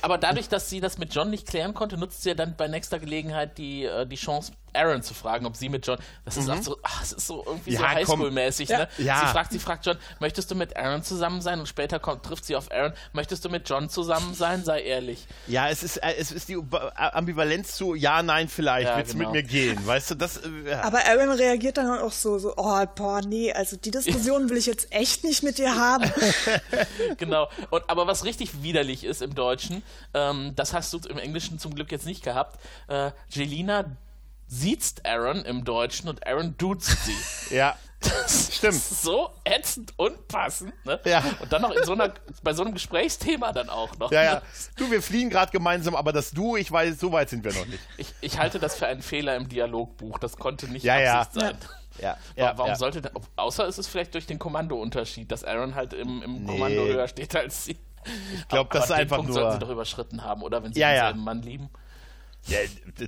Aber 0.00 0.16
dadurch, 0.16 0.48
dass 0.48 0.70
sie 0.70 0.80
das 0.80 0.96
mit 0.98 1.12
John 1.12 1.28
nicht 1.28 1.46
klären 1.48 1.74
konnte, 1.74 1.98
nutzt 1.98 2.22
sie 2.22 2.28
ja 2.30 2.34
dann 2.36 2.56
bei 2.56 2.68
nächster 2.68 2.98
Gelegenheit 3.00 3.58
die, 3.58 3.84
äh, 3.84 4.06
die 4.06 4.14
Chance, 4.16 4.52
Aaron 4.74 5.02
zu 5.02 5.14
fragen, 5.14 5.46
ob 5.46 5.56
sie 5.56 5.68
mit 5.68 5.86
John. 5.86 5.98
Das 6.24 6.36
ist 6.36 6.48
auch 6.48 6.60
so, 6.62 6.78
ach, 6.82 7.02
es 7.02 7.12
ist 7.12 7.26
so 7.26 7.42
irgendwie 7.46 7.72
so 7.76 7.78
Mhm. 7.78 7.84
Ja, 7.84 8.04
komm. 8.04 8.20
Highschool-mäßig, 8.22 8.68
Ja. 8.68 8.78
ne? 8.78 8.88
Ja. 8.98 9.20
Sie 9.20 9.26
fragt, 9.26 9.52
sie 9.52 9.58
fragt 9.58 9.86
John, 9.86 9.96
möchtest 10.20 10.50
du 10.50 10.54
mit 10.54 10.76
Aaron 10.76 11.02
zusammen 11.02 11.40
sein? 11.40 11.60
Und 11.60 11.66
später 11.68 11.98
kommt, 11.98 12.24
trifft 12.24 12.44
sie 12.44 12.56
auf 12.56 12.70
Aaron, 12.72 12.92
möchtest 13.12 13.44
du 13.44 13.48
mit 13.48 13.68
John 13.68 13.88
zusammen 13.88 14.34
sein? 14.34 14.64
Sei 14.64 14.80
ehrlich. 14.82 15.26
Ja, 15.46 15.68
es 15.68 15.82
ist, 15.82 15.96
äh, 15.98 16.14
es 16.18 16.30
ist 16.32 16.48
die 16.48 16.56
Ba- 16.56 16.92
Ambivalenz 17.14 17.74
zu 17.76 17.94
Ja, 17.94 18.22
nein, 18.22 18.48
vielleicht. 18.48 18.88
Ja, 18.88 18.96
Willst 18.98 19.14
du 19.14 19.18
genau. 19.18 19.30
mit 19.32 19.44
mir 19.44 19.48
gehen? 19.48 19.86
Weißt 19.86 20.10
du, 20.10 20.14
das. 20.14 20.38
Äh, 20.38 20.48
ja. 20.70 20.82
Aber 20.82 20.98
Aaron 21.06 21.30
reagiert 21.30 21.76
dann 21.78 21.98
auch 22.00 22.12
so, 22.12 22.38
so, 22.38 22.54
oh, 22.56 22.84
boah, 22.94 23.20
nee, 23.22 23.52
also 23.52 23.76
die 23.76 23.90
Diskussion 23.90 24.48
will 24.50 24.56
ich 24.56 24.66
jetzt 24.66 24.92
echt 24.92 25.24
nicht 25.24 25.42
mit 25.42 25.58
dir 25.58 25.74
haben. 25.76 26.10
genau. 27.18 27.48
Und, 27.70 27.82
aber 27.88 28.06
was 28.06 28.24
richtig 28.24 28.62
widerlich 28.62 29.04
ist 29.04 29.22
im 29.22 29.34
Deutschen, 29.34 29.82
ähm, 30.14 30.52
das 30.56 30.72
hast 30.74 30.92
du 30.92 30.98
im 31.08 31.18
Englischen 31.18 31.58
zum 31.58 31.74
Glück 31.74 31.90
jetzt 31.92 32.06
nicht 32.06 32.22
gehabt. 32.22 32.58
Äh, 32.88 33.10
Jelina 33.30 33.84
sieht 34.48 35.04
Aaron 35.04 35.44
im 35.44 35.64
Deutschen 35.64 36.08
und 36.08 36.26
Aaron 36.26 36.56
duzt 36.58 36.96
sie. 37.04 37.54
ja. 37.54 37.76
Das 38.00 38.54
Stimmt. 38.54 38.74
ist 38.74 39.02
so 39.02 39.30
ätzend 39.44 39.92
und 39.96 40.28
passend. 40.28 40.72
Ne? 40.86 41.00
Ja. 41.04 41.22
Und 41.40 41.52
dann 41.52 41.62
noch 41.62 41.72
in 41.72 41.82
so 41.82 41.92
einer, 41.94 42.14
bei 42.44 42.52
so 42.54 42.62
einem 42.62 42.72
Gesprächsthema 42.72 43.52
dann 43.52 43.68
auch 43.68 43.96
noch. 43.98 44.12
Ja, 44.12 44.22
ja. 44.22 44.34
Ne? 44.36 44.42
Du, 44.76 44.90
wir 44.90 45.02
fliehen 45.02 45.30
gerade 45.30 45.50
gemeinsam, 45.50 45.96
aber 45.96 46.12
das 46.12 46.30
Du, 46.30 46.56
ich 46.56 46.70
weiß, 46.70 47.00
so 47.00 47.10
weit 47.10 47.28
sind 47.28 47.42
wir 47.44 47.52
noch 47.52 47.66
nicht. 47.66 47.80
Ich, 47.96 48.14
ich 48.20 48.38
halte 48.38 48.60
das 48.60 48.76
für 48.76 48.86
einen 48.86 49.02
Fehler 49.02 49.34
im 49.34 49.48
Dialogbuch. 49.48 50.18
Das 50.20 50.36
konnte 50.36 50.68
nicht 50.68 50.84
Ja, 50.84 51.00
ja. 51.00 51.20
Absicht 51.22 51.40
sein. 51.44 51.58
Ja, 52.00 52.16
ja, 52.36 52.52
Warum 52.56 52.70
ja. 52.70 52.76
sollte 52.76 53.02
denn, 53.02 53.10
außer 53.34 53.66
ist 53.66 53.78
es 53.78 53.88
vielleicht 53.88 54.14
durch 54.14 54.26
den 54.26 54.38
Kommandounterschied, 54.38 55.32
dass 55.32 55.42
Aaron 55.42 55.74
halt 55.74 55.92
im, 55.92 56.22
im 56.22 56.44
Nee. 56.44 56.52
Kommando 56.52 56.82
höher 56.84 57.08
steht 57.08 57.34
als 57.34 57.64
sie. 57.64 57.76
Ich 58.36 58.46
glaub, 58.48 58.70
das 58.70 58.84
ist 58.84 58.92
einfach 58.92 59.16
Punkt 59.16 59.32
nur- 59.32 59.40
sollten 59.40 59.54
sie 59.54 59.58
doch 59.58 59.70
überschritten 59.70 60.22
haben, 60.22 60.42
oder? 60.42 60.62
Wenn 60.62 60.72
sie 60.72 60.78
Ja, 60.78 60.90
ja. 60.90 60.94
denselben 61.06 61.24
Mann 61.24 61.42
lieben. 61.42 61.68
Ja, 62.48 62.58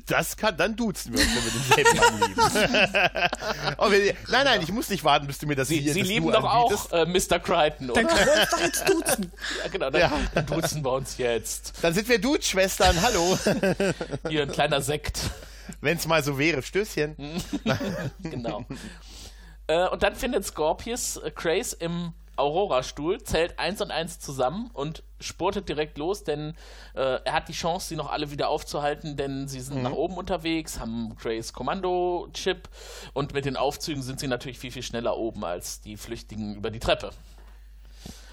das 0.07 0.37
kann, 0.37 0.57
dann 0.57 0.77
duzen 0.77 1.13
wir 1.15 1.21
uns, 1.21 1.31
wenn 1.35 1.45
wir 1.45 1.85
denselben 1.85 1.99
Mann 1.99 2.29
lieben. 2.29 4.03
wir, 4.07 4.15
nein, 4.29 4.45
nein, 4.45 4.63
ich 4.63 4.71
muss 4.73 4.89
nicht 4.91 5.03
warten, 5.03 5.27
bis 5.27 5.39
du 5.39 5.47
mir 5.47 5.57
das 5.57 5.69
Sie, 5.69 5.81
hier 5.81 5.93
sie 5.95 6.03
lieben 6.03 6.31
doch 6.31 6.45
anbietest. 6.45 6.93
auch 6.93 6.99
äh, 6.99 7.07
Mr. 7.07 7.39
Crichton, 7.41 7.91
oder? 7.91 8.03
Dann 8.03 8.07
können 8.15 8.27
wir 8.27 8.41
uns 8.43 8.51
doch 8.51 8.61
jetzt 8.61 8.89
duzen. 8.89 9.33
Ja, 9.65 9.69
genau, 9.71 9.91
dann, 9.91 10.01
Ja. 10.01 10.13
dann 10.35 10.47
duzen 10.47 10.85
wir 10.85 10.93
uns 10.93 11.17
jetzt. 11.19 11.73
Dann 11.83 11.95
sind 11.95 12.09
wir 12.09 12.21
Dude-Schwestern, 12.21 13.01
hallo. 13.03 13.39
Hier 14.29 14.43
ein 14.43 14.53
kleiner 14.53 14.81
Sekt. 14.83 15.19
Wenn 15.81 15.97
es 15.97 16.07
mal 16.07 16.23
so 16.23 16.39
wäre, 16.39 16.63
Stößchen. 16.63 17.17
Genau. 18.23 18.65
äh, 19.69 19.89
und 19.89 20.03
dann 20.03 20.15
findet 20.17 20.45
Scorpius 20.45 21.17
äh, 21.17 21.31
Grace 21.35 21.73
im 21.73 22.13
Aurora-Stuhl, 22.41 23.23
zählt 23.23 23.59
eins 23.59 23.81
und 23.81 23.91
eins 23.91 24.19
zusammen 24.19 24.71
und 24.73 25.03
spurtet 25.21 25.69
direkt 25.69 25.99
los, 25.99 26.25
denn 26.25 26.55
äh, 26.95 27.21
er 27.25 27.33
hat 27.33 27.49
die 27.49 27.53
Chance, 27.53 27.89
sie 27.89 27.97
noch 27.97 28.11
alle 28.11 28.31
wieder 28.31 28.49
aufzuhalten, 28.49 29.17
denn 29.17 29.49
sie 29.49 29.61
sind 29.61 29.83
nach 29.83 29.93
oben 29.93 30.17
unterwegs, 30.17 30.81
haben 30.81 31.17
Grace 31.17 31.53
Kommando-Chip 31.53 32.69
und 33.13 33.35
mit 33.35 33.45
den 33.45 33.57
Aufzügen 33.57 34.03
sind 34.03 34.21
sie 34.21 34.29
natürlich 34.29 34.59
viel, 34.59 34.73
viel 34.73 34.83
schneller 34.83 35.17
oben 35.17 35.45
als 35.45 35.81
die 35.81 35.97
Flüchtigen 35.97 36.57
über 36.57 36.71
die 36.71 36.81
Treppe. 36.81 37.11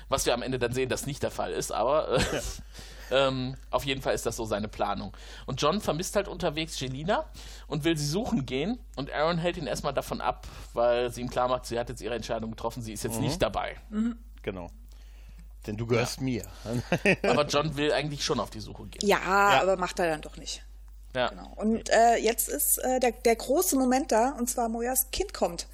Was 0.09 0.25
wir 0.25 0.33
am 0.33 0.41
Ende 0.41 0.57
dann 0.57 0.71
sehen, 0.71 0.89
dass 0.89 1.05
nicht 1.05 1.21
der 1.21 1.31
Fall 1.31 1.51
ist, 1.51 1.71
aber 1.71 2.09
äh, 2.17 2.21
ähm, 3.11 3.55
auf 3.71 3.85
jeden 3.85 4.01
Fall 4.01 4.13
ist 4.13 4.25
das 4.25 4.35
so 4.35 4.45
seine 4.45 4.67
Planung. 4.67 5.15
Und 5.45 5.61
John 5.61 5.81
vermisst 5.81 6.15
halt 6.15 6.27
unterwegs 6.27 6.79
Jelina 6.79 7.25
und 7.67 7.83
will 7.83 7.97
sie 7.97 8.05
suchen 8.05 8.45
gehen. 8.45 8.79
Und 8.95 9.11
Aaron 9.11 9.37
hält 9.37 9.57
ihn 9.57 9.67
erstmal 9.67 9.93
davon 9.93 10.21
ab, 10.21 10.47
weil 10.73 11.11
sie 11.11 11.21
ihm 11.21 11.29
klar 11.29 11.47
macht, 11.47 11.65
sie 11.65 11.79
hat 11.79 11.89
jetzt 11.89 12.01
ihre 12.01 12.15
Entscheidung 12.15 12.51
getroffen, 12.51 12.81
sie 12.81 12.93
ist 12.93 13.03
jetzt 13.03 13.19
nicht 13.19 13.41
dabei. 13.41 13.75
Genau. 14.41 14.69
Denn 15.65 15.75
du 15.75 15.85
gehörst 15.85 16.21
mir. 16.21 16.45
Aber 17.23 17.45
John 17.45 17.75
will 17.75 17.91
eigentlich 17.91 18.23
schon 18.23 18.39
auf 18.39 18.49
die 18.49 18.61
Suche 18.61 18.85
gehen. 18.85 19.07
Ja, 19.07 19.59
aber 19.61 19.75
macht 19.75 19.99
er 19.99 20.09
dann 20.09 20.21
doch 20.21 20.37
nicht. 20.37 20.63
Ja. 21.13 21.27
Genau. 21.29 21.51
Und 21.55 21.89
äh, 21.89 22.17
jetzt 22.17 22.47
ist 22.47 22.77
äh, 22.77 22.99
der, 22.99 23.11
der 23.11 23.35
große 23.35 23.75
Moment 23.75 24.11
da, 24.11 24.31
und 24.37 24.49
zwar 24.49 24.69
Mojas 24.69 25.09
Kind 25.11 25.33
kommt. 25.33 25.67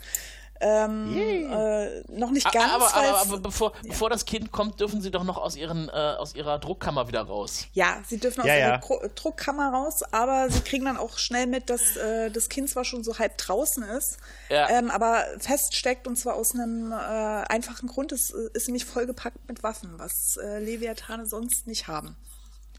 Ähm, 0.65 1.17
äh, 1.17 2.01
noch 2.11 2.31
nicht 2.31 2.49
ganz, 2.51 2.71
aber, 2.71 2.93
aber, 2.95 3.17
aber 3.21 3.37
bevor, 3.39 3.73
bevor 3.85 4.09
das 4.09 4.23
Kind 4.25 4.51
kommt, 4.53 4.79
dürfen 4.79 5.01
sie 5.01 5.11
doch 5.11 5.23
noch 5.25 5.37
aus, 5.37 5.55
ihren, 5.57 5.89
äh, 5.89 5.91
aus 5.91 6.35
ihrer 6.35 6.57
Druckkammer 6.57 7.07
wieder 7.09 7.21
raus. 7.23 7.65
Ja, 7.73 7.97
sie 8.07 8.17
dürfen 8.17 8.41
aus 8.41 8.47
Ja, 8.47 8.55
ihrer 8.57 8.67
ja. 8.69 8.75
Dru- 8.77 9.07
Druckkammer 9.13 9.73
raus, 9.73 10.03
aber 10.11 10.49
sie 10.49 10.61
kriegen 10.61 10.85
dann 10.85 10.95
auch 10.97 11.17
schnell 11.17 11.47
mit, 11.47 11.69
dass 11.69 11.97
äh, 11.97 12.31
das 12.31 12.47
Kind 12.47 12.69
zwar 12.69 12.85
schon 12.85 13.03
so 13.03 13.19
halb 13.19 13.37
draußen 13.37 13.83
ist, 13.83 14.17
Ja. 14.49 14.69
ähm, 14.69 14.89
aber 14.89 15.23
feststeckt 15.39 16.07
und 16.07 16.15
zwar 16.17 16.35
aus 16.35 16.53
einem 16.53 16.91
äh, 16.91 16.95
einfachen 16.95 17.87
Grund. 17.89 18.11
Es 18.13 18.31
äh, 18.31 18.49
ist 18.53 18.67
nämlich 18.67 18.85
vollgepackt 18.85 19.47
mit 19.49 19.63
Waffen, 19.63 19.93
was 19.97 20.37
äh, 20.37 20.59
Leviathane 20.59 21.25
sonst 21.25 21.67
nicht 21.67 21.87
haben. 21.89 22.15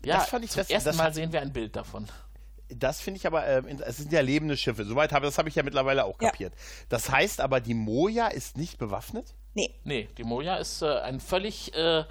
Ja, 0.05 0.19
Das 0.19 0.29
fand 0.29 0.45
ich- 0.45 0.53
zum 0.53 0.59
das- 0.61 0.71
ersten 0.71 0.89
das- 0.89 0.97
Mal 0.97 1.13
sehen 1.13 1.33
wir 1.33 1.41
ein 1.43 1.53
Bild 1.53 1.77
davon. 1.77 2.07
Das 2.79 3.01
finde 3.01 3.19
ich 3.19 3.27
aber, 3.27 3.47
äh, 3.47 3.63
es 3.87 3.97
sind 3.99 4.13
ja 4.13 4.21
lebende 4.21 4.57
Schiffe. 4.57 4.85
Soweit 4.85 5.13
habe 5.13 5.27
das 5.27 5.39
habe 5.39 5.49
ich 5.49 5.55
ja 5.55 5.63
mittlerweile 5.63 6.05
auch 6.05 6.21
Ja. 6.21 6.31
kapiert. 6.31 6.53
Das 6.89 7.11
heißt 7.11 7.41
aber, 7.41 7.61
die 7.61 7.75
Moja 7.75 8.29
ist 8.29 8.57
nicht 8.57 8.79
bewaffnet? 8.79 9.35
Nee, 9.57 9.73
Nee, 9.85 10.09
die 10.19 10.25
Moja 10.25 10.57
ist 10.57 10.83
äh, 10.83 10.87
ein 11.01 11.21
völlig, 11.21 11.73
äh, 11.75 12.05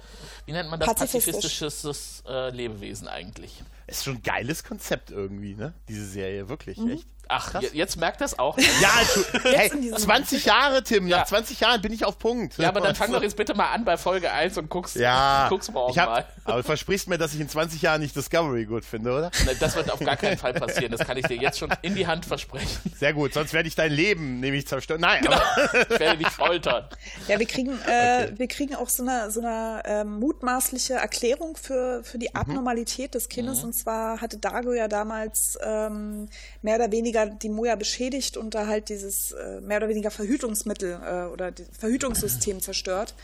wie 0.46 0.52
nennt 0.52 0.70
man 0.70 0.80
das, 0.80 0.88
Pazifistisch. 0.88 1.34
pazifistisches 1.34 2.22
äh, 2.26 2.50
Lebewesen 2.50 3.06
eigentlich. 3.06 3.62
Ist 3.86 4.04
schon 4.04 4.14
ein 4.16 4.22
geiles 4.22 4.64
Konzept 4.64 5.10
irgendwie, 5.10 5.54
ne? 5.54 5.74
Diese 5.88 6.06
Serie, 6.06 6.48
wirklich, 6.48 6.78
Mhm. 6.78 6.92
echt. 6.92 7.06
Ach, 7.28 7.60
je- 7.62 7.70
jetzt 7.72 7.96
merkt 7.96 8.20
das 8.20 8.38
auch. 8.38 8.56
Ja, 8.80 8.90
tu- 9.12 9.24
hey, 9.44 9.70
in 9.72 9.82
diesem 9.82 9.98
20 9.98 10.44
Jahre, 10.44 10.82
Tim. 10.82 11.06
Ja. 11.06 11.18
Nach 11.18 11.26
20 11.26 11.60
Jahren 11.60 11.80
bin 11.80 11.92
ich 11.92 12.04
auf 12.04 12.18
Punkt. 12.18 12.58
Ja, 12.58 12.68
aber 12.68 12.80
dann 12.80 12.94
fang 12.94 13.12
doch 13.12 13.22
jetzt 13.22 13.36
bitte 13.36 13.54
mal 13.54 13.70
an 13.72 13.84
bei 13.84 13.96
Folge 13.96 14.30
1 14.32 14.58
und 14.58 14.68
guckst, 14.68 14.96
Ja, 14.96 15.46
guckst 15.48 15.72
morgen 15.72 15.92
ich 15.92 15.98
hab, 15.98 16.08
mal. 16.08 16.24
aber 16.44 16.58
du 16.58 16.62
versprichst 16.64 17.08
mir, 17.08 17.18
dass 17.18 17.32
ich 17.34 17.40
in 17.40 17.48
20 17.48 17.80
Jahren 17.82 18.00
nicht 18.00 18.14
Discovery 18.16 18.64
gut 18.66 18.84
finde, 18.84 19.12
oder? 19.12 19.30
Ne, 19.46 19.54
Das 19.58 19.76
wird 19.76 19.90
auf 19.90 20.00
gar 20.00 20.16
keinen 20.16 20.36
Fall 20.38 20.52
passieren. 20.54 20.92
Das 20.92 21.06
kann 21.06 21.16
ich 21.16 21.26
dir 21.26 21.36
jetzt 21.36 21.58
schon 21.58 21.72
in 21.82 21.94
die 21.94 22.06
Hand 22.06 22.26
versprechen. 22.26 22.68
Sehr 22.98 23.12
gut, 23.12 23.32
sonst 23.34 23.52
werde 23.52 23.68
ich 23.68 23.74
dein 23.74 23.92
Leben 23.92 24.40
nämlich 24.40 24.66
zerstören. 24.66 25.00
Nein, 25.00 25.22
Genau. 25.22 25.36
aber, 25.36 25.90
Ich 25.90 26.00
werde 26.00 26.18
dich 26.18 26.28
foltern. 26.28 26.84
Ja, 27.28 27.38
wir 27.38 27.46
kriegen, 27.46 27.78
äh, 27.86 28.32
wir 28.36 28.48
kriegen 28.48 28.74
auch 28.74 28.88
so 28.88 29.02
eine, 29.02 29.30
so 29.30 29.40
eine 29.40 29.82
ähm, 29.86 30.18
mutmaßliche 30.18 30.94
Erklärung 30.94 31.56
für, 31.56 32.02
für 32.04 32.18
die 32.18 32.34
Abnormalität 32.34 33.14
des 33.14 33.28
Kindes. 33.28 33.62
Und 33.64 33.72
zwar 33.74 34.20
hatte 34.20 34.38
Dago 34.38 34.72
ja 34.72 34.88
damals 34.88 35.56
ähm, 35.62 36.28
mehr 36.62 36.76
oder 36.76 36.90
weniger 36.92 37.13
die 37.14 37.48
Moja 37.48 37.76
beschädigt 37.76 38.36
und 38.36 38.54
da 38.54 38.66
halt 38.66 38.88
dieses 38.88 39.32
äh, 39.32 39.60
mehr 39.60 39.78
oder 39.78 39.88
weniger 39.88 40.10
Verhütungsmittel 40.10 41.00
äh, 41.02 41.32
oder 41.32 41.52
Verhütungssystem 41.78 42.60
zerstört, 42.60 43.14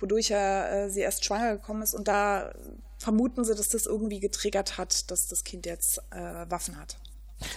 wodurch 0.00 0.30
er 0.30 0.72
äh, 0.86 0.90
sie 0.90 1.00
erst 1.00 1.24
schwanger 1.24 1.56
gekommen 1.56 1.82
ist. 1.82 1.94
Und 1.94 2.08
da 2.08 2.52
vermuten 2.98 3.44
sie, 3.44 3.54
dass 3.54 3.68
das 3.68 3.86
irgendwie 3.86 4.20
getriggert 4.20 4.78
hat, 4.78 5.10
dass 5.10 5.28
das 5.28 5.44
Kind 5.44 5.66
jetzt 5.66 5.98
äh, 6.10 6.50
Waffen 6.50 6.78
hat. 6.78 6.96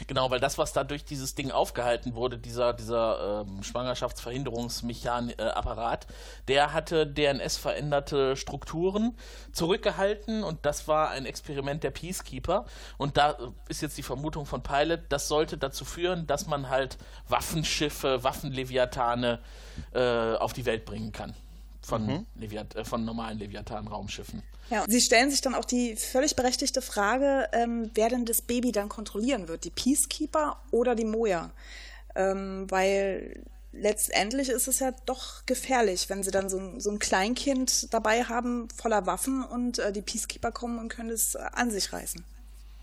Genau, 0.07 0.29
weil 0.29 0.39
das, 0.39 0.59
was 0.59 0.73
da 0.73 0.83
durch 0.83 1.05
dieses 1.05 1.35
Ding 1.35 1.51
aufgehalten 1.51 2.13
wurde, 2.13 2.37
dieser, 2.37 2.73
dieser 2.73 3.45
ähm, 3.47 3.63
Schwangerschaftsverhinderungsapparat, 3.63 6.05
äh, 6.05 6.07
der 6.47 6.73
hatte 6.73 7.07
DNS-veränderte 7.07 8.35
Strukturen 8.35 9.17
zurückgehalten 9.51 10.43
und 10.43 10.63
das 10.65 10.87
war 10.87 11.09
ein 11.09 11.25
Experiment 11.25 11.83
der 11.83 11.89
Peacekeeper. 11.91 12.65
Und 12.97 13.17
da 13.17 13.37
ist 13.69 13.81
jetzt 13.81 13.97
die 13.97 14.03
Vermutung 14.03 14.45
von 14.45 14.61
Pilot, 14.61 14.99
das 15.09 15.27
sollte 15.27 15.57
dazu 15.57 15.83
führen, 15.83 16.27
dass 16.27 16.45
man 16.45 16.69
halt 16.69 16.99
Waffenschiffe, 17.27 18.23
Waffenleviathane 18.23 19.39
äh, 19.93 20.35
auf 20.35 20.53
die 20.53 20.65
Welt 20.65 20.85
bringen 20.85 21.11
kann. 21.11 21.33
Von, 21.81 22.05
mhm. 22.05 22.25
Leviath 22.35 22.75
äh, 22.75 22.85
von 22.85 23.05
normalen 23.05 23.39
Leviathan-Raumschiffen. 23.39 24.43
Ja, 24.69 24.85
sie 24.87 25.01
stellen 25.01 25.29
sich 25.29 25.41
dann 25.41 25.55
auch 25.55 25.65
die 25.65 25.95
völlig 25.95 26.35
berechtigte 26.35 26.81
Frage, 26.81 27.49
ähm, 27.51 27.91
wer 27.93 28.09
denn 28.09 28.25
das 28.25 28.41
Baby 28.41 28.71
dann 28.71 28.87
kontrollieren 28.87 29.47
wird, 29.47 29.65
die 29.65 29.69
Peacekeeper 29.69 30.61
oder 30.71 30.95
die 30.95 31.05
Moja? 31.05 31.51
Ähm, 32.15 32.69
weil 32.69 33.43
letztendlich 33.73 34.49
ist 34.49 34.67
es 34.67 34.79
ja 34.79 34.91
doch 35.05 35.45
gefährlich, 35.45 36.09
wenn 36.09 36.23
sie 36.23 36.31
dann 36.31 36.49
so 36.49 36.57
ein, 36.57 36.79
so 36.79 36.89
ein 36.91 36.99
Kleinkind 36.99 37.93
dabei 37.93 38.23
haben 38.23 38.69
voller 38.69 39.05
Waffen 39.05 39.43
und 39.43 39.79
äh, 39.79 39.91
die 39.91 40.01
Peacekeeper 40.01 40.51
kommen 40.51 40.79
und 40.79 40.89
können 40.89 41.09
es 41.09 41.35
äh, 41.35 41.39
an 41.51 41.71
sich 41.71 41.91
reißen. 41.91 42.23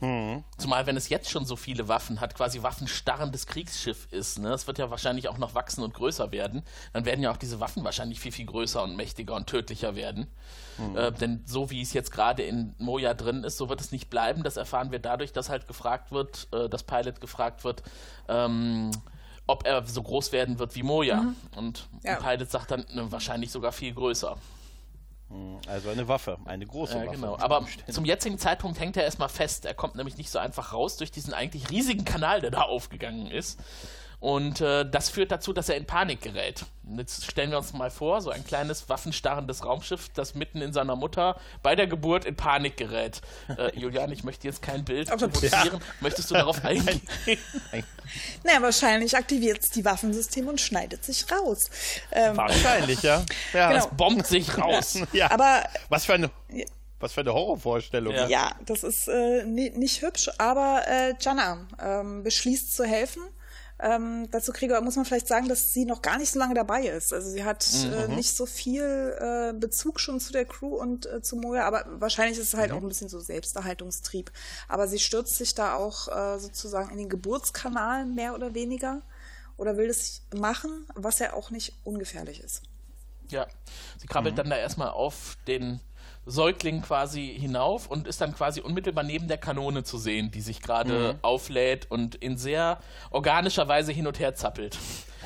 Mhm. 0.01 0.44
Zumal, 0.59 0.86
wenn 0.86 0.96
es 0.96 1.09
jetzt 1.09 1.30
schon 1.30 1.44
so 1.44 1.57
viele 1.57 1.88
Waffen 1.88 2.20
hat, 2.20 2.34
quasi 2.34 2.62
waffenstarrendes 2.62 3.46
Kriegsschiff 3.46 4.07
ist, 4.12 4.38
ne? 4.38 4.51
Es 4.53 4.66
wird 4.66 4.78
ja 4.78 4.90
wahrscheinlich 4.90 5.28
auch 5.28 5.38
noch 5.38 5.55
wachsen 5.55 5.82
und 5.82 5.94
größer 5.94 6.30
werden. 6.30 6.62
Dann 6.92 7.05
werden 7.05 7.22
ja 7.22 7.32
auch 7.32 7.36
diese 7.36 7.59
Waffen 7.61 7.84
wahrscheinlich 7.84 8.20
viel, 8.20 8.32
viel 8.32 8.46
größer 8.46 8.82
und 8.82 8.96
mächtiger 8.96 9.34
und 9.34 9.49
tödlicher 9.49 9.96
werden. 9.96 10.28
Mhm. 10.78 10.96
Äh, 10.96 11.12
denn 11.12 11.42
so 11.46 11.70
wie 11.70 11.82
es 11.82 11.92
jetzt 11.92 12.12
gerade 12.12 12.42
in 12.42 12.74
Moja 12.78 13.14
drin 13.14 13.42
ist, 13.42 13.57
so 13.57 13.68
wird 13.68 13.80
es 13.80 13.90
nicht 13.90 14.09
bleiben. 14.09 14.44
Das 14.44 14.57
erfahren 14.57 14.92
wir 14.92 15.01
dadurch, 15.01 15.32
dass 15.32 15.49
halt 15.49 15.66
gefragt 15.66 16.12
wird, 16.12 16.49
äh, 16.53 16.68
dass 16.68 16.84
Pilot 16.84 17.20
gefragt 17.20 17.64
wird, 17.64 17.82
ähm, 18.28 18.92
ob 19.49 19.66
er 19.66 19.84
so 19.84 20.03
groß 20.03 20.30
werden 20.30 20.59
wird 20.59 20.76
wie 20.76 20.82
Moja. 20.84 21.22
Mhm. 21.22 21.36
Und 21.57 21.88
ja. 22.05 22.16
Pilot 22.16 22.51
sagt 22.51 22.70
dann, 22.70 22.84
ne, 22.92 23.11
wahrscheinlich 23.11 23.51
sogar 23.51 23.72
viel 23.72 23.94
größer. 23.94 24.36
Hm, 25.31 25.59
also 25.66 25.91
eine 25.91 26.09
Waffe, 26.09 26.39
eine 26.47 26.66
große 26.66 26.95
Waffe. 26.95 27.11
Genau. 27.11 27.39
Aber 27.39 27.66
zum 27.91 28.05
jetzigen 28.05 28.39
Zeitpunkt 28.39 28.81
hängt 28.81 28.97
er 28.97 29.05
erstmal 29.05 29.29
fest. 29.29 29.66
Er 29.66 29.74
kommt 29.74 29.95
nämlich 29.97 30.16
nicht 30.16 30.31
so 30.31 30.39
einfach 30.39 30.72
raus 30.72 30.97
durch 30.97 31.11
diesen 31.11 31.35
eigentlich 31.35 31.70
riesigen 31.70 32.05
Kanal, 32.05 32.41
der 32.41 32.51
da 32.51 32.62
aufgegangen 32.62 33.31
ist. 33.31 33.61
Und 34.21 34.61
äh, 34.61 34.85
das 34.89 35.11
führt 35.11 35.31
dazu, 35.31 35.53
dass 35.53 35.69
er 35.69 35.77
in 35.77 35.85
Panik 35.85 36.21
gerät. 36.21 36.64
Jetzt 36.97 37.31
stellen 37.31 37.51
wir 37.51 37.59
uns 37.59 37.73
mal 37.73 37.91
vor, 37.91 38.21
so 38.21 38.31
ein 38.31 38.45
kleines 38.45 38.89
waffenstarrendes 38.89 39.64
Raumschiff, 39.64 40.09
das 40.14 40.35
mitten 40.35 40.61
in 40.61 40.73
seiner 40.73 40.97
Mutter 40.97 41.39
bei 41.62 41.77
der 41.77 41.87
Geburt 41.87 42.25
in 42.25 42.35
Panik 42.35 42.77
gerät. 42.77 43.21
Äh, 43.57 43.79
Julian, 43.79 44.11
ich 44.11 44.25
möchte 44.25 44.49
jetzt 44.49 44.61
kein 44.61 44.85
Bild 44.85 45.09
produzieren. 45.09 45.75
Ja. 45.75 45.79
Möchtest 46.01 46.31
du 46.31 46.35
darauf 46.35 46.64
eingehen? 46.64 47.01
naja, 48.43 48.61
wahrscheinlich 48.61 49.16
aktiviert 49.16 49.61
es 49.61 49.71
die 49.71 49.85
Waffensysteme 49.85 50.51
und 50.51 50.61
schneidet 50.61 51.05
sich 51.05 51.31
raus. 51.31 51.71
Ähm, 52.11 52.37
wahrscheinlich, 52.37 53.03
ja. 53.03 53.25
ja. 53.53 53.69
Genau. 53.69 53.85
Es 53.85 53.97
bombt 53.97 54.27
sich 54.27 54.59
raus. 54.59 54.99
ja. 55.12 55.31
Aber 55.31 55.62
was 55.89 56.07
für 56.07 56.14
eine 56.14 56.31
was 57.01 57.12
für 57.12 57.21
eine 57.21 57.33
Horrorvorstellung. 57.33 58.12
Ja, 58.12 58.27
ja 58.27 58.57
das 58.66 58.83
ist 58.83 59.07
äh, 59.07 59.45
nicht 59.45 60.03
hübsch, 60.03 60.29
aber 60.39 60.83
äh, 60.89 61.14
Jana 61.21 61.69
ähm, 61.81 62.25
beschließt 62.25 62.75
zu 62.75 62.85
helfen 62.85 63.23
ähm, 63.81 64.29
dazu 64.31 64.53
kriege, 64.53 64.81
muss 64.81 64.97
man 64.97 65.05
vielleicht 65.05 65.29
sagen, 65.29 65.49
dass 65.49 65.72
sie 65.72 65.85
noch 65.85 66.03
gar 66.03 66.18
nicht 66.18 66.33
so 66.33 66.39
lange 66.39 66.55
dabei 66.55 66.87
ist. 66.87 67.12
Also 67.12 67.31
sie 67.31 67.45
hat 67.45 67.66
mhm. 67.72 67.93
äh, 67.93 68.09
nicht 68.09 68.37
so 68.37 68.45
viel 68.45 68.83
äh, 68.83 69.53
Bezug 69.53 70.01
schon 70.01 70.18
zu 70.18 70.33
der 70.33 70.45
Crew 70.45 70.74
und 70.74 71.07
äh, 71.07 71.22
zu 71.22 71.37
Moja, 71.37 71.64
aber 71.64 71.85
wahrscheinlich 71.89 72.39
ist 72.39 72.49
es 72.49 72.55
halt 72.55 72.72
mhm. 72.72 72.79
auch 72.79 72.83
ein 72.83 72.89
bisschen 72.89 73.09
so 73.09 73.20
Selbsterhaltungstrieb. 73.20 74.33
Aber 74.66 74.89
sie 74.89 74.99
stürzt 74.99 75.37
sich 75.37 75.55
da 75.55 75.74
auch 75.74 76.09
äh, 76.09 76.39
sozusagen 76.41 76.91
in 76.91 76.99
den 76.99 77.09
Geburtskanal 77.09 78.05
mehr 78.05 78.35
oder 78.35 78.55
weniger 78.55 79.03
oder 79.57 79.76
will 79.76 79.89
es 79.89 80.22
machen, 80.35 80.87
was 80.95 81.20
ja 81.20 81.33
auch 81.35 81.51
nicht 81.51 81.74
ungefährlich 81.85 82.41
ist. 82.43 82.62
Ja, 83.31 83.47
sie 83.99 84.07
krabbelt 84.07 84.35
mhm. 84.35 84.39
dann 84.39 84.51
da 84.51 84.57
erstmal 84.57 84.91
auf 84.91 85.37
den 85.47 85.81
Säugling 86.29 86.83
quasi 86.83 87.37
hinauf 87.39 87.87
und 87.89 88.07
ist 88.07 88.20
dann 88.20 88.35
quasi 88.35 88.61
unmittelbar 88.61 89.05
neben 89.05 89.29
der 89.29 89.39
Kanone 89.39 89.83
zu 89.83 89.99
sehen, 89.99 90.31
die 90.31 90.41
sich 90.41 90.61
gerade 90.61 91.14
mhm. 91.14 91.18
auflädt 91.22 91.91
und 91.91 92.14
in 92.14 92.37
sehr 92.37 92.79
organischer 93.11 93.66
Weise 93.66 93.93
hin 93.93 94.07
und 94.07 94.18
her 94.18 94.35
zappelt. 94.35 94.76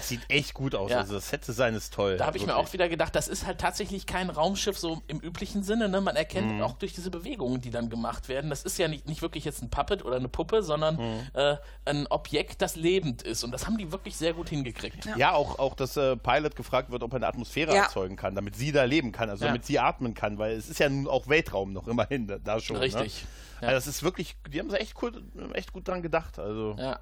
Das 0.02 0.08
sieht 0.08 0.28
echt 0.28 0.52
gut 0.52 0.74
aus. 0.74 0.90
Ja. 0.90 0.98
Also 0.98 1.14
das 1.14 1.28
Set-Design 1.28 1.76
ist 1.76 1.94
toll. 1.94 2.16
Da 2.16 2.26
habe 2.26 2.36
ich 2.36 2.44
mir 2.44 2.56
auch 2.56 2.72
wieder 2.72 2.88
gedacht, 2.88 3.14
das 3.14 3.28
ist 3.28 3.46
halt 3.46 3.58
tatsächlich 3.60 4.04
kein 4.04 4.30
Raumschiff 4.30 4.76
so 4.76 5.00
im 5.06 5.20
üblichen 5.20 5.62
Sinne. 5.62 5.88
Ne? 5.88 6.00
Man 6.00 6.16
erkennt 6.16 6.54
mhm. 6.54 6.62
auch 6.62 6.72
durch 6.72 6.92
diese 6.92 7.08
Bewegungen, 7.08 7.60
die 7.60 7.70
dann 7.70 7.88
gemacht 7.88 8.28
werden. 8.28 8.50
Das 8.50 8.64
ist 8.64 8.78
ja 8.78 8.88
nicht, 8.88 9.06
nicht 9.06 9.22
wirklich 9.22 9.44
jetzt 9.44 9.62
ein 9.62 9.70
Puppet 9.70 10.04
oder 10.04 10.16
eine 10.16 10.28
Puppe, 10.28 10.64
sondern 10.64 10.96
mhm. 10.96 11.20
äh, 11.34 11.56
ein 11.84 12.08
Objekt, 12.08 12.62
das 12.62 12.74
lebend 12.74 13.22
ist. 13.22 13.44
Und 13.44 13.52
das 13.52 13.66
haben 13.66 13.78
die 13.78 13.92
wirklich 13.92 14.16
sehr 14.16 14.32
gut 14.32 14.48
hingekriegt. 14.48 15.04
Ja, 15.04 15.16
ja 15.16 15.32
auch, 15.34 15.60
auch, 15.60 15.76
dass 15.76 15.96
äh, 15.96 16.16
Pilot 16.16 16.56
gefragt 16.56 16.90
wird, 16.90 17.04
ob 17.04 17.12
er 17.12 17.16
eine 17.16 17.28
Atmosphäre 17.28 17.72
ja. 17.72 17.84
erzeugen 17.84 18.16
kann, 18.16 18.34
damit 18.34 18.56
sie 18.56 18.72
da 18.72 18.82
leben 18.82 19.12
kann, 19.12 19.30
also 19.30 19.44
damit 19.44 19.64
sie 19.64 19.78
atmen 19.78 20.14
kann, 20.14 20.38
weil 20.38 20.56
es 20.56 20.68
ist 20.68 20.80
ja 20.80 20.88
nun 20.88 21.06
auch 21.06 21.28
Weltraum 21.28 21.72
noch 21.72 21.86
immerhin 21.86 22.26
da, 22.26 22.38
da 22.38 22.58
schon. 22.58 22.76
Ne? 22.76 22.82
Richtig. 22.82 23.24
Ne? 23.60 23.68
Also 23.68 23.74
das 23.76 23.86
ist 23.86 24.02
wirklich, 24.02 24.34
die 24.52 24.58
haben 24.58 24.68
sich 24.68 24.80
echt, 24.80 25.00
cool, 25.00 25.22
echt 25.52 25.72
gut 25.72 25.86
dran 25.86 26.02
gedacht. 26.02 26.40
Also. 26.40 26.74
Ja. 26.76 26.98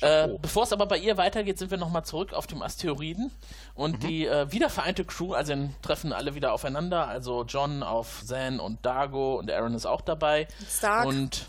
Äh, 0.00 0.28
Bevor 0.40 0.64
es 0.64 0.72
aber 0.72 0.86
bei 0.86 0.98
ihr 0.98 1.16
weitergeht, 1.16 1.58
sind 1.58 1.70
wir 1.70 1.78
nochmal 1.78 2.04
zurück 2.04 2.32
auf 2.32 2.46
dem 2.46 2.62
Asteroiden 2.62 3.30
und 3.74 4.02
mhm. 4.02 4.08
die 4.08 4.26
äh, 4.26 4.50
wiedervereinte 4.50 5.04
Crew, 5.04 5.34
also 5.34 5.54
treffen 5.82 6.12
alle 6.12 6.34
wieder 6.34 6.52
aufeinander, 6.52 7.08
also 7.08 7.44
John 7.44 7.82
auf 7.82 8.22
Zan 8.24 8.60
und 8.60 8.84
Dago 8.84 9.38
und 9.38 9.50
Aaron 9.50 9.74
ist 9.74 9.86
auch 9.86 10.00
dabei. 10.00 10.48
Stark. 10.68 11.06
Und 11.06 11.46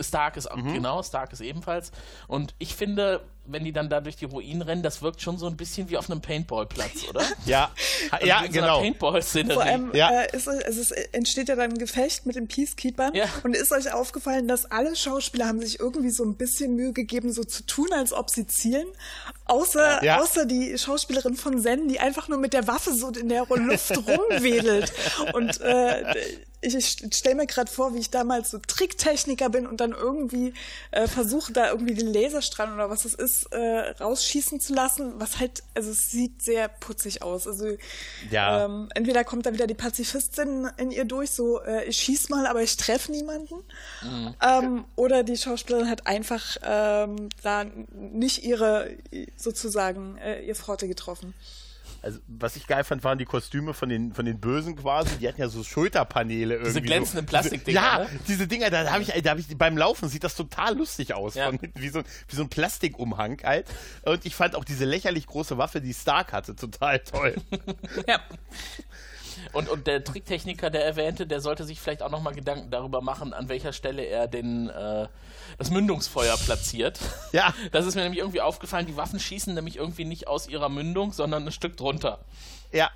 Stark 0.00 0.36
ist 0.36 0.48
mhm. 0.54 0.74
genau, 0.74 1.02
Stark 1.02 1.32
ist 1.32 1.40
ebenfalls. 1.40 1.92
Und 2.28 2.54
ich 2.58 2.74
finde, 2.74 3.22
wenn 3.46 3.64
die 3.64 3.72
dann 3.72 3.88
da 3.88 4.00
durch 4.00 4.16
die 4.16 4.26
Ruinen 4.26 4.62
rennen, 4.62 4.82
das 4.82 5.02
wirkt 5.02 5.20
schon 5.22 5.38
so 5.38 5.46
ein 5.46 5.56
bisschen 5.56 5.90
wie 5.90 5.96
auf 5.96 6.10
einem 6.10 6.20
Paintball-Platz, 6.20 7.08
oder? 7.08 7.22
ja, 7.46 7.70
also 8.10 8.26
ja, 8.26 8.46
genau. 8.46 8.80
Paintball-Szenerie. 8.80 9.54
Vor 9.54 9.62
allem 9.62 9.94
ja. 9.94 10.22
äh, 10.22 10.36
ist, 10.36 10.48
also 10.48 10.80
es 10.80 10.90
entsteht 10.90 11.48
ja 11.48 11.56
dann 11.56 11.72
ein 11.72 11.78
Gefecht 11.78 12.26
mit 12.26 12.36
den 12.36 12.48
Peacekeepers. 12.48 13.10
Ja. 13.14 13.26
Und 13.42 13.56
ist 13.56 13.72
euch 13.72 13.92
aufgefallen, 13.92 14.46
dass 14.48 14.70
alle 14.70 14.94
Schauspieler 14.94 15.46
haben 15.46 15.60
sich 15.60 15.80
irgendwie 15.80 16.10
so 16.10 16.24
ein 16.24 16.34
bisschen 16.34 16.76
Mühe 16.76 16.92
gegeben, 16.92 17.32
so 17.32 17.44
zu 17.44 17.64
tun, 17.64 17.88
als 17.92 18.12
ob 18.12 18.30
sie 18.30 18.46
zielen. 18.46 18.86
Außer, 19.46 20.04
ja. 20.04 20.20
außer 20.20 20.46
die 20.46 20.78
Schauspielerin 20.78 21.34
von 21.34 21.60
Zen, 21.60 21.88
die 21.88 21.98
einfach 21.98 22.28
nur 22.28 22.38
mit 22.38 22.52
der 22.52 22.66
Waffe 22.66 22.94
so 22.94 23.08
in 23.08 23.28
der 23.28 23.46
Luft 23.48 23.96
rumwedelt. 23.96 24.92
Und 25.32 25.60
äh, 25.60 26.14
ich, 26.60 26.76
ich 26.76 27.14
stelle 27.14 27.36
mir 27.36 27.46
gerade 27.46 27.70
vor, 27.70 27.94
wie 27.94 27.98
ich 27.98 28.10
damals 28.10 28.50
so 28.50 28.58
Tricktechniker 28.58 29.48
bin 29.48 29.66
und 29.66 29.80
dann 29.80 29.92
irgendwie 29.92 30.52
äh, 30.90 31.06
versuche, 31.06 31.52
da 31.52 31.70
irgendwie 31.70 31.94
den 31.94 32.12
Laserstrahl 32.12 32.72
oder 32.72 32.90
was 32.90 33.04
es 33.04 33.14
ist, 33.14 33.52
äh, 33.52 33.90
rausschießen 34.00 34.60
zu 34.60 34.74
lassen, 34.74 35.14
was 35.16 35.40
halt, 35.40 35.62
also 35.74 35.90
es 35.90 36.10
sieht 36.10 36.42
sehr 36.42 36.68
putzig 36.68 37.22
aus. 37.22 37.46
Also 37.46 37.76
ja. 38.30 38.66
ähm, 38.66 38.90
entweder 38.94 39.24
kommt 39.24 39.46
da 39.46 39.54
wieder 39.54 39.66
die 39.66 39.74
Pazifistin 39.74 40.68
in 40.76 40.90
ihr 40.90 41.06
durch, 41.06 41.30
so 41.30 41.62
äh, 41.62 41.84
ich 41.84 41.96
schieß 41.96 42.28
mal, 42.28 42.46
aber 42.46 42.62
ich 42.62 42.76
treffe 42.76 43.10
niemanden. 43.10 43.54
Mhm. 44.02 44.34
Ähm, 44.42 44.84
oder 44.96 45.22
die 45.22 45.36
Schauspielerin 45.36 45.88
hat 45.88 46.06
einfach 46.06 46.56
ähm, 46.62 47.30
da 47.42 47.64
nicht 47.92 48.44
ihre 48.44 48.90
sozusagen 49.36 50.18
äh, 50.18 50.42
ihr 50.42 50.54
Pforte 50.54 50.88
getroffen. 50.88 51.34
Also, 52.02 52.18
was 52.26 52.56
ich 52.56 52.66
geil 52.66 52.84
fand, 52.84 53.04
waren 53.04 53.18
die 53.18 53.24
Kostüme 53.24 53.74
von 53.74 53.88
den, 53.88 54.12
von 54.12 54.24
den 54.24 54.40
Bösen 54.40 54.76
quasi. 54.76 55.16
Die 55.18 55.28
hatten 55.28 55.40
ja 55.40 55.48
so 55.48 55.62
Schulterpaneele 55.62 56.54
irgendwie. 56.54 56.70
Diese 56.70 56.82
glänzenden 56.82 57.26
so. 57.26 57.30
Plastikdinger. 57.30 57.80
Ja, 57.80 57.98
ne? 58.00 58.08
diese 58.26 58.46
Dinger, 58.46 58.70
da 58.70 58.90
habe 58.90 59.02
ich, 59.02 59.08
da 59.22 59.30
hab 59.30 59.38
ich, 59.38 59.56
beim 59.56 59.76
Laufen 59.76 60.08
sieht 60.08 60.24
das 60.24 60.34
total 60.34 60.76
lustig 60.76 61.14
aus. 61.14 61.34
Ja. 61.34 61.46
Von, 61.46 61.58
wie, 61.74 61.88
so, 61.88 62.02
wie 62.28 62.36
so 62.36 62.42
ein 62.42 62.48
Plastikumhang 62.48 63.42
halt. 63.44 63.66
Und 64.02 64.24
ich 64.24 64.34
fand 64.34 64.56
auch 64.56 64.64
diese 64.64 64.84
lächerlich 64.84 65.26
große 65.26 65.58
Waffe, 65.58 65.80
die 65.80 65.94
Stark 65.94 66.32
hatte, 66.32 66.56
total 66.56 67.00
toll. 67.00 67.34
ja. 68.06 68.20
Und, 69.52 69.68
und 69.68 69.86
der 69.86 70.04
Tricktechniker, 70.04 70.70
der 70.70 70.84
erwähnte, 70.84 71.26
der 71.26 71.40
sollte 71.40 71.64
sich 71.64 71.80
vielleicht 71.80 72.02
auch 72.02 72.10
nochmal 72.10 72.34
Gedanken 72.34 72.70
darüber 72.70 73.00
machen, 73.00 73.32
an 73.32 73.48
welcher 73.48 73.72
Stelle 73.72 74.02
er 74.02 74.28
den, 74.28 74.68
äh, 74.68 75.08
das 75.58 75.70
Mündungsfeuer 75.70 76.36
platziert. 76.36 76.98
Ja. 77.32 77.54
Das 77.70 77.86
ist 77.86 77.94
mir 77.94 78.02
nämlich 78.02 78.18
irgendwie 78.18 78.40
aufgefallen, 78.40 78.86
die 78.86 78.96
Waffen 78.96 79.20
schießen 79.20 79.54
nämlich 79.54 79.76
irgendwie 79.76 80.04
nicht 80.04 80.26
aus 80.26 80.48
ihrer 80.48 80.68
Mündung, 80.68 81.12
sondern 81.12 81.46
ein 81.46 81.52
Stück 81.52 81.76
drunter. 81.76 82.18
Ja. 82.72 82.90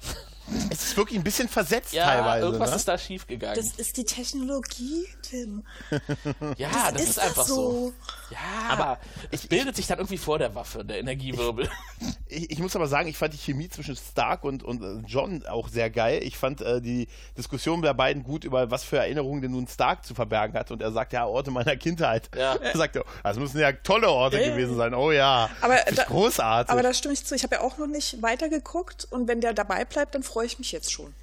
Es 0.70 0.84
ist 0.84 0.96
wirklich 0.96 1.18
ein 1.18 1.24
bisschen 1.24 1.48
versetzt 1.48 1.94
ja, 1.94 2.04
teilweise. 2.04 2.44
Irgendwas 2.44 2.70
ne? 2.70 2.76
ist 2.76 2.88
da 2.88 2.98
schiefgegangen. 2.98 3.56
Das 3.56 3.78
ist 3.78 3.96
die 3.96 4.04
Technologie, 4.04 5.06
Tim. 5.22 5.64
ja, 6.58 6.68
das, 6.70 6.92
das 6.92 7.02
ist, 7.02 7.08
ist, 7.10 7.18
einfach 7.18 7.46
so. 7.46 7.54
so. 7.54 7.92
Ja, 8.30 8.68
aber 8.68 8.98
es 9.30 9.46
bildet 9.46 9.74
sich 9.76 9.86
dann 9.86 9.98
irgendwie 9.98 10.18
vor 10.18 10.38
der 10.38 10.54
Waffe, 10.54 10.84
der 10.84 10.98
Energiewirbel. 10.98 11.70
Ich, 12.34 12.50
ich, 12.50 12.58
muss 12.58 12.74
aber 12.74 12.86
sagen, 12.86 13.08
ich 13.08 13.16
fand 13.16 13.32
die 13.32 13.38
Chemie 13.38 13.68
zwischen 13.68 13.96
Stark 13.96 14.44
und, 14.44 14.62
und 14.62 14.82
äh, 14.82 15.06
John 15.06 15.44
auch 15.46 15.68
sehr 15.68 15.90
geil. 15.90 16.20
Ich 16.22 16.36
fand 16.36 16.60
äh, 16.60 16.80
die 16.80 17.08
Diskussion 17.36 17.82
der 17.82 17.94
beiden 17.94 18.22
gut 18.24 18.44
über 18.44 18.70
was 18.70 18.84
für 18.84 18.98
Erinnerungen 18.98 19.42
denn 19.42 19.52
nun 19.52 19.68
Stark 19.68 20.04
zu 20.04 20.14
verbergen 20.14 20.58
hat. 20.58 20.70
Und 20.70 20.82
er 20.82 20.92
sagt, 20.92 21.12
ja, 21.12 21.26
Orte 21.26 21.50
meiner 21.50 21.76
Kindheit. 21.76 22.30
Ja. 22.36 22.56
Er 22.64 22.78
sagt, 22.78 22.98
das 23.22 23.36
müssen 23.36 23.60
ja 23.60 23.72
tolle 23.72 24.08
Orte 24.08 24.40
ja, 24.40 24.48
gewesen 24.48 24.76
sein. 24.76 24.94
Oh 24.94 25.12
ja, 25.12 25.50
aber 25.60 25.76
da, 25.94 26.04
großartig. 26.04 26.72
Aber 26.72 26.82
da 26.82 26.94
stimme 26.94 27.14
ich 27.14 27.24
zu. 27.24 27.34
Ich 27.34 27.42
habe 27.42 27.56
ja 27.56 27.60
auch 27.60 27.78
noch 27.78 27.86
nicht 27.86 28.22
weitergeguckt. 28.22 29.06
Und 29.10 29.28
wenn 29.28 29.40
der 29.40 29.52
dabei 29.52 29.84
bleibt, 29.84 30.14
dann 30.14 30.22
freue 30.22 30.46
ich 30.46 30.58
mich 30.58 30.72
jetzt 30.72 30.90
schon. 30.90 31.14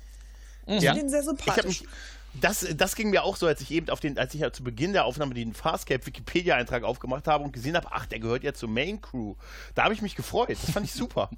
Ich 0.68 0.84
ja. 0.84 0.94
finde 0.94 1.08
ihn 1.08 1.10
sehr 1.10 1.24
sympathisch. 1.24 1.84
Das, 2.34 2.66
das 2.76 2.96
ging 2.96 3.10
mir 3.10 3.24
auch 3.24 3.36
so, 3.36 3.46
als 3.46 3.60
ich 3.62 3.72
eben 3.72 3.90
auf 3.90 4.00
den, 4.00 4.18
als 4.18 4.34
ich 4.34 4.42
ja 4.42 4.54
zu 4.54 4.64
Beginn 4.64 4.94
der 4.94 5.06
Aufnahme 5.06 5.34
den 5.34 5.54
Farscape 5.54 6.06
Wikipedia-Eintrag 6.06 6.84
aufgemacht 6.84 7.28
habe 7.28 7.44
und 7.44 7.52
gesehen 7.52 7.76
habe, 7.76 7.88
ach, 7.92 8.06
der 8.06 8.20
gehört 8.20 8.44
ja 8.44 8.54
zur 8.54 8.70
Main 8.70 9.02
Crew. 9.02 9.36
Da 9.76 9.84
habe 9.84 9.94
ich 9.94 10.02
mich 10.02 10.16
gefreut. 10.16 10.50
Das 10.50 10.72
fand 10.72 10.86
ich 10.86 10.94
super. 10.94 11.30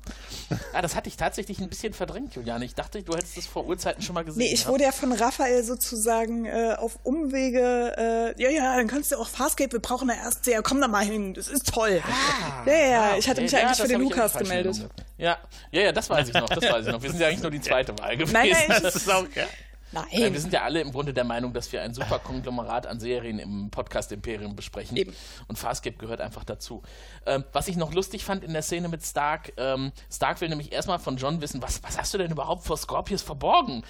Ja, 0.74 0.82
das 0.82 0.96
hatte 0.96 1.10
ich 1.10 1.18
tatsächlich 1.18 1.60
ein 1.60 1.70
bisschen 1.70 1.94
verdrängt, 1.94 2.36
Julian. 2.36 2.62
Ich 2.62 2.76
dachte, 2.76 3.02
du 3.02 3.14
hättest 3.16 3.38
das 3.38 3.48
vor 3.48 3.66
Urzeiten 3.66 4.04
schon 4.04 4.14
mal 4.14 4.24
gesehen. 4.24 4.44
Nee, 4.44 4.54
ich 4.54 4.68
wurde 4.68 4.84
ja 4.84 4.92
von 4.92 5.12
Raphael 5.12 5.64
sozusagen 5.64 6.46
äh, 6.46 6.76
auf 6.78 7.00
Umwege, 7.04 8.36
äh, 8.38 8.42
ja, 8.42 8.50
ja, 8.50 8.76
dann 8.76 8.88
kannst 8.88 9.12
du 9.12 9.18
auch 9.18 9.28
Farscape, 9.28 9.72
wir 9.72 9.80
brauchen 9.80 10.10
da 10.10 10.14
erst, 10.14 10.46
ja, 10.46 10.62
komm 10.62 10.80
da 10.80 10.88
mal 10.88 11.04
hin, 11.04 11.34
das 11.34 11.48
ist 11.48 11.74
toll. 11.74 12.04
Ah, 12.06 12.64
ja, 12.68 12.74
ja, 12.74 13.02
ah, 13.14 13.18
ich 13.18 13.28
hatte 13.28 13.42
okay. 13.42 13.44
mich 13.44 13.52
Ja, 13.52 13.60
eigentlich 13.60 13.82
für 13.82 13.88
den 13.88 14.02
Lukas 14.02 14.34
gemeldet. 14.34 14.90
Ja, 15.18 15.38
ja, 15.72 15.82
ja, 15.82 15.92
das 15.92 16.10
weiß 16.10 16.28
ich 16.28 16.34
noch, 16.34 16.50
das 16.50 16.64
weiß 16.64 16.86
ich 16.86 16.92
noch. 16.92 17.02
Wir 17.02 17.10
sind 17.10 17.20
ja 17.20 17.28
eigentlich 17.28 17.42
nur 17.42 17.52
die 17.52 17.62
zweite 17.62 17.98
Wahl 17.98 18.16
gewesen. 18.18 18.34
Nein, 18.34 18.52
nein, 18.68 18.84
Das 18.84 18.96
ist 18.96 19.10
auch, 19.10 19.26
ja. 19.36 19.46
Wir 19.94 20.30
Nein. 20.30 20.40
sind 20.40 20.54
ja 20.54 20.64
alle 20.64 20.82
im 20.82 20.92
Grunde 20.92 21.14
der 21.14 21.24
Meinung, 21.24 21.54
dass 21.54 21.72
wir 21.72 21.82
ein 21.84 21.94
super 21.94 22.18
Konglomerat 22.20 22.88
an 22.88 23.00
Serien 23.00 23.38
im 23.38 23.70
Podcast 23.70 24.12
Imperium 24.12 24.56
besprechen. 24.56 24.98
Eben. 24.98 25.14
Und 25.48 25.58
Farscape 25.58 25.98
gehört 25.98 26.20
einfach 26.20 26.44
dazu. 26.44 26.82
Ähm, 27.26 27.44
was 27.54 27.68
ich 27.68 27.76
noch 27.76 27.94
lustig 27.94 28.26
fand 28.26 28.44
in 28.44 28.54
der 28.54 28.64
Szene 28.64 28.88
mit 28.88 29.06
Stark, 29.06 29.54
ähm, 29.58 29.92
Stark 30.12 30.42
will 30.42 30.50
nämlich 30.50 30.72
erstmal 30.72 30.98
von 30.98 31.18
John 31.18 31.42
wissen, 31.42 31.62
was, 31.62 31.84
was 31.84 32.00
hast 32.00 32.14
du 32.14 32.18
denn 32.18 32.32
überhaupt 32.32 32.64
vor 32.66 32.78
Scorpius 32.78 33.22
verborgen? 33.22 33.84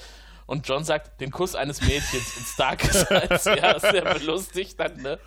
Und 0.45 0.67
John 0.67 0.83
sagt, 0.83 1.21
den 1.21 1.31
Kuss 1.31 1.55
eines 1.55 1.81
Mädchens. 1.81 2.37
Und 2.37 2.45
Stark 2.47 2.83
ist 2.83 3.09
halt 3.09 3.41
sehr, 3.41 3.79
sehr 3.79 4.13
belustigt 4.13 4.79
dann, 4.79 5.01
ne? 5.01 5.19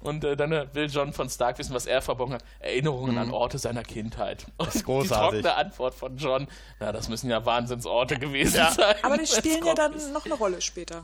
Und 0.00 0.24
äh, 0.24 0.36
dann 0.36 0.52
äh, 0.52 0.66
will 0.74 0.88
John 0.90 1.12
von 1.12 1.28
Stark 1.30 1.58
wissen, 1.58 1.74
was 1.74 1.86
er 1.86 2.02
verborgen 2.02 2.34
hat. 2.34 2.44
Erinnerungen 2.60 3.16
an 3.18 3.30
Orte 3.30 3.58
seiner 3.58 3.82
Kindheit. 3.82 4.46
Und 4.58 4.74
ist 4.74 4.84
großartig. 4.84 5.38
Die 5.38 5.42
trockene 5.42 5.54
Antwort 5.66 5.94
von 5.94 6.16
John, 6.16 6.48
na, 6.80 6.92
das 6.92 7.08
müssen 7.08 7.30
ja 7.30 7.44
Wahnsinnsorte 7.46 8.18
gewesen 8.18 8.56
Ja. 8.56 8.70
sein. 8.72 8.96
Aber 9.02 9.16
die 9.16 9.26
spielen 9.26 9.64
ja 9.64 9.74
dann 9.74 9.94
noch 10.12 10.24
eine 10.24 10.34
Rolle 10.34 10.60
später. 10.60 11.02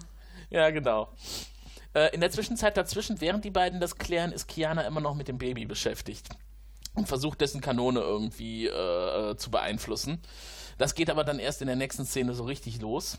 Ja, 0.50 0.70
genau. 0.70 1.08
Äh, 1.94 2.14
in 2.14 2.20
der 2.20 2.30
Zwischenzeit 2.30 2.76
dazwischen, 2.76 3.20
während 3.20 3.44
die 3.44 3.50
beiden 3.50 3.80
das 3.80 3.96
klären, 3.96 4.32
ist 4.32 4.46
Kiana 4.48 4.82
immer 4.82 5.00
noch 5.00 5.14
mit 5.14 5.28
dem 5.28 5.38
Baby 5.38 5.64
beschäftigt 5.64 6.28
und 6.94 7.06
versucht 7.08 7.40
dessen 7.40 7.60
Kanone 7.60 8.00
irgendwie 8.00 8.66
äh, 8.66 9.30
äh, 9.30 9.36
zu 9.36 9.50
beeinflussen. 9.50 10.20
Das 10.78 10.94
geht 10.94 11.10
aber 11.10 11.24
dann 11.24 11.38
erst 11.38 11.60
in 11.60 11.66
der 11.66 11.76
nächsten 11.76 12.06
Szene 12.06 12.34
so 12.34 12.44
richtig 12.44 12.80
los, 12.80 13.18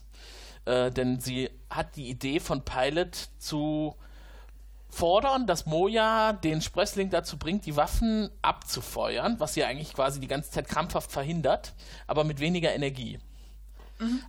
äh, 0.65 0.90
denn 0.91 1.19
sie 1.19 1.49
hat 1.69 1.95
die 1.95 2.10
Idee 2.10 2.40
von 2.40 2.64
Pilot 2.64 3.30
zu 3.38 3.95
fordern, 4.90 5.45
dass 5.45 5.65
Moja 5.65 6.34
den 6.34 6.61
Sprössling 6.61 7.10
dazu 7.10 7.38
bringt, 7.38 7.65
die 7.65 7.76
Waffen 7.76 8.30
abzufeuern, 8.41 9.40
was 9.40 9.53
sie 9.53 9.64
eigentlich 9.64 9.94
quasi 9.94 10.19
die 10.19 10.27
ganze 10.27 10.52
Zeit 10.52 10.68
krampfhaft 10.68 11.11
verhindert, 11.11 11.73
aber 12.07 12.23
mit 12.23 12.40
weniger 12.40 12.73
Energie. 12.73 13.19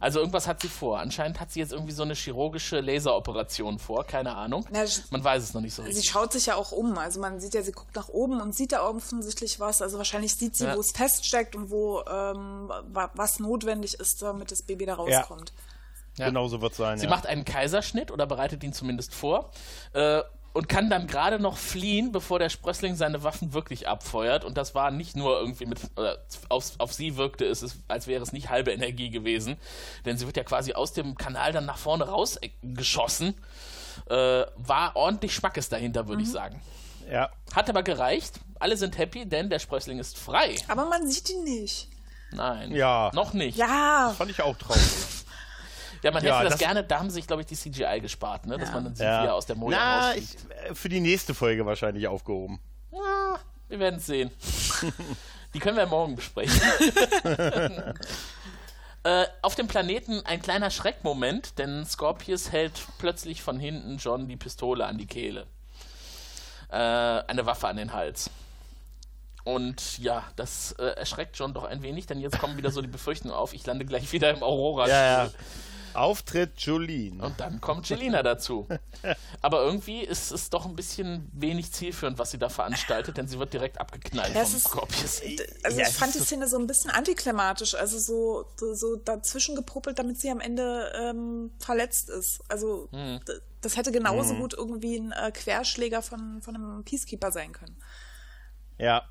Also 0.01 0.19
irgendwas 0.21 0.47
hat 0.49 0.61
sie 0.63 0.69
vor. 0.69 0.99
Anscheinend 0.99 1.39
hat 1.41 1.53
sie 1.53 1.61
jetzt 1.61 1.73
irgendwie 1.73 1.93
so 1.93 2.03
eine 2.03 2.15
chirurgische 2.15 2.81
Laseroperation 2.81 3.79
vor, 3.79 4.05
keine 4.05 4.35
Ahnung. 4.37 4.67
Na, 4.71 4.83
das- 4.83 5.11
Man 5.11 5.23
weiß 5.23 5.43
es 5.43 5.55
noch 5.55 5.61
nicht 5.61 5.75
so 5.75 5.83
Sie 5.83 5.89
richtig. 5.89 6.11
schaut 6.11 6.33
sich 6.33 6.47
ja 6.47 6.57
auch 6.57 6.73
um. 6.73 6.99
Also 6.99 7.21
man 7.21 7.39
sieht 7.41 7.55
ja, 7.55 7.63
sie 7.63 7.73
guckt 7.73 7.95
nach 7.95 8.09
oben 8.09 8.41
und 8.41 8.55
sieht 8.55 8.73
da 8.73 8.83
offensichtlich 8.83 9.61
was. 9.61 9.81
Also 9.83 9.99
wahrscheinlich 9.99 10.35
sieht 10.35 10.57
sie, 10.57 10.65
Ja. 10.65 10.77
wo 10.77 10.81
es 10.81 10.91
feststeckt 10.93 11.55
und 11.55 11.71
wo 11.71 12.01
ähm, 12.01 12.69
wa- 12.89 13.11
was 13.15 13.39
notwendig 13.39 13.95
ist, 13.95 14.21
damit 14.23 14.51
das 14.51 14.63
Baby 14.63 14.87
da 14.87 14.95
rauskommt. 14.95 15.53
Ja. 16.19 16.27
Genau 16.27 16.49
so 16.49 16.61
wird 16.61 16.73
es 16.73 16.79
sein. 16.79 16.99
Sie 16.99 17.05
ja. 17.05 17.11
macht 17.11 17.27
einen 17.27 17.45
Kaiserschnitt 17.45 18.11
oder 18.11 18.27
bereitet 18.27 18.65
ihn 18.65 18.73
zumindest 18.73 19.15
vor 19.15 19.51
äh, 19.93 20.21
und 20.53 20.69
kann 20.69 20.91
dann 20.91 21.07
gerade 21.07 21.39
noch 21.39 21.57
fliehen, 21.57 22.11
bevor 22.13 22.39
der 22.39 22.49
Sprössling 22.49 22.97
seine 22.97 23.23
Waffen 23.23 23.53
wirklich 23.53 23.87
abfeuert. 23.89 24.45
Und 24.45 24.57
das 24.57 24.75
war 24.75 24.91
nicht 24.91 25.15
nur 25.17 25.39
irgendwie 25.39 25.67
mit, 25.67 25.79
äh, 25.97 26.15
auf, 26.49 26.73
auf 26.79 26.93
sie 26.93 27.17
wirkte 27.17 27.45
es, 27.47 27.63
es, 27.63 27.77
als 27.89 28.07
wäre 28.07 28.23
es 28.23 28.33
nicht 28.33 28.51
halbe 28.51 28.73
Energie 28.73 29.11
gewesen, 29.11 29.57
denn 30.05 30.19
sie 30.19 30.27
wird 30.27 30.37
ja 30.37 30.43
quasi 30.45 30.73
aus 30.73 30.93
dem 30.93 31.17
Kanal 31.17 31.53
dann 31.53 31.67
nach 31.67 31.79
vorne 31.79 32.05
rausgeschossen. 32.05 33.35
Äh, 34.09 34.45
war 34.57 34.97
ordentlich 34.97 35.35
Schmackes 35.35 35.69
dahinter, 35.69 36.09
würde 36.09 36.23
Mhm. 36.23 36.27
ich 36.29 36.33
sagen. 36.33 36.61
ja. 37.11 37.29
Hat 37.55 37.69
aber 37.69 37.83
gereicht. 37.83 38.41
Alle 38.59 38.77
sind 38.77 38.99
happy, 38.99 39.27
denn 39.27 39.51
der 39.51 39.59
Sprössling 39.59 39.99
ist 39.99 40.19
frei. 40.19 40.55
Aber 40.69 40.85
man 40.87 41.07
sieht 41.09 41.31
ihn 41.31 41.45
nicht. 41.45 41.89
Nein. 42.33 42.73
Ja. 42.73 43.11
Noch 43.15 43.33
nicht. 43.33 43.57
Ja, 43.59 44.15
Fand 44.17 44.31
ich 44.31 44.41
auch 44.43 44.57
traurig. 44.57 44.81
Ja, 46.03 46.11
man 46.13 46.25
Ja, 46.25 46.37
hätte 46.39 46.45
das, 46.45 46.53
das- 46.55 46.61
gerne, 46.61 46.83
da 46.85 46.99
haben 46.99 47.11
sie 47.11 47.17
sich, 47.17 47.27
glaube 47.27 47.43
ich, 47.43 47.47
die 47.47 47.57
CGI 47.57 48.01
gespart, 48.01 48.47
ne? 48.47 48.57
dass 48.59 48.73
man 48.73 48.85
dann 48.85 48.95
sieht, 48.95 49.05
ja. 49.05 49.23
wie 49.23 49.27
er 49.27 49.35
aus 49.35 49.47
der 49.47 49.57
Moja 49.57 49.77
Na, 49.79 50.07
rausfliegt. 50.09 50.37
ich, 50.65 50.71
äh, 50.71 50.75
für 50.75 50.89
die 50.89 51.01
nächste 51.01 51.35
Folge 51.35 51.67
wahrscheinlich 51.67 52.07
aufgehoben. 52.09 52.59
Ja, 52.93 53.39
wir 53.69 53.79
werden 53.79 53.97
es 53.97 54.07
sehen. 54.07 54.31
Die 55.53 55.59
können 55.59 55.77
wir 55.77 55.87
morgen 55.87 56.15
besprechen. 56.15 56.61
äh, 59.03 59.27
auf 59.43 59.55
dem 59.57 59.67
Planeten 59.67 60.25
ein 60.25 60.41
kleiner 60.43 60.71
Schreckmoment, 60.71 61.59
denn 61.59 61.85
Scorpius 61.85 62.53
hält 62.53 62.73
plötzlich 62.99 63.43
von 63.43 63.59
hinten 63.59 63.97
John 63.99 64.29
die 64.29 64.37
Pistole 64.37 64.87
an 64.87 64.97
die 64.99 65.07
Kehle. 65.07 65.47
Äh, 66.71 66.77
eine 66.77 67.47
Waffe 67.47 67.67
an 67.69 67.77
den 67.77 67.93
Hals. 67.93 68.31
Und 69.43 69.99
ja, 69.99 70.23
das 70.37 70.73
äh, 70.79 70.85
erschreckt 70.85 71.37
John 71.39 71.55
doch 71.55 71.65
ein 71.65 71.83
wenig, 71.83 72.07
denn 72.07 72.21
jetzt 72.21 72.39
kommen 72.39 72.57
wieder 72.57 72.71
so 72.71 72.83
die 72.83 72.89
Befürchtungen 72.89 73.35
auf, 73.35 73.53
ich 73.55 73.67
lande 73.67 73.85
gleich 73.87 74.13
wieder 74.13 74.31
im 74.31 74.43
aurora 74.43 74.87
Ja, 74.87 75.25
ja. 75.25 75.31
Auftritt 75.95 76.61
Jolene. 76.61 77.23
Und 77.23 77.41
dann 77.41 77.61
kommt 77.61 77.89
Jelina 77.89 78.23
dazu. 78.23 78.67
Aber 79.43 79.63
irgendwie 79.65 80.01
ist 80.01 80.31
es 80.31 80.51
doch 80.51 80.67
ein 80.67 80.77
bisschen 80.77 81.31
wenig 81.33 81.73
zielführend, 81.73 82.19
was 82.19 82.31
sie 82.31 82.39
da 82.39 82.49
veranstaltet, 82.49 83.17
denn 83.17 83.27
sie 83.29 83.39
wird 83.39 83.53
direkt 83.53 83.79
abgeknallt 83.81 84.35
Das 84.35 84.49
vom 84.51 84.57
ist- 84.59 84.65
Scorpius. 84.69 85.23
also 85.65 85.79
Ja, 85.81 85.87
ich 85.87 85.93
es 85.93 85.97
fand 85.99 86.11
ist 86.11 86.15
die 86.15 86.19
so- 86.21 86.25
Szene 86.27 86.49
so 86.49 86.59
ein 86.59 86.67
bisschen 86.67 86.91
antiklimatisch, 86.91 87.75
also 87.75 87.99
so, 87.99 88.45
so, 88.57 88.75
so 88.75 88.97
dazwischen 88.97 89.55
gepuppelt, 89.55 89.99
damit 89.99 90.21
sie 90.21 90.31
am 90.31 90.41
Ende 90.41 90.93
ähm, 90.95 91.51
verletzt 91.59 92.09
ist. 92.11 92.41
Also 92.49 92.89
Hm. 92.93 93.21
das 93.61 93.77
hätte 93.77 93.93
genauso 93.93 94.35
gut 94.35 94.55
irgendwie 94.55 94.97
ein 94.99 95.13
äh, 95.13 95.31
Querschläger 95.33 96.03
von, 96.03 96.41
von 96.43 96.55
einem 96.55 96.85
Peacekeeper 96.85 97.33
sein 97.33 97.53
können. 97.53 97.77
Ja. 98.79 99.05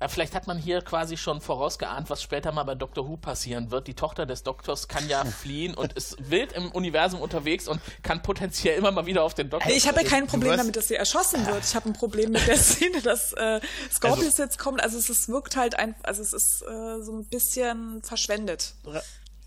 Ja, 0.00 0.08
vielleicht 0.08 0.34
hat 0.34 0.46
man 0.46 0.56
hier 0.56 0.80
quasi 0.80 1.18
schon 1.18 1.42
vorausgeahnt, 1.42 2.08
was 2.08 2.22
später 2.22 2.52
mal 2.52 2.62
bei 2.64 2.74
Doctor 2.74 3.06
Who 3.06 3.18
passieren 3.18 3.70
wird. 3.70 3.86
Die 3.86 3.92
Tochter 3.92 4.24
des 4.24 4.42
Doktors 4.42 4.88
kann 4.88 5.06
ja 5.10 5.24
fliehen 5.42 5.74
und 5.74 5.92
ist 5.92 6.30
wild 6.30 6.52
im 6.52 6.72
Universum 6.72 7.20
unterwegs 7.20 7.68
und 7.68 7.80
kann 8.02 8.22
potenziell 8.22 8.78
immer 8.78 8.92
mal 8.92 9.04
wieder 9.04 9.22
auf 9.22 9.34
den 9.34 9.50
Doktor. 9.50 9.70
Ich 9.70 9.86
habe 9.86 10.02
ja 10.02 10.08
kein 10.08 10.26
Problem 10.26 10.56
damit, 10.56 10.76
dass 10.76 10.88
sie 10.88 10.94
erschossen 10.94 11.46
wird. 11.46 11.62
Ich 11.64 11.74
habe 11.74 11.88
ein 11.90 11.92
Problem 11.92 12.32
mit 12.32 12.46
der 12.46 12.56
Szene, 12.58 13.02
dass 13.02 13.32
äh, 13.34 13.60
Scorpius 13.92 14.26
Also- 14.26 14.42
jetzt 14.44 14.58
kommt. 14.58 14.82
Also 14.82 14.96
es 14.96 15.10
ist, 15.10 15.28
wirkt 15.28 15.56
halt 15.56 15.74
ein, 15.78 15.94
also 16.02 16.22
es 16.22 16.32
ist 16.32 16.62
äh, 16.62 17.02
so 17.02 17.12
ein 17.12 17.26
bisschen 17.26 18.02
verschwendet. 18.02 18.72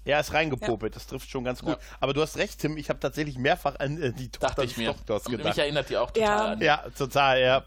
Ja, 0.05 0.19
ist 0.19 0.33
reingepopelt, 0.33 0.95
das 0.95 1.07
trifft 1.07 1.29
schon 1.31 1.45
ganz 1.45 1.61
gut. 1.61 1.77
Aber 1.99 2.13
du 2.13 2.21
hast 2.21 2.37
recht, 2.37 2.59
Tim, 2.59 2.77
ich 2.77 2.89
habe 2.89 2.99
tatsächlich 2.99 3.37
mehrfach 3.39 3.79
an 3.79 3.99
äh, 3.99 4.11
die 4.13 4.29
Tochter 4.29 4.63
des. 4.67 4.75
Doktors 4.75 5.27
Mich 5.29 5.37
gedacht. 5.37 5.57
erinnert 5.57 5.89
die 5.89 5.97
auch 5.97 6.11
total 6.11 6.21
Ja. 6.29 6.45
an. 6.51 6.61
Ja, 6.61 6.83
total, 6.95 7.39
ja. 7.41 7.63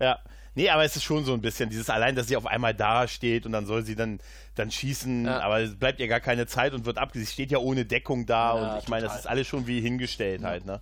Ja. 0.00 0.18
Nee, 0.54 0.68
aber 0.68 0.84
es 0.84 0.96
ist 0.96 1.02
schon 1.04 1.24
so 1.24 1.32
ein 1.32 1.40
bisschen 1.40 1.70
dieses 1.70 1.88
allein, 1.88 2.14
dass 2.14 2.28
sie 2.28 2.36
auf 2.36 2.46
einmal 2.46 2.74
da 2.74 3.08
steht 3.08 3.46
und 3.46 3.52
dann 3.52 3.64
soll 3.66 3.84
sie 3.84 3.94
dann, 3.94 4.20
dann 4.54 4.70
schießen, 4.70 5.24
Ja. 5.24 5.40
aber 5.40 5.60
es 5.60 5.76
bleibt 5.78 5.98
ihr 6.00 6.08
gar 6.08 6.20
keine 6.20 6.46
Zeit 6.46 6.74
und 6.74 6.84
wird 6.84 6.98
abgesehen. 6.98 7.26
Sie 7.26 7.32
steht 7.32 7.50
ja 7.50 7.58
ohne 7.58 7.84
Deckung 7.86 8.26
da 8.26 8.54
Ja, 8.56 8.72
und 8.74 8.82
ich 8.82 8.88
meine, 8.88 9.06
das 9.06 9.20
ist 9.20 9.26
alles 9.26 9.46
schon 9.46 9.66
wie 9.66 9.80
hingestellt 9.80 10.42
halt, 10.44 10.66
ne? 10.66 10.80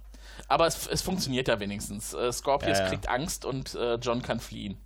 Aber 0.49 0.67
es, 0.67 0.87
es 0.87 1.03
funktioniert 1.03 1.49
ja 1.49 1.61
wenigstens. 1.61 2.15
Äh, 2.15 2.33
Scorpius 2.33 2.79
Ja, 2.79 2.85
ja. 2.85 2.91
kriegt 2.91 3.09
Angst 3.09 3.45
und 3.45 3.75
äh, 3.75 3.95
John 3.97 4.23
kann 4.23 4.41
fliehen. 4.41 4.77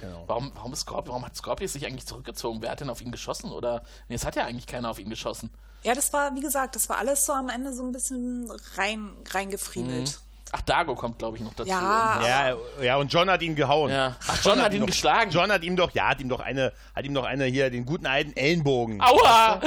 Genau. 0.00 0.24
Warum, 0.26 0.52
warum, 0.54 0.72
ist 0.74 0.80
Scorp 0.80 1.08
warum 1.08 1.24
hat 1.24 1.34
Scorpius 1.36 1.72
sich 1.72 1.86
eigentlich 1.86 2.06
zurückgezogen? 2.06 2.60
Wer 2.62 2.70
hat 2.70 2.80
denn 2.80 2.90
auf 2.90 3.00
ihn 3.00 3.10
geschossen? 3.10 3.50
Oder. 3.52 3.82
Nee, 4.08 4.16
es 4.16 4.24
hat 4.26 4.36
ja 4.36 4.44
eigentlich 4.44 4.66
keiner 4.66 4.90
auf 4.90 4.98
ihn 4.98 5.08
geschossen. 5.08 5.50
Ja, 5.82 5.94
das 5.94 6.12
war, 6.12 6.34
wie 6.34 6.40
gesagt, 6.40 6.76
das 6.76 6.88
war 6.90 6.98
alles 6.98 7.24
so 7.24 7.32
am 7.32 7.48
Ende 7.48 7.72
so 7.72 7.82
ein 7.84 7.92
bisschen 7.92 8.50
rein, 8.76 9.10
reingefriemelt. 9.30 10.20
Ach, 10.52 10.62
Dago 10.62 10.94
kommt, 10.94 11.18
glaube 11.18 11.36
ich, 11.36 11.42
noch 11.42 11.52
dazu. 11.54 11.68
Ja. 11.68 12.20
Ja, 12.26 12.56
ja, 12.82 12.96
und 12.96 13.12
John 13.12 13.28
hat 13.28 13.42
ihn 13.42 13.54
gehauen. 13.54 13.90
Ja. 13.90 14.16
Ach, 14.26 14.44
John 14.44 14.62
hat 14.62 14.72
ihn 14.72 14.80
doch, 14.80 14.86
geschlagen. 14.86 15.30
John 15.30 15.52
hat 15.52 15.62
ihm 15.62 15.76
doch, 15.76 15.90
ja, 15.92 16.08
hat 16.08 16.20
ihm 16.20 16.28
doch 16.28 16.40
eine, 16.40 16.72
hat 16.94 17.04
ihm 17.04 17.12
doch 17.14 17.24
eine 17.24 17.44
hier, 17.44 17.70
den 17.70 17.84
guten 17.84 18.06
alten 18.06 18.34
Ellenbogen. 18.34 19.00
Aua! 19.00 19.60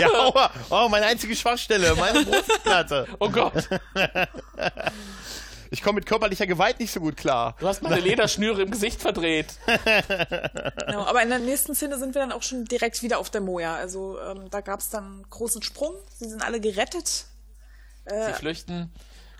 Ja, 0.00 0.08
aua. 0.08 0.50
Oh, 0.70 0.88
meine 0.88 1.06
einzige 1.06 1.36
Schwachstelle, 1.36 1.94
meine 1.94 2.24
Brustplatte. 2.24 3.06
Oh 3.20 3.30
Gott! 3.30 3.68
Ich 5.70 5.82
komme 5.82 5.96
mit 5.96 6.06
körperlicher 6.06 6.46
Gewalt 6.46 6.78
nicht 6.78 6.92
so 6.92 7.00
gut 7.00 7.16
klar. 7.16 7.56
Du 7.58 7.66
hast 7.66 7.82
meine 7.82 8.00
Lederschnüre 8.00 8.62
im 8.62 8.70
Gesicht 8.70 9.00
verdreht. 9.00 9.54
Genau, 10.86 11.04
aber 11.04 11.22
in 11.22 11.30
der 11.30 11.38
nächsten 11.38 11.74
Szene 11.74 11.98
sind 11.98 12.14
wir 12.14 12.20
dann 12.20 12.32
auch 12.32 12.42
schon 12.42 12.64
direkt 12.64 13.02
wieder 13.02 13.18
auf 13.18 13.30
der 13.30 13.40
Moja. 13.40 13.74
Also 13.74 14.18
ähm, 14.20 14.48
da 14.50 14.60
gab 14.60 14.80
es 14.80 14.90
dann 14.90 15.04
einen 15.04 15.30
großen 15.30 15.62
Sprung. 15.62 15.94
Sie 16.16 16.28
sind 16.28 16.42
alle 16.42 16.60
gerettet. 16.60 17.26
Sie 18.06 18.32
flüchten. 18.34 18.92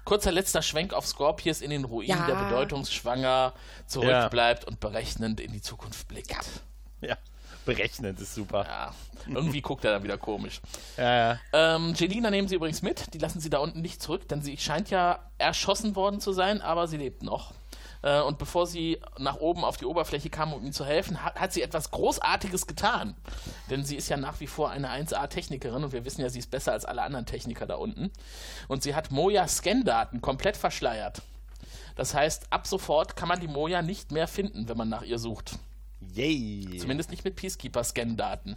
Kurzer 0.04 0.32
letzter 0.32 0.62
Schwenk 0.62 0.92
auf 0.92 1.06
Scorpius 1.06 1.60
in 1.60 1.70
den 1.70 1.84
Ruinen, 1.84 2.08
Ja. 2.18 2.26
der 2.26 2.34
bedeutungsschwanger 2.34 3.52
zurückbleibt 3.86 4.64
und 4.64 4.80
berechnend 4.80 5.40
in 5.40 5.52
die 5.52 5.62
Zukunft 5.62 6.08
blickt. 6.08 6.30
Ja. 7.00 7.08
Ja, 7.08 7.16
berechnend 7.66 8.20
ist 8.20 8.34
super. 8.34 8.92
Irgendwie 9.26 9.62
guckt 9.62 9.84
er 9.84 9.92
dann 9.92 10.02
wieder 10.04 10.18
komisch. 10.18 10.60
Ja, 10.98 11.14
ja. 11.32 11.40
Ähm, 11.52 11.94
Jelina 11.96 12.30
nehmen 12.30 12.46
sie 12.48 12.56
übrigens 12.56 12.82
mit. 12.82 13.12
Die 13.14 13.18
lassen 13.18 13.40
sie 13.40 13.48
da 13.50 13.58
unten 13.58 13.80
nicht 13.80 14.02
zurück, 14.02 14.28
denn 14.28 14.42
sie 14.42 14.56
scheint 14.58 14.90
ja 14.90 15.18
erschossen 15.38 15.96
worden 15.96 16.20
zu 16.20 16.32
sein, 16.32 16.60
aber 16.60 16.86
sie 16.88 16.98
lebt 16.98 17.22
noch. 17.22 17.52
Äh, 18.04 18.20
und 18.20 18.36
bevor 18.36 18.66
sie 18.66 19.00
nach 19.18 19.36
oben 19.36 19.64
auf 19.64 19.78
die 19.78 19.86
Oberfläche 19.86 20.28
kam, 20.28 20.52
um 20.52 20.62
ihm 20.64 20.72
zu 20.72 20.84
helfen, 20.84 21.24
hat, 21.24 21.40
hat 21.40 21.52
sie 21.54 21.62
etwas 21.62 21.90
Großartiges 21.90 22.66
getan. 22.66 23.16
Denn 23.70 23.82
sie 23.82 23.96
ist 23.96 24.10
ja 24.10 24.18
nach 24.18 24.40
wie 24.40 24.46
vor 24.46 24.70
eine 24.70 24.90
1A-Technikerin 24.90 25.82
und 25.82 25.92
wir 25.92 26.04
wissen 26.04 26.20
ja, 26.20 26.28
sie 26.28 26.38
ist 26.38 26.50
besser 26.50 26.72
als 26.72 26.84
alle 26.84 27.02
anderen 27.02 27.24
Techniker 27.24 27.66
da 27.66 27.76
unten. 27.76 28.12
Und 28.68 28.82
sie 28.82 28.94
hat 28.94 29.10
Moja-Scan-Daten 29.10 30.20
komplett 30.20 30.58
verschleiert. 30.58 31.22
Das 31.96 32.12
heißt, 32.14 32.48
ab 32.50 32.66
sofort 32.66 33.16
kann 33.16 33.28
man 33.28 33.40
die 33.40 33.48
Moja 33.48 33.80
nicht 33.80 34.12
mehr 34.12 34.28
finden, 34.28 34.68
wenn 34.68 34.76
man 34.76 34.90
nach 34.90 35.02
ihr 35.02 35.18
sucht. 35.18 35.58
Yay. 36.12 36.76
Zumindest 36.78 37.10
nicht 37.10 37.24
mit 37.24 37.36
Peacekeeper-Scan-Daten. 37.36 38.56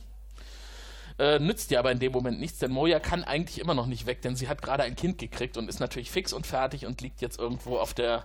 Äh, 1.19 1.39
nützt 1.39 1.71
dir 1.71 1.79
aber 1.79 1.91
in 1.91 1.99
dem 1.99 2.11
Moment 2.11 2.39
nichts, 2.39 2.59
denn 2.59 2.71
Moja 2.71 2.99
kann 2.99 3.23
eigentlich 3.23 3.59
immer 3.59 3.73
noch 3.73 3.87
nicht 3.87 4.05
weg, 4.05 4.21
denn 4.21 4.35
sie 4.35 4.49
hat 4.49 4.61
gerade 4.61 4.83
ein 4.83 4.95
Kind 4.95 5.17
gekriegt 5.17 5.57
und 5.57 5.69
ist 5.69 5.79
natürlich 5.79 6.11
fix 6.11 6.33
und 6.33 6.45
fertig 6.45 6.85
und 6.85 7.01
liegt 7.01 7.21
jetzt 7.21 7.39
irgendwo 7.39 7.77
auf 7.77 7.93
der 7.93 8.23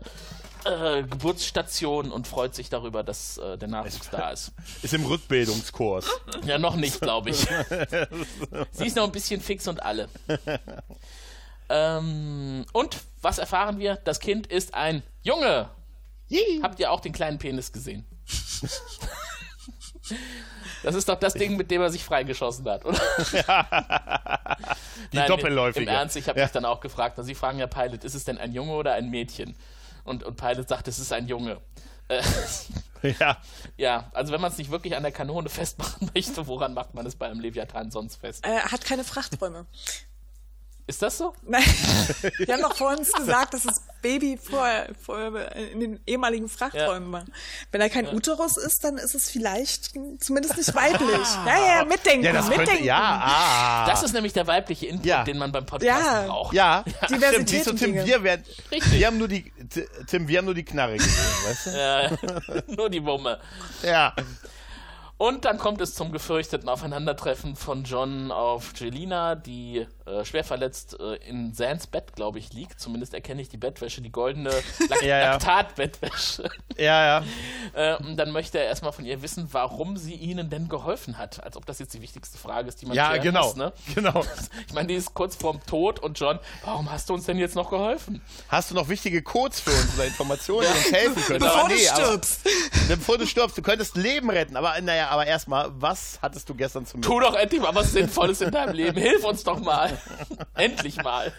äh, 0.64 1.02
Geburtsstation 1.02 2.12
und 2.12 2.26
freut 2.26 2.54
sich 2.54 2.68
darüber, 2.68 3.02
dass 3.02 3.38
äh, 3.38 3.58
der 3.58 3.68
Nachwuchs 3.68 4.10
da 4.10 4.30
ist. 4.30 4.52
Ist 4.82 4.94
im 4.94 5.04
Rückbildungskurs. 5.04 6.06
Ja, 6.44 6.58
noch 6.58 6.76
nicht, 6.76 7.00
glaube 7.00 7.30
ich. 7.30 7.36
sie 8.70 8.86
ist 8.86 8.96
noch 8.96 9.04
ein 9.04 9.12
bisschen 9.12 9.40
fix 9.40 9.68
und 9.68 9.82
alle. 9.82 10.08
Ähm, 11.68 12.66
und 12.72 12.98
was 13.22 13.38
erfahren 13.38 13.78
wir? 13.78 13.96
Das 13.96 14.20
Kind 14.20 14.46
ist 14.46 14.74
ein 14.74 15.02
Junge. 15.22 15.70
Habt 16.62 16.80
ihr 16.80 16.90
auch 16.90 17.00
den 17.00 17.12
kleinen 17.12 17.38
Penis 17.38 17.72
gesehen? 17.72 18.06
Das 20.82 20.96
ist 20.96 21.08
doch 21.08 21.18
das 21.18 21.34
Ding, 21.34 21.56
mit 21.56 21.70
dem 21.70 21.80
er 21.80 21.90
sich 21.90 22.04
freigeschossen 22.04 22.68
hat, 22.68 22.84
oder? 22.84 22.98
Die 25.12 25.24
doppelläufige. 25.28 25.84
Im 25.84 25.88
Ernst, 25.88 26.16
ich 26.16 26.28
habe 26.28 26.40
mich 26.40 26.50
dann 26.50 26.64
auch 26.64 26.80
gefragt, 26.80 27.18
und 27.18 27.24
Sie 27.24 27.36
fragen 27.36 27.60
ja 27.60 27.68
Pilot, 27.68 28.02
ist 28.02 28.14
es 28.14 28.24
denn 28.24 28.36
ein 28.36 28.52
Junge 28.52 28.72
oder 28.72 28.94
ein 28.94 29.08
Mädchen? 29.08 29.54
Und, 30.04 30.22
und 30.24 30.36
Pilot 30.36 30.68
sagt, 30.68 30.88
es 30.88 30.98
ist 30.98 31.12
ein 31.12 31.26
Junge. 31.28 31.60
Äh, 32.08 32.22
Ja. 33.18 33.38
ja, 33.76 34.10
also 34.14 34.32
wenn 34.32 34.40
man 34.40 34.52
es 34.52 34.58
nicht 34.58 34.70
wirklich 34.70 34.94
an 34.96 35.02
der 35.02 35.10
Kanone 35.10 35.48
festmachen 35.48 36.08
möchte, 36.14 36.46
woran 36.46 36.72
macht 36.72 36.94
man 36.94 37.04
es 37.04 37.16
bei 37.16 37.26
einem 37.26 37.40
Leviathan 37.40 37.90
sonst 37.90 38.16
fest? 38.16 38.44
Er 38.44 38.70
hat 38.70 38.84
keine 38.84 39.02
Frachträume. 39.02 39.66
Ist 40.86 41.00
das 41.00 41.16
so? 41.16 41.32
Nein, 41.46 41.62
wir 42.38 42.54
haben 42.54 42.62
doch 42.62 42.74
vorhin 42.76 43.04
gesagt, 43.04 43.54
dass 43.54 43.62
das 43.62 43.82
Baby 44.02 44.36
vorher, 44.36 44.88
vorher 45.00 45.54
in 45.54 45.78
den 45.78 46.00
ehemaligen 46.06 46.48
Frachträumen 46.48 47.12
war. 47.12 47.24
Wenn 47.70 47.80
er 47.80 47.88
kein 47.88 48.12
Uterus 48.12 48.56
ist, 48.56 48.82
dann 48.82 48.98
ist 48.98 49.14
es 49.14 49.30
vielleicht 49.30 49.92
zumindest 50.18 50.56
nicht 50.56 50.74
weiblich. 50.74 51.28
Ja, 51.46 51.76
ja, 51.78 51.84
mitdenken, 51.84 52.24
Ja, 52.24 52.32
das 52.32 52.48
mitdenken. 52.48 52.70
könnte, 52.72 52.84
ja, 52.84 53.20
ah. 53.24 53.86
Das 53.86 54.02
ist 54.02 54.12
nämlich 54.12 54.32
der 54.32 54.46
weibliche 54.48 54.86
Input, 54.86 55.06
Ja. 55.06 55.22
den 55.22 55.38
man 55.38 55.52
beim 55.52 55.64
Podcast 55.64 56.04
Ja. 56.04 56.22
braucht. 56.26 56.52
ja, 56.52 56.84
Diversität 57.08 57.32
stimmt. 57.32 57.48
Siehst 57.48 57.66
du, 57.68 57.72
Tim, 57.74 57.94
wir, 57.94 58.22
werden, 58.24 58.44
Richtig. 58.72 58.92
wir 58.92 59.06
haben 59.06 59.18
nur 59.18 59.28
die, 59.28 59.52
Tim, 60.08 60.26
wir 60.26 60.38
haben 60.38 60.46
nur 60.46 60.54
die 60.54 60.64
Knarre 60.64 60.96
gesehen, 60.96 61.24
weißt 61.46 61.66
du? 61.66 61.72
Nur 62.76 62.90
die 62.90 63.04
Wumme. 63.04 63.38
Ja. 63.82 64.14
Und 65.22 65.44
dann 65.44 65.56
kommt 65.56 65.80
es 65.80 65.94
zum 65.94 66.10
gefürchteten 66.10 66.68
Aufeinandertreffen 66.68 67.54
von 67.54 67.84
John 67.84 68.32
auf 68.32 68.72
Jelina, 68.74 69.36
die 69.36 69.86
äh, 70.04 70.24
schwer 70.24 70.42
verletzt 70.42 70.98
äh, 70.98 71.14
in 71.28 71.54
Sans 71.54 71.86
Bett, 71.86 72.16
glaube 72.16 72.40
ich, 72.40 72.52
liegt. 72.52 72.80
Zumindest 72.80 73.14
erkenne 73.14 73.40
ich 73.40 73.48
die 73.48 73.56
Bettwäsche, 73.56 74.00
die 74.00 74.10
goldene 74.10 74.50
Lak 74.88 75.00
Ja, 75.00 75.18
ja. 75.18 75.30
Laktat-Bettwäsche. 75.34 76.50
Ja, 76.76 77.20
ja. 77.20 77.24
Äh, 77.72 77.96
und 77.98 78.16
dann 78.16 78.32
möchte 78.32 78.58
er 78.58 78.64
erstmal 78.64 78.90
von 78.90 79.04
ihr 79.04 79.22
wissen, 79.22 79.46
warum 79.52 79.96
sie 79.96 80.14
ihnen 80.14 80.50
denn 80.50 80.68
geholfen 80.68 81.18
hat. 81.18 81.40
Als 81.44 81.56
ob 81.56 81.66
das 81.66 81.78
jetzt 81.78 81.94
die 81.94 82.02
wichtigste 82.02 82.36
Frage 82.36 82.66
ist, 82.66 82.82
die 82.82 82.86
man 82.86 82.96
Ja, 82.96 83.16
genau. 83.18 83.46
muss. 83.46 83.54
Ne? 83.54 83.72
Genau. 83.94 84.24
Ich 84.66 84.74
meine, 84.74 84.88
die 84.88 84.94
ist 84.94 85.14
kurz 85.14 85.36
vorm 85.36 85.60
Tod 85.66 86.00
und 86.00 86.18
John, 86.18 86.40
warum 86.64 86.90
hast 86.90 87.08
du 87.08 87.14
uns 87.14 87.26
denn 87.26 87.38
jetzt 87.38 87.54
noch 87.54 87.70
geholfen? 87.70 88.20
Hast 88.48 88.72
du 88.72 88.74
noch 88.74 88.88
wichtige 88.88 89.22
Codes 89.22 89.60
für 89.60 89.70
uns 89.70 89.94
oder 89.94 90.06
Informationen, 90.06 90.66
die 90.66 90.78
uns 90.78 90.92
helfen 90.92 91.22
können? 91.22 91.40
Bevor 91.40 91.60
aber 91.60 91.68
du 91.68 91.74
nee, 91.76 91.86
stirbst. 91.86 92.40
Aber, 92.44 92.96
bevor 92.96 93.18
du 93.18 93.26
stirbst, 93.28 93.56
du 93.56 93.62
könntest 93.62 93.96
Leben 93.96 94.28
retten. 94.28 94.56
Aber 94.56 94.80
naja, 94.80 95.11
aber 95.12 95.26
erstmal, 95.26 95.70
was 95.80 96.18
hattest 96.22 96.48
du 96.48 96.54
gestern 96.54 96.86
zum 96.86 97.02
Tu 97.02 97.20
doch 97.20 97.34
endlich 97.34 97.60
mal 97.60 97.74
was 97.74 97.92
Sinnvolles 97.92 98.40
in 98.40 98.50
deinem 98.50 98.74
Leben. 98.74 98.98
Hilf 98.98 99.22
uns 99.24 99.44
doch 99.44 99.60
mal. 99.60 99.96
endlich 100.54 100.96
mal. 101.02 101.32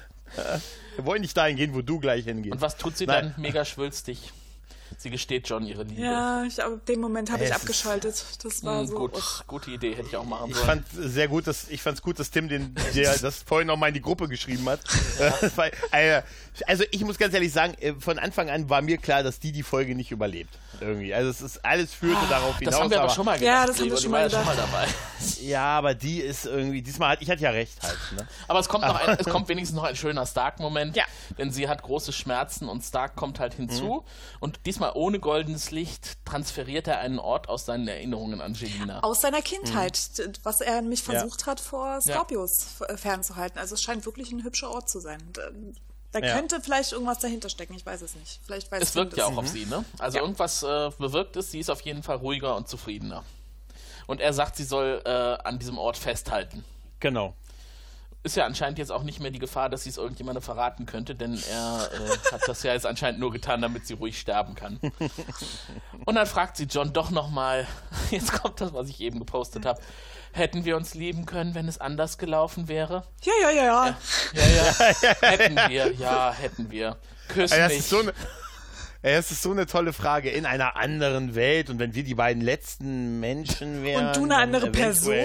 Wir 0.95 1.06
wollen 1.06 1.22
nicht 1.22 1.36
dahin 1.36 1.58
gehen, 1.58 1.74
wo 1.74 1.82
du 1.82 2.00
gleich 2.00 2.26
hingehst. 2.26 2.54
Und 2.54 2.62
was 2.62 2.78
tut 2.78 2.98
sie 2.98 3.06
Nein. 3.06 3.34
dann? 3.36 3.41
Mega 3.41 3.66
schwülstig. 3.66 4.32
Sie 4.98 5.10
gesteht 5.10 5.50
John 5.50 5.66
ihre 5.66 5.84
Liebe. 5.84 6.02
Ja, 6.04 6.44
ich, 6.44 6.64
ab 6.64 6.86
dem 6.86 7.00
Moment 7.02 7.32
habe 7.32 7.44
ich 7.44 7.52
abgeschaltet. 7.54 8.24
Das 8.44 8.64
war 8.64 8.82
Hm, 8.82 8.88
so. 8.88 8.95
gut, 8.95 9.44
gute 9.48 9.72
Idee, 9.72 9.95
hätte 9.95 10.08
ich 10.08 10.16
auch 10.16 10.24
machen 10.24 10.52
Ich 10.52 10.56
sollen. 10.56 10.68
fand 10.68 10.86
sehr 10.91 11.28
gut, 11.28 11.48
dass 11.48 11.68
ich 11.70 11.82
fand's 11.82 12.04
gut, 12.04 12.20
dass 12.20 12.30
Tim 12.30 12.48
den, 12.48 12.76
der 12.94 13.18
das 13.18 13.41
vorhin 13.41 13.68
noch 13.68 13.78
mal 13.78 13.88
in 13.88 13.95
die 13.95 14.02
Gruppe 14.02 14.28
geschrieben 14.28 14.70
hat. 14.70 14.82
Äh, 15.20 15.50
weil, 15.56 15.72
äh, 15.91 16.22
also 16.68 16.84
ich 16.92 17.04
muss 17.04 17.18
ganz 17.18 17.34
ehrlich 17.34 17.52
sagen, 17.52 17.74
äh, 17.80 17.94
von 18.00 18.20
Anfang 18.20 18.50
an 18.50 18.70
war 18.70 18.82
mir 18.82 18.98
klar, 18.98 19.24
dass 19.24 19.40
die 19.40 19.52
die 19.52 19.64
Folge 19.64 19.96
nicht 19.96 20.12
überlebt. 20.12 20.54
Irgendwie. 20.80 21.14
Also 21.14 21.30
es 21.30 21.42
ist 21.42 21.64
alles 21.64 21.94
führte 21.94 22.26
darauf 22.30 22.58
hinaus. 22.60 22.74
das 22.74 22.82
haben 22.82 22.90
wir 22.90 22.98
aber 22.98 23.06
aber, 23.06 23.14
schon 23.16 23.26
mal 23.26 23.38
gedacht. 23.40 23.48
Ja, 23.56 23.66
das 23.66 23.80
haben 23.80 23.90
wir 23.90 23.98
schon 23.98 24.12
mal 24.12 24.18
war 24.18 24.24
ja 24.24 24.30
schon 24.30 24.46
mal 24.46 24.56
dabei. 24.56 24.88
Ja, 25.42 25.78
aber 25.78 25.94
die 25.94 26.20
ist 26.20 26.46
irgendwie. 26.46 26.82
Diesmal 26.82 27.12
hat 27.14 27.22
ich 27.22 27.30
hatte 27.30 27.42
ja 27.42 27.52
recht 27.52 27.82
halt. 27.82 27.98
Ne? 28.18 28.28
Aber 28.48 28.60
es 28.60 28.68
kommt, 28.68 28.86
noch 28.86 28.96
ein, 29.08 29.18
es 29.20 29.26
kommt 29.26 29.48
wenigstens 29.48 29.76
noch 29.76 29.84
ein 29.84 29.96
schöner 29.96 30.26
Stark-Moment, 30.26 30.96
Ja. 30.96 31.06
denn 31.38 31.52
sie 31.52 31.68
hat 31.70 31.82
große 31.82 32.12
Schmerzen 32.12 32.68
und 32.68 32.82
Stark 32.84 33.16
kommt 33.16 33.40
halt 33.40 33.54
hinzu. 33.54 34.04
Und 34.40 34.60
diesmal 34.66 34.92
ohne 34.96 35.20
goldenes 35.20 35.72
Licht 35.72 36.18
transferiert 36.26 36.88
er 36.88 37.00
einen 37.00 37.20
Ort 37.20 37.48
aus 37.50 37.66
seinen 37.66 37.88
Erinnerungen 37.88 38.42
an 38.42 38.54
Angelina. 38.54 39.00
Aus 39.02 39.22
seiner 39.22 39.42
Kindheit, 39.42 40.18
d- 40.18 40.32
was 40.44 40.60
er 40.62 40.82
nämlich 40.82 41.06
Ja. 41.08 41.14
versucht 41.20 41.46
hat, 41.46 41.60
vor 41.60 42.02
Scorpius 42.02 42.82
äh, 42.88 42.98
fernzuhalten. 42.98 43.58
Also 43.60 43.76
es 43.76 43.82
scheint 43.82 44.06
wirklich 44.06 44.32
ein 44.32 44.44
hübscher 44.44 44.70
Ort 44.72 44.90
zu 44.90 45.00
sein. 45.00 45.22
Da, 46.14 46.19
Ja. 46.19 46.35
könnte 46.35 46.61
vielleicht 46.61 46.91
irgendwas 46.94 47.19
dahinter 47.19 47.49
stecken, 47.49 47.73
ich 47.73 47.85
weiß 47.85 48.02
es 48.03 48.15
nicht. 48.15 48.40
Vielleicht 48.45 48.72
weiß 48.72 48.81
Es 48.81 48.95
wirkt 48.95 49.18
ja 49.18 49.26
auch 49.26 49.35
auf 49.35 49.48
sie, 49.48 49.65
ne? 49.65 49.84
Also 49.99 50.19
irgendwas 50.19 50.64
äh, 50.64 50.91
bewirkt 50.98 51.35
es, 51.35 51.52
sie 51.52 51.60
ist 51.60 51.69
auf 51.69 51.81
jeden 51.81 52.03
Fall 52.03 52.18
ruhiger 52.18 52.56
und 52.56 52.68
zufriedener. 52.69 53.23
Und 54.07 54.22
er 54.22 54.31
sagt, 54.34 54.56
sie 54.56 54.64
soll 54.64 55.02
äh, 55.06 55.10
an 55.10 55.60
diesem 55.60 55.77
Ort 55.77 55.98
festhalten. 55.98 56.64
Genau. 56.99 57.35
Ist 58.22 58.38
ja 58.38 58.45
anscheinend 58.45 58.77
jetzt 58.77 58.91
auch 58.91 59.03
nicht 59.03 59.19
mehr 59.19 59.31
die 59.31 59.40
Gefahr, 59.40 59.69
dass 59.69 59.84
sie 59.84 59.90
es 59.90 59.98
irgendjemandem 59.98 60.41
verraten 60.41 60.85
könnte, 60.85 61.14
denn 61.15 61.34
er 61.52 61.90
äh, 61.91 62.31
hat 62.31 62.41
das 62.48 62.64
ja 62.64 62.72
jetzt 62.73 62.85
anscheinend 62.85 63.19
nur 63.19 63.31
getan, 63.31 63.61
damit 63.61 63.85
sie 63.85 63.95
ruhig 63.95 64.18
sterben 64.19 64.56
kann. 64.56 64.80
Und 66.06 66.15
dann 66.15 66.26
fragt 66.27 66.57
sie 66.57 66.65
John 66.65 66.94
doch 66.94 67.10
nochmal, 67.11 67.68
jetzt 68.11 68.31
kommt 68.31 68.61
das, 68.61 68.73
was 68.73 68.88
ich 68.88 69.02
eben 69.02 69.19
gepostet 69.19 69.65
habe, 69.65 69.81
hätten 70.34 70.65
wir 70.65 70.76
uns 70.76 70.93
lieben 70.93 71.26
können, 71.26 71.55
wenn 71.55 71.68
es 71.68 71.80
anders 71.80 72.18
gelaufen 72.18 72.68
wäre? 72.68 73.03
Ja, 73.23 73.34
ja, 73.41 73.49
ja, 73.51 73.64
ja. 73.65 73.97
Ja, 74.34 74.47
ja, 74.47 75.10
hätten 75.30 75.55
wir, 75.69 75.91
ja, 75.93 76.34
hätten 76.34 76.69
wir. 76.72 76.97
Küss 77.30 77.51
das 77.51 77.69
mich. 77.69 77.80
ist 77.80 77.89
so 77.89 77.99
eine. 77.99 78.14
Das 79.01 79.31
ist 79.31 79.41
so 79.41 79.51
eine 79.51 79.65
tolle 79.65 79.91
Frage. 79.91 80.30
In 80.30 80.45
einer 80.45 80.77
anderen 80.77 81.35
Welt 81.35 81.69
und 81.69 81.77
wenn 81.77 81.93
wir 81.93 82.05
die 82.05 82.15
beiden 82.15 82.41
letzten 82.41 83.19
Menschen 83.19 83.84
wären. 83.84 84.07
Und 84.07 84.15
du 84.15 84.23
eine 84.23 84.38
andere 84.38 84.72
Person. 84.72 85.18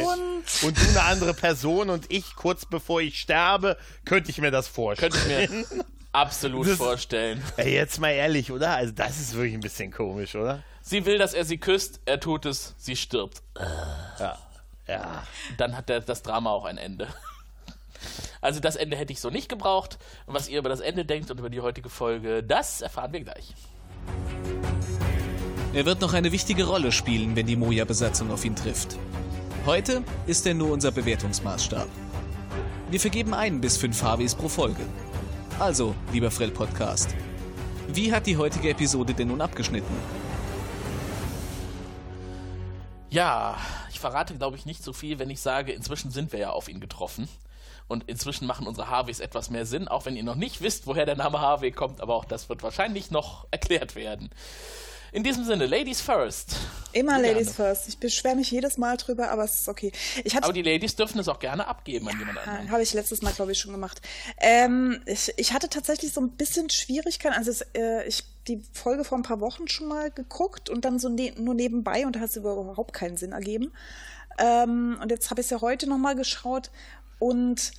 Und 0.63 0.77
du 0.77 0.89
eine 0.89 1.03
andere 1.03 1.33
Person 1.33 1.89
und 1.89 2.07
ich 2.11 2.35
kurz 2.35 2.67
bevor 2.67 3.01
ich 3.01 3.21
sterbe, 3.21 3.77
könnte 4.05 4.31
ich 4.31 4.39
mir 4.39 4.51
das 4.51 4.67
vorstellen. 4.67 5.13
Könnte 5.13 5.45
ich 5.45 5.61
mir 5.61 5.85
absolut 6.13 6.67
Das- 6.67 6.77
vorstellen. 6.77 7.41
Ey, 7.57 7.73
jetzt 7.73 8.01
mal 8.01 8.11
ehrlich, 8.11 8.51
oder? 8.51 8.71
Also 8.75 8.93
das 8.93 9.21
ist 9.21 9.35
wirklich 9.35 9.55
ein 9.55 9.61
bisschen 9.61 9.93
komisch, 9.93 10.35
oder? 10.35 10.65
Sie 10.83 11.07
will, 11.07 11.19
dass 11.19 11.33
er 11.35 11.45
sie 11.45 11.59
küsst, 11.59 12.01
er 12.05 12.19
tut 12.19 12.47
es, 12.47 12.75
sie 12.79 12.97
stirbt. 12.97 13.43
Ja. 14.19 14.37
Dann 15.57 15.77
hat 15.77 15.89
der, 15.89 16.01
das 16.01 16.23
Drama 16.23 16.51
auch 16.51 16.65
ein 16.65 16.79
Ende. 16.79 17.09
Also 18.41 18.61
das 18.61 18.77
Ende 18.77 18.97
hätte 18.97 19.13
ich 19.13 19.21
so 19.21 19.31
nicht 19.31 19.49
gebraucht. 19.49 19.99
Und 20.27 20.35
was 20.35 20.49
ihr 20.49 20.61
über 20.61 20.69
das 20.69 20.81
Ende 20.81 21.05
denkt 21.05 21.31
und 21.31 21.39
über 21.39 21.51
die 21.51 21.61
heutige 21.61 21.89
Folge, 21.89 22.43
das 22.43 22.81
erfahren 22.81 23.13
wir 23.13 23.21
gleich. 23.21 23.55
Er 25.75 25.85
wird 25.85 26.01
noch 26.01 26.15
eine 26.15 26.33
wichtige 26.33 26.65
Rolle 26.65 26.93
spielen, 26.93 27.37
wenn 27.37 27.47
die 27.47 27.57
Moja-Besatzung 27.57 28.31
auf 28.31 28.45
ihn 28.45 28.57
trifft. 28.57 28.97
Heute 29.67 30.03
ist 30.27 30.47
er 30.47 30.55
nur 30.55 30.71
unser 30.71 30.93
Bewertungsmaßstab. 30.93 31.89
Wir 32.91 33.01
vergeben 33.01 33.35
ein 33.35 33.61
bis 33.61 33.77
fünf 33.77 34.03
HWs 34.03 34.35
pro 34.35 34.49
Folge. 34.49 34.83
Also, 35.59 35.95
lieber 36.13 36.31
Frell 36.31 36.53
Podcast, 36.53 37.15
wie 37.89 38.13
hat 38.13 38.27
die 38.27 38.37
heutige 38.37 38.71
Episode 38.71 39.13
denn 39.13 39.29
nun 39.29 39.41
abgeschnitten? 39.41 39.95
Ja, 43.11 43.59
ich 43.99 44.01
verrate, 44.01 44.37
glaube 44.37 44.57
ich, 44.57 44.65
nicht 44.65 44.85
so 44.85 44.93
viel, 44.93 45.19
wenn 45.19 45.29
ich 45.29 45.41
sage, 45.41 45.73
inzwischen 45.73 46.13
sind 46.13 46.33
wir 46.33 46.39
ja 46.39 46.51
auf 46.51 46.69
ihn 46.69 46.79
getroffen. 46.79 47.29
Und 47.89 48.05
inzwischen 48.09 48.47
machen 48.47 48.67
unsere 48.67 48.91
Harveys 48.91 49.19
etwas 49.19 49.51
mehr 49.51 49.67
Sinn, 49.67 49.89
auch 49.89 50.07
wenn 50.07 50.15
ihr 50.15 50.23
noch 50.23 50.37
nicht 50.37 50.61
wisst, 50.61 50.87
woher 50.87 51.05
der 51.05 51.17
Name 51.17 51.41
Harvey 51.41 51.73
kommt, 51.73 52.01
aber 52.01 52.15
auch 52.15 52.25
das 52.25 52.49
wird 52.49 52.63
wahrscheinlich 52.63 53.11
noch 53.11 53.49
erklärt 53.51 53.97
werden. 53.97 54.31
In 55.11 55.25
diesem 55.25 55.45
Sinne, 55.45 55.67
Ladies 55.67 56.01
first. 56.01 56.57
Immer 56.93 57.15
Gerne. 57.15 57.33
Ladies 57.33 57.55
first. 57.55 57.89
Ich 57.89 57.99
beschwere 57.99 58.37
mich 58.37 58.51
jedes 58.51 58.77
Mal 58.77 58.99
drüber, 58.99 59.31
aber 59.31 59.45
es 59.45 59.63
ist 59.63 59.69
okay. 59.69 59.91
Aber 60.43 60.53
die 60.53 60.63
Ladies 60.63 60.95
dürfen 60.97 61.19
es 61.19 61.29
auch 61.29 61.39
gerne 61.39 61.67
abgeben 61.67 62.09
an 62.09 62.19
jemand 62.19 62.39
anderen. 62.39 62.71
Habe 62.71 62.83
ich 62.83 62.93
letztes 62.93 63.23
Mal, 63.23 63.33
glaube 63.33 63.53
ich, 63.53 63.59
schon 63.59 63.73
gemacht. 63.73 64.03
Ähm, 64.39 65.01
ich, 65.07 65.33
ich 65.39 65.53
hatte 65.55 65.71
tatsächlich 65.71 66.13
so 66.13 66.21
ein 66.21 66.31
bisschen 66.33 66.69
Schwierigkeiten. 66.69 67.35
Also 67.35 67.51
es, 67.51 67.63
äh, 67.75 68.07
ich 68.07 68.23
die 68.49 68.63
Folge 68.73 69.05
vor 69.05 69.19
ein 69.19 69.23
paar 69.23 69.41
Wochen 69.41 69.69
schon 69.69 69.89
mal 69.89 70.11
geguckt 70.11 70.71
und 70.71 70.85
dann 70.85 70.99
so 70.99 71.09
ne 71.09 71.33
nur 71.39 71.55
nebenbei 71.55 72.07
und 72.07 72.17
da 72.17 72.21
hat 72.21 72.31
es 72.31 72.37
überhaupt 72.37 72.93
keinen 72.93 73.17
Sinn 73.17 73.33
ergeben. 73.33 73.73
Ähm, 74.39 74.99
und 75.03 75.11
jetzt 75.11 75.31
habe 75.31 75.41
ich 75.41 75.47
es 75.47 75.51
ja 75.51 75.61
heute 75.61 75.89
noch 75.89 75.99
mal 75.99 76.15
geschaut 76.15 76.71
und 77.19 77.73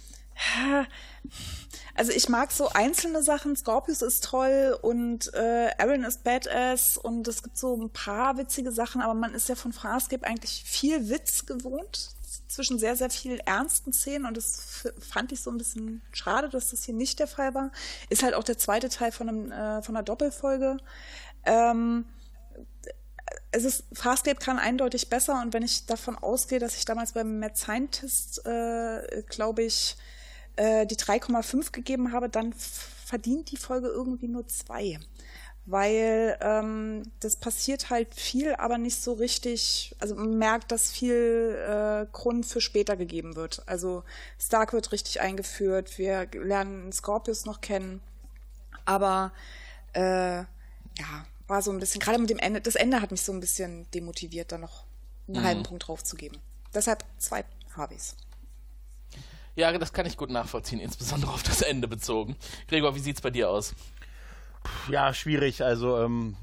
Also 1.95 2.13
ich 2.13 2.29
mag 2.29 2.51
so 2.53 2.69
einzelne 2.69 3.21
Sachen. 3.23 3.57
Scorpius 3.57 4.01
ist 4.01 4.23
toll 4.23 4.77
und 4.81 5.33
äh, 5.33 5.69
Aaron 5.77 6.05
ist 6.05 6.23
badass 6.23 6.97
und 6.97 7.27
es 7.27 7.43
gibt 7.43 7.57
so 7.57 7.75
ein 7.75 7.89
paar 7.89 8.37
witzige 8.37 8.71
Sachen, 8.71 9.01
aber 9.01 9.13
man 9.13 9.33
ist 9.33 9.49
ja 9.49 9.55
von 9.55 9.73
Farscape 9.73 10.25
eigentlich 10.25 10.63
viel 10.65 11.09
Witz 11.09 11.45
gewohnt 11.45 12.11
zwischen 12.59 12.77
sehr, 12.77 12.97
sehr 12.97 13.09
vielen 13.09 13.39
ernsten 13.39 13.93
Szenen 13.93 14.25
und 14.25 14.35
das 14.35 14.85
fand 14.99 15.31
ich 15.31 15.39
so 15.39 15.49
ein 15.49 15.57
bisschen 15.57 16.01
schade, 16.11 16.49
dass 16.49 16.71
das 16.71 16.83
hier 16.83 16.93
nicht 16.93 17.19
der 17.19 17.27
Fall 17.27 17.53
war. 17.53 17.71
Ist 18.09 18.21
halt 18.21 18.33
auch 18.33 18.43
der 18.43 18.57
zweite 18.57 18.89
Teil 18.89 19.13
von, 19.13 19.29
einem, 19.29 19.49
äh, 19.49 19.81
von 19.81 19.95
einer 19.95 20.03
Doppelfolge. 20.03 20.75
Ähm, 21.45 22.03
es 23.51 23.63
ist, 23.63 23.85
Farscape 23.93 24.39
kann 24.41 24.59
eindeutig 24.59 25.07
besser 25.07 25.41
und 25.41 25.53
wenn 25.53 25.63
ich 25.63 25.85
davon 25.85 26.17
ausgehe, 26.17 26.59
dass 26.59 26.75
ich 26.75 26.83
damals 26.83 27.13
beim 27.13 27.39
Mad 27.39 27.55
Scientist, 27.55 28.45
äh, 28.45 29.23
glaube 29.29 29.63
ich, 29.63 29.95
äh, 30.57 30.85
die 30.85 30.97
3,5 30.97 31.71
gegeben 31.71 32.11
habe, 32.11 32.27
dann 32.27 32.51
verdient 32.53 33.51
die 33.51 33.57
Folge 33.57 33.87
irgendwie 33.87 34.27
nur 34.27 34.49
zwei. 34.49 34.99
Weil 35.71 36.35
ähm, 36.41 37.03
das 37.19 37.35
passiert 37.35 37.91
halt 37.91 38.15
viel, 38.15 38.55
aber 38.55 38.79
nicht 38.79 38.99
so 38.99 39.13
richtig. 39.13 39.95
Also 39.99 40.15
man 40.15 40.37
merkt, 40.39 40.71
dass 40.71 40.91
viel 40.91 41.55
äh, 41.69 42.07
Grund 42.11 42.47
für 42.47 42.59
später 42.59 42.95
gegeben 42.95 43.35
wird. 43.35 43.61
Also 43.67 44.03
Stark 44.39 44.73
wird 44.73 44.91
richtig 44.91 45.21
eingeführt, 45.21 45.99
wir 45.99 46.27
lernen 46.33 46.91
Scorpius 46.91 47.45
noch 47.45 47.61
kennen. 47.61 48.01
Aber 48.85 49.31
äh, 49.93 50.39
ja, 50.39 51.25
war 51.47 51.61
so 51.61 51.71
ein 51.71 51.79
bisschen, 51.79 52.01
gerade 52.01 52.17
mit 52.17 52.31
dem 52.31 52.39
Ende, 52.39 52.61
das 52.61 52.73
Ende 52.73 52.99
hat 52.99 53.11
mich 53.11 53.21
so 53.21 53.31
ein 53.31 53.39
bisschen 53.39 53.85
demotiviert, 53.93 54.51
da 54.51 54.57
noch 54.57 54.85
einen 55.27 55.37
mhm. 55.37 55.43
halben 55.43 55.63
Punkt 55.63 55.87
drauf 55.87 56.03
zu 56.03 56.15
geben. 56.15 56.37
Deshalb 56.73 57.03
zwei 57.19 57.45
Harveys. 57.75 58.15
Ja, 59.55 59.75
das 59.77 59.93
kann 59.93 60.07
ich 60.07 60.17
gut 60.17 60.31
nachvollziehen, 60.31 60.79
insbesondere 60.79 61.31
auf 61.31 61.43
das 61.43 61.61
Ende 61.61 61.87
bezogen. 61.87 62.37
Gregor, 62.67 62.95
wie 62.95 62.99
sieht's 62.99 63.21
bei 63.21 63.29
dir 63.29 63.49
aus? 63.51 63.75
Ja, 64.89 65.13
schwierig. 65.13 65.63
Also 65.63 65.99
ähm, 65.99 66.35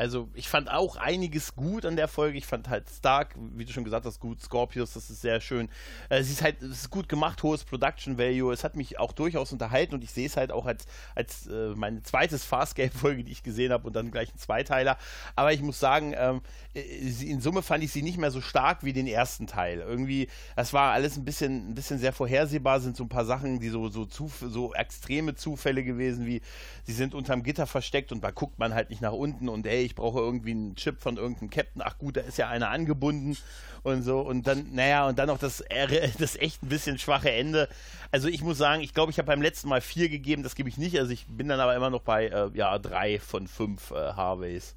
also 0.00 0.30
ich 0.32 0.48
fand 0.48 0.70
auch 0.70 0.96
einiges 0.96 1.54
gut 1.54 1.84
an 1.84 1.94
der 1.94 2.08
Folge. 2.08 2.38
Ich 2.38 2.46
fand 2.46 2.70
halt 2.70 2.88
Stark, 2.88 3.34
wie 3.54 3.66
du 3.66 3.72
schon 3.72 3.84
gesagt 3.84 4.06
hast, 4.06 4.18
gut. 4.18 4.40
Scorpius, 4.40 4.94
das 4.94 5.10
ist 5.10 5.20
sehr 5.20 5.42
schön. 5.42 5.68
Äh, 6.08 6.22
sie 6.22 6.32
ist 6.32 6.42
halt, 6.42 6.62
es 6.62 6.70
ist 6.70 6.90
gut 6.90 7.06
gemacht, 7.06 7.42
hohes 7.42 7.64
Production 7.64 8.16
Value. 8.16 8.50
Es 8.50 8.64
hat 8.64 8.76
mich 8.76 8.98
auch 8.98 9.12
durchaus 9.12 9.52
unterhalten 9.52 9.94
und 9.94 10.02
ich 10.02 10.10
sehe 10.10 10.24
es 10.24 10.38
halt 10.38 10.52
auch 10.52 10.64
als, 10.64 10.86
als 11.14 11.46
äh, 11.48 11.74
meine 11.74 12.02
zweites 12.02 12.46
Farscape-Folge, 12.46 13.24
die 13.24 13.32
ich 13.32 13.42
gesehen 13.42 13.72
habe 13.72 13.86
und 13.86 13.94
dann 13.94 14.10
gleich 14.10 14.32
ein 14.32 14.38
Zweiteiler. 14.38 14.96
Aber 15.36 15.52
ich 15.52 15.60
muss 15.60 15.78
sagen, 15.78 16.14
ähm, 16.16 16.40
äh, 16.72 16.80
in 16.80 17.42
Summe 17.42 17.60
fand 17.60 17.84
ich 17.84 17.92
sie 17.92 18.00
nicht 18.00 18.16
mehr 18.16 18.30
so 18.30 18.40
stark 18.40 18.82
wie 18.82 18.94
den 18.94 19.06
ersten 19.06 19.46
Teil. 19.46 19.80
Irgendwie, 19.80 20.28
das 20.56 20.72
war 20.72 20.92
alles 20.92 21.18
ein 21.18 21.26
bisschen, 21.26 21.72
ein 21.72 21.74
bisschen 21.74 21.98
sehr 21.98 22.14
vorhersehbar, 22.14 22.80
sind 22.80 22.96
so 22.96 23.04
ein 23.04 23.10
paar 23.10 23.26
Sachen, 23.26 23.60
die 23.60 23.68
so, 23.68 23.90
so, 23.90 24.06
Zuf 24.06 24.42
so 24.48 24.72
extreme 24.72 25.34
Zufälle 25.34 25.84
gewesen, 25.84 26.24
wie 26.24 26.40
sie 26.84 26.94
sind 26.94 27.14
unterm 27.14 27.42
Gitter 27.42 27.66
versteckt 27.66 28.12
und 28.12 28.24
da 28.24 28.30
guckt 28.30 28.58
man 28.58 28.72
halt 28.72 28.88
nicht 28.88 29.02
nach 29.02 29.12
unten 29.12 29.50
und 29.50 29.66
ey, 29.66 29.89
ich 29.90 29.96
brauche 29.96 30.20
irgendwie 30.20 30.52
einen 30.52 30.76
Chip 30.76 31.00
von 31.00 31.16
irgendeinem 31.16 31.50
Captain. 31.50 31.82
Ach 31.84 31.98
gut, 31.98 32.16
da 32.16 32.20
ist 32.20 32.38
ja 32.38 32.48
einer 32.48 32.70
angebunden 32.70 33.36
und 33.82 34.02
so. 34.02 34.20
Und 34.20 34.46
dann, 34.46 34.72
naja, 34.72 35.08
und 35.08 35.18
dann 35.18 35.26
noch 35.26 35.38
das, 35.38 35.64
das 36.18 36.36
echt 36.36 36.62
ein 36.62 36.68
bisschen 36.68 36.96
schwache 36.96 37.32
Ende. 37.32 37.68
Also 38.12 38.28
ich 38.28 38.42
muss 38.42 38.56
sagen, 38.56 38.82
ich 38.82 38.94
glaube, 38.94 39.10
ich 39.10 39.18
habe 39.18 39.26
beim 39.26 39.42
letzten 39.42 39.68
Mal 39.68 39.80
vier 39.80 40.08
gegeben, 40.08 40.44
das 40.44 40.54
gebe 40.54 40.68
ich 40.68 40.78
nicht. 40.78 40.96
Also 40.96 41.10
ich 41.10 41.26
bin 41.26 41.48
dann 41.48 41.58
aber 41.58 41.74
immer 41.74 41.90
noch 41.90 42.02
bei, 42.02 42.28
äh, 42.28 42.50
ja, 42.54 42.78
drei 42.78 43.18
von 43.18 43.48
fünf 43.48 43.90
äh, 43.90 44.12
Harveys. 44.12 44.76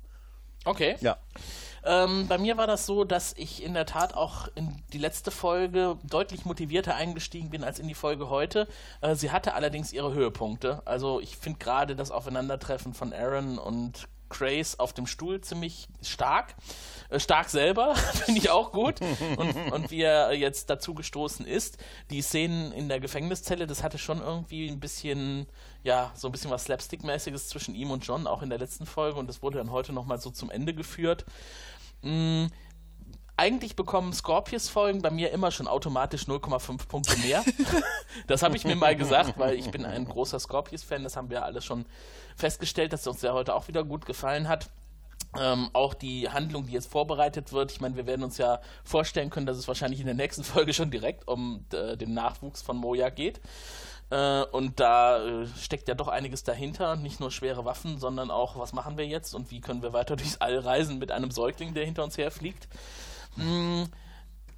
Okay. 0.66 0.96
Ja. 1.02 1.18
Ähm, 1.86 2.28
bei 2.28 2.38
mir 2.40 2.58
war 2.58 2.66
das 2.66 2.86
so, 2.86 3.04
dass 3.04 3.34
ich 3.38 3.62
in 3.62 3.74
der 3.74 3.86
Tat 3.86 4.16
auch 4.16 4.48
in 4.56 4.82
die 4.94 4.98
letzte 4.98 5.30
Folge 5.30 5.98
deutlich 6.04 6.46
motivierter 6.46 6.96
eingestiegen 6.96 7.52
bin 7.52 7.64
als 7.64 7.78
in 7.78 7.88
die 7.88 7.94
Folge 7.94 8.30
heute. 8.30 8.68
Äh, 9.02 9.16
sie 9.16 9.32
hatte 9.32 9.54
allerdings 9.54 9.94
ihre 9.94 10.14
Höhepunkte. 10.14 10.82
Also 10.86 11.20
ich 11.20 11.38
finde 11.38 11.60
gerade 11.60 11.96
das 11.96 12.10
Aufeinandertreffen 12.10 12.94
von 12.94 13.14
Aaron 13.14 13.60
und 13.60 14.08
Craze 14.34 14.80
auf 14.80 14.94
dem 14.94 15.08
Stuhl 15.08 15.42
ziemlich 15.42 15.88
stark. 16.02 16.56
Äh, 17.10 17.20
stark 17.20 17.50
selber, 17.50 17.96
finde 18.26 18.40
ich 18.40 18.50
auch 18.50 18.72
gut. 18.72 19.00
Und, 19.38 19.56
und 19.72 19.92
wie 19.92 20.02
er 20.02 20.34
jetzt 20.34 20.70
dazu 20.70 20.94
gestoßen 20.94 21.46
ist, 21.46 21.78
die 22.10 22.22
Szenen 22.22 22.72
in 22.72 22.90
der 22.90 23.00
Gefängniszelle, 23.00 23.68
das 23.68 23.84
hatte 23.84 23.98
schon 23.98 24.20
irgendwie 24.20 24.68
ein 24.68 24.80
bisschen, 24.80 25.48
ja, 25.84 26.12
so 26.16 26.28
ein 26.28 26.32
bisschen 26.32 26.52
was 26.52 26.66
Slapstick-mäßiges 26.66 27.48
zwischen 27.50 27.76
ihm 27.76 27.92
und 27.92 28.06
John, 28.06 28.28
auch 28.28 28.42
in 28.42 28.50
der 28.50 28.60
letzten 28.60 28.86
Folge. 28.86 29.20
Und 29.20 29.28
das 29.28 29.42
wurde 29.42 29.60
dann 29.60 29.72
heute 29.72 29.94
nochmal 29.94 30.20
so 30.20 30.32
zum 30.32 30.50
Ende 30.50 30.74
geführt. 30.74 31.26
Eigentlich 33.36 33.76
bekommen 33.76 34.14
Scorpius-Folgen 34.14 35.02
bei 35.02 35.10
mir 35.10 35.32
immer 35.32 35.50
schon 35.50 35.68
automatisch 35.68 36.24
0,5 36.24 36.88
Punkte 36.88 37.18
mehr. 37.18 37.44
das 38.28 38.44
habe 38.44 38.56
ich 38.56 38.64
mir 38.64 38.76
mal 38.76 38.96
gesagt, 38.96 39.40
weil 39.40 39.56
ich 39.56 39.72
bin 39.72 39.86
ein 39.86 40.06
großer 40.06 40.40
Scorpius-Fan. 40.40 41.04
Das 41.04 41.18
haben 41.18 41.32
wir 41.32 41.44
alle 41.44 41.62
schon 41.62 41.86
festgestellt, 42.36 42.94
dass 42.94 43.08
uns 43.08 43.22
der 43.22 43.34
heute 43.34 43.56
auch 43.56 43.68
wieder 43.68 43.84
gut 43.84 44.06
gefallen 44.06 44.48
hat. 44.48 44.70
Ähm, 45.40 45.72
auch 45.74 45.96
die 45.96 46.30
Handlung, 46.30 46.68
die 46.68 46.74
jetzt 46.74 46.92
vorbereitet 46.92 47.52
wird. 47.54 47.72
Ich 47.72 47.82
meine, 47.82 47.96
wir 47.96 48.06
werden 48.06 48.24
uns 48.24 48.38
ja 48.38 48.62
vorstellen 48.84 49.32
können, 49.32 49.48
dass 49.48 49.58
es 49.58 49.68
wahrscheinlich 49.68 50.00
in 50.00 50.06
der 50.06 50.16
nächsten 50.16 50.44
Folge 50.44 50.74
schon 50.74 50.92
direkt 50.92 51.28
um 51.28 51.66
äh, 51.74 51.98
den 51.98 52.14
Nachwuchs 52.14 52.62
von 52.62 52.78
Moja 52.78 53.10
geht. 53.10 53.42
Äh, 54.12 54.44
und 54.52 54.80
da 54.80 55.26
äh, 55.26 55.48
steckt 55.60 55.88
ja 55.88 55.96
doch 55.96 56.08
einiges 56.08 56.44
dahinter. 56.44 56.98
Nicht 56.98 57.20
nur 57.20 57.32
schwere 57.32 57.66
Waffen, 57.66 57.98
sondern 57.98 58.30
auch, 58.30 58.60
was 58.60 58.74
machen 58.74 58.96
wir 58.96 59.08
jetzt 59.08 59.34
und 59.34 59.50
wie 59.50 59.60
können 59.60 59.82
wir 59.82 59.92
weiter 59.92 60.16
durchs 60.18 60.38
All 60.38 60.60
reisen 60.60 61.00
mit 61.00 61.12
einem 61.12 61.32
Säugling, 61.32 61.74
der 61.74 61.84
hinter 61.84 62.04
uns 62.04 62.16
herfliegt. 62.20 62.68
Mm, 63.36 63.84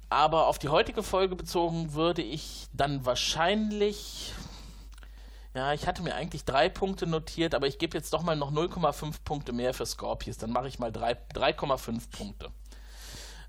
aber 0.08 0.46
auf 0.46 0.58
die 0.58 0.68
heutige 0.68 1.02
Folge 1.02 1.36
bezogen 1.36 1.94
würde 1.94 2.22
ich 2.22 2.68
dann 2.72 3.04
wahrscheinlich. 3.04 4.32
Ja, 5.54 5.72
ich 5.72 5.86
hatte 5.86 6.02
mir 6.02 6.14
eigentlich 6.14 6.44
drei 6.44 6.68
Punkte 6.68 7.06
notiert, 7.06 7.54
aber 7.54 7.66
ich 7.66 7.78
gebe 7.78 7.96
jetzt 7.96 8.12
doch 8.12 8.22
mal 8.22 8.36
noch 8.36 8.52
0,5 8.52 9.14
Punkte 9.24 9.52
mehr 9.52 9.72
für 9.72 9.86
Scorpius. 9.86 10.36
Dann 10.36 10.50
mache 10.50 10.68
ich 10.68 10.78
mal 10.78 10.90
3,5 10.90 12.10
Punkte. 12.10 12.50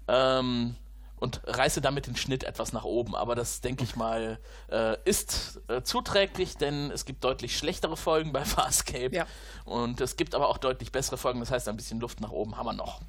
Ähm, 0.07 0.77
und 1.19 1.41
reiße 1.45 1.81
damit 1.81 2.07
den 2.07 2.15
Schnitt 2.15 2.43
etwas 2.43 2.73
nach 2.73 2.83
oben. 2.83 3.15
Aber 3.15 3.35
das, 3.35 3.61
denke 3.61 3.83
ich 3.83 3.95
mal, 3.95 4.39
äh, 4.71 4.97
ist 5.03 5.59
äh, 5.67 5.81
zuträglich, 5.81 6.57
denn 6.57 6.91
es 6.91 7.05
gibt 7.05 7.23
deutlich 7.23 7.57
schlechtere 7.57 7.97
Folgen 7.97 8.31
bei 8.31 8.45
Farscape. 8.45 9.15
Ja. 9.15 9.25
Und 9.65 9.99
es 9.99 10.15
gibt 10.15 10.35
aber 10.35 10.47
auch 10.47 10.59
deutlich 10.59 10.91
bessere 10.91 11.17
Folgen. 11.17 11.39
Das 11.39 11.51
heißt, 11.51 11.67
ein 11.67 11.77
bisschen 11.77 11.99
Luft 11.99 12.21
nach 12.21 12.31
oben 12.31 12.55
haben 12.57 12.67
wir 12.67 12.73
noch. 12.73 13.01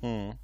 Hm. 0.00 0.38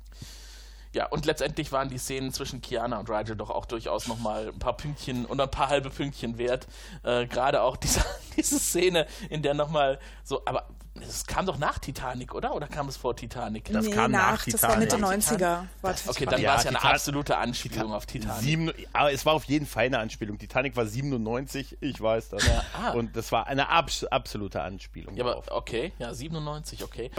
Ja, 0.95 1.07
und 1.07 1.27
letztendlich 1.27 1.73
waren 1.73 1.89
die 1.89 1.99
Szenen 1.99 2.33
zwischen 2.33 2.61
Kiana 2.63 3.01
und 3.01 3.11
Rigel 3.11 3.35
doch 3.35 3.51
auch 3.51 3.67
durchaus 3.67 4.07
nochmal 4.07 4.49
ein 4.49 4.59
paar 4.61 4.77
Pünktchen 4.77 5.27
und 5.27 5.41
ein 5.41 5.51
paar 5.51 5.69
halbe 5.69 5.91
Pünktchen 5.91 6.39
wert. 6.39 6.69
Äh, 7.03 7.27
Gerade 7.27 7.63
auch 7.63 7.77
diese, 7.85 8.05
diese 8.37 8.61
Szene, 8.61 9.07
in 9.29 9.43
der 9.43 9.55
nochmal 9.55 9.99
so, 10.23 10.43
aber 10.47 10.69
es 11.01 11.27
kam 11.27 11.45
doch 11.45 11.59
nach 11.59 11.79
Titanic, 11.79 12.35
oder? 12.35 12.55
Oder 12.55 12.69
kam 12.69 12.89
es 12.89 12.97
vor 12.97 13.17
Titanic? 13.17 13.71
Das 13.73 13.87
nee, 13.87 13.91
kam 13.91 14.13
nach, 14.13 14.33
nach 14.33 14.45
Titanic. 14.45 14.61
Das 14.61 14.71
war 14.71 15.07
Mitte 15.09 15.23
90er. 15.23 15.65
War 15.83 15.95
okay, 16.07 16.27
dann 16.27 16.41
ja, 16.41 16.51
war 16.51 16.59
es 16.59 16.65
ja 16.65 16.71
eine 16.71 16.79
Titan 16.79 16.93
absolute 16.93 17.37
Anspielung 17.37 17.79
Titan 17.79 17.93
auf 17.93 18.07
Titanic. 18.07 18.43
Sieben, 18.43 18.73
aber 18.93 19.13
es 19.13 19.27
war 19.27 19.35
auf 19.35 19.45
jeden 19.45 19.67
Fall 19.67 19.87
eine 19.87 19.99
Anspielung. 19.99 20.39
Titanic 20.39 20.77
war 20.77 20.87
97, 20.87 21.79
ich 21.81 22.01
weiß 22.01 22.29
das. 22.29 22.47
Ja, 22.47 22.63
ah. 22.81 22.91
Und 22.93 23.17
das 23.17 23.33
war 23.33 23.49
eine 23.49 23.69
abs 23.69 24.05
absolute 24.05 24.63
Anspielung. 24.63 25.17
Ja, 25.17 25.25
aber 25.25 25.43
okay, 25.51 25.93
ja, 25.99 26.15
97, 26.15 26.85
okay. 26.85 27.11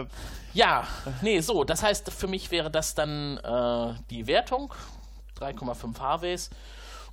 Ja, 0.54 0.86
nee, 1.20 1.40
so, 1.40 1.64
das 1.64 1.82
heißt, 1.82 2.10
für 2.10 2.28
mich 2.28 2.50
wäre 2.50 2.70
das 2.70 2.94
dann 2.94 3.36
äh, 3.38 3.94
die 4.10 4.26
Wertung. 4.26 4.72
3,5 5.38 5.98
Harveys. 6.00 6.50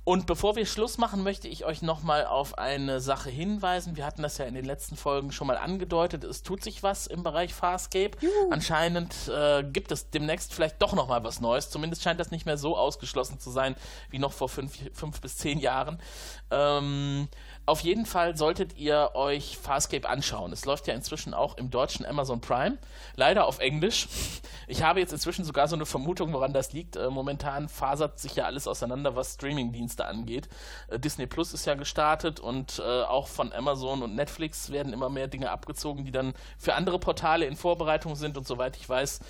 Und 0.04 0.26
bevor 0.26 0.54
wir 0.54 0.66
Schluss 0.66 0.98
machen, 0.98 1.22
möchte 1.22 1.48
ich 1.48 1.64
euch 1.64 1.80
nochmal 1.80 2.26
auf 2.26 2.58
eine 2.58 3.00
Sache 3.00 3.30
hinweisen. 3.30 3.96
Wir 3.96 4.04
hatten 4.04 4.20
das 4.20 4.36
ja 4.36 4.44
in 4.44 4.54
den 4.54 4.66
letzten 4.66 4.96
Folgen 4.96 5.32
schon 5.32 5.46
mal 5.46 5.56
angedeutet. 5.56 6.24
Es 6.24 6.42
tut 6.42 6.62
sich 6.62 6.82
was 6.82 7.06
im 7.06 7.22
Bereich 7.22 7.54
Farscape. 7.54 8.10
Juhu. 8.20 8.50
Anscheinend 8.50 9.14
äh, 9.28 9.64
gibt 9.64 9.90
es 9.92 10.10
demnächst 10.10 10.52
vielleicht 10.52 10.82
doch 10.82 10.92
nochmal 10.92 11.24
was 11.24 11.40
Neues. 11.40 11.70
Zumindest 11.70 12.02
scheint 12.02 12.20
das 12.20 12.30
nicht 12.30 12.44
mehr 12.44 12.58
so 12.58 12.76
ausgeschlossen 12.76 13.40
zu 13.40 13.50
sein 13.50 13.76
wie 14.10 14.18
noch 14.18 14.32
vor 14.32 14.50
fünf, 14.50 14.78
fünf 14.92 15.22
bis 15.22 15.38
zehn 15.38 15.58
Jahren. 15.58 15.98
Ähm, 16.50 17.28
auf 17.66 17.80
jeden 17.80 18.04
Fall 18.04 18.36
solltet 18.36 18.76
ihr 18.76 19.12
euch 19.14 19.56
Farscape 19.56 20.08
anschauen. 20.08 20.52
Es 20.52 20.66
läuft 20.66 20.86
ja 20.86 20.94
inzwischen 20.94 21.32
auch 21.32 21.56
im 21.56 21.70
deutschen 21.70 22.04
Amazon 22.04 22.40
Prime, 22.40 22.78
leider 23.16 23.46
auf 23.46 23.58
Englisch. 23.58 24.08
Ich 24.66 24.82
habe 24.82 25.00
jetzt 25.00 25.12
inzwischen 25.12 25.44
sogar 25.44 25.68
so 25.68 25.76
eine 25.76 25.86
Vermutung, 25.86 26.32
woran 26.32 26.52
das 26.52 26.72
liegt. 26.72 26.96
Äh, 26.96 27.10
momentan 27.10 27.68
fasert 27.68 28.18
sich 28.18 28.34
ja 28.34 28.44
alles 28.44 28.66
auseinander, 28.66 29.14
was 29.16 29.34
Streamingdienste 29.34 30.06
angeht. 30.06 30.48
Äh, 30.88 30.98
Disney 30.98 31.26
Plus 31.26 31.52
ist 31.52 31.66
ja 31.66 31.74
gestartet 31.74 32.40
und 32.40 32.78
äh, 32.78 33.02
auch 33.02 33.28
von 33.28 33.52
Amazon 33.52 34.02
und 34.02 34.14
Netflix 34.14 34.70
werden 34.70 34.92
immer 34.92 35.08
mehr 35.08 35.28
Dinge 35.28 35.50
abgezogen, 35.50 36.04
die 36.04 36.12
dann 36.12 36.34
für 36.58 36.74
andere 36.74 36.98
Portale 36.98 37.46
in 37.46 37.56
Vorbereitung 37.56 38.16
sind. 38.16 38.36
Und 38.36 38.46
soweit 38.46 38.76
ich 38.76 38.88
weiß, 38.88 39.20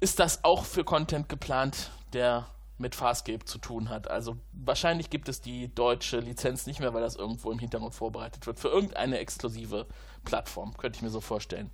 ist 0.00 0.18
das 0.18 0.44
auch 0.44 0.64
für 0.64 0.84
Content 0.84 1.28
geplant, 1.28 1.90
der 2.12 2.46
mit 2.78 2.94
Farscape 2.94 3.44
zu 3.44 3.58
tun 3.58 3.88
hat. 3.88 4.08
Also 4.08 4.36
wahrscheinlich 4.52 5.10
gibt 5.10 5.28
es 5.28 5.40
die 5.40 5.74
deutsche 5.74 6.20
Lizenz 6.20 6.66
nicht 6.66 6.80
mehr, 6.80 6.94
weil 6.94 7.02
das 7.02 7.16
irgendwo 7.16 7.50
im 7.50 7.58
Hintergrund 7.58 7.94
vorbereitet 7.94 8.46
wird. 8.46 8.60
Für 8.60 8.68
irgendeine 8.68 9.18
exklusive 9.18 9.86
Plattform, 10.24 10.76
könnte 10.76 10.96
ich 10.96 11.02
mir 11.02 11.10
so 11.10 11.20
vorstellen. 11.20 11.70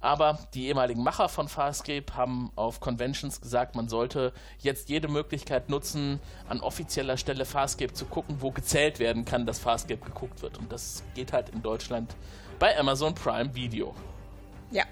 Aber 0.00 0.38
die 0.52 0.66
ehemaligen 0.66 1.02
Macher 1.02 1.30
von 1.30 1.48
Farscape 1.48 2.14
haben 2.14 2.52
auf 2.56 2.78
Conventions 2.78 3.40
gesagt, 3.40 3.74
man 3.74 3.88
sollte 3.88 4.34
jetzt 4.58 4.90
jede 4.90 5.08
Möglichkeit 5.08 5.70
nutzen, 5.70 6.20
an 6.46 6.60
offizieller 6.60 7.16
Stelle 7.16 7.46
Farscape 7.46 7.94
zu 7.94 8.04
gucken, 8.04 8.36
wo 8.40 8.50
gezählt 8.50 8.98
werden 8.98 9.24
kann, 9.24 9.46
dass 9.46 9.58
Farscape 9.58 10.04
geguckt 10.04 10.42
wird. 10.42 10.58
Und 10.58 10.70
das 10.70 11.02
geht 11.14 11.32
halt 11.32 11.48
in 11.48 11.62
Deutschland 11.62 12.14
bei 12.58 12.78
Amazon 12.78 13.14
Prime 13.14 13.54
Video. 13.54 13.94
Ja. 14.70 14.84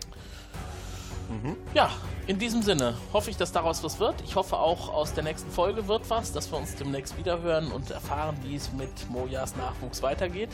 Ja, 1.74 1.90
in 2.26 2.38
diesem 2.38 2.62
Sinne 2.62 2.94
hoffe 3.12 3.30
ich, 3.30 3.36
dass 3.36 3.52
daraus 3.52 3.82
was 3.82 3.98
wird. 3.98 4.14
Ich 4.24 4.36
hoffe 4.36 4.56
auch 4.58 4.92
aus 4.92 5.14
der 5.14 5.24
nächsten 5.24 5.50
Folge 5.50 5.88
wird 5.88 6.08
was, 6.08 6.32
dass 6.32 6.50
wir 6.52 6.58
uns 6.58 6.74
demnächst 6.76 7.16
wiederhören 7.18 7.72
und 7.72 7.90
erfahren, 7.90 8.36
wie 8.42 8.56
es 8.56 8.72
mit 8.72 9.10
Mojas 9.10 9.56
Nachwuchs 9.56 10.02
weitergeht. 10.02 10.50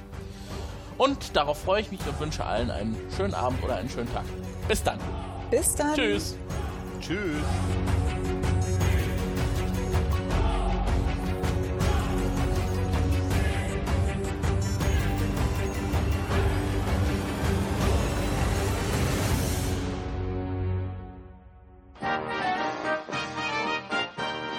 Und 0.97 1.37
darauf 1.37 1.63
freue 1.63 1.81
ich 1.81 1.91
mich 1.91 2.01
und 2.07 2.19
wünsche 2.21 2.45
allen 2.45 2.71
einen 2.71 2.97
schönen 3.17 3.35
Abend 3.35 3.63
oder 3.63 3.77
einen 3.77 3.89
schönen 3.89 4.13
Tag. 4.13 4.25
Bis 4.67 4.83
dann. 4.83 4.99
Bis 5.51 5.75
dann. 5.75 5.95
Tschüss. 5.95 6.37
Tschüss. 7.01 7.43